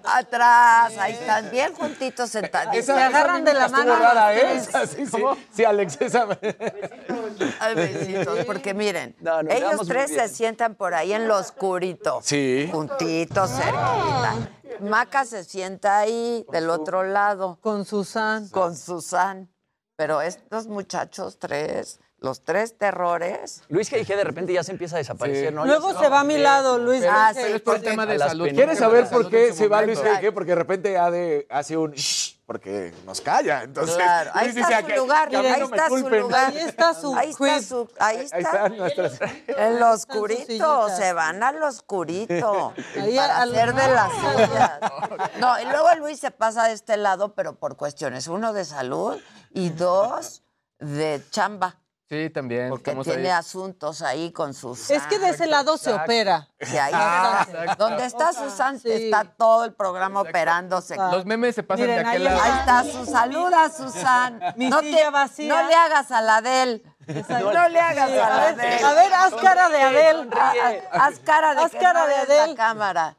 Atrás, 0.04 0.94
ahí 0.98 1.14
están 1.14 1.50
bien 1.50 1.74
juntitos 1.74 2.30
sentados. 2.30 2.76
Se 2.86 2.92
agarran 2.92 3.44
de 3.44 3.54
la 3.54 3.68
mano. 3.70 3.96
rara, 3.96 4.36
¿eh? 4.36 4.62
Sí, 4.88 5.06
sí. 5.08 5.24
Sí, 5.52 5.66
Alex, 5.66 5.98
esa. 6.02 6.28
Ay, 7.60 7.76
besitos, 7.76 8.46
porque 8.46 8.74
miren, 8.74 9.16
No, 9.20 9.40
ellos 9.42 9.88
tres 9.88 10.12
se 10.12 10.28
sientan 10.28 10.76
por 10.76 10.94
ahí 10.94 11.14
en 11.14 11.28
lo 11.28 11.38
oscurito. 11.38 12.20
Sí. 12.24 12.70
Juntitos, 12.72 13.50
cerquita. 13.52 14.36
Maca 14.82 15.26
se 15.26 15.44
sienta 15.44 15.98
ahí 16.00 16.46
del 16.52 16.70
otro 16.70 17.04
lado 17.04 17.58
Con 17.62 17.84
Susan. 17.86 18.48
con 18.50 18.76
Susan. 18.76 19.50
Pero 19.96 20.22
estos 20.22 20.68
muchachos 20.68 21.40
tres, 21.40 22.00
los 22.20 22.44
tres 22.44 22.78
terrores. 22.78 23.62
Luis 23.70 23.92
G.I.G. 23.92 24.16
de 24.16 24.24
repente 24.24 24.52
ya 24.54 24.64
se 24.64 24.72
empieza 24.72 24.96
a 24.96 25.00
desaparecer, 25.00 25.54
¿no? 25.54 25.66
Luego 25.66 25.98
se 26.00 26.10
va 26.10 26.22
a 26.22 26.24
mi 26.24 26.38
lado, 26.38 26.78
Luis. 26.80 27.02
Pero, 27.02 27.14
Ah, 27.16 27.30
G. 27.32 27.36
pero 27.36 27.48
sí, 27.48 27.54
es 27.54 27.62
por 27.62 27.74
porque- 27.76 27.90
tema 27.90 28.06
de 28.06 28.18
salud. 28.20 28.48
¿Quieres 28.50 28.80
saber 28.80 29.08
por 29.10 29.30
qué 29.30 29.50
su 29.52 29.58
se 29.60 29.68
va 29.68 29.82
Luis. 29.84 30.00
G.G.? 30.00 30.32
Porque 30.34 30.52
de 30.52 30.56
repente 30.56 30.98
hace 30.98 31.78
un 31.78 31.92
shh, 31.92 32.38
porque 32.48 32.92
nos 33.06 33.22
calla. 33.22 33.62
Entonces, 33.64 33.96
Claro, 33.98 34.32
ahí 34.34 34.46
Luis 34.52 34.58
está 34.58 34.68
dice, 34.70 34.82
su 34.82 34.88
"Que- 34.88 34.96
lugar, 34.98 35.30
que 35.30 35.38
ahí 35.38 35.60
no 35.60 35.66
está 35.66 35.84
su 35.90 35.94
culpen". 36.02 36.20
lugar. 36.22 36.50
Ahí 36.50 36.58
está 36.58 36.94
su 36.96 37.16
Ahí 37.16 37.30
está 37.30 37.46
quip. 37.60 37.68
su, 37.68 37.90
ahí 38.00 38.18
Ahí 38.18 38.24
está. 38.26 38.38
están 38.40 38.78
nuestras. 38.78 39.20
En 39.48 39.80
lo 39.80 39.92
oscurito, 39.92 40.90
se 40.90 41.14
van 41.14 41.44
al 41.44 41.62
oscurito 41.62 42.74
Ahí 43.00 43.16
para 43.16 43.42
al- 43.42 43.54
hacer 43.56 43.74
de 43.76 43.88
las 43.90 44.12
suyas. 44.14 44.72
No, 45.40 45.60
y 45.62 45.66
luego 45.66 45.88
Luis 46.00 46.20
se 46.20 46.32
pasa 46.32 46.68
de 46.68 46.74
este 46.74 46.98
lado, 46.98 47.36
pero 47.36 47.56
por 47.60 47.78
cuestiones, 47.78 48.28
uno 48.28 48.54
de 48.54 48.66
salud 48.66 49.20
y 49.52 49.70
dos 49.70 50.42
de 50.80 51.22
chamba, 51.32 51.76
Sí, 52.10 52.30
también. 52.30 52.70
porque 52.70 52.96
tiene 52.96 53.24
ahí. 53.24 53.38
asuntos 53.40 54.02
ahí 54.02 54.32
con 54.32 54.54
sus... 54.54 54.90
Es 54.90 55.04
que 55.08 55.20
de 55.20 55.30
ese 55.30 55.46
lado 55.46 55.78
se 55.78 55.92
opera. 55.92 56.48
Sí, 56.62 56.78
ahí 56.78 56.94
está. 56.94 57.76
Donde 57.78 58.06
está 58.06 58.32
Susan, 58.32 58.80
Sí. 58.80 58.90
está 58.90 59.26
todo 59.26 59.66
el 59.66 59.74
programa 59.74 60.22
operándose. 60.22 60.96
Los 60.96 61.26
memes 61.26 61.56
se 61.56 61.64
pasan 61.64 61.88
Miren, 61.88 62.04
de 62.04 62.10
aquel 62.10 62.28
ahí 62.28 62.34
lado. 62.34 62.42
Ahí 62.42 62.60
está 62.60 62.84
su 62.86 63.06
saluda, 63.06 63.70
Susan. 63.70 64.40
Mi 64.56 64.70
no, 64.70 64.80
silla 64.80 65.10
vacía. 65.10 65.54
no 65.62 65.68
le 65.68 65.76
hagas 65.76 66.10
a 66.12 66.22
la 66.22 66.38
Adel. 66.38 66.82
No 67.08 67.70
le 67.70 67.80
hagas 67.80 68.10
a 68.10 68.16
la 68.30 68.48
Adel. 68.50 68.86
a 68.86 68.94
ver, 68.94 69.14
haz 69.14 69.34
cara 69.36 69.70
de 69.70 69.82
Adel. 69.82 70.30
Ah, 70.34 70.54
ah, 70.92 71.06
Haz 71.08 71.20
cara 71.20 71.56
de 71.56 71.62
Haz 71.62 71.72
que 71.72 71.78
cara 71.78 72.06
de 72.08 72.16
la 72.16 72.22
Adel. 72.44 72.56
cámara. 72.56 73.18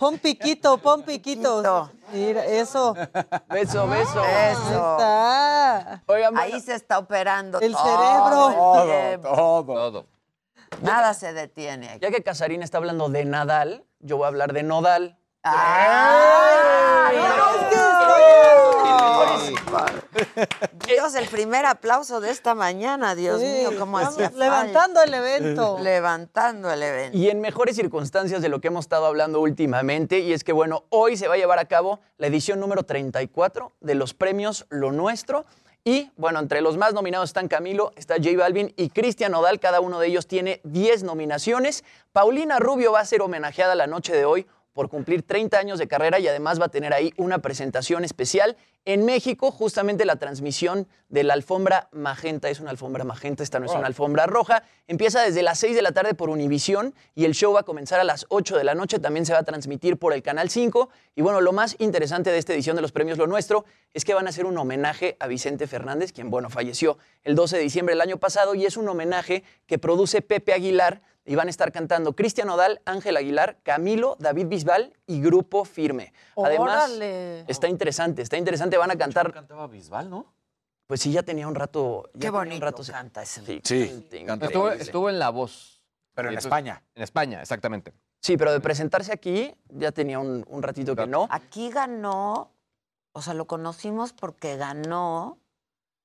Pon 0.00 0.18
piquito, 0.18 0.78
pon 0.78 1.02
piquito. 1.02 1.56
Piquito. 1.60 1.90
Mira, 2.12 2.44
eso. 2.46 2.94
Beso, 3.50 3.86
beso. 3.86 4.22
Ahí 4.22 4.52
Eso. 4.52 4.92
está. 4.92 6.02
Oigan, 6.06 6.32
bueno, 6.34 6.40
Ahí 6.54 6.60
se 6.60 6.74
está 6.74 6.98
operando 6.98 7.60
El 7.60 7.72
todo 7.72 7.84
cerebro. 7.84 8.54
Todo, 8.56 9.64
todo. 9.64 9.64
Todo. 9.92 10.06
Nada 10.80 11.12
se 11.12 11.34
detiene 11.34 11.90
aquí. 11.90 11.98
ya 12.00 12.10
que 12.10 12.22
Casarín 12.22 12.62
está 12.62 12.78
hablando 12.78 13.10
de 13.10 13.26
Nadal, 13.26 13.84
yo 13.98 14.16
voy 14.16 14.24
a 14.24 14.28
hablar 14.28 14.54
de 14.54 14.62
Nodal. 14.62 15.18
Dios, 20.86 21.14
el 21.14 21.28
primer 21.28 21.64
aplauso 21.64 22.20
de 22.20 22.30
esta 22.30 22.54
mañana, 22.54 23.14
Dios 23.14 23.40
Sí, 23.40 23.46
mío, 23.46 23.70
cómo 23.78 23.96
hacía 23.98 24.30
levantando 24.36 25.02
el 25.02 25.14
evento. 25.14 25.78
Levantando 25.82 26.70
el 26.70 26.82
evento. 26.82 27.16
Y 27.16 27.30
en 27.30 27.40
mejores 27.40 27.76
circunstancias 27.76 28.42
de 28.42 28.50
lo 28.50 28.60
que 28.60 28.68
hemos 28.68 28.84
estado 28.84 29.06
hablando 29.06 29.40
últimamente, 29.40 30.18
y 30.18 30.34
es 30.34 30.44
que, 30.44 30.52
bueno, 30.52 30.84
hoy 30.90 31.16
se 31.16 31.26
va 31.26 31.34
a 31.34 31.38
llevar 31.38 31.58
a 31.58 31.64
cabo 31.64 32.00
la 32.18 32.26
edición 32.26 32.60
número 32.60 32.82
34 32.82 33.72
de 33.80 33.94
los 33.94 34.12
premios 34.12 34.66
Lo 34.68 34.92
Nuestro. 34.92 35.46
Y, 35.82 36.10
bueno, 36.16 36.40
entre 36.40 36.60
los 36.60 36.76
más 36.76 36.92
nominados 36.92 37.30
están 37.30 37.48
Camilo, 37.48 37.92
está 37.96 38.16
J 38.16 38.36
Balvin 38.36 38.74
y 38.76 38.90
Cristian 38.90 39.32
Nodal. 39.32 39.58
Cada 39.58 39.80
uno 39.80 39.98
de 39.98 40.08
ellos 40.08 40.26
tiene 40.26 40.60
10 40.64 41.04
nominaciones. 41.04 41.84
Paulina 42.12 42.58
Rubio 42.58 42.92
va 42.92 43.00
a 43.00 43.06
ser 43.06 43.22
homenajeada 43.22 43.74
la 43.74 43.86
noche 43.86 44.12
de 44.14 44.26
hoy 44.26 44.46
por 44.72 44.88
cumplir 44.88 45.22
30 45.22 45.58
años 45.58 45.78
de 45.78 45.88
carrera 45.88 46.18
y 46.18 46.28
además 46.28 46.60
va 46.60 46.66
a 46.66 46.70
tener 46.70 46.92
ahí 46.92 47.12
una 47.16 47.38
presentación 47.38 48.04
especial 48.04 48.56
en 48.86 49.04
México, 49.04 49.50
justamente 49.50 50.06
la 50.06 50.16
transmisión 50.16 50.88
de 51.10 51.22
la 51.22 51.34
alfombra 51.34 51.88
magenta. 51.92 52.48
Es 52.48 52.60
una 52.60 52.70
alfombra 52.70 53.04
magenta, 53.04 53.42
esta 53.42 53.58
no 53.60 53.66
es 53.66 53.72
una 53.72 53.86
alfombra 53.86 54.26
roja. 54.26 54.62
Empieza 54.86 55.20
desde 55.20 55.42
las 55.42 55.58
6 55.58 55.76
de 55.76 55.82
la 55.82 55.92
tarde 55.92 56.14
por 56.14 56.30
Univisión 56.30 56.94
y 57.14 57.26
el 57.26 57.34
show 57.34 57.52
va 57.52 57.60
a 57.60 57.62
comenzar 57.64 58.00
a 58.00 58.04
las 58.04 58.24
8 58.30 58.56
de 58.56 58.64
la 58.64 58.74
noche. 58.74 58.98
También 58.98 59.26
se 59.26 59.34
va 59.34 59.40
a 59.40 59.42
transmitir 59.42 59.98
por 59.98 60.14
el 60.14 60.22
Canal 60.22 60.48
5. 60.48 60.88
Y 61.14 61.20
bueno, 61.20 61.42
lo 61.42 61.52
más 61.52 61.76
interesante 61.78 62.30
de 62.30 62.38
esta 62.38 62.54
edición 62.54 62.74
de 62.74 62.82
los 62.82 62.92
premios 62.92 63.18
Lo 63.18 63.26
Nuestro 63.26 63.66
es 63.92 64.04
que 64.04 64.14
van 64.14 64.26
a 64.26 64.30
hacer 64.30 64.46
un 64.46 64.56
homenaje 64.56 65.16
a 65.20 65.26
Vicente 65.26 65.66
Fernández, 65.66 66.12
quien, 66.12 66.30
bueno, 66.30 66.48
falleció 66.48 66.96
el 67.22 67.34
12 67.34 67.58
de 67.58 67.62
diciembre 67.62 67.94
del 67.94 68.00
año 68.00 68.16
pasado 68.16 68.54
y 68.54 68.64
es 68.64 68.76
un 68.76 68.88
homenaje 68.88 69.44
que 69.66 69.78
produce 69.78 70.22
Pepe 70.22 70.54
Aguilar 70.54 71.02
y 71.24 71.34
van 71.34 71.46
a 71.46 71.50
estar 71.50 71.70
cantando 71.72 72.14
Cristian 72.14 72.48
Odal, 72.50 72.80
Ángel 72.84 73.16
Aguilar, 73.16 73.58
Camilo, 73.62 74.16
David 74.18 74.46
Bisbal 74.46 74.92
y 75.06 75.20
Grupo 75.20 75.64
Firme. 75.64 76.12
Además, 76.36 76.90
Órale. 76.90 77.40
está 77.48 77.68
interesante, 77.68 78.22
está 78.22 78.36
interesante. 78.36 78.76
Van 78.78 78.90
a 78.90 78.96
cantar. 78.96 79.32
cantaba 79.32 79.66
Bisbal, 79.66 80.08
¿no? 80.10 80.32
Pues 80.86 81.00
sí, 81.00 81.12
ya 81.12 81.22
tenía 81.22 81.46
un 81.46 81.54
rato. 81.54 82.04
ya 82.06 82.12
Qué 82.12 82.18
tenía 82.18 82.30
un 82.30 82.36
bonito 82.48 82.66
rato 82.66 82.82
se- 82.82 82.92
canta 82.92 83.22
ese. 83.22 83.44
Sí, 83.44 83.60
Sí, 83.62 84.08
Estuvo, 84.78 85.08
en 85.08 85.18
La 85.18 85.30
Voz. 85.30 85.82
Pero 86.14 86.28
en 86.28 86.32
entonces- 86.34 86.46
España. 86.46 86.82
En 86.94 87.02
España, 87.02 87.40
exactamente. 87.40 87.92
Sí, 88.22 88.36
pero 88.36 88.52
de 88.52 88.60
presentarse 88.60 89.12
aquí 89.12 89.54
ya 89.68 89.92
tenía 89.92 90.18
un, 90.18 90.44
un 90.48 90.62
ratito 90.62 90.96
que 90.96 91.06
no. 91.06 91.28
Aquí 91.30 91.70
ganó, 91.70 92.50
o 93.12 93.22
sea, 93.22 93.34
lo 93.34 93.46
conocimos 93.46 94.12
porque 94.12 94.56
ganó. 94.56 95.38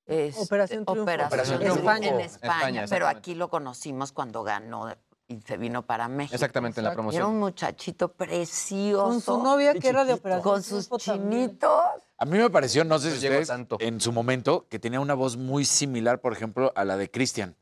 este, 0.06 0.40
Operación 0.40 0.84
Triunfo. 0.84 1.02
Operación 1.02 1.26
Operación 1.26 1.58
Triunfo 1.58 1.90
Triunfo. 1.90 2.14
en 2.14 2.20
España, 2.20 2.56
España, 2.58 2.84
pero 2.88 3.08
aquí 3.08 3.34
lo 3.34 3.48
conocimos 3.50 4.12
cuando 4.12 4.44
ganó 4.44 4.88
y 5.28 5.40
se 5.40 5.56
vino 5.56 5.82
para 5.84 6.08
México. 6.08 6.34
Exactamente, 6.34 6.80
en 6.80 6.84
la 6.84 6.90
Era 6.90 6.94
promoción. 6.94 7.26
un 7.30 7.38
muchachito 7.40 8.12
precioso. 8.12 9.04
Con 9.04 9.20
su 9.20 9.42
novia 9.42 9.74
que 9.74 9.88
era 9.88 10.04
de 10.04 10.14
operación. 10.14 10.42
Con 10.42 10.62
sus 10.62 10.88
chinitos. 10.98 11.82
A 12.18 12.24
mí 12.24 12.38
me 12.38 12.48
pareció, 12.50 12.84
no 12.84 12.98
sé 12.98 13.10
si 13.10 13.16
ustedes, 13.16 13.48
tanto. 13.48 13.76
en 13.80 14.00
su 14.00 14.12
momento, 14.12 14.66
que 14.68 14.78
tenía 14.78 15.00
una 15.00 15.14
voz 15.14 15.36
muy 15.36 15.64
similar, 15.64 16.20
por 16.20 16.32
ejemplo, 16.32 16.72
a 16.76 16.84
la 16.84 16.96
de 16.96 17.10
Cristian. 17.10 17.56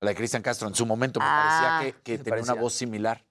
A 0.00 0.04
la 0.04 0.10
de 0.10 0.16
Cristian 0.16 0.42
Castro. 0.42 0.68
En 0.68 0.74
su 0.74 0.86
momento 0.86 1.18
me 1.18 1.26
Ah, 1.28 1.78
parecía 1.80 1.92
que, 2.02 2.02
que 2.18 2.18
tenía 2.22 2.42
una 2.42 2.54
voz 2.54 2.74
similar. 2.74 3.24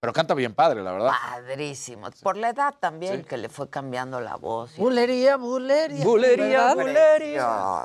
Pero 0.00 0.12
canta 0.14 0.32
bien 0.34 0.54
padre, 0.54 0.82
la 0.82 0.92
verdad. 0.92 1.10
Padrísimo. 1.10 2.08
Por 2.22 2.36
la 2.38 2.50
edad 2.50 2.74
también, 2.80 3.18
Sí. 3.18 3.24
que 3.24 3.36
le 3.36 3.48
fue 3.50 3.68
cambiando 3.70 4.20
la 4.20 4.36
voz. 4.36 4.76
y- 4.76 4.80
Bulería, 4.80 5.36
bulería. 5.36 6.04
Bulería, 6.04 6.74
bulería. 6.74 7.84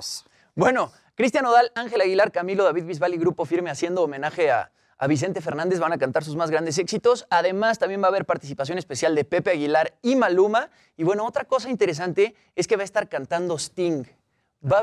Bueno, 0.55 0.91
Cristian 1.15 1.45
Odal, 1.45 1.71
Ángel 1.75 1.99
Aguilar, 2.01 2.31
Camilo, 2.31 2.63
David 2.63 2.85
Bisbal 2.85 3.13
y 3.13 3.17
Grupo 3.17 3.45
Firme 3.45 3.69
haciendo 3.69 4.01
homenaje 4.03 4.49
a, 4.51 4.71
a 4.97 5.07
Vicente 5.07 5.41
Fernández 5.41 5.79
van 5.79 5.91
a 5.93 5.97
cantar 5.97 6.23
sus 6.23 6.35
más 6.35 6.49
grandes 6.51 6.77
éxitos. 6.77 7.27
Además, 7.29 7.79
también 7.79 8.01
va 8.01 8.05
a 8.05 8.09
haber 8.09 8.25
participación 8.25 8.77
especial 8.77 9.13
de 9.15 9.25
Pepe 9.25 9.51
Aguilar 9.51 9.93
y 10.01 10.15
Maluma. 10.15 10.69
Y 10.95 11.03
bueno, 11.03 11.25
otra 11.25 11.45
cosa 11.45 11.69
interesante 11.69 12.35
es 12.55 12.67
que 12.67 12.75
va 12.77 12.81
a 12.81 12.85
estar 12.85 13.09
cantando 13.09 13.55
Sting. 13.57 14.05
Va- 14.71 14.81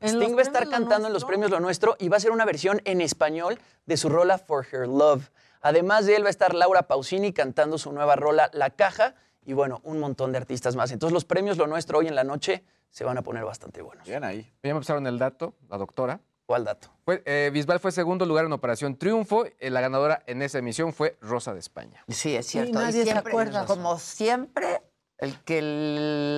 En 0.00 0.08
Sting 0.20 0.34
va 0.36 0.40
a 0.40 0.42
estar 0.42 0.68
cantando 0.68 1.06
en 1.08 1.12
los 1.14 1.24
premios 1.24 1.50
Lo 1.50 1.60
Nuestro 1.60 1.96
y 1.98 2.08
va 2.08 2.18
a 2.18 2.20
ser 2.20 2.30
una 2.30 2.44
versión 2.44 2.80
en 2.84 3.00
español 3.00 3.58
de 3.86 3.96
su 3.96 4.08
rola 4.08 4.38
For 4.38 4.66
Her 4.70 4.86
Love. 4.86 5.30
Además 5.60 6.06
de 6.06 6.14
él 6.16 6.22
va 6.22 6.28
a 6.28 6.30
estar 6.30 6.54
Laura 6.54 6.82
Pausini 6.82 7.32
cantando 7.32 7.78
su 7.78 7.90
nueva 7.92 8.14
rola 8.16 8.48
La 8.52 8.70
Caja 8.70 9.14
y 9.44 9.54
bueno, 9.54 9.80
un 9.82 9.98
montón 9.98 10.30
de 10.30 10.38
artistas 10.38 10.76
más. 10.76 10.92
Entonces 10.92 11.12
los 11.14 11.24
premios 11.24 11.56
Lo 11.56 11.66
Nuestro 11.66 11.98
hoy 11.98 12.06
en 12.06 12.14
la 12.14 12.22
noche 12.22 12.62
se 12.90 13.02
van 13.04 13.18
a 13.18 13.22
poner 13.22 13.44
bastante 13.44 13.82
buenos. 13.82 14.06
Bien 14.06 14.22
ahí. 14.22 14.52
Ya 14.62 14.72
me 14.74 14.80
pasaron 14.80 15.06
el 15.06 15.18
dato, 15.18 15.54
la 15.68 15.78
doctora. 15.78 16.20
¿Cuál 16.48 16.64
dato? 16.64 16.88
Fue, 17.04 17.22
eh, 17.26 17.50
Bisbal 17.52 17.78
fue 17.78 17.92
segundo 17.92 18.24
lugar 18.24 18.46
en 18.46 18.52
Operación 18.54 18.96
Triunfo. 18.96 19.44
eh, 19.44 19.68
la 19.68 19.82
ganadora 19.82 20.22
en 20.26 20.40
esa 20.40 20.56
emisión 20.56 20.94
fue 20.94 21.18
Rosa 21.20 21.52
de 21.52 21.58
España. 21.60 22.02
Sí, 22.08 22.34
es 22.34 22.46
cierto. 22.46 22.70
Y 22.70 22.72
nadie 22.72 23.04
se 23.04 23.10
siempre, 23.10 23.30
acuerda. 23.32 23.66
Como 23.66 23.98
siempre, 23.98 24.80
el 25.18 25.38
que 25.44 25.60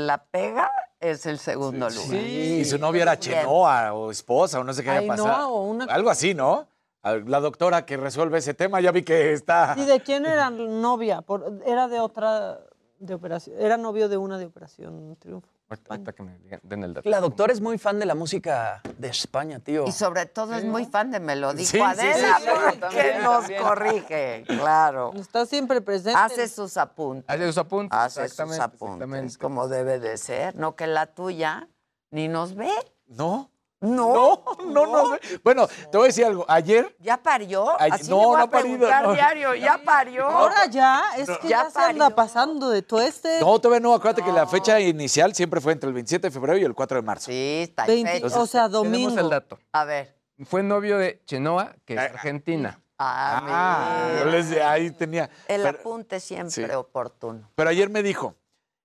la 0.04 0.24
pega 0.32 0.68
es 0.98 1.26
el 1.26 1.38
segundo 1.38 1.88
lugar. 1.88 2.16
Y 2.24 2.64
su 2.64 2.76
novia 2.78 3.02
era 3.02 3.20
Chenoa 3.20 3.92
o 3.92 4.10
esposa 4.10 4.58
o 4.58 4.64
no 4.64 4.74
sé 4.74 4.82
qué 4.82 4.90
haya 4.90 5.06
pasado. 5.06 5.48
o 5.48 5.62
una- 5.70 5.84
Algo 5.84 6.10
así, 6.10 6.34
¿no? 6.34 6.66
A- 7.02 7.14
La 7.14 7.38
doctora 7.38 7.86
que 7.86 7.96
resuelve 7.96 8.38
ese 8.38 8.52
tema, 8.52 8.80
ya 8.80 8.90
vi 8.90 9.04
que 9.04 9.32
está. 9.32 9.76
¿Y 9.78 9.84
de 9.84 10.00
quién 10.00 10.26
era 10.26 10.50
novia? 10.50 11.22
Por- 11.22 11.62
era 11.64 11.86
de 11.86 12.00
otra 12.00 12.58
de 12.98 13.14
operación. 13.14 13.60
Era 13.60 13.76
novio 13.76 14.08
de 14.08 14.16
una 14.16 14.38
de 14.38 14.46
Operación 14.46 15.14
Triunfo. 15.20 15.48
Ahorita, 15.70 15.94
ahorita 15.94 16.12
que 16.12 16.22
me 16.24 16.36
den 16.64 16.82
el 16.82 16.94
dato. 16.94 17.08
La 17.08 17.20
doctora 17.20 17.52
es 17.52 17.60
muy 17.60 17.78
fan 17.78 18.00
de 18.00 18.06
la 18.06 18.16
música 18.16 18.82
de 18.98 19.06
España, 19.06 19.60
tío. 19.60 19.86
Y 19.86 19.92
sobre 19.92 20.26
todo 20.26 20.54
es 20.56 20.64
muy 20.64 20.84
fan 20.84 21.12
de 21.12 21.20
Me 21.20 21.36
lo 21.36 21.54
dijo 21.54 21.70
Sí, 21.70 21.76
sí, 21.76 21.80
Adela, 21.80 22.38
sí, 22.38 22.42
sí, 22.44 22.50
porque 22.50 22.78
también, 22.78 23.22
nos 23.22 23.38
también. 23.40 23.62
corrige, 23.62 24.44
claro. 24.48 25.12
Está 25.14 25.46
siempre 25.46 25.80
presente. 25.80 26.18
Hace 26.18 26.48
sus 26.48 26.76
apuntes. 26.76 27.24
Hace 27.28 27.46
sus 27.46 27.58
apuntes. 27.58 27.96
Hace 27.96 28.28
sus 28.28 28.40
apuntes, 28.40 28.56
exactamente. 28.56 29.38
como 29.38 29.68
debe 29.68 30.00
de 30.00 30.16
ser. 30.16 30.56
No 30.56 30.74
que 30.74 30.88
la 30.88 31.06
tuya 31.06 31.68
ni 32.10 32.26
nos 32.26 32.56
ve. 32.56 32.72
No. 33.06 33.52
No. 33.90 34.44
No, 34.66 34.86
no, 34.86 34.86
no. 35.12 35.18
Bueno, 35.42 35.66
te 35.66 35.96
voy 35.96 36.04
a 36.04 36.06
decir 36.08 36.24
algo. 36.26 36.44
Ayer, 36.48 36.94
¿Ya 37.00 37.16
parió? 37.16 37.66
Ay, 37.80 37.90
Así 37.94 38.10
no, 38.10 38.16
voy 38.16 38.26
no 38.26 38.36
a 38.36 38.42
ha 38.42 38.46
parido, 38.50 38.76
preguntar 38.78 39.04
no. 39.04 39.14
diario. 39.14 39.54
¿Ya 39.54 39.80
parió? 39.82 40.26
Ahora 40.26 40.66
ya, 40.66 41.02
es 41.16 41.30
que 41.38 41.48
Ya 41.48 41.64
ya, 41.64 41.70
se 41.70 41.78
anda 41.80 42.10
pasando 42.10 42.68
de 42.68 42.82
tueste. 42.82 43.40
no, 43.40 43.58
todavía 43.58 43.80
no. 43.80 43.94
Acuérdate 43.94 44.22
que 44.22 44.32
la 44.32 44.46
fecha 44.46 44.78
inicial 44.80 45.34
siempre 45.34 45.60
fue 45.62 45.72
entre 45.72 45.88
el 45.88 45.94
27 45.94 46.26
de 46.26 46.30
febrero 46.30 46.58
y 46.58 46.64
el 46.64 46.74
4 46.74 46.96
de 46.98 47.02
marzo. 47.02 47.26
Sí, 47.30 47.60
está 47.62 47.86
Veinte- 47.86 48.20
fecha. 48.20 48.38
o 48.38 48.46
sea, 48.46 48.68
Tenemos 48.68 48.84
domingo. 48.84 49.18
el 49.20 49.30
dato. 49.30 49.58
A 49.72 49.84
ver. 49.84 50.14
Fue 50.44 50.62
novio 50.62 50.98
de 50.98 51.22
Chenoa, 51.26 51.74
que 51.84 51.94
es 51.94 52.00
Ah, 52.00 52.04
argentina. 52.04 52.80
Ah, 52.98 53.40
Ah, 53.42 54.08
mira. 54.12 54.24
yo 54.24 54.30
les- 54.30 54.60
ahí 54.60 54.90
tenía. 54.90 55.30
El 55.48 55.62
Pero, 55.62 55.78
apunte 55.78 56.20
siempre 56.20 56.66
sí. 56.66 56.72
oportuno. 56.74 57.50
pero 57.54 57.70
ayer 57.70 57.88
me 57.88 58.02
dijo, 58.02 58.34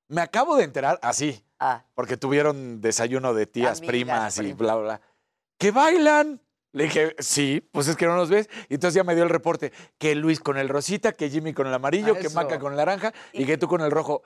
me 0.08 0.22
acabo 0.22 0.56
de 0.56 0.64
enterar, 0.64 1.00
así, 1.02 1.45
Ah, 1.60 1.84
porque 1.94 2.18
tuvieron 2.18 2.82
desayuno 2.82 3.34
de 3.34 3.46
tías, 3.48 3.78
Amigas, 3.80 3.88
primas 3.88 4.38
y 4.40 4.54
bla, 4.54 4.76
bla, 4.76 4.84
bla. 4.84 5.02
¿Que 5.58 5.72
bailan? 5.72 6.42
Le 6.74 6.84
dije, 6.86 7.16
sí, 7.20 7.66
pues 7.72 7.88
es 7.88 7.96
que 7.96 8.06
no 8.06 8.16
nos 8.18 8.30
ves. 8.30 8.50
Y 8.68 8.74
entonces 8.74 8.96
ya 8.96 9.06
me 9.06 9.16
dio 9.16 9.24
el 9.24 9.30
reporte 9.30 9.72
que 9.98 10.14
Luis 10.16 10.42
con 10.42 10.58
el 10.58 10.68
rosita, 10.68 11.14
que 11.14 11.30
Jimmy 11.30 11.54
con 11.54 11.68
el 11.68 11.74
amarillo, 11.74 12.16
que. 12.16 12.30
Maca 12.30 12.60
con 12.60 12.74
el 12.74 12.78
naranja 12.78 13.14
y 13.32 13.46
que 13.46 13.58
tú 13.58 13.68
con 13.70 13.80
el 13.82 13.92
rojo. 13.92 14.24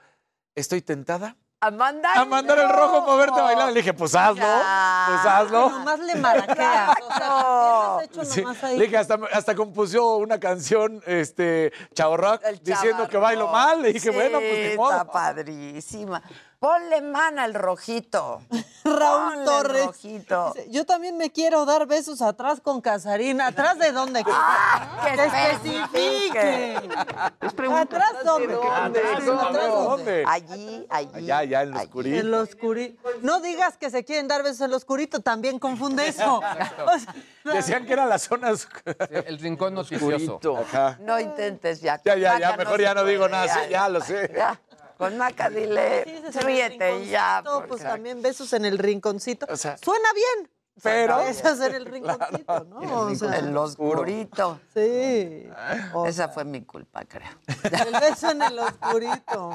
Estoy 0.56 0.82
tentada 0.82 1.38
a 1.62 1.70
mandar. 1.70 2.18
a 2.18 2.26
mandar 2.26 2.58
el 2.58 2.70
rojo 2.70 2.98
a 2.98 3.02
moverte 3.06 3.40
a 3.40 3.44
bailar. 3.44 3.68
Le 3.72 3.76
dije, 3.82 3.94
pues 3.94 4.16
hazlo, 4.16 4.42
Ya. 4.42 5.06
pues 5.10 5.26
hazlo. 5.34 5.70
Nomás 5.70 6.00
le 6.00 6.16
maraqueas. 6.16 6.90
O 7.04 7.14
sea, 7.16 7.28
No. 7.30 7.98
¿qué 8.00 8.04
has 8.06 8.10
hecho 8.10 8.26
Sí, 8.26 8.42
nomás 8.42 8.64
ahí? 8.64 8.78
Le 8.80 8.86
dije, 8.86 8.98
hasta, 8.98 9.20
hasta 9.32 9.54
compuso 9.56 10.18
una 10.18 10.40
canción, 10.40 11.04
este, 11.06 11.72
Chavo 11.94 12.18
Rock, 12.18 12.44
diciendo 12.64 13.08
que 13.08 13.18
bailo 13.18 13.48
mal. 13.50 13.84
Le 13.84 13.90
dije, 13.94 14.10
Sí, 14.10 14.16
bueno, 14.16 14.40
pues 14.40 14.72
ni 14.72 14.76
modo. 14.76 14.92
Está 14.92 15.06
padrísima. 15.06 16.24
Ponle 16.60 17.01
mana 17.01 17.43
al 17.43 17.53
rojito. 17.53 18.41
Raúl 18.84 19.34
Ponle 19.34 19.45
Torres. 19.45 19.86
rojito. 19.86 20.53
Yo 20.70 20.86
también 20.86 21.16
me 21.16 21.32
quiero 21.32 21.66
dar 21.66 21.86
besos 21.88 22.22
atrás 22.22 22.60
con 22.60 22.82
Casarín. 22.82 23.39
¿Atrás 23.39 23.78
de 23.80 23.91
dónde? 23.93 24.24
Ah, 24.32 25.05
que 25.05 25.16
¡Que 25.16 25.24
especifique. 25.26 26.76
especifique! 26.76 27.74
¿Atrás 27.74 28.14
dónde? 28.26 28.53
¿Dónde? 28.53 28.99
¿Atrás 28.99 29.26
¿Dónde? 29.74 30.24
Allí, 30.28 30.86
allí. 30.89 31.10
Allá, 31.14 31.38
allá 31.39 31.62
en 31.64 31.72
lo 31.72 31.80
oscurito. 31.80 32.18
En 32.20 32.32
lo 32.32 32.39
oscurito. 32.41 33.10
No 33.22 33.39
digas 33.39 33.78
que 33.78 33.89
se 33.89 34.03
quieren 34.03 34.28
dar 34.28 34.43
besos 34.43 34.62
en 34.62 34.72
lo 34.72 34.78
oscurito, 34.78 35.22
también 35.22 35.60
confunde 35.60 36.07
eso. 36.07 36.38
O 36.40 36.41
sea, 36.41 37.15
Decían 37.53 37.86
que 37.86 37.94
eran 37.94 38.10
las 38.10 38.23
zonas. 38.23 38.68
El 39.10 39.40
rincón 39.40 39.73
noticioso. 39.76 40.40
Ajá. 40.57 40.98
No 41.02 41.19
intentes 41.19 41.81
ya. 41.81 42.02
Ya, 42.03 42.15
ya, 42.15 42.40
ya, 42.40 42.57
mejor 42.57 42.81
ya 42.81 42.94
no 42.94 43.03
digo 43.06 43.27
nada. 43.30 43.48
sí, 43.48 43.60
ya 43.69 43.88
lo 43.90 44.02
sé. 44.02 44.31
Ya. 44.36 44.60
Con 45.00 45.18
Maca 45.18 45.50
dile, 45.50 46.04
el 46.04 46.34
ríete 46.44 47.06
ya. 47.08 47.38
rinconcito, 47.42 47.58
Pues 47.60 47.68
porque- 47.70 47.84
también 47.86 48.22
besos 48.22 48.52
en 48.52 48.66
el 48.66 48.78
rinconcito. 48.78 49.46
O 49.50 49.56
sea, 49.56 49.78
Suena 49.78 50.10
bien. 50.14 50.52
pero- 50.84 51.20
Besos 51.20 51.62
en 51.62 51.74
el 51.74 51.86
rinconcito, 51.94 52.66
¿no? 52.66 52.80
O 53.06 53.16
sea, 53.16 53.38
En 53.40 53.54
lo 53.54 53.64
oscurito. 53.64 54.60
sí. 54.74 55.48
O 55.94 56.06
Esa 56.06 56.28
fue 56.28 56.44
mi 56.44 56.64
culpa, 56.66 57.06
creo. 57.06 57.30
El 57.88 57.98
beso 57.98 58.30
en 58.32 58.42
el 58.42 58.60
oscurito. 58.60 59.54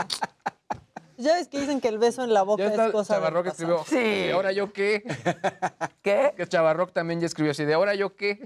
Ya 1.19 1.35
ves 1.35 1.47
que 1.49 1.61
dicen 1.61 1.81
que 1.81 1.87
el 1.89 1.99
beso 1.99 2.25
en 2.25 2.35
la 2.35 2.43
boca 2.43 2.65
Ya 2.65 2.71
está 2.71 2.87
es 2.87 2.93
cosa 2.93 3.21
pasado. 3.21 3.41
escribió. 3.45 3.85
Sí. 3.87 4.25
¿Y 4.27 4.31
ahora 4.33 4.51
yo 4.51 4.73
qué? 4.73 5.05
¿Qué? 6.03 6.33
Que 6.37 6.49
Chavarrock 6.49 6.93
también 6.93 7.21
ya 7.21 7.27
escribió 7.27 7.53
así. 7.53 7.65
¿De 7.65 7.75
ahora 7.75 7.95
yo 7.95 8.17
qué? 8.17 8.41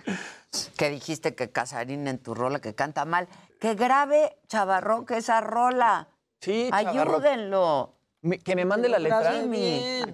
Que 0.77 0.91
dijiste 0.91 1.35
que 1.35 1.51
Casarín 1.51 2.07
en 2.09 2.19
tu 2.19 2.35
rola 2.35 2.61
que 2.61 2.75
canta 2.75 3.05
mal. 3.07 3.27
Que 3.61 3.75
grabe 3.75 4.37
Chavarroque 4.49 5.17
esa 5.17 5.41
rola. 5.41 6.09
Sí, 6.41 6.69
Chavarro. 6.71 7.17
Ayúdenlo. 7.17 7.95
Me- 8.23 8.39
que 8.39 8.57
me 8.57 8.65
mande 8.65 8.89
la 8.89 8.99
letra. 8.99 9.33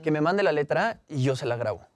Que 0.03 0.11
me 0.11 0.21
mande 0.21 0.43
la 0.43 0.53
letra 0.53 1.01
y 1.09 1.23
yo 1.23 1.37
se 1.37 1.47
la 1.47 1.57
grabo. 1.57 1.87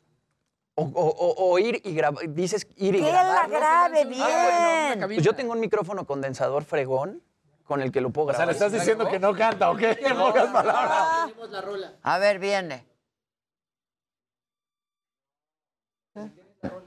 O, 0.74 0.82
o- 0.82 0.90
o- 1.08 1.50
o 1.52 1.58
ir 1.58 1.80
y 1.84 1.92
grabar. 1.94 2.24
Dices 2.32 2.66
ir 2.76 2.94
y 2.94 3.00
Que 3.00 3.06
él 3.08 3.12
la 3.12 3.22
grabar. 3.46 3.50
grabe 3.50 4.04
bien. 4.04 5.00
Pues 5.06 5.22
yo 5.22 5.34
tengo 5.34 5.52
un 5.52 5.60
micrófono 5.60 6.06
condensador 6.06 6.64
fregón 6.64 7.22
con 7.64 7.82
el 7.82 7.90
que 7.90 8.00
lo 8.00 8.10
puedo 8.10 8.28
O 8.28 8.30
sea, 8.30 8.38
grabar. 8.46 8.48
le 8.48 8.52
estás 8.52 8.72
diciendo 8.72 9.08
que 9.08 9.18
no 9.18 9.34
canta, 9.34 9.70
¿o 9.70 9.76
qué? 9.76 9.98
En 10.00 10.16
pocas 10.16 10.46
palabras. 10.50 11.32
A 12.02 12.18
ver, 12.18 12.38
viene. 12.38 12.86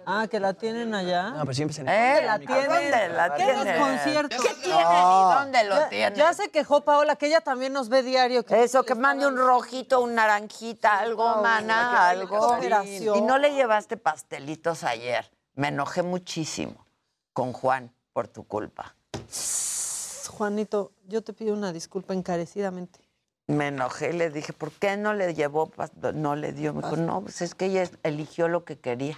Ah, 0.06 0.28
que 0.30 0.40
la 0.40 0.54
tienen 0.54 0.94
allá. 0.94 1.30
No, 1.30 1.46
pues 1.46 1.56
siempre 1.56 1.74
se 1.76 1.82
¿Eh? 1.84 2.26
la 2.26 2.34
¿A 2.34 2.40
tienen. 2.40 2.68
dónde 2.68 3.10
la 3.10 3.36
¿Qué 3.36 3.44
tienen? 3.46 3.64
desconcierto? 3.64 4.36
¿Qué 4.44 4.54
tienen 4.56 4.82
y 4.88 5.34
dónde 5.34 5.64
lo 5.64 5.76
Ya- 5.76 5.90
tienen? 5.90 6.16
Ya 6.16 6.34
se 6.34 6.50
quejó 6.50 6.82
Paola, 6.82 7.16
que 7.16 7.28
ella 7.28 7.42
también 7.42 7.72
nos 7.72 7.88
ve 7.88 8.04
diario. 8.04 8.44
Que 8.44 8.64
Eso, 8.64 8.84
que 8.84 8.96
mande 8.96 9.28
un 9.28 9.38
rojito, 9.38 10.02
un 10.02 10.16
naranjita, 10.16 11.00
algo, 11.00 11.42
mana, 11.42 12.10
algo. 12.10 12.58
Y 13.16 13.22
no 13.22 13.38
le 13.38 13.54
llevaste 13.54 13.96
pastelitos 13.96 14.84
ayer. 14.84 15.32
Me 15.54 15.70
enojé 15.70 16.02
muchísimo 16.04 16.86
con 17.32 17.54
Juan 17.54 17.94
por 18.12 18.28
tu 18.28 18.46
culpa. 18.46 18.96
Juanito, 20.30 20.92
yo 21.08 21.22
te 21.24 21.34
pido 21.34 21.54
una 21.54 21.72
disculpa 21.72 22.14
encarecidamente. 22.14 23.00
Me 23.48 23.68
enojé 23.68 24.10
y 24.10 24.14
le 24.14 24.30
dije, 24.30 24.54
¿por 24.54 24.72
qué 24.72 24.98
no 24.98 25.14
le 25.14 25.34
llevó? 25.34 25.72
No 26.14 26.36
le 26.36 26.54
dio. 26.54 26.74
Me 26.74 26.82
dijo, 26.82 26.96
no, 26.98 27.22
pues 27.22 27.42
es 27.42 27.54
que 27.54 27.66
ella 27.66 27.84
eligió 28.04 28.48
lo 28.48 28.64
que 28.66 28.80
quería. 28.80 29.18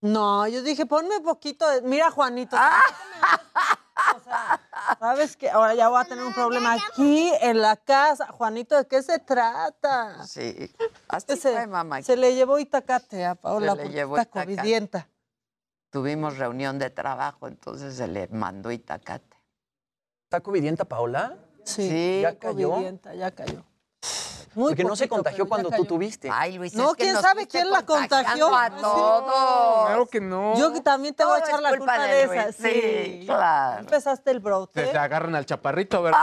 No, 0.00 0.46
yo 0.46 0.62
dije, 0.62 0.86
ponme 0.86 1.20
poquito 1.20 1.68
de... 1.68 1.82
Mira, 1.82 2.10
Juanito. 2.10 2.56
Ah. 2.58 2.80
o 4.16 4.20
sea, 4.20 4.60
¿Sabes 4.98 5.36
qué? 5.36 5.50
Ahora 5.50 5.74
ya 5.74 5.88
voy 5.88 6.00
a 6.00 6.04
tener 6.04 6.24
un 6.24 6.32
problema 6.32 6.74
aquí 6.74 7.32
en 7.40 7.60
la 7.60 7.76
casa. 7.76 8.26
Juanito, 8.28 8.76
¿de 8.76 8.86
qué 8.86 9.02
se 9.02 9.18
trata? 9.18 10.24
Sí. 10.24 10.72
Así 11.08 11.26
Que 11.26 11.36
se, 11.36 11.52
fue, 11.52 11.66
mamá. 11.66 12.02
se 12.02 12.16
le 12.16 12.34
llevó 12.34 12.58
Itacate 12.58 13.26
a 13.26 13.34
Paola 13.34 13.74
Se 13.74 13.84
le 13.84 13.90
llevó 13.90 14.16
covidienta. 14.30 15.08
Tuvimos 15.90 16.38
reunión 16.38 16.78
de 16.78 16.90
trabajo, 16.90 17.48
entonces 17.48 17.96
se 17.96 18.06
le 18.06 18.28
mandó 18.28 18.70
Itacate. 18.70 19.36
¿Está 20.24 20.40
covidienta 20.40 20.84
Paola? 20.84 21.38
Sí, 21.64 21.88
Sí, 21.88 22.20
¿Ya 22.22 22.38
cayó? 22.38 22.70
covidienta, 22.70 23.14
ya 23.14 23.30
cayó. 23.30 23.64
Muy 24.58 24.70
Porque 24.72 24.82
no 24.82 24.96
se 24.96 25.08
contagió 25.08 25.46
cuando 25.46 25.70
tú 25.70 25.84
tuviste. 25.84 26.28
Ay, 26.32 26.58
Luis, 26.58 26.74
No, 26.74 26.90
es 26.90 26.96
que 26.96 27.04
¿quién 27.04 27.14
nos 27.14 27.22
sabe 27.22 27.46
quién 27.46 27.70
la 27.70 27.86
contagió? 27.86 28.56
A 28.56 28.70
todos. 28.70 29.86
Claro 29.86 30.06
que 30.06 30.20
no. 30.20 30.58
Yo 30.58 30.72
que 30.72 30.80
también 30.80 31.14
te 31.14 31.24
voy 31.24 31.36
a 31.36 31.44
echar 31.44 31.62
la 31.62 31.68
culpa 31.76 31.94
culpa 31.94 32.02
de 32.08 32.12
de 32.12 32.26
Luis. 32.26 32.40
esa. 32.40 32.52
Sí, 32.68 33.22
claro. 33.24 33.78
Empezaste 33.78 34.32
el 34.32 34.40
brote. 34.40 34.84
Se, 34.84 34.90
se 34.90 34.98
agarran 34.98 35.36
al 35.36 35.46
chaparrito, 35.46 36.02
¿verdad? 36.02 36.18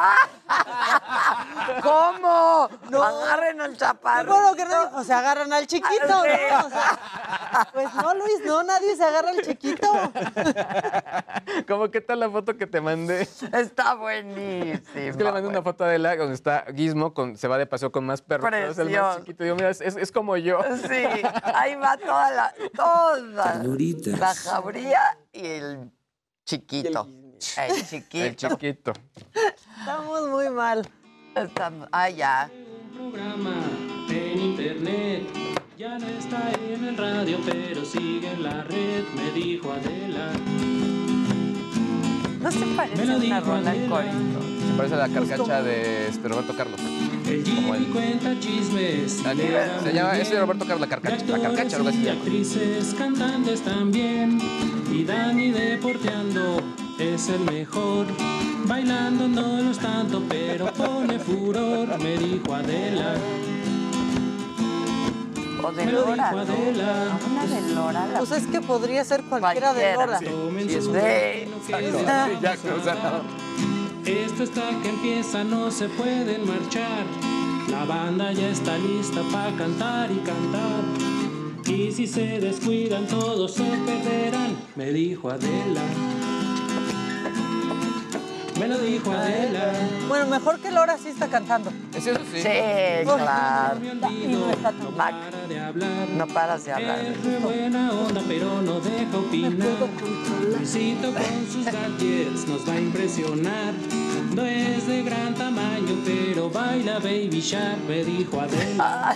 ¿Cómo? 1.82 2.70
No. 2.90 3.04
Agarren 3.04 3.62
al 3.62 3.72
Qué 3.72 3.78
chaparro. 3.78 4.34
bueno 4.34 4.56
que 4.56 4.66
no 4.66 4.86
dijo, 4.86 5.04
se 5.06 5.14
agarran 5.14 5.54
al 5.54 5.66
chiquito. 5.68 6.08
¿no? 6.08 6.20
O 6.20 6.70
sea, 6.70 7.70
pues 7.72 7.94
no, 7.94 8.16
Luis, 8.16 8.42
no, 8.46 8.64
nadie 8.64 8.98
se 8.98 9.04
agarra 9.06 9.30
al 9.30 9.42
chiquito. 9.44 9.88
¿Cómo 11.70 11.90
qué 11.90 12.02
tal 12.02 12.20
la 12.20 12.30
foto 12.30 12.58
que 12.58 12.68
te 12.68 12.82
mandé? 12.82 13.30
Está 13.54 13.96
buenísimo. 13.96 14.82
Es 14.94 15.16
que 15.16 15.24
le 15.24 15.32
mandé 15.32 15.48
una 15.48 15.62
foto 15.62 15.86
a 15.86 15.88
Adela 15.88 16.18
donde 16.18 16.34
está 16.36 16.66
Gizmo, 16.76 17.14
con, 17.14 17.38
se 17.38 17.48
va 17.48 17.58
de 17.58 17.66
paseo 17.66 17.92
con 17.92 18.06
más 18.06 18.22
perros. 18.26 18.50
pero 18.52 18.72
es 18.72 18.78
el 18.78 18.90
más 18.92 19.18
chiquito. 19.18 19.44
Digo, 19.44 19.56
mira, 19.56 19.70
es, 19.70 19.82
es- 19.82 20.12
como 20.12 20.36
yo. 20.38 20.60
Sí, 20.88 21.04
ahí 21.44 21.76
va 21.76 21.98
toda 21.98 22.32
la, 22.32 22.54
toda 22.76 23.18
la 23.20 24.34
jauría 24.36 25.00
y 25.32 25.46
el 25.46 25.92
chiquito. 26.46 27.08
El 27.58 27.86
chiquito. 27.86 28.18
El 28.26 28.36
chiquito. 28.36 28.94
Estamos 29.80 30.30
muy 30.30 30.50
mal. 30.50 30.88
Estamos- 31.36 31.88
ah, 31.92 32.10
ya. 32.10 32.50
programa 32.96 33.54
en 34.10 34.40
internet. 34.40 35.24
Ya 35.78 35.98
no 36.00 36.08
está 36.08 36.52
en 36.54 36.86
el 36.86 36.96
radio, 36.98 37.38
pero 37.46 37.84
sigue 37.84 38.32
en 38.32 38.44
la 38.44 38.64
red, 38.64 39.04
me 39.14 39.32
dijo 39.32 39.74
Adela. 39.74 40.32
¿No 42.40 42.50
se 42.52 42.66
parece 42.78 42.96
Me 42.96 43.06
lo 43.08 43.16
una 43.18 43.24
dijo 43.42 43.52
rola 43.52 43.74
el 43.76 43.90
corito? 43.90 44.45
Parece 44.78 44.96
la 44.98 45.08
carcacha 45.08 45.62
de 45.64 46.10
este, 46.10 46.28
Roberto 46.28 46.54
Carlos. 46.56 46.80
El 47.28 47.44
Como 47.44 47.56
Jimmy 47.74 47.78
él. 47.78 47.88
cuenta 47.94 48.40
chismes. 48.40 49.24
La 49.24 49.34
llega 49.34 49.80
Se 49.82 49.94
llama, 49.94 50.18
ese 50.18 50.34
de. 50.34 50.40
Roberto 50.42 50.66
Carlos, 50.66 50.82
la 50.82 50.88
carcacha. 50.88 51.26
La 51.26 51.40
carcacha, 51.40 51.78
algo 51.78 51.90
así 51.90 51.98
se 52.00 52.06
llama. 52.06 52.20
actrices, 52.20 52.96
cantantes 52.98 53.62
también. 53.62 54.40
Y 54.92 55.04
Dani 55.06 55.52
deporteando 55.52 56.62
es 57.00 57.30
el 57.30 57.40
mejor. 57.42 58.06
Bailando 58.66 59.28
no 59.28 59.62
lo 59.62 59.72
es 59.72 59.80
tanto, 59.80 60.24
pero 60.28 60.66
pone 60.74 61.20
furor, 61.20 61.98
me 62.02 62.18
dijo 62.18 62.54
Adela. 62.54 63.16
O 65.64 65.72
de 65.72 65.86
Lora. 65.92 66.32
Una 66.32 66.46
de 66.46 67.74
Lora. 67.74 68.08
la- 68.08 68.20
Pues 68.20 68.32
es 68.32 68.46
que 68.48 68.62
podría 68.62 69.04
ser 69.04 69.24
cualquiera 69.24 69.74
de. 69.74 69.94
Lora. 69.94 70.20
Sí, 70.20 70.26
sí, 70.68 70.76
está 70.76 72.28
Sí, 72.28 72.34
ya, 72.42 72.52
o 72.54 72.84
sea, 72.84 72.94
no. 72.96 73.85
Esto 74.06 74.44
está 74.44 74.70
que 74.84 74.90
empieza, 74.90 75.44
no 75.44 75.72
se 75.72 75.90
pueden 75.90 76.48
marchar. 76.48 77.06
La 77.72 77.86
banda 77.86 78.32
ya 78.34 78.50
está 78.50 78.78
lista 78.78 79.22
para 79.32 79.56
cantar 79.58 80.12
y 80.12 80.18
cantar. 80.20 80.84
Y 81.68 81.92
si 81.92 82.06
se 82.06 82.40
descuidan, 82.40 83.08
todos 83.08 83.54
se 83.54 83.64
perderán, 83.64 84.56
me 84.76 84.92
dijo 84.92 85.32
Adela. 85.32 85.82
Me 88.60 88.68
lo 88.70 88.78
dijo 88.78 89.12
Adela. 89.12 89.74
Bueno, 90.08 90.28
mejor 90.28 90.60
que 90.60 90.72
Lora 90.72 90.98
sí 90.98 91.10
está 91.10 91.28
cantando. 91.28 91.72
Es 91.94 92.08
eso 92.08 92.20
sí. 92.32 92.42
Sí, 92.42 93.04
claro. 93.04 93.80
Y 94.10 94.28
no 94.28 94.50
está 94.50 94.72
no 94.72 94.78
tan 94.80 94.94
para 94.96 95.48
de 95.48 95.60
hablar. 95.60 96.10
No 96.16 96.28
paras 96.28 96.66
de 96.66 96.74
hablar. 96.74 97.00
Es 97.00 97.42
buena 97.42 97.92
onda, 97.92 98.22
pero 98.28 98.62
no 98.62 98.80
deja 98.80 99.18
opinar. 99.18 99.68
Luisito 100.58 101.14
con 101.14 101.48
sus 101.52 101.66
gadgets 101.66 102.48
nos 102.48 102.68
va 102.68 102.74
a 102.74 102.80
impresionar. 102.80 103.74
No 104.34 104.46
es 104.46 104.88
de 104.88 105.04
gran 105.04 105.34
tamaño, 105.36 106.02
pero 106.06 106.50
baila 106.50 107.00
Baby 107.00 107.42
Shark, 107.42 107.80
me 107.88 108.04
dijo 108.04 108.40
Adela. 108.40 109.16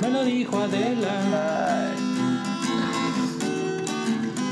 Me 0.00 0.08
lo 0.08 0.24
dijo 0.24 0.58
Adela. 0.58 1.92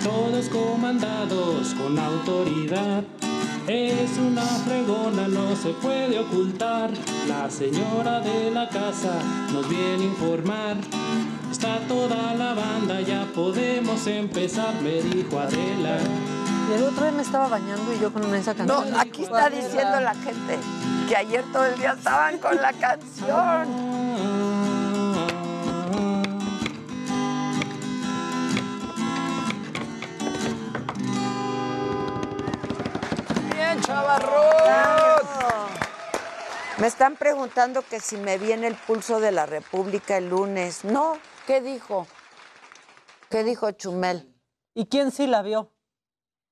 Todos 0.08 0.48
comandados 0.48 1.74
con 1.74 1.98
autoridad. 1.98 3.02
Es 3.66 4.16
una 4.16 4.40
fregona, 4.42 5.28
no 5.28 5.54
se 5.54 5.68
puede 5.74 6.18
ocultar. 6.18 6.88
La 7.28 7.50
señora 7.50 8.20
de 8.20 8.50
la 8.50 8.70
casa 8.70 9.12
nos 9.52 9.68
viene 9.68 10.04
a 10.04 10.06
informar. 10.06 10.76
Está 11.52 11.78
toda 11.88 12.34
la 12.36 12.54
banda, 12.54 13.02
ya 13.02 13.26
podemos 13.34 14.06
empezar, 14.06 14.80
me 14.82 15.02
dijo 15.02 15.38
Adela. 15.38 15.98
Y 16.70 16.72
el 16.72 16.84
otro 16.84 17.02
día 17.02 17.12
me 17.12 17.22
estaba 17.22 17.48
bañando 17.48 17.92
y 17.94 18.00
yo 18.00 18.10
con 18.10 18.34
esa 18.34 18.54
No, 18.54 18.76
canción. 18.76 18.98
aquí 19.00 19.24
está 19.24 19.50
diciendo 19.50 20.00
la 20.00 20.14
gente 20.14 20.58
que 21.06 21.16
ayer 21.16 21.44
todo 21.52 21.66
el 21.66 21.78
día 21.78 21.92
estaban 21.92 22.38
con 22.38 22.56
la 22.56 22.72
canción. 22.72 23.68
Bien, 33.68 33.82
chavarrón. 33.82 35.68
Me 36.78 36.86
están 36.86 37.16
preguntando 37.16 37.82
que 37.82 38.00
si 38.00 38.16
me 38.16 38.38
viene 38.38 38.66
el 38.66 38.76
pulso 38.76 39.20
de 39.20 39.30
la 39.30 39.44
República 39.44 40.16
el 40.16 40.30
lunes. 40.30 40.84
No, 40.86 41.18
¿qué 41.46 41.60
dijo? 41.60 42.06
¿Qué 43.28 43.44
dijo 43.44 43.70
Chumel? 43.72 44.32
¿Y 44.74 44.86
quién 44.86 45.10
sí 45.10 45.26
la 45.26 45.42
vio? 45.42 45.70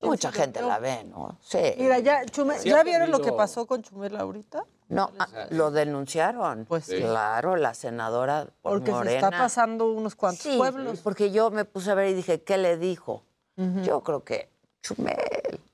Mucha 0.03 0.31
gente 0.31 0.61
la 0.61 0.79
ve, 0.79 1.05
¿no? 1.05 1.39
Sí. 1.41 1.75
Mira, 1.79 2.01
ya, 2.01 2.27
Chumel, 2.27 2.61
¿ya 2.63 2.83
vieron 2.83 3.11
lo 3.11 3.21
que 3.21 3.33
pasó 3.33 3.67
con 3.67 3.83
Chumel 3.83 4.15
ahorita? 4.15 4.65
No, 4.89 5.11
ah, 5.19 5.27
lo 5.51 5.71
denunciaron. 5.71 6.67
Pues 6.67 6.85
sí. 6.85 6.97
Claro, 6.97 7.57
la 7.57 7.73
senadora 7.73 8.45
por 8.61 8.73
Porque 8.73 8.91
Morena. 8.91 9.11
se 9.11 9.17
está 9.27 9.31
pasando 9.31 9.91
unos 9.91 10.17
cuantos 10.17 10.43
Sí, 10.43 10.59
pueblos. 10.59 11.01
porque 11.01 11.31
yo 11.31 11.51
me 11.51 11.65
puse 11.65 11.93
a 11.93 11.95
ver 11.95 12.09
y 12.11 12.15
dije, 12.15 12.43
¿qué 12.43 12.59
le 12.59 12.77
dijo? 12.77 13.23
Yo 13.57 14.03
creo 14.03 14.23
que 14.23 14.51
Chumel, 14.83 15.17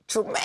Chumel, 0.07 0.37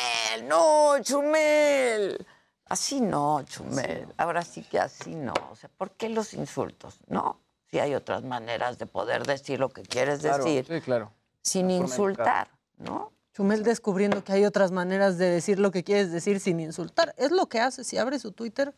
no, 0.43 0.99
Chumel. 1.01 2.25
Así 2.65 2.99
no, 2.99 3.43
Chumel. 3.43 4.07
Ahora 4.17 4.43
sí 4.43 4.61
que 4.63 4.79
así 4.79 5.15
no. 5.15 5.33
O 5.51 5.55
sea, 5.55 5.69
¿por 5.77 5.91
qué 5.91 6.09
los 6.09 6.33
insultos? 6.33 6.99
No. 7.07 7.39
Si 7.69 7.79
hay 7.79 7.95
otras 7.95 8.23
maneras 8.23 8.77
de 8.77 8.85
poder 8.85 9.25
decir 9.25 9.59
lo 9.59 9.69
que 9.69 9.83
quieres 9.83 10.19
Claro, 10.21 10.43
decir 10.43 10.65
Sí, 10.67 10.81
claro. 10.81 11.11
sin 11.41 11.69
insultar, 11.71 12.49
¿no? 12.77 13.11
Chumel 13.33 13.63
descubriendo 13.63 14.23
que 14.23 14.33
hay 14.33 14.45
otras 14.45 14.71
maneras 14.71 15.17
de 15.17 15.29
decir 15.29 15.59
lo 15.59 15.71
que 15.71 15.83
quieres 15.83 16.11
decir 16.11 16.39
sin 16.39 16.59
insultar. 16.59 17.13
Es 17.17 17.31
lo 17.31 17.47
que 17.47 17.59
hace 17.59 17.83
si 17.83 17.97
abre 17.97 18.19
su 18.19 18.31
Twitter 18.31 18.73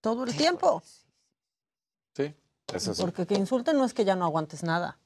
todo 0.00 0.24
el 0.24 0.36
tiempo. 0.36 0.82
Sí, 2.14 2.34
eso 2.72 2.94
sí. 2.94 3.00
Porque 3.02 3.26
que 3.26 3.34
insulten 3.34 3.76
no 3.76 3.84
es 3.84 3.94
que 3.94 4.04
ya 4.04 4.14
no 4.14 4.24
aguantes 4.24 4.62
nada. 4.62 4.98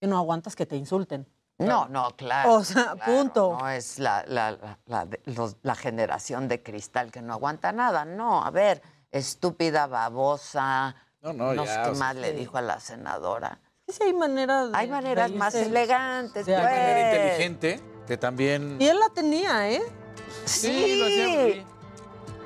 Que 0.00 0.06
no 0.06 0.16
aguantas 0.16 0.54
que 0.54 0.66
te 0.66 0.76
insulten. 0.76 1.26
No, 1.58 1.86
no, 1.88 2.10
claro. 2.16 2.52
O 2.54 2.64
sea, 2.64 2.94
claro, 2.94 3.04
punto. 3.04 3.56
No 3.60 3.68
es 3.68 3.98
la, 3.98 4.24
la, 4.26 4.50
la, 4.52 4.78
la 4.86 5.04
de- 5.06 5.20
los- 5.26 5.56
la 5.62 5.74
generación 5.74 6.48
de 6.48 6.62
cristal 6.62 7.10
que 7.12 7.22
no 7.22 7.32
aguanta 7.34 7.70
nada. 7.72 8.04
No, 8.04 8.44
a 8.44 8.50
ver, 8.50 8.82
estúpida, 9.12 9.86
babosa. 9.86 10.96
No, 11.22 11.32
no, 11.32 11.54
no 11.54 11.64
ya, 11.64 11.72
sé 11.84 11.90
qué 11.90 11.94
sea, 11.96 12.04
más 12.04 12.16
le 12.16 12.32
dijo 12.32 12.58
a 12.58 12.62
la 12.62 12.80
senadora. 12.80 13.60
Sí, 13.88 14.02
hay 14.02 14.12
maneras. 14.14 14.72
de 14.72 14.78
Hay 14.78 14.88
maneras 14.88 15.30
más 15.30 15.54
elegantes, 15.54 16.46
de 16.46 16.52
pues. 16.54 16.64
Manera 16.64 17.14
inteligente 17.14 17.80
que 18.06 18.16
también. 18.16 18.76
Y 18.80 18.88
él 18.88 18.98
la 18.98 19.08
tenía, 19.10 19.70
¿eh? 19.70 19.82
Sí, 20.46 20.96
lo 20.98 21.06
hacía- 21.06 21.64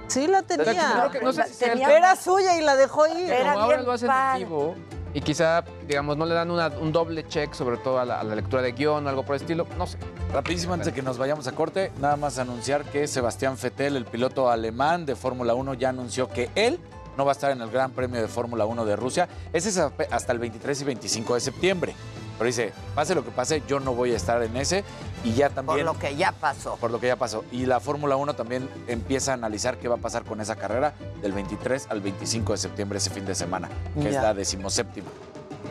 Sí, 0.08 0.26
la 0.26 0.42
tenía. 0.42 1.10
no 1.22 1.32
sé 1.32 1.44
si 1.52 1.64
Era 1.64 2.16
suya 2.16 2.56
y 2.56 2.60
la 2.62 2.76
dejó 2.76 3.06
ir. 3.08 3.30
Era 3.30 3.52
Como 3.52 3.64
ahora 3.64 3.76
bien 3.76 3.86
lo 3.86 3.92
hacen 3.92 4.10
en 4.10 4.38
vivo 4.38 4.74
y 5.14 5.20
quizá, 5.20 5.64
digamos, 5.86 6.16
no 6.16 6.26
le 6.26 6.34
dan 6.34 6.50
un 6.50 6.92
doble 6.92 7.26
check, 7.26 7.54
sobre 7.54 7.76
todo 7.78 7.98
a 7.98 8.04
la, 8.04 8.20
a 8.20 8.24
la 8.24 8.34
lectura 8.34 8.62
de 8.62 8.72
guion 8.72 9.06
o 9.06 9.08
algo 9.08 9.24
por 9.24 9.36
el 9.36 9.40
estilo, 9.40 9.66
no 9.76 9.86
sé. 9.86 9.98
Rapidísimo, 10.32 10.74
antes 10.74 10.86
de 10.86 10.92
que 10.92 11.02
nos 11.02 11.18
vayamos 11.18 11.46
a 11.46 11.52
corte, 11.52 11.90
nada 12.00 12.16
más 12.16 12.38
anunciar 12.38 12.84
que 12.84 13.06
Sebastián 13.06 13.56
Vettel, 13.60 13.96
el 13.96 14.04
piloto 14.04 14.50
alemán 14.50 15.06
de 15.06 15.16
Fórmula 15.16 15.54
1, 15.54 15.74
ya 15.74 15.88
anunció 15.88 16.28
que 16.28 16.50
él 16.54 16.78
no 17.16 17.24
va 17.24 17.32
a 17.32 17.34
estar 17.34 17.50
en 17.50 17.60
el 17.60 17.70
Gran 17.70 17.90
Premio 17.90 18.20
de 18.20 18.28
Fórmula 18.28 18.64
1 18.64 18.84
de 18.84 18.94
Rusia. 18.94 19.28
Ese 19.52 19.70
es 19.70 19.78
hasta 19.78 20.32
el 20.32 20.38
23 20.38 20.82
y 20.82 20.84
25 20.84 21.34
de 21.34 21.40
septiembre. 21.40 21.94
Pero 22.38 22.46
dice, 22.46 22.72
pase 22.94 23.14
lo 23.16 23.24
que 23.24 23.32
pase, 23.32 23.62
yo 23.66 23.80
no 23.80 23.94
voy 23.94 24.12
a 24.12 24.16
estar 24.16 24.40
en 24.42 24.56
ese. 24.56 24.84
Y 25.24 25.32
ya 25.32 25.48
Por 25.48 25.66
también... 25.66 25.84
lo 25.84 25.98
que 25.98 26.14
ya 26.14 26.30
pasó. 26.32 26.76
por 26.76 26.92
lo 26.92 27.00
que 27.00 27.08
ya 27.08 27.16
pasó. 27.16 27.44
Y 27.50 27.66
la 27.66 27.80
Fórmula 27.80 28.14
1 28.14 28.34
también 28.34 28.70
empieza 28.86 29.32
a 29.32 29.34
analizar 29.34 29.78
qué 29.78 29.88
va 29.88 29.96
a 29.96 29.98
pasar 29.98 30.24
con 30.24 30.40
esa 30.40 30.54
carrera 30.54 30.94
del 31.20 31.32
23 31.32 31.88
al 31.90 32.00
25 32.00 32.52
de 32.52 32.58
septiembre, 32.58 32.98
ese 32.98 33.10
fin 33.10 33.26
de 33.26 33.34
semana, 33.34 33.68
que 34.00 34.08
es 34.08 34.14
la 34.14 34.34
decimoséptima. 34.34 35.08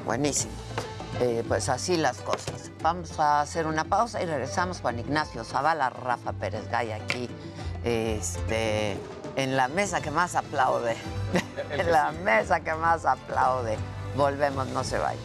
Buenísimo. 0.05 0.51
Eh, 1.21 1.43
pues 1.47 1.69
así 1.69 1.97
las 1.97 2.17
cosas. 2.17 2.69
Vamos 2.81 3.19
a 3.19 3.41
hacer 3.41 3.65
una 3.65 3.85
pausa 3.85 4.21
y 4.21 4.25
regresamos. 4.25 4.81
Juan 4.81 4.99
Ignacio 4.99 5.43
Zavala, 5.43 5.89
Rafa 5.89 6.33
Pérez 6.33 6.69
Gay 6.69 6.91
aquí, 6.91 7.27
este, 7.83 8.97
en 9.35 9.55
la 9.55 9.67
mesa 9.67 10.01
que 10.01 10.11
más 10.11 10.35
aplaude. 10.35 10.95
en 11.71 11.91
la 11.91 12.11
mesa 12.11 12.59
que 12.59 12.73
más 12.75 13.05
aplaude. 13.05 13.77
Volvemos, 14.15 14.67
no 14.67 14.83
se 14.83 14.97
vayan. 14.97 15.23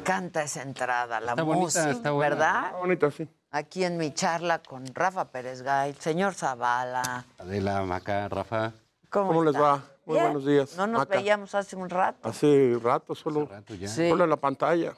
Encanta 0.00 0.42
esa 0.42 0.62
entrada, 0.62 1.20
la 1.20 1.32
Está 1.32 1.42
bonita, 1.42 1.62
música, 1.64 1.90
está 1.90 2.10
buena. 2.12 2.28
¿verdad? 2.30 2.64
Está 2.66 2.78
bonito, 2.78 3.10
sí. 3.10 3.28
Aquí 3.52 3.84
en 3.84 3.96
mi 3.96 4.12
charla 4.12 4.60
con 4.62 4.86
Rafa 4.94 5.26
Pérez 5.30 5.62
Gay, 5.62 5.94
señor 5.98 6.34
Zavala. 6.34 7.24
Adela, 7.38 7.82
Maca, 7.82 8.28
Rafa. 8.28 8.72
¿Cómo, 9.10 9.28
¿Cómo 9.28 9.44
les 9.44 9.54
va? 9.60 9.82
Muy 10.06 10.14
Bien. 10.14 10.24
buenos 10.26 10.46
días. 10.46 10.76
No 10.76 10.86
nos 10.86 11.00
Maca. 11.00 11.16
veíamos 11.16 11.54
hace 11.54 11.76
un 11.76 11.90
rato, 11.90 12.28
Hace 12.28 12.78
rato, 12.82 13.14
solo, 13.14 13.46
Rato 13.46 13.74
ya. 13.74 13.88
Sí. 13.88 14.08
solo 14.08 14.24
en 14.24 14.30
la 14.30 14.36
pantalla. 14.36 14.94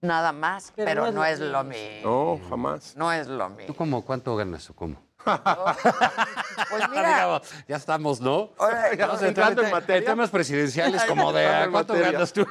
nada 0.00 0.32
más, 0.32 0.72
pero, 0.74 1.02
Pero 1.04 1.12
no 1.12 1.24
es 1.24 1.38
lo 1.40 1.62
mismo. 1.64 2.38
No, 2.40 2.48
jamás. 2.50 2.96
No 2.96 3.12
es 3.12 3.26
lo 3.26 3.46
¿Tú 3.48 3.54
mismo. 3.56 3.74
cómo, 3.76 4.04
cuánto 4.04 4.34
ganas 4.36 4.68
o 4.70 4.74
cómo? 4.74 4.96
Pues 6.70 6.88
mira, 6.90 7.40
ya 7.68 7.76
estamos, 7.76 8.20
¿no? 8.20 8.50
Ya 8.96 9.06
no, 9.06 9.20
entrando 9.20 9.60
en 9.62 9.68
en 9.68 9.72
materia. 9.74 10.08
temas 10.10 10.30
presidenciales 10.30 11.04
como 11.04 11.32
de 11.32 11.42
Entrando 11.44 11.60
¿a 11.60 11.64
en 11.64 11.70
cuánto 11.72 11.94
ganas 11.94 12.32
tú? 12.32 12.46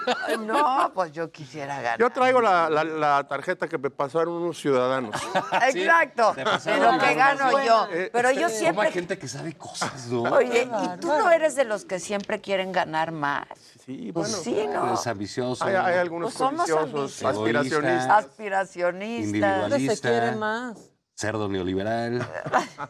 no, 0.45 0.91
pues 0.93 1.11
yo 1.11 1.31
quisiera 1.31 1.81
ganar. 1.81 1.99
Yo 1.99 2.09
traigo 2.09 2.41
la, 2.41 2.69
la- 2.69 2.83
la 2.83 3.27
tarjeta 3.27 3.67
que 3.67 3.77
me 3.77 3.89
pasaron 3.89 4.33
unos 4.35 4.57
ciudadanos. 4.59 5.15
Exacto, 5.73 6.33
de 6.33 6.43
lo 6.77 6.99
que 6.99 7.13
gano 7.15 7.63
yo. 7.63 7.87
Eh, 7.91 8.09
Pero 8.11 8.31
yo 8.31 8.41
Como 8.41 8.47
hay 8.47 8.53
siempre... 8.59 8.91
gente 8.91 9.17
que 9.17 9.27
sabe 9.27 9.53
cosas, 9.55 10.07
¿no? 10.07 10.23
Oye, 10.23 10.63
¿y 10.83 10.99
tú 10.99 11.07
no 11.07 11.29
eres 11.31 11.55
de 11.55 11.63
los 11.65 11.85
que 11.85 11.99
siempre 11.99 12.41
quieren 12.41 12.71
ganar 12.71 13.11
más? 13.11 13.45
Sí, 13.85 14.11
Pues 14.13 14.29
bueno. 14.29 14.43
sí, 14.43 14.67
¿no? 14.73 14.93
Es 14.93 15.07
ambicioso. 15.07 15.63
Hay, 15.65 15.75
hay 15.75 15.97
algunos 15.97 16.33
Pues 16.33 16.49
ambiciosos. 16.49 17.23
aspiracionistas. 17.23 18.09
Aspiracionistas. 18.25 19.25
Individual. 19.25 19.69
¿Dónde 19.69 19.95
se 19.95 20.01
quiere 20.01 20.31
más? 20.35 20.77
Cerdo 21.15 21.47
neoliberal. 21.49 22.25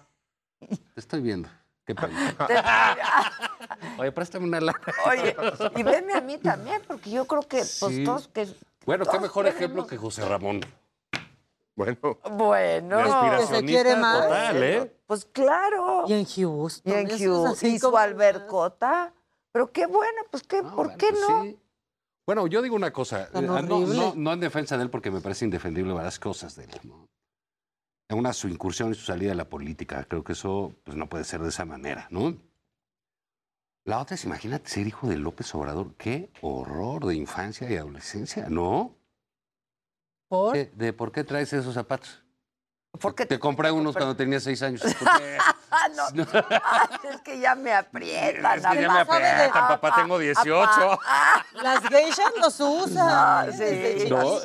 Te 0.59 0.99
estoy 0.99 1.21
viendo. 1.21 1.49
Qué 1.85 1.93
pena. 1.93 2.35
Oye, 3.99 4.11
préstame 4.13 4.45
una 4.45 4.61
lana. 4.61 4.79
Oye, 5.05 5.35
y 5.75 5.83
veme 5.83 6.13
a 6.13 6.21
mí 6.21 6.37
también, 6.37 6.81
porque 6.87 7.09
yo 7.11 7.25
creo 7.25 7.41
que, 7.41 7.57
pues, 7.57 7.77
Sí. 7.95 8.03
todos 8.05 8.29
que... 8.29 8.47
Bueno, 8.85 9.05
qué 9.05 9.19
mejor 9.19 9.45
queremos- 9.45 9.55
ejemplo 9.57 9.87
que 9.87 9.97
José 9.97 10.25
Ramón. 10.27 10.61
Bueno, 11.75 11.97
Bueno, 12.29 12.99
aspiracionista 12.99 13.55
se 13.57 13.65
quiere 13.65 13.95
más. 13.95 14.21
Total, 14.23 14.63
¿eh? 14.63 14.95
pues 15.07 15.25
claro. 15.25 16.05
Y 16.07 16.13
en 16.13 16.25
Houston. 16.25 16.93
Y 16.93 16.95
en 16.95 17.47
así 17.47 17.67
y 17.67 17.79
su 17.79 17.97
albercota. 17.97 19.11
Pero 19.51 19.71
qué 19.71 19.85
bueno, 19.87 20.21
pues 20.31 20.43
qué, 20.43 20.61
No, 20.61 20.75
¿por 20.75 20.85
bueno, 20.85 20.97
qué 20.97 21.07
pues 21.09 21.21
no? 21.21 21.43
sí. 21.43 21.59
Bueno, 22.25 22.47
yo 22.47 22.61
digo 22.61 22.75
una 22.75 22.93
cosa, 22.93 23.23
eh, 23.33 23.41
no- 23.41 24.13
no 24.15 24.33
en 24.33 24.39
defensa 24.39 24.77
de 24.77 24.83
él 24.83 24.89
porque 24.89 25.11
me 25.11 25.19
parece 25.19 25.45
indefendible 25.45 25.93
varias 25.93 26.19
cosas 26.19 26.55
de 26.55 26.65
él. 26.65 26.71
¿No? 28.13 28.19
Una 28.19 28.33
su 28.33 28.47
incursión 28.47 28.91
y 28.91 28.95
su 28.95 29.05
salida 29.05 29.29
de 29.29 29.35
la 29.35 29.45
política, 29.49 30.05
creo 30.07 30.23
que 30.23 30.33
eso 30.33 30.73
pues, 30.83 30.95
no 30.95 31.07
puede 31.07 31.23
ser 31.23 31.41
de 31.41 31.49
esa 31.49 31.65
manera, 31.65 32.07
¿no? 32.09 32.35
La 33.85 33.99
otra 33.99 34.15
es, 34.15 34.23
imagínate 34.23 34.69
ser 34.69 34.87
hijo 34.87 35.07
de 35.07 35.17
López 35.17 35.53
Obrador, 35.55 35.95
qué 35.97 36.29
horror 36.41 37.05
de 37.05 37.15
infancia 37.15 37.69
y 37.69 37.75
adolescencia, 37.75 38.47
¿no? 38.49 38.95
¿Por? 40.29 40.53
¿De, 40.55 40.65
de 40.67 40.93
por 40.93 41.11
qué 41.11 41.23
traes 41.23 41.51
esos 41.51 41.73
zapatos? 41.73 42.23
Porque 43.01 43.25
Te 43.25 43.39
compré 43.39 43.71
unos 43.71 43.95
cuando 43.95 44.15
tenía 44.15 44.39
seis 44.39 44.61
años. 44.61 44.81
¿Por 44.99 45.17
qué? 45.17 45.37
Ah, 45.71 45.89
no. 45.95 46.03
Ah, 46.51 46.89
es 47.11 47.21
que 47.21 47.39
ya 47.39 47.55
me 47.55 47.73
aprietan. 47.73 48.59
Es 48.59 48.65
que 48.67 48.81
ya 48.81 48.93
me 48.93 48.99
papá. 49.05 49.15
aprietan, 49.15 49.67
papá, 49.67 49.95
tengo 49.95 50.19
18. 50.19 50.63
Apá. 50.63 50.99
Ah, 51.03 51.43
Las 51.55 51.81
geishas 51.89 52.31
los 52.39 52.59
usan. 52.59 53.07
Ah, 53.09 53.47
sí, 53.51 53.57
desde 53.57 54.09
No, 54.09 54.39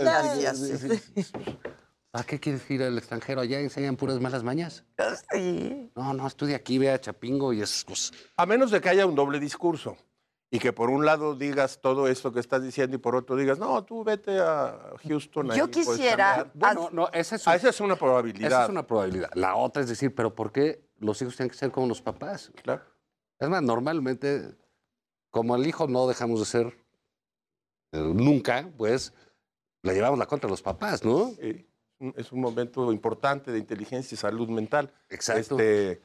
es- 2.12 2.18
es- 2.18 2.24
es- 2.24 2.24
¿Para 2.24 2.24
qué 2.24 2.40
quieres 2.40 2.70
ir 2.70 2.82
al 2.82 2.97
extranjero? 2.98 3.40
Allá 3.40 3.60
enseñan 3.60 3.97
puras 3.97 4.20
malas 4.20 4.43
mañas. 4.43 4.85
sí. 5.32 5.90
No, 5.94 6.12
no, 6.14 6.26
estudia 6.26 6.56
aquí, 6.56 6.78
ve 6.78 6.90
a 6.90 7.01
Chapingo 7.01 7.52
y 7.52 7.60
esas 7.62 7.85
cosas. 7.85 8.12
a 8.36 8.47
menos 8.47 8.70
de 8.70 8.80
que 8.80 8.89
haya 8.89 9.06
un 9.06 9.14
doble 9.14 9.39
discurso 9.40 9.97
y 10.51 10.59
que 10.59 10.72
por 10.72 10.89
un 10.89 11.05
lado 11.05 11.35
digas 11.35 11.80
todo 11.82 12.09
esto 12.09 12.32
que 12.32 12.40
estás 12.40 12.62
diciendo 12.62 12.97
y 12.97 12.98
por 12.98 13.14
otro 13.14 13.36
digas, 13.36 13.59
no, 13.59 13.85
tú 13.85 14.02
vete 14.05 14.39
a 14.40 14.94
Houston. 15.06 15.51
Yo 15.55 15.70
puedes 15.70 15.86
quisiera- 15.89 16.36
cambiar". 16.51 16.74
Bueno, 16.76 16.89
no, 16.93 17.09
esa 17.12 17.36
es, 17.36 17.47
Ah, 17.47 17.51
un- 17.51 17.56
esa 17.56 17.68
es 17.68 17.80
una 17.80 17.93
esa 17.94 18.01
probabilidad. 18.01 18.64
es 18.64 18.70
una 18.70 18.86
probabilidad. 18.86 19.30
La 19.35 19.55
otra 19.56 19.82
es 19.82 19.89
decir, 19.89 20.14
pero 20.14 20.35
¿por 20.35 20.51
qué 20.52 20.89
los 20.98 21.20
hijos 21.20 21.36
tienen 21.36 21.51
que 21.51 21.56
ser 21.56 21.70
como 21.70 21.86
los 21.86 22.01
papás? 22.01 22.51
Claro. 22.62 22.82
Es 23.39 23.48
más, 23.48 23.62
normalmente, 23.62 24.56
como 25.30 25.55
el 25.56 25.66
hijo 25.66 25.86
no 25.86 26.06
dejamos 26.09 26.40
de 26.40 26.47
ser 26.47 26.78
eh, 27.93 27.98
nunca, 28.01 28.70
pues 28.76 29.12
le 29.82 29.94
llevamos 29.94 30.18
la 30.18 30.26
contra 30.26 30.47
a 30.48 30.51
los 30.51 30.60
papás, 30.62 31.05
¿no? 31.05 31.30
Sí, 31.40 31.67
un- 32.00 32.14
es 32.16 32.32
un 32.32 32.40
momento 32.40 32.92
importante 32.92 33.50
de 33.52 33.58
inteligencia 33.58 34.14
y 34.14 34.18
salud 34.18 34.48
mental. 34.48 34.92
Exacto. 35.08 35.58
Este, 35.58 36.00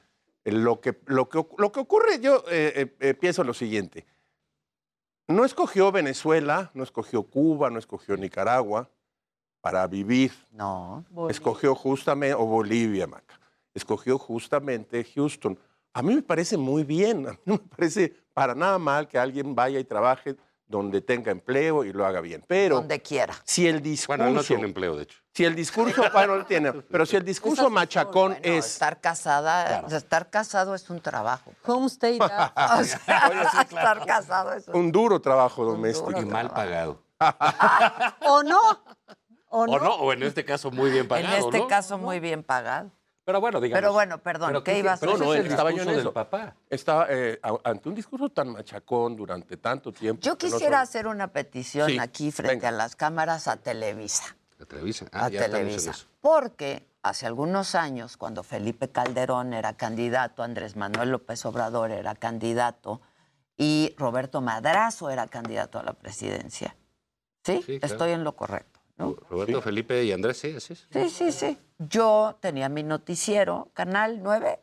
lo, 0.45 0.81
que, 0.81 0.99
lo, 1.05 1.29
que, 1.29 1.45
lo 1.57 1.71
que 1.71 1.79
ocurre, 1.79 2.19
yo 2.19 2.43
eh, 2.49 2.73
eh, 2.75 2.95
eh, 2.99 3.13
pienso 3.13 3.43
lo 3.43 3.53
siguiente. 3.53 4.05
No 5.27 5.45
escogió 5.45 5.91
Venezuela, 5.91 6.69
no 6.73 6.83
escogió 6.83 7.23
Cuba, 7.23 7.69
no 7.69 7.79
escogió 7.79 8.17
Nicaragua 8.17 8.89
para 9.61 9.87
vivir. 9.87 10.33
No. 10.51 11.05
Escogió 11.29 11.73
justamente, 11.75 12.33
o 12.35 12.45
Bolivia, 12.45 13.07
Maca. 13.07 13.39
Escogió 13.73 14.17
justamente 14.19 15.03
Houston. 15.15 15.57
A 15.93 16.01
mí 16.01 16.13
me 16.15 16.21
parece 16.21 16.57
muy 16.57 16.83
bien, 16.83 17.27
a 17.27 17.31
mí 17.31 17.37
no 17.45 17.53
me 17.53 17.59
parece 17.69 18.13
para 18.33 18.53
nada 18.53 18.77
mal 18.79 19.07
que 19.07 19.17
alguien 19.17 19.55
vaya 19.55 19.79
y 19.79 19.83
trabaje 19.85 20.35
donde 20.73 21.01
tenga 21.01 21.31
empleo 21.31 21.83
y 21.83 21.93
lo 21.93 22.03
haga 22.05 22.19
bien. 22.19 22.43
Pero 22.47 22.77
Donde 22.77 22.99
quiera. 23.01 23.35
si 23.43 23.67
el 23.67 23.79
discurso... 23.81 24.17
Bueno, 24.17 24.27
él 24.27 24.33
no 24.33 24.43
tiene 24.43 24.63
empleo, 24.63 24.95
de 24.95 25.03
hecho. 25.03 25.19
Si 25.31 25.45
el 25.45 25.55
discurso, 25.55 26.03
bueno, 26.13 26.35
lo 26.35 26.45
tiene, 26.45 26.73
pero 26.73 27.05
si 27.05 27.15
el 27.15 27.23
discurso 27.23 27.69
machacón 27.69 28.31
Bueno, 28.31 28.57
es... 28.57 28.65
estar 28.65 28.99
casada, 28.99 29.85
estar 29.87 30.29
casado 30.31 30.73
es 30.73 30.89
un 30.89 30.99
trabajo. 30.99 31.51
Homestay. 31.65 32.19
O 32.19 32.27
sea, 32.83 33.61
estar 33.61 34.05
casado 34.05 34.53
es 34.53 34.67
un 34.67 34.75
Un 34.75 34.91
duro 34.91 35.21
trabajo 35.21 35.63
doméstico. 35.63 36.19
Y 36.19 36.25
mal 36.25 36.49
pagado. 36.49 37.03
¿O 38.21 38.41
no? 38.43 38.59
¿O 39.49 39.67
no? 39.67 39.73
O 39.73 39.79
no, 39.79 39.95
o 39.95 40.11
en 40.13 40.23
este 40.23 40.43
caso 40.43 40.71
muy 40.71 40.89
bien 40.89 41.03
En 41.03 41.07
pagado, 41.07 41.37
este 41.37 41.59
¿no? 41.59 41.67
caso 41.67 41.97
muy 41.99 42.19
bien 42.19 42.43
pagado. 42.43 42.89
Pero 43.25 43.39
bueno, 43.39 43.61
digamos. 43.61 43.79
Pero 43.81 43.93
bueno, 43.93 44.17
perdón, 44.17 44.47
pero 44.49 44.63
¿qué 44.63 44.79
ibas 44.79 45.01
a 45.01 45.05
pero 45.05 45.17
No, 45.17 45.25
no, 45.25 45.33
estaba 45.33 45.71
yo 45.71 45.83
en 45.83 45.89
eso. 45.89 45.97
del 45.99 46.11
papá. 46.11 46.55
Estaba 46.69 47.07
eh, 47.09 47.39
a- 47.41 47.57
ante 47.69 47.87
un 47.87 47.95
discurso 47.95 48.29
tan 48.29 48.49
machacón 48.49 49.15
durante 49.15 49.55
tanto 49.57 49.91
tiempo. 49.93 50.21
Yo 50.21 50.33
no 50.33 50.37
quisiera 50.37 50.81
hacer 50.81 51.07
una 51.07 51.27
petición 51.29 51.89
Sí, 51.89 51.97
aquí 51.99 52.31
frente 52.31 52.55
venga. 52.55 52.69
a 52.69 52.71
las 52.71 52.95
cámaras 52.97 53.47
a 53.47 53.55
Televisa. 53.57 54.35
La 54.57 54.65
Televisa. 54.65 55.05
Ah, 55.13 55.25
a 55.25 55.29
ya 55.29 55.39
Televisa. 55.45 55.93
Porque 56.19 56.85
hace 57.01 57.25
algunos 57.25 57.75
años, 57.75 58.17
cuando 58.17 58.43
Felipe 58.43 58.89
Calderón 58.89 59.53
era 59.53 59.73
candidato, 59.77 60.43
Andrés 60.43 60.75
Manuel 60.75 61.09
López 61.11 61.45
Obrador 61.45 61.91
era 61.91 62.15
candidato 62.15 63.01
y 63.55 63.95
Roberto 63.97 64.41
Madrazo 64.41 65.09
era 65.09 65.27
candidato 65.27 65.79
a 65.79 65.83
la 65.83 65.93
presidencia. 65.93 66.75
¿Sí? 67.45 67.61
Sí, 67.65 67.79
claro. 67.79 67.93
Estoy 67.93 68.11
en 68.11 68.23
lo 68.25 68.35
correcto. 68.35 68.72
¿No? 69.03 69.15
Roberto, 69.29 69.61
Felipe 69.61 70.03
y 70.03 70.11
Andrés, 70.11 70.37
sí, 70.37 70.55
así 70.55 70.73
es. 70.73 70.87
Sí, 70.91 71.09
sí, 71.09 71.31
sí. 71.31 71.57
Yo 71.79 72.37
tenía 72.39 72.69
mi 72.69 72.83
noticiero, 72.83 73.69
Canal 73.73 74.21
9, 74.23 74.59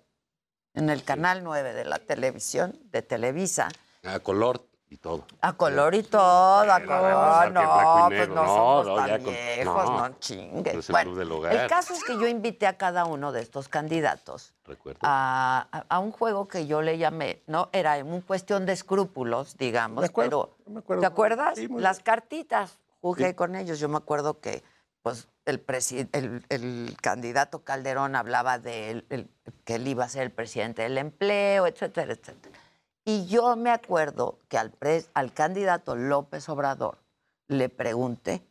en 0.75 0.91
el 0.91 1.03
canal 1.05 1.43
9 1.45 1.73
de 1.75 1.85
la 1.85 1.99
televisión, 1.99 2.79
de 2.85 3.03
Televisa, 3.03 3.69
A 4.05 4.21
color 4.21 4.65
y 4.89 4.97
todo. 4.97 5.25
a 5.41 5.53
color 5.53 5.95
y 5.95 6.03
todo, 6.03 6.73
a 6.73 6.81
color. 6.85 7.49
en 7.49 7.55
No, 7.55 8.09
pues 8.09 8.29
no, 8.29 8.35
No, 8.35 8.47
somos 8.47 8.87
no, 8.87 8.97
tan 8.97 9.07
ya 9.09 9.19
con- 9.19 9.35
viejos, 9.35 9.85
no. 9.91 10.09
no, 10.09 10.19
chingues. 10.19 10.75
No 10.75 10.81
es 10.81 10.89
el 10.89 10.93
Bueno, 10.93 11.11
club 11.11 11.19
del 11.19 11.33
hogar. 11.33 11.55
el 11.57 11.67
caso 11.69 11.93
es 11.95 12.03
que 12.05 12.15
yo 12.19 12.27
invité 12.27 12.67
a 12.67 12.77
cada 12.79 13.05
uno 13.05 13.33
de 13.33 13.41
estos 13.43 13.69
candidatos 13.69 14.53
a, 15.03 15.67
a- 15.73 15.85
a 15.89 15.99
un 15.99 16.11
juego 16.13 16.49
que 16.49 16.67
yo 16.67 16.83
le 16.83 16.97
llamé, 16.99 17.43
¿no? 17.47 17.69
Era 17.73 17.97
una 18.05 18.21
cuestión 18.23 18.67
de 18.67 18.73
escrúpulos, 18.73 19.57
digamos, 19.57 20.01
Me 20.03 20.07
acuerdo, 20.07 20.55
pero 20.59 20.71
me 20.73 20.79
acuerdo. 20.81 21.01
¿te 21.01 21.07
acuerdas? 21.07 21.59
Sí, 21.59 21.69
Las 21.77 22.01
cartitas, 22.01 22.79
jugué 23.01 23.29
Sí. 23.29 23.35
con 23.35 23.57
ellos. 23.57 23.79
Yo 23.81 23.89
me 23.89 23.97
acuerdo 23.97 24.41
que 24.41 24.63
pues 25.03 25.29
el, 25.47 25.65
el, 26.13 26.45
el 26.51 26.97
candidato 27.01 27.65
Calderón 27.65 28.15
hablaba 28.17 28.59
de 28.59 28.91
él, 28.91 29.07
el- 29.09 29.29
que 29.65 29.77
él 29.77 29.89
iba 29.89 30.05
a 30.05 30.09
ser 30.09 30.23
el 30.25 30.31
presidente 30.31 30.83
del 30.83 30.99
empleo, 30.99 31.67
etcétera, 31.67 32.13
etcétera. 32.13 32.59
Y 33.05 33.27
yo 33.27 33.57
me 33.57 33.71
acuerdo 33.71 34.39
que 34.49 34.59
al, 34.59 34.73
al 35.15 35.33
candidato 35.33 35.97
López 35.97 36.49
Obrador 36.51 36.99
le 37.49 37.69
pregunté, 37.71 38.43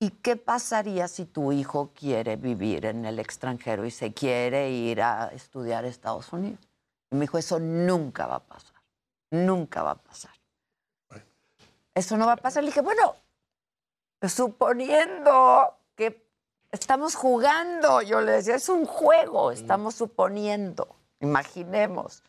¿y 0.00 0.10
qué 0.10 0.36
pasaría 0.36 1.06
si 1.06 1.26
tu 1.26 1.52
hijo 1.52 1.90
quiere 1.94 2.36
vivir 2.36 2.86
en 2.86 3.04
el 3.04 3.18
extranjero 3.18 3.84
y 3.84 3.90
se 3.90 4.12
quiere 4.14 4.70
ir 4.70 5.02
a 5.02 5.28
estudiar 5.28 5.84
a 5.84 5.88
Estados 5.88 6.32
Unidos? 6.32 6.60
Y 7.10 7.14
me 7.16 7.22
dijo, 7.22 7.36
eso 7.38 7.60
nunca 7.60 8.26
va 8.26 8.36
a 8.36 8.40
pasar, 8.44 8.74
nunca 9.30 9.82
va 9.82 9.92
a 9.92 10.02
pasar. 10.02 10.32
Eso 11.94 12.16
no 12.16 12.26
va 12.26 12.32
a 12.32 12.36
pasar. 12.36 12.62
Le 12.64 12.70
dije, 12.70 12.80
bueno, 12.80 13.14
suponiendo 14.28 15.76
que 15.94 16.26
estamos 16.72 17.14
jugando, 17.14 18.02
yo 18.02 18.20
le 18.20 18.32
decía, 18.32 18.56
es 18.56 18.68
un 18.68 18.84
juego, 18.86 19.50
estamos 19.50 19.94
suponiendo, 19.94 20.96
imaginemos. 21.20 22.22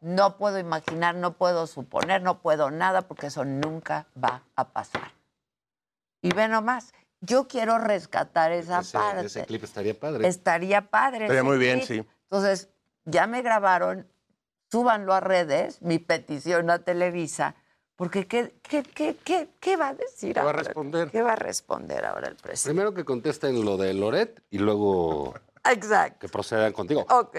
No 0.00 0.36
puedo 0.36 0.58
imaginar, 0.58 1.14
no 1.14 1.34
puedo 1.34 1.66
suponer, 1.68 2.22
no 2.22 2.40
puedo 2.40 2.70
nada, 2.70 3.02
porque 3.02 3.28
eso 3.28 3.44
nunca 3.44 4.06
va 4.22 4.42
a 4.56 4.68
pasar. 4.70 5.12
Y 6.20 6.34
ve 6.34 6.48
nomás, 6.48 6.92
yo 7.20 7.46
quiero 7.46 7.78
rescatar 7.78 8.50
esa 8.50 8.80
Ese, 8.80 8.98
parte. 8.98 9.26
ese 9.26 9.46
clip 9.46 9.62
estaría 9.62 9.98
padre. 9.98 10.26
Estaría 10.26 10.90
padre. 10.90 11.26
Estaría 11.26 11.44
muy 11.44 11.58
bien, 11.58 11.82
sí. 11.82 12.04
Entonces, 12.24 12.68
ya 13.04 13.28
me 13.28 13.42
grabaron, 13.42 14.08
súbanlo 14.70 15.14
a 15.14 15.20
redes, 15.20 15.82
mi 15.82 15.98
petición 16.00 16.70
a 16.70 16.80
Televisa, 16.80 17.54
porque 18.02 18.26
¿qué, 18.26 18.52
qué, 18.64 18.82
qué, 18.82 19.16
qué, 19.22 19.50
qué 19.60 19.76
va 19.76 19.90
a 19.90 19.94
decir 19.94 20.34
¿Qué 20.34 20.40
va 20.40 20.46
a 20.46 20.50
ahora? 20.50 20.62
responder? 20.64 21.08
¿Qué 21.12 21.22
va 21.22 21.34
a 21.34 21.36
responder 21.36 22.04
ahora 22.04 22.26
el 22.26 22.34
presidente? 22.34 22.70
Primero 22.74 22.94
que 22.94 23.04
contesten 23.04 23.64
lo 23.64 23.76
de 23.76 23.94
Loret 23.94 24.42
y 24.50 24.58
luego 24.58 25.34
Exacto. 25.64 26.18
que 26.18 26.28
procedan 26.28 26.72
contigo. 26.72 27.06
Ok. 27.08 27.36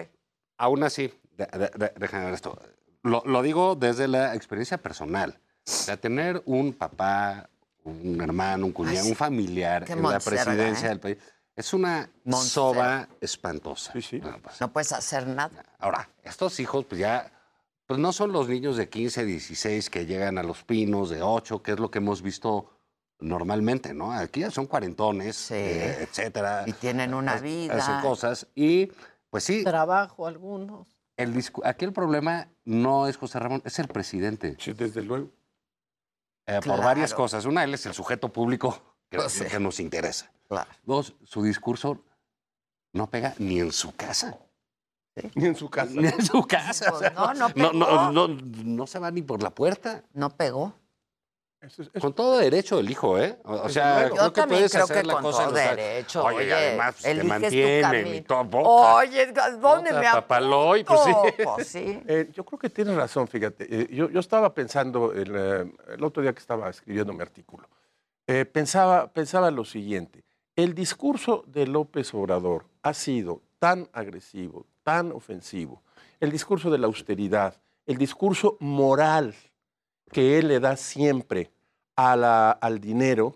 Aún 0.60 0.84
así, 0.84 1.14
de- 1.35 1.48
de- 1.48 1.69
de- 1.76 1.94
déjame 1.98 2.26
ver 2.26 2.34
esto. 2.35 2.57
Lo, 3.02 3.22
lo 3.26 3.41
digo 3.41 3.76
desde 3.76 4.07
la 4.07 4.35
experiencia 4.35 4.77
personal. 4.77 5.38
O 5.68 5.69
sea, 5.69 5.98
tener 5.98 6.41
un 6.45 6.72
papá, 6.72 7.49
un 7.84 8.22
hermano, 8.22 8.65
un 8.68 8.72
cuñado, 8.72 8.95
Ay, 8.99 9.03
sí. 9.03 9.10
un 9.10 9.15
familiar 9.18 9.84
en 9.91 10.02
la 10.02 10.19
presidencia 10.22 10.85
¿eh? 10.85 10.90
del 10.91 10.99
país 11.02 11.18
es 11.57 11.73
una 11.73 12.10
soba 12.41 13.10
espantosa. 13.19 13.91
Pues, 13.91 14.61
No 14.61 14.72
puedes 14.72 14.94
hacer 14.94 15.27
nada. 15.27 15.61
Ahora, 15.77 16.10
estos 16.23 16.57
hijos, 16.61 16.85
pues 16.85 16.99
ya, 17.02 17.30
pues 17.86 18.00
no 18.00 18.14
son 18.14 18.32
los 18.32 18.48
niños 18.48 18.78
de 18.78 18.90
15, 18.90 19.26
16 19.26 19.90
que 19.90 20.06
llegan 20.06 20.38
a 20.38 20.44
los 20.44 20.64
pinos 20.64 21.10
de 21.10 21.22
8, 21.22 21.62
que 21.62 21.72
es 21.74 21.80
lo 21.80 21.92
que 21.92 22.00
hemos 22.00 22.22
visto 22.22 22.70
normalmente, 23.20 23.94
¿no? 23.94 24.12
Aquí 24.12 24.42
ya 24.42 24.52
son 24.52 24.66
cuarentones, 24.68 25.52
eh, 25.52 26.04
etcétera. 26.04 26.64
Y 26.66 26.74
tienen 26.74 27.14
una 27.14 27.34
Hacen 27.34 27.46
vida. 27.46 28.02
cosas. 28.02 28.48
Y, 28.56 28.92
pues 29.30 29.44
sí, 29.44 29.64
Trabajo 29.64 30.28
algunos. 30.28 30.88
el 31.18 31.34
aquí 31.64 31.86
el 31.86 31.94
problema 31.94 32.48
no 32.66 33.08
es 33.08 33.18
José 33.18 33.40
Ramón, 33.40 33.62
es 33.66 33.80
el 33.80 33.88
presidente. 33.88 34.56
Sí, 34.60 34.74
desde 34.74 35.02
luego. 35.02 35.28
Eh, 36.46 36.60
Claro. 36.62 36.78
Por 36.78 36.86
varias 36.86 37.14
cosas. 37.14 37.46
Una, 37.46 37.64
él 37.64 37.74
es 37.74 37.86
el 37.86 37.94
sujeto 37.94 38.28
público 38.30 38.82
que, 39.10 39.18
Pues 39.18 39.32
sí. 39.32 39.46
que 39.46 39.60
nos 39.60 39.80
interesa. 39.80 40.30
Claro. 40.50 40.70
Dos, 40.84 41.16
su 41.24 41.42
discurso 41.44 42.04
no 42.92 43.10
pega 43.10 43.34
ni 43.38 43.60
en 43.62 43.72
su 43.72 43.96
casa. 43.96 44.38
Ni 45.35 45.45
en 45.45 45.56
su 45.56 45.69
casa. 45.69 45.91
Ni 45.94 46.07
en 46.07 46.26
su 46.26 46.44
casa. 46.48 46.91
o 46.94 46.99
sea, 46.99 47.10
no, 47.11 47.34
no 47.34 47.49
no, 47.56 47.73
no, 47.73 47.85
pegó. 47.85 48.11
no, 48.11 48.27
no 48.27 48.88
se 48.88 48.99
va 48.99 49.11
ni 49.11 49.22
por 49.22 49.44
la 49.44 49.49
puerta. 49.52 50.03
No 50.14 50.30
pegó. 50.31 50.73
Eso 51.61 51.81
es- 51.84 51.90
eso- 51.94 52.02
Con 52.02 52.14
todo 52.14 52.38
derecho 52.40 52.77
el 52.80 52.90
hijo, 52.90 53.18
¿eh? 53.18 53.40
O, 53.45 53.53
o 53.53 53.69
sea, 53.69 54.02
luego. 54.02 54.15
creo 54.15 54.26
Yo 54.27 54.34
que 54.34 54.41
también 54.41 54.57
puedes 54.60 54.72
creo 54.73 54.84
hacer 54.84 54.98
que 54.98 55.03
la 55.07 55.14
con 55.14 55.22
cosa 55.23 55.45
todo 55.45 55.53
derecho. 55.53 56.23
Oye, 56.26 56.38
Oye, 56.38 56.53
además 56.53 56.95
pues, 57.02 57.15
te 57.18 57.23
mantienen 57.23 58.15
y 58.15 58.22
todo. 58.22 58.44
boca. 58.44 58.95
Oye, 58.95 59.26
¿dónde 59.61 59.91
Boca, 59.94 59.99
me 60.02 60.11
papaloy, 60.11 60.84
pues 60.84 60.99
sí. 61.06 61.11
Pues 61.44 61.68
sí. 61.68 62.02
Eh, 62.07 62.30
yo 62.34 62.44
creo 62.44 62.60
que 62.60 62.69
tienes 62.69 62.95
razón, 62.95 63.27
fíjate. 63.30 63.65
Eh, 63.69 63.88
yo, 63.94 64.10
yo 64.10 64.19
estaba 64.19 64.53
pensando 64.53 65.14
el, 65.14 65.31
eh, 65.34 65.73
el 65.95 66.03
otro 66.03 66.22
día 66.22 66.34
que 66.34 66.40
estaba 66.40 66.69
escribiendo 66.69 67.14
mi 67.14 67.22
artículo. 67.22 67.69
eh, 68.27 68.44
pensaba, 68.45 69.07
pensaba 69.14 69.49
lo 69.52 69.64
siguiente. 69.64 70.23
El 70.57 70.73
discurso 70.76 71.45
de 71.48 71.65
López 71.65 72.14
Obrador 72.14 72.65
ha 72.81 72.94
sido 72.94 73.41
tan 73.60 73.88
agresivo, 73.94 74.65
tan 74.84 75.12
ofensivo. 75.12 75.82
El 76.20 76.32
discurso 76.32 76.70
de 76.70 76.78
la 76.78 76.88
austeridad, 76.88 77.56
el 77.86 77.98
discurso 77.98 78.58
moral 78.60 79.34
que 80.12 80.38
él 80.38 80.48
le 80.50 80.60
da 80.60 80.78
siempre 80.78 81.52
a 81.96 82.16
la- 82.16 82.52
al 82.52 82.80
dinero, 82.80 83.36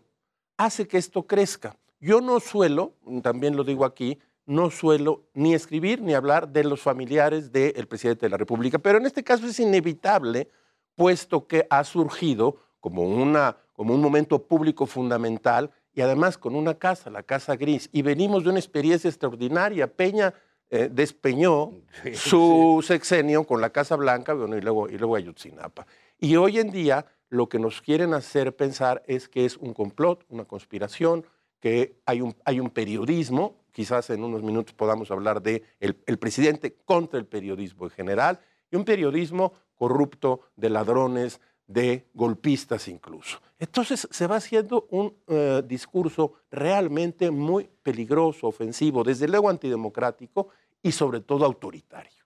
hace 0.57 0.87
que 0.87 0.97
esto 0.97 1.23
crezca. 1.25 1.75
Yo 1.99 2.21
no 2.21 2.39
suelo, 2.39 2.93
también 3.21 3.55
lo 3.55 3.63
digo 3.63 3.85
aquí, 3.85 4.19
no 4.45 4.69
suelo 4.69 5.23
ni 5.33 5.53
escribir 5.53 6.01
ni 6.01 6.13
hablar 6.13 6.47
de 6.49 6.63
los 6.63 6.81
familiares 6.81 7.51
del 7.51 7.87
presidente 7.87 8.25
de 8.25 8.29
la 8.29 8.37
República, 8.37 8.79
pero 8.79 8.97
en 8.97 9.05
este 9.05 9.23
caso 9.23 9.45
es 9.45 9.59
inevitable, 9.59 10.49
puesto 10.95 11.47
que 11.47 11.67
ha 11.69 11.83
surgido 11.83 12.57
como, 12.79 13.03
una, 13.03 13.57
como 13.73 13.93
un 13.93 14.01
momento 14.01 14.43
público 14.43 14.85
fundamental 14.85 15.71
y 15.93 16.01
además 16.01 16.37
con 16.37 16.55
una 16.55 16.75
casa, 16.75 17.09
la 17.09 17.23
Casa 17.23 17.55
Gris, 17.55 17.89
y 17.91 18.03
venimos 18.03 18.43
de 18.43 18.51
una 18.51 18.59
experiencia 18.59 19.09
extraordinaria. 19.09 19.91
Peña 19.91 20.33
eh, 20.69 20.89
despeñó 20.91 21.71
su 22.13 22.83
sexenio 22.85 23.45
con 23.45 23.61
la 23.61 23.69
Casa 23.69 23.95
Blanca 23.95 24.33
bueno, 24.33 24.57
y, 24.57 24.61
luego, 24.61 24.89
y 24.89 24.97
luego 24.97 25.15
Ayotzinapa. 25.15 25.87
Y 26.19 26.35
hoy 26.35 26.59
en 26.59 26.71
día 26.71 27.05
lo 27.29 27.47
que 27.47 27.59
nos 27.59 27.81
quieren 27.81 28.13
hacer 28.13 28.55
pensar 28.55 29.03
es 29.07 29.29
que 29.29 29.45
es 29.45 29.57
un 29.57 29.73
complot, 29.73 30.25
una 30.29 30.45
conspiración, 30.45 31.25
que 31.59 31.99
hay 32.05 32.21
un, 32.21 32.35
hay 32.45 32.59
un 32.59 32.69
periodismo, 32.69 33.63
quizás 33.71 34.09
en 34.09 34.23
unos 34.23 34.43
minutos 34.43 34.73
podamos 34.73 35.09
hablar 35.11 35.41
de 35.41 35.63
el, 35.79 35.97
el 36.05 36.19
presidente 36.19 36.75
contra 36.85 37.19
el 37.19 37.25
periodismo 37.25 37.85
en 37.85 37.91
general, 37.91 38.39
y 38.69 38.75
un 38.75 38.85
periodismo 38.85 39.53
corrupto 39.75 40.41
de 40.55 40.69
ladrones, 40.69 41.39
de 41.67 42.07
golpistas 42.13 42.87
incluso. 42.87 43.39
Entonces 43.59 44.07
se 44.09 44.27
va 44.27 44.37
haciendo 44.37 44.87
un 44.91 45.13
eh, 45.27 45.61
discurso 45.67 46.33
realmente 46.49 47.29
muy 47.29 47.69
peligroso, 47.83 48.47
ofensivo, 48.47 49.03
desde 49.03 49.27
luego 49.27 49.49
antidemocrático 49.49 50.49
y 50.81 50.91
sobre 50.91 51.21
todo 51.21 51.45
autoritario. 51.45 52.17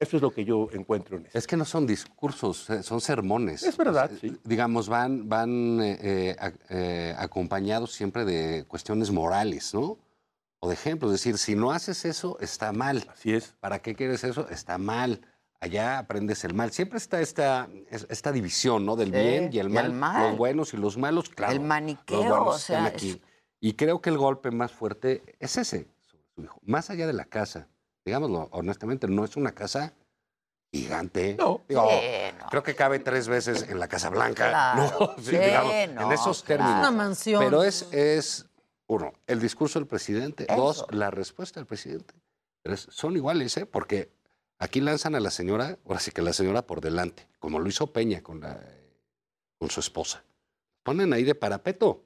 Eso 0.00 0.16
es 0.16 0.22
lo 0.22 0.30
que 0.30 0.44
yo 0.44 0.68
encuentro 0.72 1.18
en 1.18 1.26
esto. 1.26 1.36
Es 1.36 1.46
que 1.46 1.56
no 1.56 1.64
son 1.64 1.86
discursos, 1.86 2.70
eh, 2.70 2.82
son 2.82 3.00
sermones. 3.00 3.62
Es 3.62 3.76
verdad, 3.76 4.10
sí. 4.18 4.34
Digamos, 4.44 4.88
van, 4.88 5.28
van 5.28 5.80
eh, 5.82 5.98
eh, 6.00 6.52
eh, 6.70 7.14
acompañados 7.18 7.92
siempre 7.92 8.24
de 8.24 8.64
cuestiones 8.66 9.10
morales, 9.10 9.74
¿no? 9.74 9.98
O 10.60 10.68
de 10.68 10.74
ejemplos. 10.74 11.12
Es 11.12 11.20
decir, 11.20 11.36
si 11.36 11.54
no 11.54 11.70
haces 11.70 12.04
eso, 12.06 12.38
está 12.40 12.72
mal. 12.72 13.04
Así 13.12 13.34
es. 13.34 13.54
¿Para 13.60 13.80
qué 13.80 13.94
quieres 13.94 14.24
eso? 14.24 14.48
Está 14.48 14.78
mal. 14.78 15.20
Allá 15.60 15.98
aprendes 15.98 16.44
el 16.44 16.54
mal. 16.54 16.70
Siempre 16.70 16.98
está 16.98 17.20
esta, 17.20 17.68
es- 17.90 18.06
esta 18.10 18.30
división, 18.30 18.86
¿no? 18.86 18.94
Del 18.94 19.08
Sí, 19.08 19.12
bien 19.18 19.50
y 19.52 19.58
el 19.58 19.68
y 19.68 19.72
mal. 19.72 19.86
el 19.86 19.92
mal. 19.92 20.28
Los 20.30 20.38
buenos 20.38 20.72
y 20.74 20.76
los 20.76 20.96
malos, 20.96 21.28
claro. 21.30 21.52
El 21.52 21.58
los 21.58 21.66
maniqueo, 21.66 22.18
buenos 22.20 22.54
o 22.54 22.58
sea, 22.58 22.78
están 22.78 22.94
aquí. 22.94 23.10
es- 23.10 23.18
Y 23.60 23.72
creo 23.74 24.00
que 24.00 24.10
el 24.10 24.18
golpe 24.18 24.50
más 24.52 24.70
fuerte 24.70 25.22
es 25.40 25.56
ese 25.56 25.88
sobre 26.00 26.24
su 26.34 26.42
hijo. 26.42 26.60
Más 26.64 26.90
allá 26.90 27.06
de 27.08 27.12
la 27.12 27.24
casa. 27.24 27.66
Digámoslo 28.04 28.48
honestamente, 28.52 29.08
no 29.08 29.24
es 29.24 29.36
una 29.36 29.50
casa 29.52 29.92
gigante. 30.72 31.34
No. 31.38 31.62
Digo, 31.68 31.88
Sí, 31.90 31.96
no. 32.38 32.46
Creo 32.50 32.62
que 32.62 32.74
cabe 32.74 32.98
tres 33.00 33.26
veces 33.28 33.66
en 33.68 33.78
la 33.80 33.88
Casa 33.88 34.10
Blanca. 34.10 34.48
Claro. 34.50 35.14
No, 35.18 35.22
Sí, 35.22 35.30
digamos, 35.36 35.72
no, 35.94 36.02
en 36.06 36.12
esos 36.12 36.42
claro. 36.44 36.62
términos. 36.64 36.78
Una 36.80 36.90
mansión. 36.92 37.42
Pero 37.44 37.64
es, 37.64 37.88
es, 37.92 38.46
uno, 38.86 39.12
el 39.26 39.40
discurso 39.40 39.78
del 39.80 39.88
presidente. 39.88 40.46
Dos, 40.54 40.86
la 40.90 41.10
respuesta 41.10 41.58
del 41.58 41.66
presidente. 41.66 42.14
Tres, 42.62 42.86
son 42.90 43.16
iguales, 43.16 43.56
¿eh? 43.56 43.66
Porque 43.66 44.10
aquí 44.58 44.80
lanzan 44.80 45.14
a 45.14 45.20
la 45.20 45.30
señora, 45.30 45.78
ahora 45.86 46.00
sí 46.00 46.10
que 46.10 46.22
la 46.22 46.32
señora 46.32 46.62
por 46.62 46.80
delante, 46.80 47.28
como 47.38 47.58
lo 47.58 47.68
hizo 47.68 47.92
Peña 47.92 48.22
con, 48.22 48.40
la, 48.40 48.60
con 49.58 49.70
su 49.70 49.80
esposa. 49.80 50.22
Ponen 50.82 51.12
ahí 51.12 51.24
de 51.24 51.34
parapeto. 51.34 52.04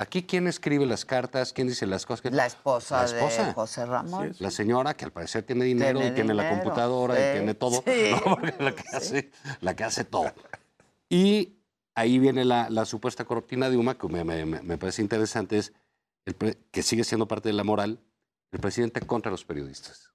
Aquí, 0.00 0.22
¿quién 0.22 0.46
escribe 0.46 0.86
las 0.86 1.04
cartas? 1.04 1.52
¿Quién 1.52 1.66
dice 1.66 1.84
las 1.84 2.06
cosas? 2.06 2.32
La 2.32 2.46
esposa, 2.46 2.98
La 3.00 3.04
esposa. 3.06 3.46
de 3.46 3.52
José 3.52 3.84
Ramón. 3.86 4.32
La 4.38 4.50
señora, 4.52 4.94
que 4.94 5.04
al 5.04 5.10
parecer 5.10 5.42
tiene 5.42 5.64
dinero 5.64 5.98
Tiene 5.98 6.12
y 6.12 6.14
tiene 6.14 6.34
la 6.34 6.48
computadora 6.50 7.16
sí, 7.16 7.20
y 7.20 7.32
tiene 7.32 7.54
todo. 7.54 7.82
sí. 7.84 8.10
¿no? 8.12 8.36
Porque 8.36 8.54
la, 8.62 8.74
que 8.76 8.84
hace, 8.96 9.30
la 9.60 9.74
que 9.74 9.82
hace 9.84 10.04
todo. 10.04 10.32
Y 11.08 11.56
ahí 11.96 12.20
viene 12.20 12.44
la, 12.44 12.70
la 12.70 12.84
supuesta 12.84 13.24
cortina 13.24 13.70
de 13.70 13.76
Uma, 13.76 13.98
que 13.98 14.06
me, 14.08 14.22
me- 14.22 14.46
me- 14.46 14.62
me 14.62 14.78
parece 14.78 15.02
interesante, 15.02 15.58
es 15.58 15.72
el 16.26 16.34
pre- 16.36 16.58
que 16.70 16.82
sigue 16.84 17.02
siendo 17.02 17.26
parte 17.26 17.48
de 17.48 17.54
la 17.54 17.64
moral, 17.64 17.98
el 18.52 18.60
presidente 18.60 19.00
contra 19.00 19.32
los 19.32 19.44
periodistas. 19.44 20.12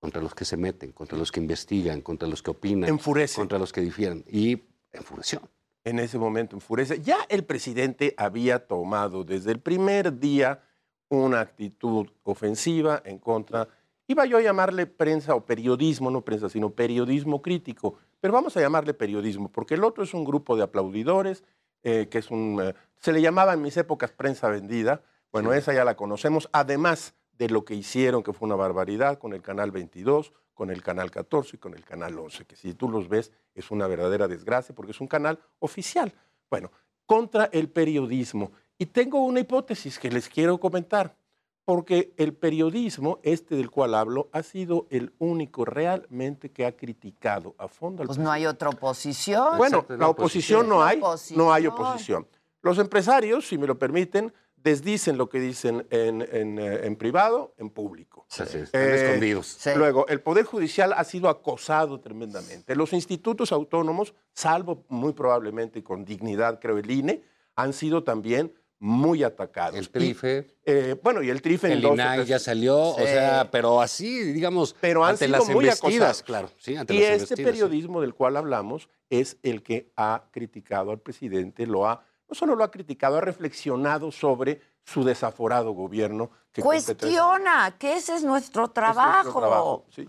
Contra 0.00 0.22
los 0.22 0.34
que 0.34 0.44
se 0.44 0.56
meten, 0.56 0.92
contra 0.92 1.18
los 1.18 1.32
que 1.32 1.40
investigan, 1.40 2.00
contra 2.00 2.28
los 2.28 2.42
que 2.42 2.50
opinan, 2.50 2.88
Enfurece. 2.88 3.36
contra 3.36 3.58
los 3.58 3.72
que 3.72 3.80
difieren. 3.80 4.24
Y 4.30 4.62
enfureció. 4.92 5.40
En 5.84 5.98
ese 5.98 6.18
momento 6.18 6.56
enfurece. 6.56 7.00
Ya 7.00 7.18
el 7.28 7.44
presidente 7.44 8.14
había 8.16 8.66
tomado 8.66 9.24
desde 9.24 9.52
el 9.52 9.60
primer 9.60 10.18
día 10.18 10.62
una 11.08 11.40
actitud 11.40 12.08
ofensiva 12.24 13.00
en 13.04 13.18
contra, 13.18 13.68
iba 14.08 14.26
yo 14.26 14.38
a 14.38 14.42
llamarle 14.42 14.86
prensa 14.86 15.34
o 15.34 15.44
periodismo, 15.44 16.10
no 16.10 16.22
prensa, 16.22 16.48
sino 16.48 16.70
periodismo 16.70 17.42
crítico, 17.42 17.94
pero 18.20 18.34
vamos 18.34 18.56
a 18.56 18.60
llamarle 18.60 18.94
periodismo, 18.94 19.48
porque 19.48 19.74
el 19.74 19.84
otro 19.84 20.02
es 20.02 20.14
un 20.14 20.24
grupo 20.24 20.56
de 20.56 20.64
aplaudidores, 20.64 21.44
eh, 21.82 22.08
que 22.10 22.18
es 22.18 22.30
un, 22.30 22.60
eh, 22.60 22.74
se 22.98 23.12
le 23.12 23.20
llamaba 23.22 23.54
en 23.54 23.62
mis 23.62 23.76
épocas 23.76 24.10
prensa 24.10 24.48
vendida, 24.48 25.02
bueno, 25.30 25.52
esa 25.52 25.72
ya 25.72 25.84
la 25.84 25.96
conocemos, 25.96 26.48
además 26.52 27.14
de 27.38 27.48
lo 27.48 27.64
que 27.64 27.74
hicieron, 27.74 28.22
que 28.22 28.32
fue 28.32 28.46
una 28.46 28.56
barbaridad, 28.56 29.18
con 29.18 29.32
el 29.32 29.42
Canal 29.42 29.70
22, 29.70 30.32
con 30.54 30.70
el 30.70 30.82
Canal 30.82 31.10
14 31.10 31.56
y 31.56 31.58
con 31.58 31.74
el 31.74 31.84
Canal 31.84 32.18
11, 32.18 32.46
que 32.46 32.56
si 32.56 32.74
tú 32.74 32.88
los 32.88 33.08
ves 33.08 33.32
es 33.54 33.70
una 33.70 33.86
verdadera 33.86 34.26
desgracia 34.26 34.74
porque 34.74 34.92
es 34.92 35.00
un 35.00 35.06
canal 35.06 35.38
oficial. 35.58 36.12
Bueno, 36.50 36.70
contra 37.04 37.50
el 37.52 37.68
periodismo. 37.68 38.52
Y 38.78 38.86
tengo 38.86 39.24
una 39.24 39.40
hipótesis 39.40 39.98
que 39.98 40.10
les 40.10 40.28
quiero 40.28 40.58
comentar, 40.58 41.16
porque 41.64 42.14
el 42.16 42.32
periodismo, 42.32 43.18
este 43.22 43.56
del 43.56 43.70
cual 43.70 43.94
hablo, 43.94 44.28
ha 44.32 44.42
sido 44.42 44.86
el 44.90 45.12
único 45.18 45.64
realmente 45.64 46.50
que 46.50 46.64
ha 46.64 46.76
criticado 46.76 47.54
a 47.58 47.68
fondo 47.68 48.02
al 48.02 48.06
Pues 48.06 48.18
no 48.18 48.30
hay 48.30 48.46
otra 48.46 48.68
oposición. 48.68 49.58
bueno, 49.58 49.84
la 49.88 50.08
oposición 50.08 50.68
no 50.68 50.82
hay, 50.82 51.00
no 51.34 51.52
hay 51.52 51.66
oposición. 51.66 52.26
Los 52.62 52.78
empresarios, 52.78 53.46
si 53.48 53.58
me 53.58 53.66
lo 53.66 53.78
permiten, 53.78 54.32
desdicen 54.66 55.16
lo 55.16 55.28
que 55.28 55.38
dicen 55.40 55.86
en, 55.90 56.26
en, 56.30 56.58
eh, 56.58 56.80
en 56.86 56.96
privado, 56.96 57.54
en 57.56 57.70
público. 57.70 58.26
Es, 58.30 58.54
están 58.54 58.80
Eh, 58.82 59.04
escondidos. 59.06 59.58
Luego, 59.76 60.06
el 60.08 60.20
Poder 60.20 60.44
Judicial 60.44 60.92
ha 60.92 61.04
sido 61.04 61.28
acosado 61.28 62.00
tremendamente. 62.00 62.74
Los 62.74 62.92
institutos 62.92 63.52
autónomos, 63.52 64.12
salvo 64.32 64.84
muy 64.88 65.12
probablemente 65.12 65.82
con 65.84 66.04
dignidad, 66.04 66.58
creo, 66.60 66.78
el 66.78 66.90
INE, 66.90 67.22
han 67.54 67.72
sido 67.72 68.02
también 68.02 68.52
muy 68.78 69.22
atacados. 69.24 69.74
El 69.78 69.88
TRIFE. 69.88 70.46
Y, 70.66 70.70
eh, 70.70 70.96
bueno, 71.02 71.22
y 71.22 71.30
el 71.30 71.40
TRIFE 71.40 71.68
en 71.68 71.72
El 71.74 71.80
dos 71.80 71.92
o 71.92 71.94
INAI 71.94 72.26
ya 72.26 72.38
salió, 72.38 72.76
o 72.78 72.96
Sí. 72.98 73.04
sea, 73.04 73.48
pero 73.50 73.80
así, 73.80 74.22
digamos, 74.32 74.74
pero 74.80 75.02
han 75.04 75.12
ante 75.12 75.26
sido 75.26 75.38
las 75.38 75.48
muy 75.48 75.68
acosados. 75.68 76.22
claro. 76.22 76.50
Sí, 76.58 76.76
ante 76.76 76.92
y 76.94 77.00
las 77.00 77.22
este 77.22 77.36
sí. 77.36 77.44
periodismo 77.44 78.00
del 78.02 78.12
cual 78.14 78.36
hablamos 78.36 78.88
es 79.08 79.38
el 79.42 79.62
que 79.62 79.90
ha 79.96 80.24
criticado 80.30 80.90
al 80.90 80.98
presidente, 81.00 81.66
lo 81.66 81.86
ha, 81.88 82.04
no 82.28 82.34
solo 82.34 82.56
lo 82.56 82.64
ha 82.64 82.70
criticado, 82.70 83.16
ha 83.16 83.20
reflexionado 83.20 84.10
sobre 84.10 84.60
su 84.84 85.04
desaforado 85.04 85.72
gobierno. 85.72 86.30
Que 86.52 86.62
Cuestiona, 86.62 87.76
que 87.78 87.94
ese 87.96 88.14
es 88.16 88.24
nuestro 88.24 88.64
es 88.66 88.72
trabajo. 88.72 89.22
nuestro 89.24 89.40
trabajo, 89.40 89.84
sí. 89.90 90.08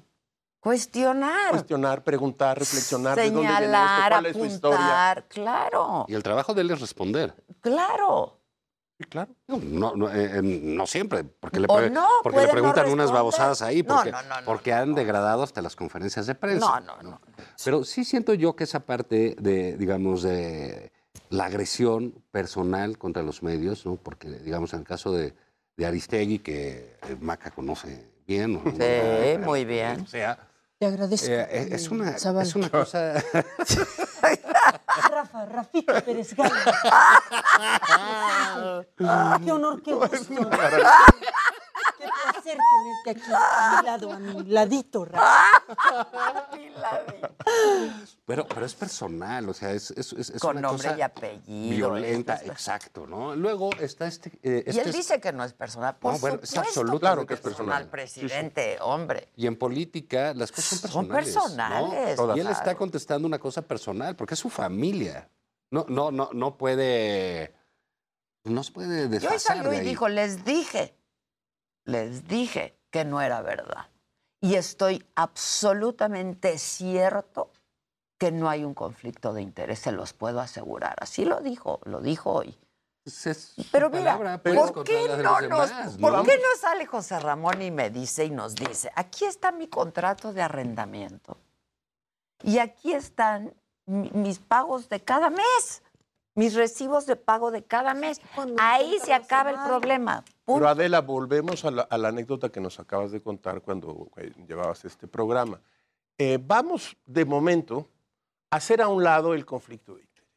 Cuestionar. 0.60 1.52
Cuestionar, 1.52 2.04
preguntar, 2.04 2.58
reflexionar. 2.60 3.16
¿de 3.16 3.26
dónde 3.32 3.40
viene 3.42 3.54
esto? 3.54 3.66
Señalar, 3.66 4.12
¿Cuál 4.12 4.26
es 4.26 4.36
su 4.38 4.46
historia? 4.46 4.78
apuntar, 4.80 5.28
claro, 5.28 6.06
Y 6.08 6.16
el 6.16 6.24
trabajo 6.24 6.54
de 6.54 6.62
él 6.62 6.72
es 6.72 6.82
responder. 6.82 7.34
claro. 7.62 8.40
claro. 9.10 9.32
No, 9.48 9.96
no, 9.96 10.10
eh, 10.12 10.40
eh, 10.40 10.42
no 10.42 10.88
siempre, 10.88 11.24
porque 11.24 11.60
le, 11.60 11.68
pre- 11.68 11.90
no, 11.92 12.08
porque 12.24 12.42
le 12.42 12.48
preguntan 12.48 12.90
unas 12.90 13.12
babosadas 13.12 13.62
ahí, 13.62 13.84
No, 13.84 13.96
porque, 13.96 14.12
no, 14.12 14.22
no, 14.24 14.40
no, 14.42 14.46
porque 14.46 14.74
han 14.74 14.96
degradado 14.96 15.44
hasta 15.44 15.62
las 15.62 15.76
conferencias 15.76 16.26
de 16.26 16.36
prensa. 16.36 16.80
No, 16.82 16.98
no, 17.04 17.12
no. 17.12 17.22
Pero 17.64 17.84
sí 17.84 18.04
siento 18.04 18.34
yo 18.34 18.56
que 18.56 18.64
esa 18.66 18.80
parte 18.82 19.36
de, 19.40 19.78
digamos, 19.78 20.24
de 20.24 20.92
la 21.30 21.46
agresión 21.46 22.14
personal 22.32 22.98
contra 22.98 23.24
los 23.24 23.44
medios, 23.44 23.86
¿no? 23.86 23.96
porque, 23.98 24.30
digamos, 24.30 24.74
en 24.74 24.80
el 24.80 24.86
caso 24.86 25.12
de, 25.12 25.34
de 25.76 25.86
Aristegui, 25.86 26.40
que 26.40 26.98
eh, 27.08 27.16
Maca 27.20 27.52
conoce 27.52 28.08
bien. 28.26 28.54
¿no? 28.54 28.64
Sí, 28.72 29.38
muy 29.44 29.66
bien. 29.66 30.02
O 30.02 30.08
sea, 30.08 30.38
Te 30.80 30.86
agradezco. 30.86 31.28
eh, 31.30 31.48
es, 31.52 31.72
es 31.72 31.90
una, 31.92 32.18
Zavala. 32.18 32.44
es 32.48 32.56
una 32.56 32.70
cosa... 32.70 33.14
Rafa, 35.12 35.46
Rafita 35.46 36.02
Pérez 36.02 36.36
Galo. 36.36 36.52
qué 39.44 39.52
honor, 39.52 39.82
qué 39.82 39.94
gusto. 39.94 40.50
Qué 42.08 42.32
placer 42.32 42.58
tenerte 43.04 43.10
aquí 43.12 43.32
a 43.34 43.80
mi 43.82 43.86
lado, 43.86 44.12
a 44.12 44.20
mi 44.20 44.44
ladito, 44.46 45.06
Rafa. 45.06 45.64
Pero, 48.26 48.46
pero 48.48 48.66
es 48.66 48.74
personal, 48.76 49.48
o 49.50 49.54
sea, 49.54 49.72
es, 49.72 49.92
es, 49.92 50.12
es- 50.14 50.30
es 50.32 50.42
Con 50.42 50.58
una 50.58 50.68
nombre 50.68 50.88
cosa 50.90 51.00
y 51.00 51.02
apellido, 51.02 51.76
Violenta, 51.92 52.36
es- 52.36 52.50
exacto, 52.50 53.08
¿no? 53.08 53.36
Luego 53.36 53.70
está 53.80 54.08
este... 54.08 54.30
eh, 54.44 54.64
Y 54.66 54.70
este 54.70 54.82
él 54.82 54.90
es- 54.90 54.96
dice 54.96 55.20
que 55.22 55.32
no 55.32 55.44
es 55.44 55.54
personal. 55.54 55.96
Por 55.98 56.14
No, 56.14 56.20
bueno, 56.20 56.40
es 56.44 56.58
absoluto. 56.58 57.00
Claro 57.00 57.22
es 57.22 57.28
que 57.28 57.34
es 57.36 57.40
personal, 57.40 57.88
personal. 57.88 57.90
presidente, 57.90 58.78
hombre. 58.82 59.30
Y 59.36 59.48
en 59.48 59.58
política 59.58 60.34
las 60.36 60.52
cosas 60.52 60.80
son 60.80 60.92
Son 60.92 61.08
personales. 61.08 61.90
personales, 61.92 62.18
¿no? 62.20 62.36
Y 62.38 62.40
él 62.42 62.48
está 62.48 62.76
contestando 62.76 63.26
una 63.28 63.40
cosa 63.40 63.62
personal, 63.62 64.16
porque 64.16 64.34
es 64.34 64.40
su 64.40 64.50
familia. 64.50 65.30
No, 65.72 65.86
no, 65.88 66.12
no, 66.12 66.30
no 66.34 66.58
puede... 66.58 67.54
No 68.44 68.64
se 68.64 68.72
puede 68.72 69.00
Y 69.00 69.04
hoy 69.04 69.08
desfasar 69.10 69.40
salió 69.58 69.70
de 69.72 69.76
y 69.78 69.80
ahí. 69.80 69.86
dijo, 69.86 70.08
les 70.08 70.46
dije, 70.46 70.96
les 71.88 72.28
dije 72.28 72.78
que 72.92 73.04
no 73.06 73.22
era 73.22 73.42
verdad. 73.42 73.88
Y 74.42 74.56
estoy 74.56 75.04
absolutamente 75.16 76.58
cierto 76.60 77.50
que 78.20 78.32
no 78.32 78.50
hay 78.50 78.64
un 78.64 78.74
conflicto 78.74 79.34
de 79.34 79.42
interés, 79.42 79.80
se 79.80 79.92
los 79.92 80.14
puedo 80.14 80.40
asegurar. 80.42 80.96
Así 81.00 81.26
lo 81.26 81.40
dijo, 81.40 81.80
lo 81.86 82.02
dijo 82.02 82.32
hoy. 82.32 82.58
Pero 83.72 83.90
mira, 83.90 84.04
palabra, 84.18 84.44
pues, 84.44 84.56
¿por 84.56 84.74
contra 84.74 84.94
qué 84.94 85.08
no 85.08 85.18
nos, 85.24 85.42
demás, 85.42 85.98
¿por 85.98 86.12
¿no? 86.14 86.24
qué 86.24 86.38
no 86.38 86.60
sale 86.60 86.86
José 86.86 87.20
Ramón 87.20 87.62
y 87.62 87.72
me 87.72 87.90
dice 87.90 88.26
y 88.26 88.30
nos 88.32 88.54
dice, 88.54 88.92
aquí 88.96 89.26
está 89.26 89.52
mi 89.52 89.68
contrato 89.68 90.34
de 90.34 90.42
arrendamiento 90.42 91.38
y 92.44 92.60
aquí 92.60 92.92
están 92.94 93.54
mi- 93.86 94.12
mis 94.14 94.40
pagos 94.40 94.90
de 94.90 95.00
cada 95.02 95.30
mes, 95.30 95.84
mis 96.36 96.54
recibos 96.54 97.06
de 97.06 97.16
pago 97.16 97.50
de 97.52 97.64
cada 97.64 97.94
mes. 97.94 98.20
Ahí 98.60 99.00
se 99.00 99.14
acaba 99.14 99.52
el 99.52 99.58
problema. 99.70 100.24
Pero 100.56 100.70
Adela, 100.70 101.02
volvemos 101.02 101.66
a 101.66 101.72
la, 101.72 101.82
a 101.82 101.98
la 101.98 102.08
anécdota 102.08 102.50
que 102.50 102.62
nos 102.62 102.80
acabas 102.80 103.12
de 103.12 103.22
contar 103.22 103.62
cuando 103.62 104.10
eh, 104.16 104.32
llevabas 104.48 104.86
este 104.86 105.06
programa. 105.06 105.60
Eh, 106.18 106.40
vamos 106.42 106.96
de 107.06 107.26
momento 107.26 107.86
a 108.50 108.56
hacer 108.56 108.82
a 108.82 108.88
un 108.88 109.04
lado 109.04 109.34
el 109.34 109.46
conflicto 109.46 109.96
de 109.96 110.04
interés. 110.04 110.30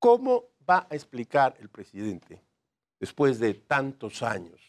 ¿Cómo 0.00 0.46
va 0.68 0.88
a 0.90 0.94
explicar 0.96 1.54
el 1.60 1.68
presidente, 1.68 2.42
después 2.98 3.38
de 3.38 3.54
tantos 3.54 4.24
años, 4.24 4.60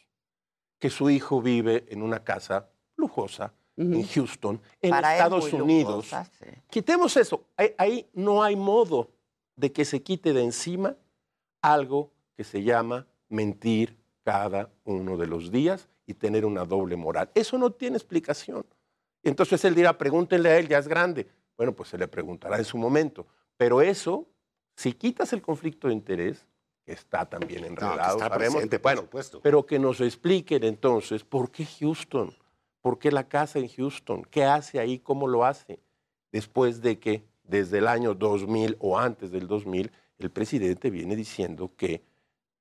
que 0.77 0.91
su 0.91 1.09
hijo 1.09 1.41
vive 1.41 1.85
en 1.89 2.03
una 2.03 2.23
casa 2.23 2.69
lujosa 2.97 3.51
en 3.75 4.07
Houston, 4.07 4.61
en 4.79 4.91
Para 4.91 5.13
Estados 5.13 5.51
Unidos? 5.53 6.05
lujosa, 6.05 6.25
sí. 6.25 6.45
Quitemos 6.69 7.17
eso. 7.17 7.45
Ahí, 7.57 7.73
ahí 7.79 8.09
no 8.13 8.43
hay 8.43 8.55
modo 8.55 9.09
de 9.55 9.71
que 9.71 9.85
se 9.85 10.03
quite 10.03 10.33
de 10.33 10.43
encima 10.43 10.95
algo 11.63 12.11
que 12.35 12.43
se 12.43 12.61
llama 12.61 13.07
mentir 13.27 13.96
cada 14.27 14.69
uno 14.83 15.15
de 15.15 15.25
los 15.25 15.51
días 15.51 15.87
y 16.05 16.13
tener 16.13 16.43
una 16.43 16.65
doble 16.65 16.97
moral. 16.97 17.29
Eso 17.33 17.57
no 17.57 17.71
tiene 17.71 17.95
explicación. 17.95 18.65
Entonces 19.23 19.63
él 19.63 19.73
dirá, 19.73 19.97
pregúntenle 19.97 20.49
a 20.49 20.57
él, 20.57 20.67
ya 20.67 20.79
es 20.79 20.87
grande. 20.89 21.29
Bueno, 21.55 21.71
pues 21.71 21.87
se 21.87 21.97
le 21.97 22.09
preguntará 22.09 22.57
en 22.57 22.65
su 22.65 22.77
momento. 22.77 23.25
Pero 23.55 23.81
eso, 23.81 24.27
si 24.75 24.91
quitas 24.91 25.31
el 25.31 25.41
conflicto 25.41 25.87
de 25.87 25.93
interés, 25.93 26.45
que 26.83 26.91
está 26.91 27.23
también 27.23 27.63
enredado, 27.63 28.17
está 28.17 28.27
sabemos, 28.27 28.55
presente, 28.55 28.79
por 28.79 28.91
bueno, 28.91 29.01
supuesto. 29.03 29.39
pero 29.41 29.65
que 29.65 29.79
nos 29.79 30.01
expliquen 30.01 30.65
entonces 30.65 31.23
por 31.23 31.49
qué 31.49 31.65
Houston, 31.65 32.35
por 32.81 32.99
qué 32.99 33.13
la 33.13 33.29
casa 33.29 33.59
en 33.59 33.69
Houston, 33.69 34.27
qué 34.29 34.43
hace 34.43 34.77
ahí, 34.77 34.99
cómo 34.99 35.29
lo 35.29 35.45
hace, 35.45 35.79
después 36.33 36.81
de 36.81 36.99
que 36.99 37.23
desde 37.45 37.77
el 37.77 37.87
año 37.87 38.13
2000 38.13 38.75
o 38.81 38.99
antes 38.99 39.31
del 39.31 39.47
2000 39.47 39.89
el 40.17 40.31
presidente 40.31 40.89
viene 40.89 41.15
diciendo 41.15 41.71
que 41.77 42.03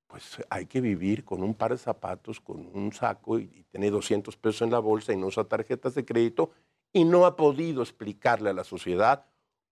pues 0.07 0.39
hay 0.51 0.67
que 0.67 0.81
vivir 0.81 1.25
con 1.25 1.43
un 1.43 1.55
par 1.55 1.73
de 1.73 1.79
zapatos, 1.79 2.41
con 2.41 2.69
un 2.75 2.93
saco 2.93 3.39
y, 3.39 3.45
y 3.55 3.63
tener 3.65 3.91
200 3.91 4.37
pesos 4.37 4.63
en 4.63 4.71
la 4.71 4.79
bolsa 4.79 5.13
y 5.13 5.17
no 5.17 5.27
usar 5.27 5.47
tarjetas 5.47 5.95
de 5.95 6.05
crédito 6.05 6.51
y 6.93 7.05
no 7.05 7.27
ha 7.27 7.37
podido 7.37 7.83
explicarle 7.83 8.51
a 8.51 8.55
la 8.55 8.65
sociedad 8.65 9.25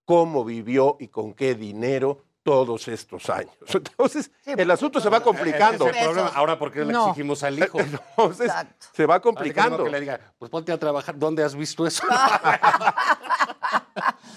cómo 0.05 0.45
vivió 0.45 0.97
y 1.01 1.09
con 1.09 1.33
qué 1.35 1.55
dinero 1.55 2.23
todos 2.43 2.89
estos 2.89 3.31
años. 3.31 3.55
Entonces, 3.73 4.31
el 4.45 4.71
asunto 4.71 5.01
se 5.01 5.09
va 5.09 5.21
complicando. 5.23 5.87
Ese 5.87 5.97
es 5.97 6.03
el 6.03 6.09
problema. 6.11 6.29
Ahora, 6.35 6.59
¿por 6.59 6.71
qué 6.71 6.85
le 6.85 6.93
No. 6.93 7.09
exigimos 7.09 7.43
al 7.43 7.59
hijo? 7.59 7.81
Entonces, 8.17 8.53
se 8.93 9.07
va 9.07 9.21
complicando. 9.21 9.85
Que 9.85 9.91
le 9.91 10.01
diga, 10.01 10.21
pues 10.39 10.51
ponte 10.51 10.71
a 10.73 10.79
trabajar. 10.79 11.19
¿Dónde 11.19 11.43
has 11.43 11.55
visto 11.55 11.87
eso? 11.87 12.03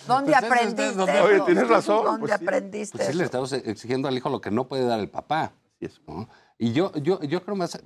¿Dónde 0.08 0.32
Pues, 0.32 0.44
aprendiste? 0.44 1.02
Oye, 1.20 1.42
tienes 1.42 1.68
razón, 1.68 2.06
¿Dónde 2.06 2.20
pues 2.28 2.40
sí. 2.40 2.46
aprendiste? 2.46 2.98
Pues 2.98 3.10
sí, 3.10 3.14
le 3.18 3.26
estamos 3.26 3.52
exigiendo 3.52 4.08
al 4.08 4.16
hijo 4.16 4.30
lo 4.30 4.40
que 4.40 4.52
no 4.52 4.66
puede 4.70 4.86
dar 4.86 5.02
el 5.02 5.10
papá. 5.10 5.52
¿No? 6.08 6.30
Y 6.58 6.72
yo, 6.74 6.92
yo, 6.96 7.22
yo 7.22 7.44
creo 7.44 7.56
más, 7.56 7.80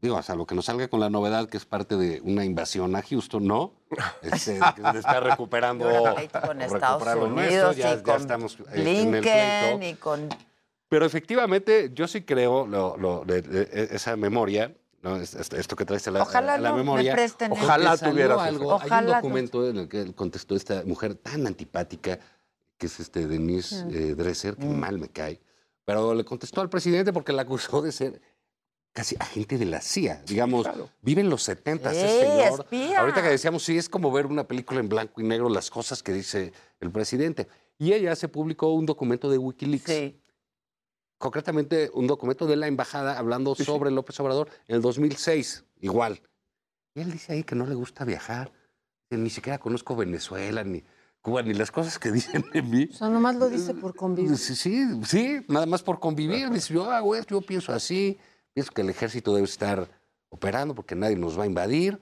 digo, 0.00 0.16
o 0.16 0.22
sea, 0.22 0.34
lo 0.34 0.46
que 0.46 0.54
nos 0.54 0.66
salga 0.66 0.88
con 0.88 1.00
la 1.00 1.10
novedad 1.10 1.48
que 1.48 1.56
es 1.56 1.64
parte 1.64 1.96
de 1.96 2.20
una 2.22 2.44
invasión 2.44 2.94
a 2.96 3.02
Houston, 3.02 3.46
¿no? 3.46 3.72
Este, 4.22 4.58
que 4.76 4.82
se 4.92 4.98
está 4.98 5.20
recuperando. 5.20 5.86
Con 6.46 6.62
Estados 6.62 7.02
Unidos 7.16 7.30
nuestro, 7.30 7.72
ya, 7.72 7.92
y 7.94 7.96
ya 7.96 8.02
con 8.02 8.16
estamos 8.20 8.56
en 8.58 8.60
el 8.60 8.82
pleito. 8.82 9.10
Blinken 9.10 9.82
y 9.82 9.94
con... 9.94 10.28
Pero 10.88 11.04
efectivamente, 11.04 11.90
yo 11.92 12.06
sí 12.06 12.22
creo 12.22 12.66
lo- 12.66 12.96
lo- 12.96 13.24
de- 13.24 13.42
de- 13.42 13.88
esa 13.96 14.14
memoria, 14.16 14.72
¿no? 15.02 15.16
Es- 15.16 15.34
es- 15.34 15.52
Esto 15.52 15.74
que 15.74 15.84
traes 15.84 16.06
a 16.06 16.12
la, 16.12 16.22
Ojalá 16.22 16.54
a 16.54 16.58
la 16.58 16.68
no 16.68 16.76
me 16.76 16.82
memoria. 16.82 17.12
presten 17.12 17.52
eso. 17.52 17.64
Ojalá 17.64 17.96
salió 17.96 18.12
tuvieras 18.12 18.38
algo. 18.40 18.80
Hay 18.80 18.90
un 19.00 19.06
no. 19.06 19.14
documento 19.14 19.68
en 19.68 19.76
el 19.78 19.88
que 19.88 20.14
contestó 20.14 20.54
esta 20.54 20.84
mujer 20.84 21.16
tan 21.16 21.44
antipática, 21.44 22.20
que 22.78 22.86
es 22.86 23.00
este 23.00 23.26
Denise 23.26 23.84
Mm. 23.84 23.88
eh, 23.94 24.14
Dresser, 24.14 24.54
que 24.56 24.66
Mm. 24.66 24.78
mal 24.78 24.98
me 25.00 25.08
cae, 25.08 25.40
pero 25.86 26.14
le 26.14 26.24
contestó 26.24 26.60
al 26.60 26.68
presidente 26.68 27.12
porque 27.12 27.32
la 27.32 27.42
acusó 27.42 27.80
de 27.80 27.92
ser 27.92 28.20
casi 28.92 29.14
agente 29.20 29.56
de 29.56 29.66
la 29.66 29.80
CIA. 29.80 30.20
Digamos, 30.26 30.66
vive 31.00 31.20
en 31.20 31.30
los 31.30 31.44
70 31.44 31.92
ese 31.92 32.06
¡Eh, 32.06 32.20
señor. 32.20 32.60
espía! 32.60 33.00
Ahorita 33.00 33.22
que 33.22 33.28
decíamos, 33.28 33.62
sí, 33.62 33.78
es 33.78 33.88
como 33.88 34.10
ver 34.10 34.26
una 34.26 34.48
película 34.48 34.80
en 34.80 34.88
blanco 34.88 35.20
y 35.20 35.24
negro, 35.24 35.48
las 35.48 35.70
cosas 35.70 36.02
que 36.02 36.12
dice 36.12 36.52
el 36.80 36.90
presidente. 36.90 37.46
Y 37.78 37.92
ella 37.92 38.16
se 38.16 38.26
publicó 38.26 38.72
un 38.72 38.84
documento 38.84 39.30
de 39.30 39.38
Wikileaks. 39.38 39.84
Sí. 39.84 40.20
Concretamente, 41.18 41.88
un 41.94 42.08
documento 42.08 42.46
de 42.46 42.56
la 42.56 42.66
embajada 42.66 43.16
hablando 43.16 43.54
sobre 43.54 43.90
López 43.92 44.18
Obrador 44.18 44.48
en 44.66 44.76
el 44.76 44.82
2006, 44.82 45.64
igual. 45.80 46.20
Y 46.94 47.00
él 47.00 47.12
dice 47.12 47.32
ahí 47.32 47.44
que 47.44 47.54
no 47.54 47.64
le 47.66 47.76
gusta 47.76 48.04
viajar, 48.04 48.50
que 49.08 49.16
ni 49.16 49.30
siquiera 49.30 49.58
conozco 49.58 49.94
Venezuela, 49.94 50.64
ni 50.64 50.82
Cuba, 51.26 51.42
ni 51.42 51.54
las 51.54 51.72
cosas 51.72 51.98
que 51.98 52.12
dicen 52.18 52.44
de 52.52 52.62
mí. 52.62 52.88
O 52.88 52.94
sea, 52.94 53.08
nomás 53.08 53.34
lo 53.34 53.48
dice 53.48 53.74
por 53.74 53.96
convivir. 53.96 54.36
Sí, 54.38 54.54
sí, 54.54 54.86
sí, 55.04 55.44
nada 55.48 55.66
más 55.66 55.82
por 55.82 55.98
convivir. 55.98 56.48
Dice, 56.50 56.72
yo 56.72 56.88
hago 56.88 57.16
esto, 57.16 57.34
yo 57.34 57.40
pienso 57.40 57.72
así, 57.72 58.16
pienso 58.54 58.70
que 58.72 58.82
el 58.82 58.90
ejército 58.90 59.34
debe 59.34 59.46
estar 59.46 59.88
operando 60.28 60.72
porque 60.76 60.94
nadie 60.94 61.16
nos 61.16 61.36
va 61.36 61.42
a 61.42 61.46
invadir. 61.46 62.00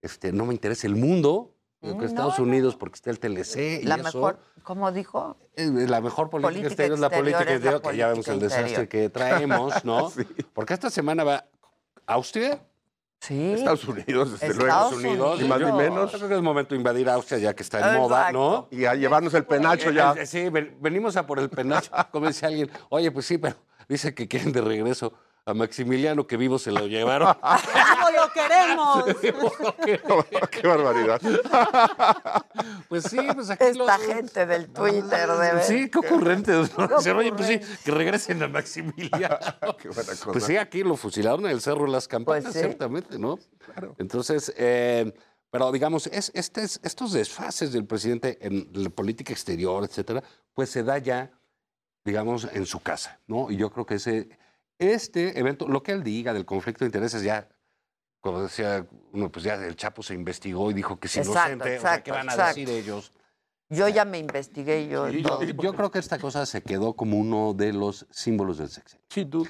Este, 0.00 0.32
no 0.32 0.46
me 0.46 0.54
interesa 0.54 0.86
el 0.86 0.96
mundo, 0.96 1.54
creo 1.82 1.98
que 1.98 2.04
Mm, 2.04 2.08
Estados 2.08 2.38
no, 2.38 2.44
no. 2.46 2.50
Unidos 2.50 2.74
porque 2.76 2.94
está 2.96 3.10
el 3.10 3.18
TLC. 3.20 3.82
y 3.82 3.84
La 3.84 3.96
eso. 3.96 4.04
mejor, 4.04 4.38
¿cómo 4.62 4.90
dijo? 4.90 5.36
Eh, 5.54 5.66
La 5.86 6.00
mejor 6.00 6.30
política, 6.30 6.48
Política 6.48 6.68
exterior 6.68 6.94
es 6.94 7.00
la 7.00 7.06
exterior 7.08 7.34
política 7.36 7.42
es 7.42 7.48
la 7.48 7.54
interior, 7.72 7.82
que 7.92 7.96
ya 7.98 8.08
vemos 8.08 8.26
el 8.28 8.34
política 8.38 8.56
desastre 8.62 8.84
interior. 8.84 8.88
que 8.88 9.08
traemos, 9.10 9.84
¿no? 9.84 10.10
Porque 10.54 10.72
esta 10.72 10.88
semana 10.88 11.24
va 11.24 11.44
Austria. 12.06 12.62
Sí. 13.22 13.52
Estados 13.52 13.84
Unidos, 13.86 14.32
desde 14.32 14.48
Estados 14.48 15.00
luego. 15.00 15.36
Ni 15.36 15.44
más 15.48 15.58
ni 15.60 15.64
Unidos. 15.66 15.78
menos. 15.80 16.10
Yo 16.12 16.18
creo 16.18 16.28
que 16.28 16.34
es 16.34 16.42
momento 16.42 16.74
de 16.74 16.78
invadir 16.78 17.08
Austria 17.08 17.38
ya 17.38 17.54
que 17.54 17.62
está 17.62 17.92
en 17.94 18.00
moda, 18.00 18.32
¿no? 18.32 18.66
Y 18.72 18.84
a 18.84 18.96
llevarnos 18.96 19.32
el 19.34 19.44
penacho 19.44 19.92
ya. 19.92 20.12
Eh, 20.16 20.22
eh, 20.22 20.26
Sí, 20.26 20.48
ven- 20.48 20.76
venimos 20.80 21.16
a 21.16 21.24
por 21.24 21.38
el 21.38 21.48
penacho, 21.48 21.92
como 22.10 22.26
dice 22.26 22.46
alguien. 22.46 22.68
Oye, 22.88 23.12
pues 23.12 23.26
sí, 23.26 23.38
pero 23.38 23.54
dice 23.88 24.12
que 24.12 24.26
quieren 24.26 24.50
de 24.50 24.60
regreso 24.60 25.12
a 25.44 25.54
Maximiliano, 25.54 26.26
que 26.26 26.36
vivo 26.36 26.58
se 26.58 26.70
lo 26.70 26.86
llevaron. 26.86 27.34
¡Cómo 27.40 28.10
lo 28.16 28.32
queremos! 28.32 29.04
Qué 30.50 30.66
barbaridad. 30.66 31.20
Pues 32.88 33.04
sí, 33.04 33.16
pues 33.34 33.48
aquí 33.48 33.64
Esta 33.64 33.96
los- 33.98 34.06
gente 34.06 34.44
del 34.46 34.68
Twitter, 34.68 35.26
de 35.26 35.36
verdad. 35.38 35.64
Sí, 35.66 35.88
qué 35.90 35.98
ocurrente. 35.98 36.52
Oye, 36.54 37.32
pues 37.32 37.46
sí, 37.48 37.60
que 37.84 37.90
regresen 37.90 38.42
a 38.42 38.48
Maximiliano. 38.48 39.38
Qué 39.80 39.88
buena 39.88 40.10
cosa. 40.12 40.30
Pues 40.32 40.44
sí, 40.44 40.56
aquí 40.58 40.82
lo 40.84 40.96
fusilaron 40.96 41.46
en 41.46 41.52
el 41.52 41.60
Cerro 41.62 41.86
de 41.86 41.90
las 41.92 42.06
Campanas, 42.06 42.42
Pues 42.44 42.54
sí. 42.54 42.60
ciertamente, 42.60 43.18
¿no? 43.18 43.38
Entonces, 43.96 44.52
eh, 44.58 45.10
pero 45.50 45.72
digamos, 45.72 46.06
es, 46.08 46.30
este 46.34 46.62
es- 46.64 46.80
estos 46.82 47.12
desfases 47.12 47.72
del 47.72 47.86
presidente 47.86 48.38
en 48.42 48.68
la 48.74 48.90
política 48.90 49.32
exterior, 49.32 49.82
etcétera, 49.84 50.22
pues 50.52 50.68
se 50.68 50.82
da 50.82 50.98
ya, 50.98 51.30
digamos, 52.04 52.46
en 52.52 52.66
su 52.66 52.80
casa, 52.80 53.18
¿no? 53.26 53.50
Y 53.50 53.56
yo 53.56 53.70
creo 53.70 53.86
que 53.86 53.94
ese, 53.94 54.28
este 54.82 55.38
evento, 55.38 55.68
lo 55.68 55.82
que 55.82 55.92
él 55.92 56.02
diga 56.02 56.32
del 56.32 56.44
conflicto 56.44 56.84
de 56.84 56.88
intereses 56.88 57.22
ya, 57.22 57.48
como 58.20 58.42
decía 58.42 58.86
uno, 59.12 59.30
pues 59.30 59.44
ya 59.44 59.54
el 59.54 59.76
Chapo 59.76 60.02
se 60.02 60.14
investigó 60.14 60.70
y 60.70 60.74
dijo 60.74 60.98
que 60.98 61.06
es 61.08 61.16
Exacto, 61.16 61.52
inocente, 61.52 61.62
o 61.62 61.66
sea, 61.66 61.74
exacto, 61.74 62.04
¿qué 62.04 62.10
van 62.10 62.28
a 62.28 62.32
exacto. 62.32 62.60
decir 62.60 62.70
ellos? 62.70 63.12
Yo 63.68 63.88
ya 63.88 64.04
me 64.04 64.18
investigué 64.18 64.86
yo. 64.86 65.08
Yo, 65.08 65.42
yo 65.42 65.74
creo 65.74 65.90
que 65.90 65.98
esta 65.98 66.18
cosa 66.18 66.44
se 66.44 66.62
quedó 66.62 66.94
como 66.94 67.16
uno 67.16 67.54
de 67.54 67.72
los 67.72 68.06
símbolos 68.10 68.58
del 68.58 68.68
sexenio. 68.68 69.04
Sí, 69.08 69.24
tú. 69.24 69.48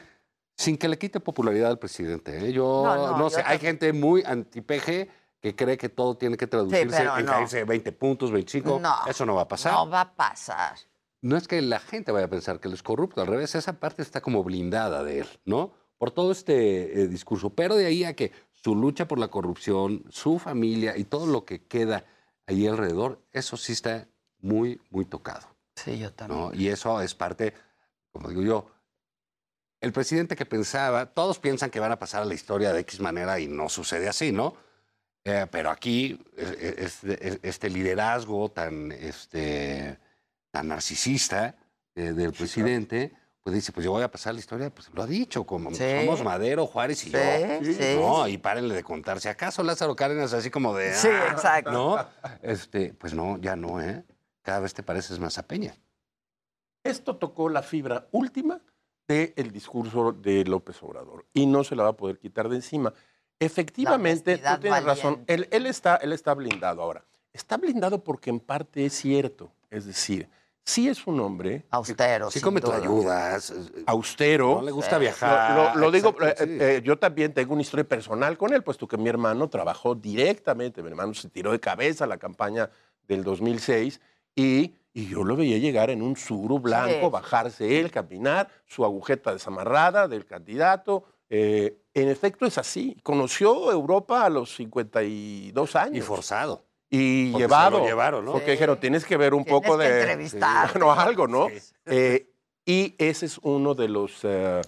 Sin 0.56 0.78
que 0.78 0.86
le 0.86 0.96
quite 0.96 1.18
popularidad 1.18 1.70
al 1.70 1.78
presidente. 1.78 2.38
¿eh? 2.38 2.52
Yo 2.52 2.82
No, 2.84 2.94
no, 2.94 3.18
no, 3.18 3.30
sé, 3.30 3.40
yo 3.40 3.46
hay 3.48 3.58
gente 3.58 3.92
muy 3.92 4.22
anti-PG 4.24 5.08
que 5.40 5.56
cree 5.56 5.76
que 5.76 5.88
todo 5.88 6.16
tiene 6.16 6.36
que 6.36 6.46
traducirse 6.46 7.02
en 7.02 7.04
no. 7.04 7.32
caerse 7.32 7.56
de 7.58 7.64
20 7.64 7.90
puntos, 7.92 8.30
25. 8.30 8.78
No, 8.78 8.94
Eso 9.08 9.26
no 9.26 9.34
va 9.34 9.42
a 9.42 9.48
pasar. 9.48 9.72
No 9.72 9.90
va 9.90 10.02
a 10.02 10.14
pasar. 10.14 10.76
No 11.22 11.36
es 11.36 11.46
que 11.46 11.62
la 11.62 11.78
gente 11.78 12.10
vaya 12.10 12.26
a 12.26 12.30
pensar 12.30 12.58
que 12.58 12.66
él 12.66 12.74
es 12.74 12.82
corrupto, 12.82 13.20
al 13.20 13.28
revés, 13.28 13.54
esa 13.54 13.78
parte 13.78 14.02
está 14.02 14.20
como 14.20 14.42
blindada 14.42 15.04
de 15.04 15.20
él, 15.20 15.26
¿no? 15.44 15.72
Por 15.96 16.10
todo 16.10 16.32
este 16.32 17.00
eh, 17.00 17.06
discurso. 17.06 17.50
Pero 17.50 17.76
de 17.76 17.86
ahí 17.86 18.02
a 18.02 18.14
que 18.14 18.32
su 18.50 18.74
lucha 18.74 19.06
por 19.06 19.20
la 19.20 19.28
corrupción, 19.28 20.04
su 20.10 20.40
familia 20.40 20.96
y 20.96 21.04
todo 21.04 21.26
lo 21.26 21.44
que 21.44 21.64
queda 21.64 22.04
ahí 22.46 22.66
alrededor, 22.66 23.22
eso 23.30 23.56
sí 23.56 23.72
está 23.72 24.08
muy, 24.40 24.80
muy 24.90 25.04
tocado. 25.04 25.46
Sí, 25.76 25.96
yo 25.96 26.12
también. 26.12 26.40
¿no? 26.40 26.54
Y 26.54 26.68
eso 26.68 27.00
es 27.00 27.14
parte, 27.14 27.54
como 28.10 28.28
digo 28.28 28.42
yo, 28.42 28.66
el 29.80 29.92
presidente 29.92 30.34
que 30.34 30.44
pensaba, 30.44 31.06
todos 31.06 31.38
piensan 31.38 31.70
que 31.70 31.80
van 31.80 31.92
a 31.92 31.98
pasar 32.00 32.22
a 32.22 32.24
la 32.24 32.34
historia 32.34 32.72
de 32.72 32.80
X 32.80 32.98
manera 32.98 33.38
y 33.38 33.46
no 33.46 33.68
sucede 33.68 34.08
así, 34.08 34.32
¿no? 34.32 34.54
Eh, 35.24 35.46
pero 35.50 35.70
aquí, 35.70 36.20
eh, 36.36 37.38
este 37.42 37.70
liderazgo 37.70 38.48
tan, 38.50 38.90
este, 38.90 39.98
tan 40.52 40.68
narcisista 40.68 41.56
eh, 41.96 42.12
del 42.12 42.32
presidente, 42.32 43.12
pues 43.42 43.54
dice, 43.54 43.72
pues 43.72 43.84
yo 43.84 43.90
voy 43.90 44.02
a 44.02 44.10
pasar 44.10 44.34
la 44.34 44.40
historia, 44.40 44.70
pues 44.70 44.88
lo 44.94 45.02
ha 45.02 45.06
dicho, 45.06 45.44
como 45.44 45.74
Sí. 45.74 45.82
somos 46.04 46.22
Madero, 46.22 46.66
Juárez 46.66 47.02
y 47.06 47.10
Sí, 47.10 47.12
yo. 47.12 47.72
sí. 47.72 47.96
No, 47.96 48.28
y 48.28 48.38
párenle 48.38 48.74
de 48.74 48.84
contar. 48.84 49.20
Si 49.20 49.28
acaso 49.28 49.62
Lázaro 49.64 49.96
Cárdenas 49.96 50.32
así 50.32 50.50
como 50.50 50.74
de... 50.76 50.94
Sí, 50.94 51.08
"Ah", 51.10 51.28
exacto. 51.32 51.72
¿No? 51.72 52.06
Este, 52.42 52.94
pues 52.94 53.14
no, 53.14 53.38
ya 53.38 53.56
no, 53.56 53.80
¿eh? 53.80 54.04
Cada 54.42 54.60
vez 54.60 54.74
te 54.74 54.82
pareces 54.82 55.18
más 55.18 55.38
a 55.38 55.46
Peña. 55.46 55.74
Esto 56.84 57.16
tocó 57.16 57.48
la 57.48 57.62
fibra 57.62 58.06
última 58.12 58.60
del 59.08 59.50
discurso 59.52 60.12
de 60.12 60.44
López 60.44 60.82
Obrador 60.82 61.26
y 61.32 61.46
no 61.46 61.64
se 61.64 61.76
la 61.76 61.82
va 61.84 61.90
a 61.90 61.96
poder 61.96 62.18
quitar 62.18 62.48
de 62.48 62.56
encima. 62.56 62.92
Efectivamente, 63.38 64.38
tú 64.38 64.60
tienes 64.60 64.84
razón, 64.84 65.24
él 65.26 65.66
está, 65.66 65.96
él 65.96 66.12
está 66.12 66.32
blindado 66.34 66.80
ahora. 66.82 67.04
Está 67.32 67.56
blindado 67.56 68.02
porque 68.04 68.30
en 68.30 68.40
parte 68.40 68.84
es 68.86 68.92
cierto, 68.94 69.52
es 69.70 69.84
decir, 69.86 70.28
sí 70.64 70.88
es 70.88 71.06
un 71.06 71.18
hombre 71.20 71.64
Austero. 71.70 72.30
Sí 72.30 72.40
come 72.40 72.60
duda. 72.60 72.76
ayudas. 72.76 73.52
austero. 73.86 74.56
No 74.56 74.62
le 74.62 74.70
gusta 74.72 74.96
Sí. 74.96 75.00
viajar. 75.00 75.56
Lo, 75.56 75.64
lo- 75.74 75.80
lo 75.86 75.90
digo, 75.90 76.10
Exacto, 76.10 76.44
eh, 76.44 76.46
sí. 76.46 76.58
eh, 76.60 76.82
yo 76.84 76.98
también 76.98 77.32
tengo 77.34 77.52
una 77.52 77.62
historia 77.62 77.84
personal 77.88 78.36
con 78.38 78.52
él, 78.52 78.62
puesto 78.62 78.86
que 78.86 78.96
mi 78.96 79.08
hermano 79.08 79.48
trabajó 79.48 79.94
directamente, 79.94 80.82
mi 80.82 80.88
hermano 80.88 81.14
se 81.14 81.28
tiró 81.28 81.52
de 81.52 81.60
cabeza 81.60 82.04
a 82.04 82.06
la 82.06 82.18
campaña 82.18 82.70
del 83.08 83.24
2006 83.24 84.00
y, 84.36 84.74
y 84.94 85.08
yo 85.08 85.24
lo 85.24 85.36
veía 85.36 85.58
llegar 85.58 85.90
en 85.90 86.00
un 86.02 86.16
suru 86.16 86.58
blanco, 86.60 87.06
Sí. 87.06 87.10
bajarse 87.10 87.80
él, 87.80 87.90
caminar, 87.90 88.48
su 88.66 88.84
agujeta 88.84 89.32
desamarrada 89.32 90.08
del 90.08 90.24
candidato. 90.26 91.04
eh, 91.34 91.78
en 91.94 92.08
efecto 92.10 92.44
es 92.44 92.58
así. 92.58 92.96
Conoció 93.02 93.72
Europa 93.72 94.24
a 94.24 94.28
los 94.28 94.54
52 94.54 95.76
años. 95.76 95.96
Y 95.96 96.00
forzado. 96.02 96.64
Y 96.94 97.30
Porque 97.32 97.44
se 97.44 97.48
llevado. 97.48 97.78
lo 97.78 97.86
llevaron, 97.86 98.24
¿no? 98.26 98.32
Porque 98.32 98.44
Sí. 98.46 98.50
dijeron, 98.52 98.78
tienes 98.78 99.06
que 99.06 99.16
ver 99.16 99.32
un 99.32 99.44
Tienes 99.44 99.62
poco 99.62 99.78
que 99.78 99.84
de... 99.84 100.00
entrevistarte. 100.00 100.78
Bueno, 100.78 100.92
algo, 100.92 101.26
¿no? 101.26 101.48
Sí. 101.48 101.56
Eh, 101.86 102.28
y 102.66 102.94
ese 102.98 103.24
es 103.26 103.38
uno 103.42 103.74
de 103.74 103.88
los 103.88 104.20
eh, 104.24 104.60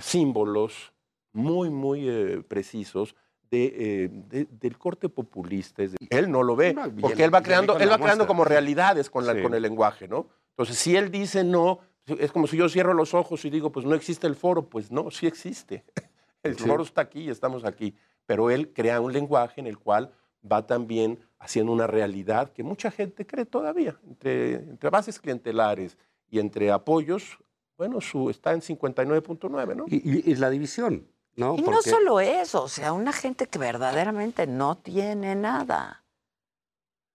símbolos 0.00 0.92
muy, 1.32 1.68
muy 1.70 2.08
eh, 2.08 2.42
precisos 2.48 3.14
de, 3.50 3.64
eh, 3.66 4.08
de- 4.10 4.46
del 4.50 4.78
corte 4.78 5.08
populista. 5.08 5.82
Él 6.10 6.30
no 6.30 6.42
lo 6.42 6.56
ve, 6.56 6.74
porque 7.00 7.24
él- 7.24 7.34
va 7.34 7.42
creando, 7.42 7.78
él 7.78 7.90
va 7.90 7.98
creando 7.98 8.26
como 8.26 8.44
realidades 8.44 9.10
con, 9.10 9.26
la- 9.26 9.34
Sí. 9.34 9.42
con 9.42 9.54
el 9.54 9.62
lenguaje, 9.62 10.08
¿no? 10.08 10.28
Entonces, 10.50 10.78
si 10.78 10.96
él 10.96 11.10
dice 11.10 11.44
no, 11.44 11.80
es 12.06 12.32
como 12.32 12.46
si 12.46 12.56
yo 12.56 12.68
cierro 12.68 12.94
los 12.94 13.12
ojos 13.14 13.44
y 13.44 13.50
digo, 13.50 13.70
pues 13.70 13.84
no 13.84 13.94
existe 13.94 14.26
el 14.26 14.34
foro, 14.34 14.62
pues 14.68 14.90
no, 14.90 15.10
sí 15.10 15.26
existe. 15.26 15.84
El 16.42 16.56
Sí. 16.56 16.64
foro 16.64 16.84
está 16.84 17.00
aquí 17.00 17.22
y 17.22 17.28
estamos 17.30 17.64
aquí. 17.64 17.96
Pero 18.24 18.50
él 18.50 18.72
crea 18.72 19.00
un 19.00 19.12
lenguaje 19.12 19.60
en 19.60 19.66
el 19.66 19.78
cual 19.78 20.12
va 20.50 20.66
también 20.66 21.18
haciendo 21.38 21.72
una 21.72 21.86
realidad 21.86 22.52
que 22.52 22.62
mucha 22.62 22.90
gente 22.90 23.26
cree 23.26 23.44
todavía. 23.46 23.96
Entre, 24.06 24.54
entre 24.54 24.90
bases 24.90 25.18
clientelares 25.20 25.96
y 26.30 26.38
entre 26.38 26.70
apoyos, 26.72 27.38
bueno, 27.76 28.00
su, 28.00 28.30
está 28.30 28.52
en 28.52 28.60
59.9, 28.62 29.76
¿no? 29.76 29.84
Y, 29.88 29.96
y- 29.96 30.30
y 30.30 30.34
la 30.36 30.48
división, 30.50 31.06
¿no? 31.34 31.54
Y 31.56 31.62
no 31.62 31.82
solo 31.90 32.20
eso, 32.20 32.62
o 32.62 32.68
sea, 32.68 32.92
una 32.92 33.12
gente 33.12 33.46
que 33.46 33.58
verdaderamente 33.58 34.46
no 34.46 34.76
tiene 34.78 35.34
nada. 35.34 36.04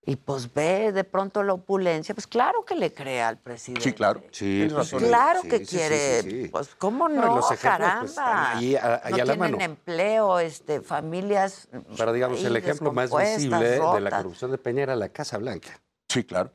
Y 0.03 0.15
pues 0.15 0.51
ve 0.51 0.91
de 0.91 1.03
pronto 1.03 1.43
la 1.43 1.53
opulencia, 1.53 2.15
pues 2.15 2.25
claro 2.25 2.65
que 2.65 2.73
le 2.75 2.91
cree 2.91 3.21
al 3.21 3.37
presidente. 3.37 3.83
Sí, 3.87 3.93
claro. 3.93 4.23
Sí, 4.31 4.67
pues. 4.73 4.89
Claro 4.93 5.41
sí, 5.43 5.47
que 5.49 5.59
sí, 5.59 5.65
quiere, 5.77 6.21
sí, 6.23 6.31
sí. 6.43 6.47
pues 6.47 6.73
cómo 6.75 7.07
No, 7.07 7.21
no, 7.21 7.35
los 7.35 7.45
ejemplos, 7.51 7.61
caramba. 7.61 7.99
pues, 7.99 8.09
están 8.11 8.57
ahí 8.57 8.75
a- 8.75 9.01
ahí 9.03 9.11
no 9.11 9.15
a 9.15 9.17
la 9.19 9.23
tienen 9.25 9.39
mano. 9.39 9.57
empleo, 9.61 10.39
este, 10.39 10.81
familias. 10.81 11.69
Pero 11.95 12.13
digamos, 12.13 12.43
el 12.43 12.55
ejemplo 12.55 12.91
más 12.91 13.11
visible 13.15 13.59
de 13.79 14.01
la 14.01 14.09
corrupción 14.09 14.49
de 14.49 14.57
Peña 14.57 14.81
era 14.83 14.95
la 14.95 15.09
Casa 15.09 15.37
Blanca. 15.37 15.79
Sí, 16.09 16.23
claro. 16.23 16.51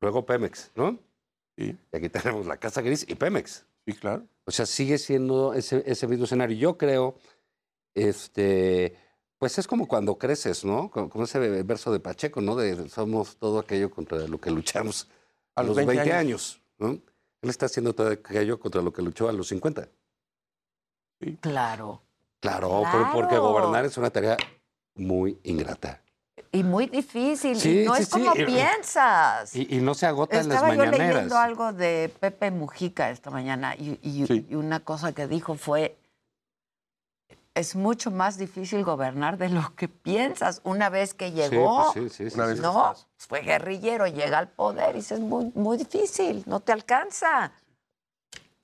Luego 0.00 0.24
Pemex, 0.24 0.70
¿no? 0.74 0.98
Sí, 1.58 1.76
Y 1.92 1.96
aquí 1.96 2.08
tenemos 2.08 2.46
la 2.46 2.56
Casa 2.56 2.80
Gris 2.80 3.04
y 3.08 3.14
Pemex. 3.14 3.66
sí, 3.86 3.92
claro. 3.92 4.24
O 4.46 4.50
sea, 4.52 4.64
sigue 4.64 4.96
siendo 4.96 5.52
ese, 5.54 5.82
ese 5.86 6.06
mismo 6.06 6.24
escenario. 6.24 6.56
Yo 6.56 6.78
creo, 6.78 7.18
este, 7.94 8.96
pues 9.38 9.58
es 9.58 9.66
como 9.66 9.86
cuando 9.86 10.16
creces, 10.18 10.64
¿no? 10.64 10.90
Como, 10.90 11.24
ese 11.24 11.38
verso 11.62 11.92
de 11.92 12.00
Pacheco, 12.00 12.40
¿no? 12.40 12.56
De 12.56 12.88
somos 12.88 13.36
todo 13.36 13.58
aquello 13.58 13.90
contra 13.90 14.18
lo 14.26 14.40
que 14.40 14.50
luchamos 14.50 15.08
a, 15.54 15.62
los 15.62 15.76
20, 15.76 16.12
años. 16.12 16.60
¿no? 16.78 16.88
Él 17.42 17.50
está 17.50 17.66
haciendo 17.66 17.94
todo 17.94 18.08
aquello 18.10 18.58
contra 18.58 18.80
lo 18.82 18.92
que 18.92 19.02
luchó 19.02 19.28
a 19.28 19.32
los 19.32 19.48
50. 19.48 19.88
Claro. 21.40 22.02
Claro, 22.40 22.82
pero 22.92 23.10
porque 23.12 23.28
Claro. 23.30 23.42
gobernar 23.52 23.84
es 23.84 23.96
una 23.96 24.10
tarea 24.10 24.36
muy 24.94 25.38
ingrata. 25.44 26.00
Y 26.52 26.62
muy 26.62 26.86
difícil. 26.86 27.56
Sí, 27.58 27.80
y 27.82 27.84
no 27.86 27.94
sí, 27.96 28.02
es 28.02 28.08
como 28.08 28.32
piensas. 28.32 29.54
Y, 29.56 29.76
y 29.76 29.80
no 29.80 29.94
se 29.94 30.06
agota 30.06 30.38
en 30.38 30.48
las 30.48 30.56
Estaba 30.58 30.74
yo 30.74 30.78
mañaneras. 30.80 31.14
leyendo 31.14 31.38
algo 31.38 31.72
de 31.72 32.10
Pepe 32.20 32.50
Mujica 32.50 33.10
esta 33.10 33.30
mañana 33.30 33.74
y, 33.76 33.98
y- 34.02 34.46
y 34.50 34.54
una 34.54 34.80
cosa 34.80 35.12
que 35.12 35.26
dijo 35.26 35.54
fue, 35.56 35.96
es 37.56 37.74
mucho 37.74 38.10
más 38.10 38.36
difícil 38.36 38.84
gobernar 38.84 39.38
de 39.38 39.48
lo 39.48 39.74
que 39.76 39.88
piensas. 39.88 40.60
Una 40.62 40.90
vez 40.90 41.14
que 41.14 41.32
llegó, 41.32 41.90
pues 41.94 42.12
sí, 42.12 42.24
sí, 42.24 42.30
sí, 42.30 42.36
Una 42.36 42.46
vez 42.46 42.56
que 42.56 42.62
no, 42.62 42.92
estás. 42.92 43.06
fue 43.16 43.40
guerrillero, 43.40 44.06
llega 44.06 44.38
al 44.38 44.48
poder 44.48 44.94
y 44.94 44.98
es 44.98 45.18
muy, 45.18 45.50
muy 45.54 45.78
difícil, 45.78 46.44
no 46.46 46.60
te 46.60 46.72
alcanza. 46.72 47.52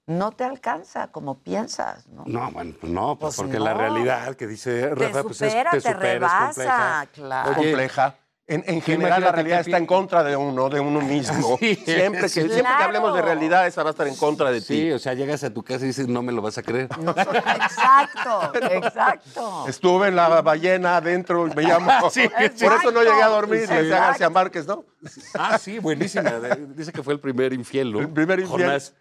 No 0.06 0.32
te 0.32 0.44
alcanza 0.44 1.08
como 1.12 1.38
piensas, 1.38 2.06
¿no? 2.08 2.24
No, 2.26 2.50
bueno, 2.50 2.74
pues 2.78 2.92
no, 2.92 3.16
pues 3.18 3.36
Pues 3.36 3.36
porque 3.36 3.58
la 3.60 3.72
realidad 3.72 4.34
que 4.34 4.46
dice 4.46 4.90
Rafa, 4.94 5.22
pues 5.22 5.40
es, 5.40 5.52
supera, 5.52 5.70
te 5.70 5.80
te 5.80 5.92
supera, 5.92 6.06
es 6.08 6.12
rebasa, 6.14 6.44
compleja. 6.44 7.06
claro. 7.12 7.50
Es 7.50 7.56
compleja. 7.56 8.14
En, 8.48 8.64
en 8.66 8.82
general, 8.82 9.22
la 9.22 9.30
realidad 9.30 9.60
está 9.60 9.78
en 9.78 9.86
contra 9.86 10.24
de 10.24 10.36
uno, 10.36 10.68
de 10.68 10.80
uno 10.80 11.00
mismo. 11.00 11.56
Sí, 11.62 11.76
siempre, 11.84 12.22
que, 12.22 12.28
sí. 12.28 12.40
siempre 12.40 12.62
que 12.62 12.84
hablemos 12.84 13.14
de 13.14 13.22
realidad, 13.22 13.66
esa 13.66 13.82
va 13.82 13.90
a 13.90 13.92
estar 13.92 14.08
en 14.08 14.16
contra 14.16 14.50
de 14.50 14.60
ti. 14.60 14.66
Sí, 14.66 14.92
o 14.92 14.98
sea, 14.98 15.14
llegas 15.14 15.44
a 15.44 15.50
tu 15.50 15.62
casa 15.62 15.84
y 15.84 15.88
dices, 15.88 16.08
no 16.08 16.22
me 16.22 16.32
lo 16.32 16.42
vas 16.42 16.58
a 16.58 16.62
creer. 16.62 16.88
Exacto, 17.06 18.52
exacto. 18.54 19.64
Estuve 19.68 20.08
en 20.08 20.16
la 20.16 20.40
ballena 20.42 20.96
adentro, 20.96 21.48
me 21.54 21.62
llamo. 21.62 22.10
Sí, 22.10 22.28
Por 22.28 22.72
eso 22.72 22.90
no 22.90 23.02
llegué 23.02 23.22
a 23.22 23.28
dormir, 23.28 23.66
Sí, 23.68 23.74
decía. 23.74 24.00
García 24.00 24.30
Márquez, 24.30 24.66
¿no? 24.66 24.84
Ah, 25.34 25.58
sí, 25.58 25.78
buenísima. 25.78 26.32
Dice 26.74 26.92
que 26.92 27.02
fue 27.02 27.14
el 27.14 27.20
primer 27.20 27.52
infiel, 27.52 27.92
¿no? 27.92 28.00
El 28.00 28.08
primer 28.10 28.40
infiel. 28.40 28.62
Jonás, 28.62 28.94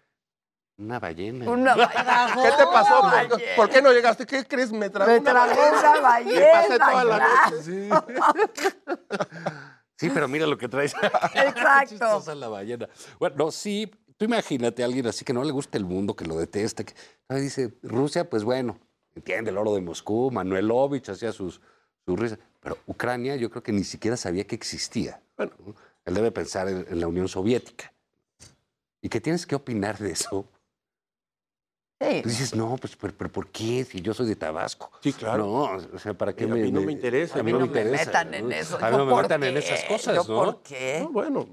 una 0.82 1.00
ballena. 1.00 1.50
Una 1.50 1.76
ballena. 1.76 2.34
¿Qué 2.42 2.50
te 2.58 2.66
pasó? 2.66 3.02
¿Por, 3.30 3.42
por 3.56 3.70
qué 3.70 3.82
no 3.82 3.92
llegaste? 3.92 4.26
¿Qué 4.26 4.46
crees? 4.46 4.72
Me 4.72 4.90
tragó 4.90 5.16
una 5.16 5.34
ballena. 5.34 5.80
una 5.80 5.94
Me 5.94 6.02
ballena, 6.02 6.52
pasé 6.52 6.80
toda 6.80 7.04
la 7.04 7.50
noche. 7.50 7.90
Sí, 10.02 10.10
pero 10.12 10.28
mira 10.28 10.48
lo 10.48 10.58
que 10.58 10.68
traes. 10.68 10.96
Exacto. 11.36 11.90
Chistosa 11.90 12.34
la 12.34 12.48
ballena. 12.48 12.90
Bueno, 13.20 13.36
no, 13.38 13.52
sí, 13.52 13.92
tú 14.18 14.26
imagínate 14.26 14.82
a 14.82 14.88
alguien 14.88 15.06
así 15.06 15.24
que 15.24 15.32
no 15.32 15.44
le 15.44 15.52
gusta 15.52 15.78
el 15.78 15.86
mundo, 15.86 16.16
que 16.16 16.26
lo 16.26 16.40
detesta, 16.40 16.84
que 16.84 16.96
dice, 17.30 17.78
Rusia, 17.84 18.28
pues 18.28 18.44
bueno, 18.44 18.80
entiende 19.14 19.52
el 19.52 19.60
oro 19.60 19.76
de 19.76 19.82
Moscú, 19.82 20.32
Manuelovich 20.32 21.08
hacía 21.10 21.32
sus, 21.32 21.62
sus 22.04 22.20
risas, 22.20 22.40
pero 22.60 22.80
Ucrania 22.88 23.36
yo 23.36 23.52
creo 23.52 23.62
que 23.62 23.74
ni 23.74 23.84
siquiera 23.84 24.18
sabía 24.18 24.48
que 24.48 24.56
existía. 24.56 25.22
Bueno, 25.38 25.52
él 26.04 26.14
debe 26.16 26.32
pensar 26.32 26.68
en, 26.68 26.84
en 26.90 27.00
la 27.00 27.08
Unión 27.08 27.28
Soviética. 27.28 27.94
¿Y 29.02 29.10
qué 29.10 29.22
tienes 29.22 29.46
que 29.46 29.54
opinar 29.54 30.00
de 30.00 30.14
eso? 30.14 30.48
Sí. 32.02 32.22
Tú 32.24 32.30
dices, 32.30 32.56
no, 32.56 32.76
pues, 32.78 32.96
pero, 32.96 33.14
pero 33.16 33.32
¿por 33.32 33.48
qué? 33.50 33.84
Si 33.86 34.02
yo 34.02 34.14
soy 34.14 34.28
de 34.28 34.36
Tabasco. 34.36 34.92
Sí, 35.04 35.14
claro. 35.14 35.46
No, 35.46 35.62
o 35.94 36.00
sea, 36.00 36.14
¿para 36.16 36.34
qué 36.34 36.46
a 36.46 36.48
me, 36.48 36.56
mí 36.62 36.72
no 36.72 36.82
me 36.82 36.92
interesa, 36.92 37.40
A 37.40 37.44
mí 37.44 37.52
no 37.52 37.60
no 37.60 37.68
me 37.68 37.72
me 37.74 37.80
interesa. 37.82 38.06
metan 38.06 38.34
en 38.34 38.50
¿no? 38.50 38.56
eso. 38.56 38.78
A 38.78 38.80
mí 38.80 38.92
Yo, 38.92 38.98
no 38.98 39.06
me 39.06 39.12
¿por 39.12 39.22
metan 39.24 39.44
en 39.44 39.58
esas 39.58 39.84
cosas, 39.84 40.16
Yo, 40.16 40.24
¿no? 40.34 40.44
¿Por 40.46 40.62
qué? 40.64 41.00
No, 41.04 41.10
bueno, 41.12 41.48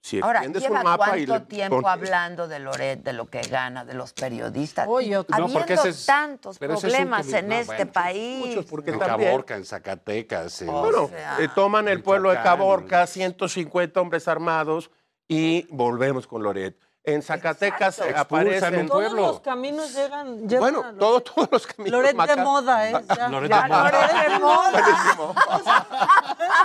si 0.00 0.20
Ahora, 0.20 0.42
¿lleva 0.44 0.78
un 0.78 0.84
mapa 0.84 1.18
y 1.18 1.26
cuánto 1.26 1.44
le 1.44 1.50
tiempo 1.56 1.88
hablando 1.88 2.46
de 2.46 2.60
Loret, 2.60 3.02
de 3.02 3.12
lo 3.12 3.28
que 3.28 3.40
gana, 3.42 3.84
de 3.84 3.92
los 3.94 4.12
periodistas? 4.12 4.86
Oye, 4.88 5.10
No, 5.10 5.24
porque 5.24 5.72
Habiendo 5.74 5.84
es- 5.84 6.06
tantos 6.06 6.58
pero 6.58 6.74
ese 6.74 6.86
es 6.86 6.92
un 6.94 6.98
problemas 7.00 7.32
en 7.32 7.48
no, 7.48 7.54
este 7.56 7.74
bueno, 7.76 7.92
país. 7.92 8.46
Muchos, 8.46 8.64
porque 8.66 8.90
En 8.92 8.98
también... 9.00 9.30
Caborca, 9.30 9.56
en 9.56 9.64
Zacatecas. 9.64 10.62
en- 10.62 10.68
Bueno, 10.68 11.08
sea, 11.08 11.38
eh, 11.40 11.48
toman 11.54 11.88
el 11.88 12.02
pueblo 12.02 12.30
de. 12.30 12.36
Caborca, 12.36 13.06
150 13.06 14.00
hombres 14.00 14.28
armados 14.28 14.90
y 15.28 15.66
volvemos 15.70 16.26
con 16.28 16.42
Loret. 16.44 16.78
En 17.06 17.22
Zacatecas 17.22 17.98
Exacto. 18.00 18.20
aparecen... 18.20 18.54
Expulsan 18.54 18.80
un 18.82 18.88
Todos 18.88 19.02
pueblo. 19.04 19.26
los 19.28 19.40
caminos 19.40 19.94
llegan. 19.94 20.48
Bueno, 20.58 20.82
Loret. 20.82 20.98
todo- 20.98 21.20
todos 21.20 21.48
los 21.52 21.66
caminos... 21.68 21.92
Loret 21.92 22.10
de 22.10 22.16
Maca- 22.16 22.36
moda, 22.42 22.90
¿eh? 22.90 23.04
Ya. 23.16 23.28
Loret 23.28 23.48
Ya, 23.50 23.62
de 23.62 23.68
moda. 23.68 23.90
Loret 23.92 24.28
de 24.28 24.38
moda. 24.40 24.70
Buenísimo. 24.72 25.34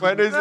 Buenísimo. 0.00 0.38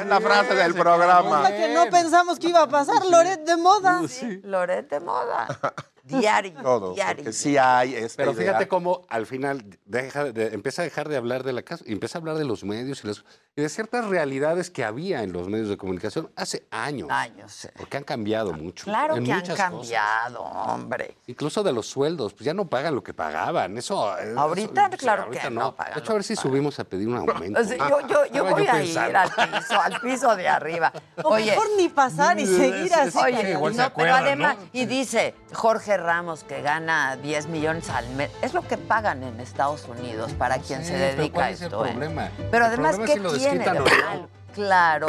Es 0.00 0.06
la 0.06 0.20
frase 0.20 0.54
del 0.54 0.74
programa. 0.74 1.38
Cosa 1.42 1.56
que 1.56 1.74
no 1.74 1.86
pensamos 1.90 2.38
que 2.38 2.48
iba 2.48 2.62
a 2.62 2.68
pasar, 2.68 3.04
Loret 3.04 3.40
de 3.44 3.56
moda. 3.56 4.02
Loret 4.42 4.88
de 4.88 5.00
moda. 5.00 5.46
Diario. 6.04 6.62
Todo, 6.62 6.94
diario. 6.94 7.32
sí 7.32 7.58
hay 7.58 7.96
esta 7.96 8.18
Pero 8.18 8.30
idea. 8.30 8.44
fíjate 8.46 8.68
cómo 8.68 9.04
al 9.08 9.26
final 9.26 9.64
deja 9.86 10.22
de- 10.22 10.54
empieza 10.54 10.82
a 10.82 10.84
dejar 10.84 11.08
de 11.08 11.16
hablar 11.16 11.42
de 11.42 11.52
la 11.52 11.62
casa 11.62 11.82
y 11.84 11.92
empieza 11.92 12.18
a 12.18 12.20
hablar 12.20 12.36
de 12.36 12.44
los 12.44 12.62
medios 12.62 13.02
y, 13.02 13.08
las- 13.08 13.24
y 13.58 13.62
de 13.62 13.70
ciertas 13.70 14.04
realidades 14.04 14.68
que 14.70 14.84
había 14.84 15.22
en 15.22 15.32
los 15.32 15.48
medios 15.48 15.70
de 15.70 15.78
comunicación 15.78 16.30
hace 16.36 16.66
años. 16.70 17.08
Años, 17.10 17.50
sí. 17.50 17.68
Porque 17.74 17.96
han 17.96 18.04
cambiado 18.04 18.52
mucho. 18.52 18.84
Claro 18.84 19.16
en 19.16 19.24
que 19.24 19.32
han 19.32 19.40
cosas. 19.40 19.56
cambiado, 19.56 20.42
hombre. 20.42 21.16
Incluso 21.26 21.62
de 21.62 21.72
los 21.72 21.86
sueldos, 21.86 22.34
pues 22.34 22.44
ya 22.44 22.52
no 22.52 22.66
pagan 22.66 22.94
lo 22.94 23.02
que 23.02 23.14
pagaban. 23.14 23.78
Eso. 23.78 24.14
eso- 24.18 24.38
Ahorita, 24.38 24.90
sí, 24.92 24.98
claro 24.98 25.22
ahorita 25.22 25.42
que 25.44 25.50
no 25.50 25.74
pagan 25.74 25.94
De 25.94 26.00
hecho, 26.00 26.12
a 26.12 26.14
ver 26.16 26.24
si 26.24 26.34
pagan. 26.36 26.50
subimos 26.50 26.78
a 26.80 26.84
pedir 26.84 27.08
un 27.08 27.16
aumento. 27.16 27.58
O 27.58 27.64
sea, 27.64 27.78
yo 27.88 28.06
yo, 28.06 28.26
yo 28.26 28.44
voy 28.44 28.66
a 28.66 28.82
ir 28.84 28.98
al 28.98 29.30
piso, 29.30 29.80
al 29.80 30.00
piso 30.02 30.36
de 30.36 30.48
arriba. 30.48 30.92
O 31.24 31.30
Oye, 31.30 31.46
mejor 31.52 31.66
ni 31.78 31.88
pasar 31.88 32.38
y 32.38 32.44
seguir 32.46 32.92
así. 32.92 33.16
Oye, 33.18 33.52
igual 33.52 33.72
se 33.74 33.80
no, 33.80 33.84
pero 33.84 34.10
acuerdan, 34.12 34.22
además, 34.24 34.56
¿no? 34.58 34.68
y 34.74 34.84
dice 34.84 35.34
Jorge 35.54 35.96
Ramos 35.96 36.44
que 36.44 36.60
gana 36.60 37.16
10 37.16 37.46
millones 37.46 37.88
al 37.88 38.06
mes. 38.10 38.30
Es 38.42 38.52
lo 38.52 38.60
que 38.68 38.76
pagan 38.76 39.22
en 39.22 39.40
Estados 39.40 39.86
Unidos 39.88 40.32
para 40.34 40.58
quien 40.58 40.80
Sí, 40.82 40.88
se 40.88 40.92
pero 40.92 41.16
dedica 41.16 41.34
¿cuál 41.34 41.44
a 41.46 41.50
es 41.50 41.60
el 41.62 41.66
esto. 41.68 41.86
¿eh? 41.86 41.90
problema? 41.92 42.30
Pero 42.50 42.56
El 42.66 42.72
además, 42.72 42.96
problema 42.96 43.14
¿qué 43.14 43.20
desquitan 43.50 43.84
de? 43.84 44.26
Claro. 44.54 45.06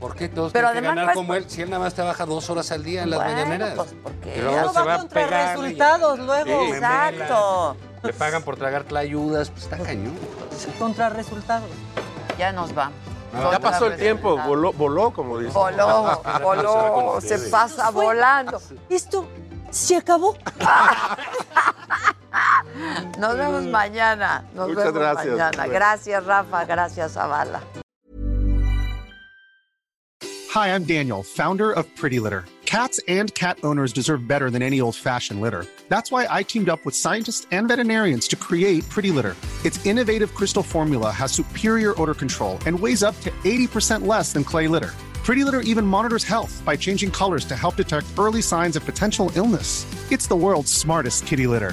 ¿Por 0.00 0.14
qué 0.14 0.28
todos 0.28 0.52
Pero 0.52 0.68
tienen 0.72 0.82
que 0.82 0.88
además 0.88 0.94
ganar 0.96 1.04
no 1.06 1.10
es 1.12 1.16
como 1.16 1.34
él? 1.34 1.48
Si 1.48 1.62
él 1.62 1.70
nada 1.70 1.82
más 1.84 1.94
trabaja 1.94 2.26
dos 2.26 2.50
horas 2.50 2.70
al 2.72 2.84
día 2.84 3.04
en 3.04 3.10
las 3.10 3.20
Bueno, 3.20 3.32
mañaneras. 3.34 3.74
pues, 3.76 3.94
porque 4.02 4.42
luego 4.42 4.60
No 4.60 4.68
se 4.72 4.78
va 4.78 4.84
va 4.84 4.94
a 4.94 4.98
contra 4.98 5.24
pegar. 5.24 5.58
resultados 5.58 6.18
luego. 6.18 6.64
Sí, 6.66 6.72
Exacto. 6.72 7.76
Le 8.02 8.12
pagan 8.12 8.42
por 8.42 8.56
tragar 8.56 8.84
tlayudas, 8.84 9.48
pues 9.50 9.62
está 9.64 9.78
cañón. 9.78 10.14
Contra 10.78 11.08
resultados. 11.08 11.70
Ya 12.38 12.52
nos 12.52 12.74
vamos. 12.74 12.96
Ya 13.50 13.58
pasó 13.58 13.86
el 13.86 13.96
tiempo, 13.96 14.36
voló, 14.46 14.72
voló 14.72 15.10
como 15.12 15.38
dice. 15.38 15.52
Voló, 15.52 16.20
voló, 16.42 17.20
se 17.20 17.38
pasa 17.50 17.90
volando. 17.90 18.60
Esto 18.90 19.26
se 19.70 19.96
acabó. 19.96 20.36
Nos 23.18 23.36
vemos 23.36 23.64
mm. 23.64 23.70
mañana. 23.70 24.44
Nos 24.54 24.68
Muchas 24.68 24.84
vemos 24.84 25.00
gracias. 25.00 25.36
mañana. 25.36 25.66
Gracias, 25.68 26.24
Rafa. 26.24 26.64
Gracias, 26.64 27.12
Zavala. 27.12 27.60
Hi, 30.50 30.68
I'm 30.68 30.84
Daniel, 30.84 31.22
founder 31.22 31.72
of 31.72 31.84
Pretty 31.96 32.20
Litter. 32.20 32.44
Cats 32.64 33.00
and 33.08 33.32
cat 33.34 33.58
owners 33.62 33.92
deserve 33.92 34.26
better 34.26 34.50
than 34.50 34.62
any 34.62 34.80
old 34.80 34.96
fashioned 34.96 35.40
litter. 35.40 35.66
That's 35.88 36.10
why 36.10 36.26
I 36.30 36.42
teamed 36.42 36.68
up 36.68 36.84
with 36.84 36.94
scientists 36.94 37.46
and 37.50 37.68
veterinarians 37.68 38.28
to 38.28 38.36
create 38.36 38.88
Pretty 38.88 39.10
Litter. 39.10 39.36
Its 39.64 39.84
innovative 39.84 40.34
crystal 40.34 40.62
formula 40.62 41.10
has 41.10 41.32
superior 41.32 42.00
odor 42.00 42.14
control 42.14 42.58
and 42.66 42.78
weighs 42.78 43.02
up 43.02 43.18
to 43.20 43.30
80% 43.42 44.06
less 44.06 44.32
than 44.32 44.44
clay 44.44 44.68
litter. 44.68 44.90
Pretty 45.24 45.44
Litter 45.44 45.60
even 45.60 45.86
monitors 45.86 46.24
health 46.24 46.62
by 46.64 46.76
changing 46.76 47.10
colors 47.10 47.44
to 47.46 47.56
help 47.56 47.76
detect 47.76 48.06
early 48.18 48.42
signs 48.42 48.76
of 48.76 48.84
potential 48.84 49.30
illness. 49.36 49.86
It's 50.12 50.26
the 50.26 50.36
world's 50.36 50.72
smartest 50.72 51.26
kitty 51.26 51.46
litter. 51.46 51.72